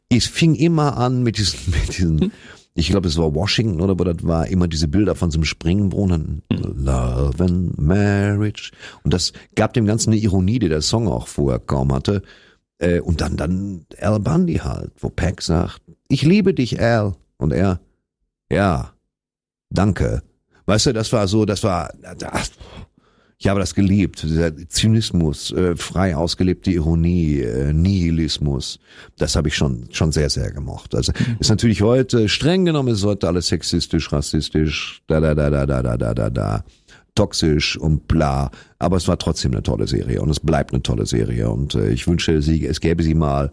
Es 0.09 0.27
fing 0.27 0.55
immer 0.55 0.97
an 0.97 1.23
mit 1.23 1.37
diesen, 1.37 1.59
mit 1.70 1.99
diesen 1.99 2.33
ich 2.74 2.89
glaube, 2.89 3.09
es 3.09 3.19
war 3.19 3.35
Washington 3.35 3.81
oder 3.81 3.93
aber 3.93 4.07
das 4.07 4.27
war 4.27 4.47
immer 4.47 4.66
diese 4.66 4.89
Bilder 4.89 5.15
von 5.15 5.31
so 5.31 5.37
einem 5.37 5.45
Springbrunnen. 5.45 6.43
Love 6.51 7.45
and 7.45 7.79
Marriage. 7.79 8.70
Und 9.03 9.12
das 9.12 9.33
gab 9.55 9.74
dem 9.74 9.85
Ganzen 9.85 10.12
eine 10.12 10.20
Ironie, 10.20 10.59
die 10.59 10.70
der 10.70 10.81
Song 10.81 11.07
auch 11.07 11.27
vorher 11.27 11.59
kaum 11.59 11.93
hatte. 11.93 12.23
Äh, 12.79 13.01
und 13.01 13.20
dann, 13.20 13.37
dann 13.37 13.85
Al 14.01 14.20
Bundy 14.20 14.57
halt, 14.57 14.93
wo 15.01 15.11
Peck 15.11 15.43
sagt, 15.43 15.83
ich 16.09 16.23
liebe 16.23 16.55
dich, 16.55 16.81
Al. 16.81 17.15
Und 17.37 17.53
er, 17.53 17.81
ja, 18.51 18.95
danke. 19.69 20.23
Weißt 20.66 20.86
du, 20.86 20.93
das 20.93 21.12
war 21.12 21.26
so, 21.28 21.44
das 21.44 21.62
war, 21.64 21.93
das, 22.18 22.52
ich 23.39 23.48
habe 23.48 23.59
das 23.59 23.74
geliebt, 23.74 24.22
dieser 24.22 24.56
Zynismus, 24.68 25.51
äh, 25.51 25.74
frei 25.74 26.14
ausgelebte 26.14 26.70
Ironie, 26.70 27.40
äh, 27.40 27.72
Nihilismus, 27.72 28.78
das 29.18 29.34
habe 29.34 29.48
ich 29.48 29.56
schon 29.56 29.89
schon 29.90 30.12
sehr 30.12 30.30
sehr 30.30 30.52
gemocht. 30.52 30.94
Also 30.94 31.12
ist 31.40 31.51
natürlich 31.51 31.82
heute 31.82 32.28
streng 32.28 32.64
genommen 32.64 32.94
ist 32.94 33.05
heute 33.05 33.26
alles 33.26 33.48
sexistisch, 33.48 34.12
rassistisch, 34.12 35.02
da 35.09 35.18
da 35.18 35.34
da 35.34 35.51
da 35.51 35.66
da 35.66 35.82
da 35.82 35.97
da 35.97 36.14
da 36.14 36.30
da 36.30 36.64
toxisch 37.16 37.76
und 37.76 38.06
bla, 38.06 38.51
aber 38.78 38.97
es 38.97 39.09
war 39.09 39.18
trotzdem 39.18 39.52
eine 39.52 39.62
tolle 39.62 39.89
Serie 39.89 40.22
und 40.22 40.30
es 40.30 40.39
bleibt 40.39 40.72
eine 40.72 40.82
tolle 40.82 41.06
Serie 41.06 41.51
und 41.51 41.74
äh, 41.74 41.90
ich 41.90 42.06
wünsche 42.06 42.40
sie 42.43 42.64
es 42.64 42.80
gäbe 42.80 43.02
sie 43.02 43.14
mal 43.14 43.51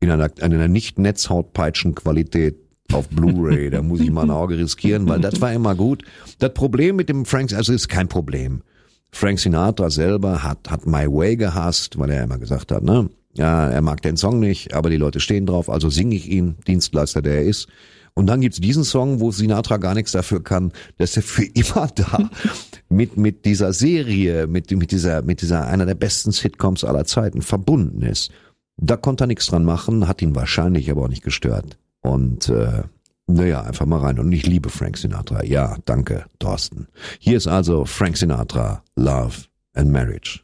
in 0.00 0.10
einer, 0.10 0.30
in 0.38 0.54
einer 0.54 0.68
nicht 0.68 0.98
Netzhautpeitschen 0.98 1.94
Qualität 1.94 2.56
auf 2.92 3.08
Blu-ray, 3.08 3.70
da 3.70 3.82
muss 3.82 4.00
ich 4.00 4.10
mal 4.10 4.22
ein 4.22 4.30
Auge 4.30 4.58
riskieren, 4.58 5.08
weil 5.08 5.20
das 5.20 5.40
war 5.40 5.52
immer 5.52 5.74
gut. 5.74 6.04
Das 6.38 6.54
Problem 6.54 6.96
mit 6.96 7.08
dem 7.08 7.24
Frank, 7.24 7.52
also 7.52 7.72
ist 7.72 7.88
kein 7.88 8.08
Problem. 8.08 8.62
Frank 9.10 9.38
Sinatra 9.38 9.90
selber 9.90 10.42
hat, 10.42 10.70
hat 10.70 10.86
My 10.86 11.06
Way 11.06 11.36
gehasst, 11.36 11.98
weil 11.98 12.10
er 12.10 12.24
immer 12.24 12.38
gesagt 12.38 12.72
hat, 12.72 12.82
ne, 12.82 13.08
ja, 13.34 13.68
er 13.68 13.82
mag 13.82 14.02
den 14.02 14.16
Song 14.16 14.40
nicht, 14.40 14.74
aber 14.74 14.90
die 14.90 14.96
Leute 14.96 15.20
stehen 15.20 15.46
drauf, 15.46 15.70
also 15.70 15.90
singe 15.90 16.16
ich 16.16 16.28
ihn, 16.28 16.56
Dienstleister, 16.66 17.22
der 17.22 17.36
er 17.36 17.44
ist. 17.44 17.68
Und 18.14 18.26
dann 18.26 18.40
gibt's 18.40 18.60
diesen 18.60 18.82
Song, 18.82 19.20
wo 19.20 19.30
Sinatra 19.30 19.76
gar 19.76 19.94
nichts 19.94 20.12
dafür 20.12 20.42
kann, 20.42 20.72
dass 20.96 21.16
er 21.16 21.22
für 21.22 21.44
immer 21.44 21.88
da 21.94 22.30
mit, 22.88 23.16
mit 23.16 23.44
dieser 23.44 23.72
Serie, 23.72 24.46
mit, 24.46 24.70
mit 24.72 24.90
dieser, 24.90 25.22
mit 25.22 25.40
dieser, 25.40 25.68
einer 25.68 25.86
der 25.86 25.94
besten 25.94 26.32
Sitcoms 26.32 26.82
aller 26.82 27.04
Zeiten 27.04 27.42
verbunden 27.42 28.02
ist. 28.02 28.32
Da 28.76 28.96
konnte 28.96 29.24
er 29.24 29.26
nichts 29.28 29.46
dran 29.46 29.64
machen, 29.64 30.08
hat 30.08 30.20
ihn 30.20 30.34
wahrscheinlich 30.34 30.90
aber 30.90 31.02
auch 31.02 31.08
nicht 31.08 31.22
gestört. 31.22 31.78
Und 32.02 32.48
äh, 32.48 32.82
naja, 33.26 33.62
einfach 33.62 33.86
mal 33.86 34.00
rein. 34.00 34.18
Und 34.18 34.32
ich 34.32 34.46
liebe 34.46 34.70
Frank 34.70 34.96
Sinatra. 34.96 35.44
Ja, 35.44 35.76
danke, 35.84 36.24
Thorsten. 36.38 36.88
Hier 37.18 37.36
ist 37.36 37.46
also 37.46 37.84
Frank 37.84 38.16
Sinatra, 38.16 38.82
Love 38.96 39.44
and 39.74 39.92
Marriage. 39.92 40.42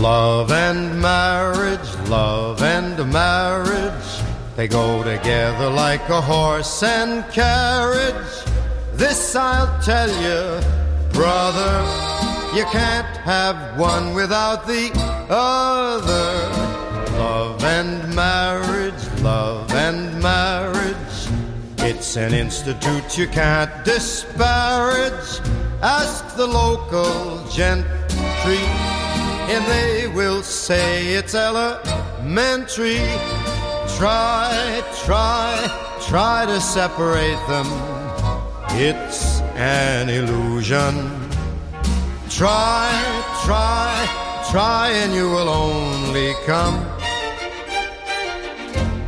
Love 0.00 0.50
and 0.50 0.98
marriage, 0.98 2.08
love 2.08 2.62
and 2.62 3.12
marriage, 3.12 4.22
they 4.56 4.66
go 4.66 5.02
together 5.02 5.68
like 5.68 6.08
a 6.08 6.22
horse 6.22 6.82
and 6.82 7.22
carriage. 7.30 8.49
This 9.00 9.34
I'll 9.34 9.80
tell 9.80 10.10
you, 10.10 10.60
brother, 11.14 11.72
you 12.54 12.66
can't 12.66 13.16
have 13.16 13.78
one 13.78 14.12
without 14.12 14.66
the 14.66 14.90
other. 15.30 16.34
Love 17.16 17.64
and 17.64 18.14
marriage, 18.14 19.22
love 19.22 19.72
and 19.72 20.22
marriage, 20.22 21.16
it's 21.78 22.18
an 22.18 22.34
institute 22.34 23.16
you 23.16 23.26
can't 23.26 23.72
disparage. 23.86 25.40
Ask 25.80 26.36
the 26.36 26.46
local 26.46 27.42
gentry 27.48 28.66
and 29.48 29.64
they 29.64 30.08
will 30.08 30.42
say 30.42 31.14
it's 31.14 31.34
elementary. 31.34 33.00
Try, 33.96 34.82
try, 35.06 35.96
try 36.02 36.44
to 36.44 36.60
separate 36.60 37.40
them. 37.48 37.99
It's 38.76 39.42
an 39.56 40.08
illusion. 40.08 40.94
Try, 42.30 42.88
try, 43.44 43.92
try, 44.50 44.90
and 45.02 45.12
you 45.14 45.28
will 45.28 45.48
only 45.48 46.34
come 46.46 46.78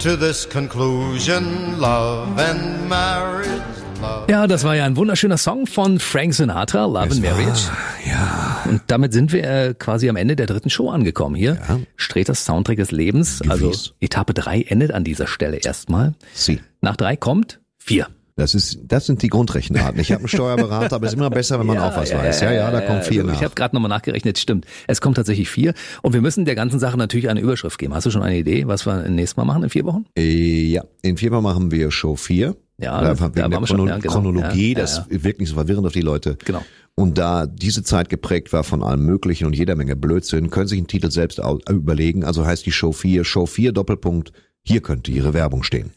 to 0.00 0.16
this 0.16 0.46
conclusion 0.48 1.78
love 1.80 2.38
and 2.38 2.88
marriage. 2.88 3.62
Love 4.02 4.28
Ja, 4.28 4.48
das 4.48 4.64
war 4.64 4.74
ja 4.74 4.84
ein 4.84 4.96
wunderschöner 4.96 5.38
Song 5.38 5.66
von 5.68 6.00
Frank 6.00 6.34
Sinatra, 6.34 6.84
Love 6.86 7.12
and 7.12 7.22
Marriage. 7.22 7.70
Ja. 8.04 8.62
Und 8.68 8.82
damit 8.88 9.12
sind 9.12 9.32
wir 9.32 9.44
äh, 9.44 9.74
quasi 9.78 10.08
am 10.08 10.16
Ende 10.16 10.34
der 10.34 10.46
dritten 10.46 10.70
Show 10.70 10.90
angekommen 10.90 11.36
hier. 11.36 11.56
Ja. 11.68 11.78
Streters 11.96 12.44
Soundtrack 12.44 12.78
des 12.78 12.90
Lebens. 12.90 13.40
Also 13.48 13.66
Gewiss. 13.68 13.94
Etappe 14.00 14.34
drei 14.34 14.62
endet 14.62 14.90
an 14.90 15.04
dieser 15.04 15.28
Stelle 15.28 15.58
erstmal. 15.58 16.14
Sie. 16.34 16.60
Nach 16.80 16.96
drei 16.96 17.14
kommt 17.14 17.60
vier. 17.78 18.08
Das 18.36 18.54
ist, 18.54 18.78
das 18.84 19.06
sind 19.06 19.22
die 19.22 19.28
Grundrechenarten. 19.28 20.00
Ich 20.00 20.10
habe 20.10 20.20
einen 20.20 20.28
Steuerberater, 20.28 20.96
aber 20.96 21.06
es 21.06 21.12
ist 21.12 21.18
immer 21.18 21.30
besser, 21.30 21.58
wenn 21.58 21.66
man 21.66 21.78
auch 21.78 21.96
was 21.96 22.12
weiß. 22.12 22.40
Ja, 22.40 22.52
ja, 22.52 22.70
da 22.70 22.80
kommt 22.80 23.04
vier 23.04 23.20
also 23.20 23.32
nach. 23.32 23.38
Ich 23.38 23.44
habe 23.44 23.54
gerade 23.54 23.76
nochmal 23.76 23.90
nachgerechnet, 23.90 24.38
stimmt. 24.38 24.66
Es 24.86 25.00
kommt 25.00 25.16
tatsächlich 25.16 25.50
vier. 25.50 25.74
Und 26.02 26.14
wir 26.14 26.22
müssen 26.22 26.44
der 26.44 26.54
ganzen 26.54 26.78
Sache 26.78 26.96
natürlich 26.96 27.28
eine 27.28 27.40
Überschrift 27.40 27.78
geben. 27.78 27.94
Hast 27.94 28.06
du 28.06 28.10
schon 28.10 28.22
eine 28.22 28.38
Idee, 28.38 28.66
was 28.66 28.86
wir 28.86 29.08
nächstes 29.08 29.36
Mal 29.36 29.44
machen 29.44 29.64
in 29.64 29.70
vier 29.70 29.84
Wochen? 29.84 30.06
Äh, 30.16 30.64
ja, 30.64 30.84
in 31.02 31.18
viermal 31.18 31.42
machen 31.42 31.70
wir 31.70 31.90
Show 31.90 32.16
4. 32.16 32.56
Ja, 32.78 33.00
da, 33.00 33.14
da 33.14 33.20
wegen 33.20 33.50
der 33.50 33.60
wir 33.60 33.66
schon, 33.66 33.76
Chrono 33.76 33.90
ja, 33.90 33.98
genau. 33.98 34.12
Chronologie, 34.14 34.72
Ja, 34.72 34.78
ja, 34.78 34.82
das 34.82 34.96
ja. 35.08 35.24
wirkt 35.24 35.40
nicht 35.40 35.50
so 35.50 35.54
verwirrend 35.54 35.86
auf 35.86 35.92
die 35.92 36.00
Leute. 36.00 36.36
Genau. 36.44 36.62
Und 36.94 37.16
da 37.16 37.46
diese 37.46 37.82
Zeit 37.82 38.08
geprägt 38.08 38.52
war 38.52 38.64
von 38.64 38.82
allem 38.82 39.04
Möglichen 39.04 39.46
und 39.46 39.56
jeder 39.56 39.76
Menge 39.76 39.96
Blödsinn, 39.96 40.50
können 40.50 40.66
sich 40.68 40.78
einen 40.78 40.88
Titel 40.88 41.10
selbst 41.10 41.40
überlegen. 41.68 42.24
Also 42.24 42.44
heißt 42.44 42.66
die 42.66 42.72
Show 42.72 42.92
4, 42.92 43.24
Show 43.24 43.46
4 43.46 43.72
Doppelpunkt, 43.72 44.32
hier 44.62 44.80
könnte 44.80 45.10
ihre 45.10 45.32
Werbung 45.32 45.62
stehen. 45.62 45.90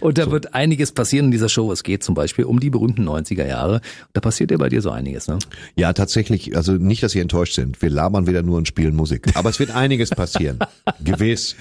Und 0.00 0.18
da 0.18 0.30
wird 0.30 0.54
einiges 0.54 0.92
passieren 0.92 1.26
in 1.26 1.30
dieser 1.30 1.48
Show. 1.48 1.72
Es 1.72 1.82
geht 1.82 2.02
zum 2.02 2.14
Beispiel 2.14 2.44
um 2.44 2.60
die 2.60 2.70
berühmten 2.70 3.08
90er 3.08 3.46
Jahre. 3.46 3.80
Da 4.12 4.20
passiert 4.20 4.50
ja 4.50 4.56
bei 4.56 4.68
dir 4.68 4.82
so 4.82 4.90
einiges, 4.90 5.28
ne? 5.28 5.38
Ja, 5.76 5.92
tatsächlich, 5.92 6.56
also 6.56 6.72
nicht, 6.72 7.02
dass 7.02 7.12
Sie 7.12 7.20
enttäuscht 7.20 7.54
sind. 7.54 7.80
Wir 7.82 7.90
labern 7.90 8.26
wieder 8.26 8.42
nur 8.42 8.58
und 8.58 8.68
spielen 8.68 8.94
Musik. 8.94 9.28
Aber 9.34 9.50
es 9.50 9.58
wird 9.58 9.70
einiges 9.70 10.10
passieren. 10.10 10.58
Gewiss. 11.04 11.56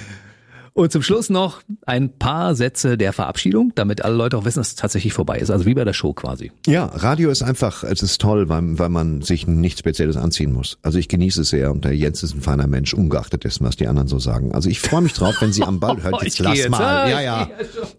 Und 0.76 0.92
zum 0.92 1.04
Schluss 1.04 1.30
noch 1.30 1.62
ein 1.86 2.18
paar 2.18 2.56
Sätze 2.56 2.98
der 2.98 3.14
Verabschiedung, 3.14 3.74
damit 3.76 4.04
alle 4.04 4.16
Leute 4.16 4.38
auch 4.38 4.46
wissen, 4.46 4.60
dass 4.60 4.70
es 4.70 4.76
tatsächlich 4.76 5.14
vorbei 5.14 5.38
ist. 5.38 5.52
Also 5.52 5.68
wie 5.68 5.76
bei 5.76 5.84
der 5.84 5.94
Show 5.94 6.14
quasi. 6.14 6.52
Ja, 6.66 6.86
Radio 6.88 7.30
ist 7.30 7.44
einfach, 7.44 7.84
es 7.84 8.02
ist 8.02 8.20
toll, 8.20 8.50
weil, 8.50 8.80
weil 8.80 8.90
man 8.90 9.22
sich 9.22 9.46
nichts 9.46 9.80
Spezielles 9.82 10.18
anziehen 10.18 10.52
muss. 10.52 10.80
Also 10.82 10.98
ich 10.98 11.08
genieße 11.10 11.42
es 11.42 11.50
sehr 11.50 11.72
und 11.72 11.86
der 11.86 11.96
Jens 11.96 12.24
ist 12.24 12.34
ein 12.34 12.42
feiner 12.42 12.66
Mensch, 12.66 12.96
ungeachtet 12.96 13.44
dessen, 13.44 13.66
was 13.68 13.76
die 13.76 13.88
anderen 13.88 14.08
so 14.08 14.18
sagen. 14.18 14.52
Also 14.56 14.68
ich 14.68 14.80
freue 14.82 15.02
mich 15.02 15.14
drauf, 15.14 15.36
wenn 15.42 15.54
Sie 15.54 15.62
am 15.64 15.80
Ball, 15.80 15.98
hört 16.04 16.16
Ich 16.24 16.30
jetzt 16.30 16.40
lass 16.40 16.58
jetzt. 16.58 16.70
mal, 16.72 17.08
ja, 17.08 17.22
ja. 17.22 17.50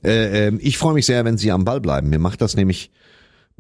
Äh, 0.03 0.49
ähm, 0.49 0.59
ich 0.61 0.77
freue 0.77 0.95
mich 0.95 1.07
sehr, 1.07 1.25
wenn 1.25 1.39
Sie 1.39 1.53
am 1.53 1.65
Ball 1.65 1.81
bleiben. 1.81 2.11
Mir 2.11 2.19
macht 2.19 2.41
das 2.41 2.57
nämlich, 2.57 2.91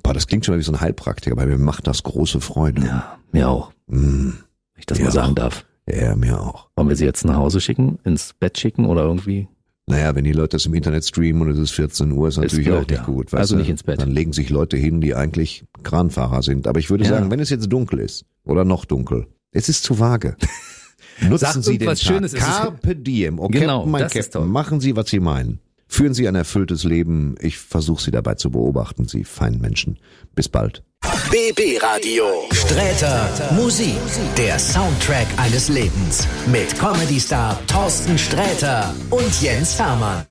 boah, 0.03 0.13
das 0.13 0.27
klingt 0.27 0.45
schon 0.45 0.55
mal 0.57 0.59
wie 0.59 0.65
so 0.65 0.73
ein 0.73 0.81
Heilpraktiker, 0.81 1.37
aber 1.37 1.47
mir 1.47 1.57
macht 1.59 1.87
das 1.87 2.03
große 2.03 2.41
Freude. 2.41 2.83
Ja, 2.85 3.19
mir 3.31 3.49
auch. 3.49 3.71
Wenn 3.87 4.39
ich 4.77 4.87
das 4.87 4.99
Ja. 4.99 5.05
mal 5.05 5.11
sagen 5.13 5.37
darf. 5.37 5.65
Ja, 5.91 6.17
mir 6.17 6.41
auch. 6.41 6.69
Wollen 6.77 6.89
wir 6.89 6.97
sie 6.97 7.05
jetzt 7.05 7.25
nach 7.25 7.37
Hause 7.37 7.61
schicken, 7.61 7.99
ins 8.05 8.33
Bett 8.39 8.59
schicken 8.59 8.87
oder 8.87 9.03
irgendwie? 9.03 9.49
Naja, 9.87 10.15
wenn 10.15 10.25
die 10.25 10.33
Leute 10.33 10.57
das 10.57 10.65
im 10.65 10.73
Internet 10.73 11.05
streamen 11.05 11.43
und 11.43 11.51
es 11.51 11.59
ist 11.59 11.73
14 11.73 12.11
Uhr, 12.13 12.29
ist 12.29 12.39
natürlich 12.39 12.65
blöd, 12.67 12.77
auch 12.85 12.89
nicht 12.89 12.99
ja. 13.01 13.05
gut. 13.05 13.27
weißt 13.33 13.35
Also 13.41 13.57
nicht 13.57 13.69
ins 13.69 13.83
Bett. 13.83 14.01
Dann 14.01 14.11
legen 14.11 14.33
sich 14.33 14.49
Leute 14.49 14.79
hin, 14.79 15.03
die 15.03 15.15
eigentlich 15.15 15.67
Kranfahrer 15.83 16.43
sind. 16.43 16.67
Aber 16.67 16.79
ich 16.81 16.89
würde 16.89 17.05
Ja. 17.05 17.11
sagen, 17.11 17.31
wenn 17.31 17.39
es 17.41 17.51
jetzt 17.51 17.71
dunkel 17.71 17.99
ist 18.01 18.25
oder 18.45 18.65
noch 18.65 18.87
dunkel, 18.87 19.27
es 19.53 19.69
ist 19.69 19.85
zu 19.85 19.99
vage. 19.99 20.37
Nutzen 21.29 21.63
Sie 21.63 21.77
den 21.77 21.89
Tag. 21.89 21.99
Schönes, 21.99 22.33
es 22.33 22.39
ist- 22.41 22.47
Carpe 22.47 22.97
diem. 22.97 23.39
Oh, 23.39 23.49
Genau, 23.49 23.79
Captain, 23.81 23.91
mein 23.93 24.03
das 24.05 24.15
ist 24.15 24.33
Captain. 24.33 24.51
Machen 24.51 24.81
Sie, 24.81 24.97
was 24.97 25.11
Sie 25.11 25.21
meinen. 25.21 25.61
Führen 25.87 26.15
Sie 26.15 26.27
ein 26.27 26.35
erfülltes 26.35 26.83
Leben. 26.85 27.35
Ich 27.41 27.59
versuche 27.59 28.03
Sie 28.03 28.11
dabei 28.11 28.35
zu 28.35 28.51
beobachten, 28.51 29.07
Sie 29.07 29.23
feinen 29.23 29.61
Menschen. 29.61 29.99
Bis 30.35 30.49
bald. 30.49 30.83
BB 31.31 31.83
Radio. 31.83 32.25
Sträter 32.53 33.29
Musik. 33.53 33.97
Der 34.37 34.59
Soundtrack 34.59 35.27
eines 35.37 35.69
Lebens. 35.69 36.27
Mit 36.47 36.79
Comedy 36.79 37.21
Star 37.21 37.59
Thorsten 37.67 38.19
Sträter 38.19 38.95
und 39.11 39.43
Jens 39.43 39.79
Hermann. 39.79 40.25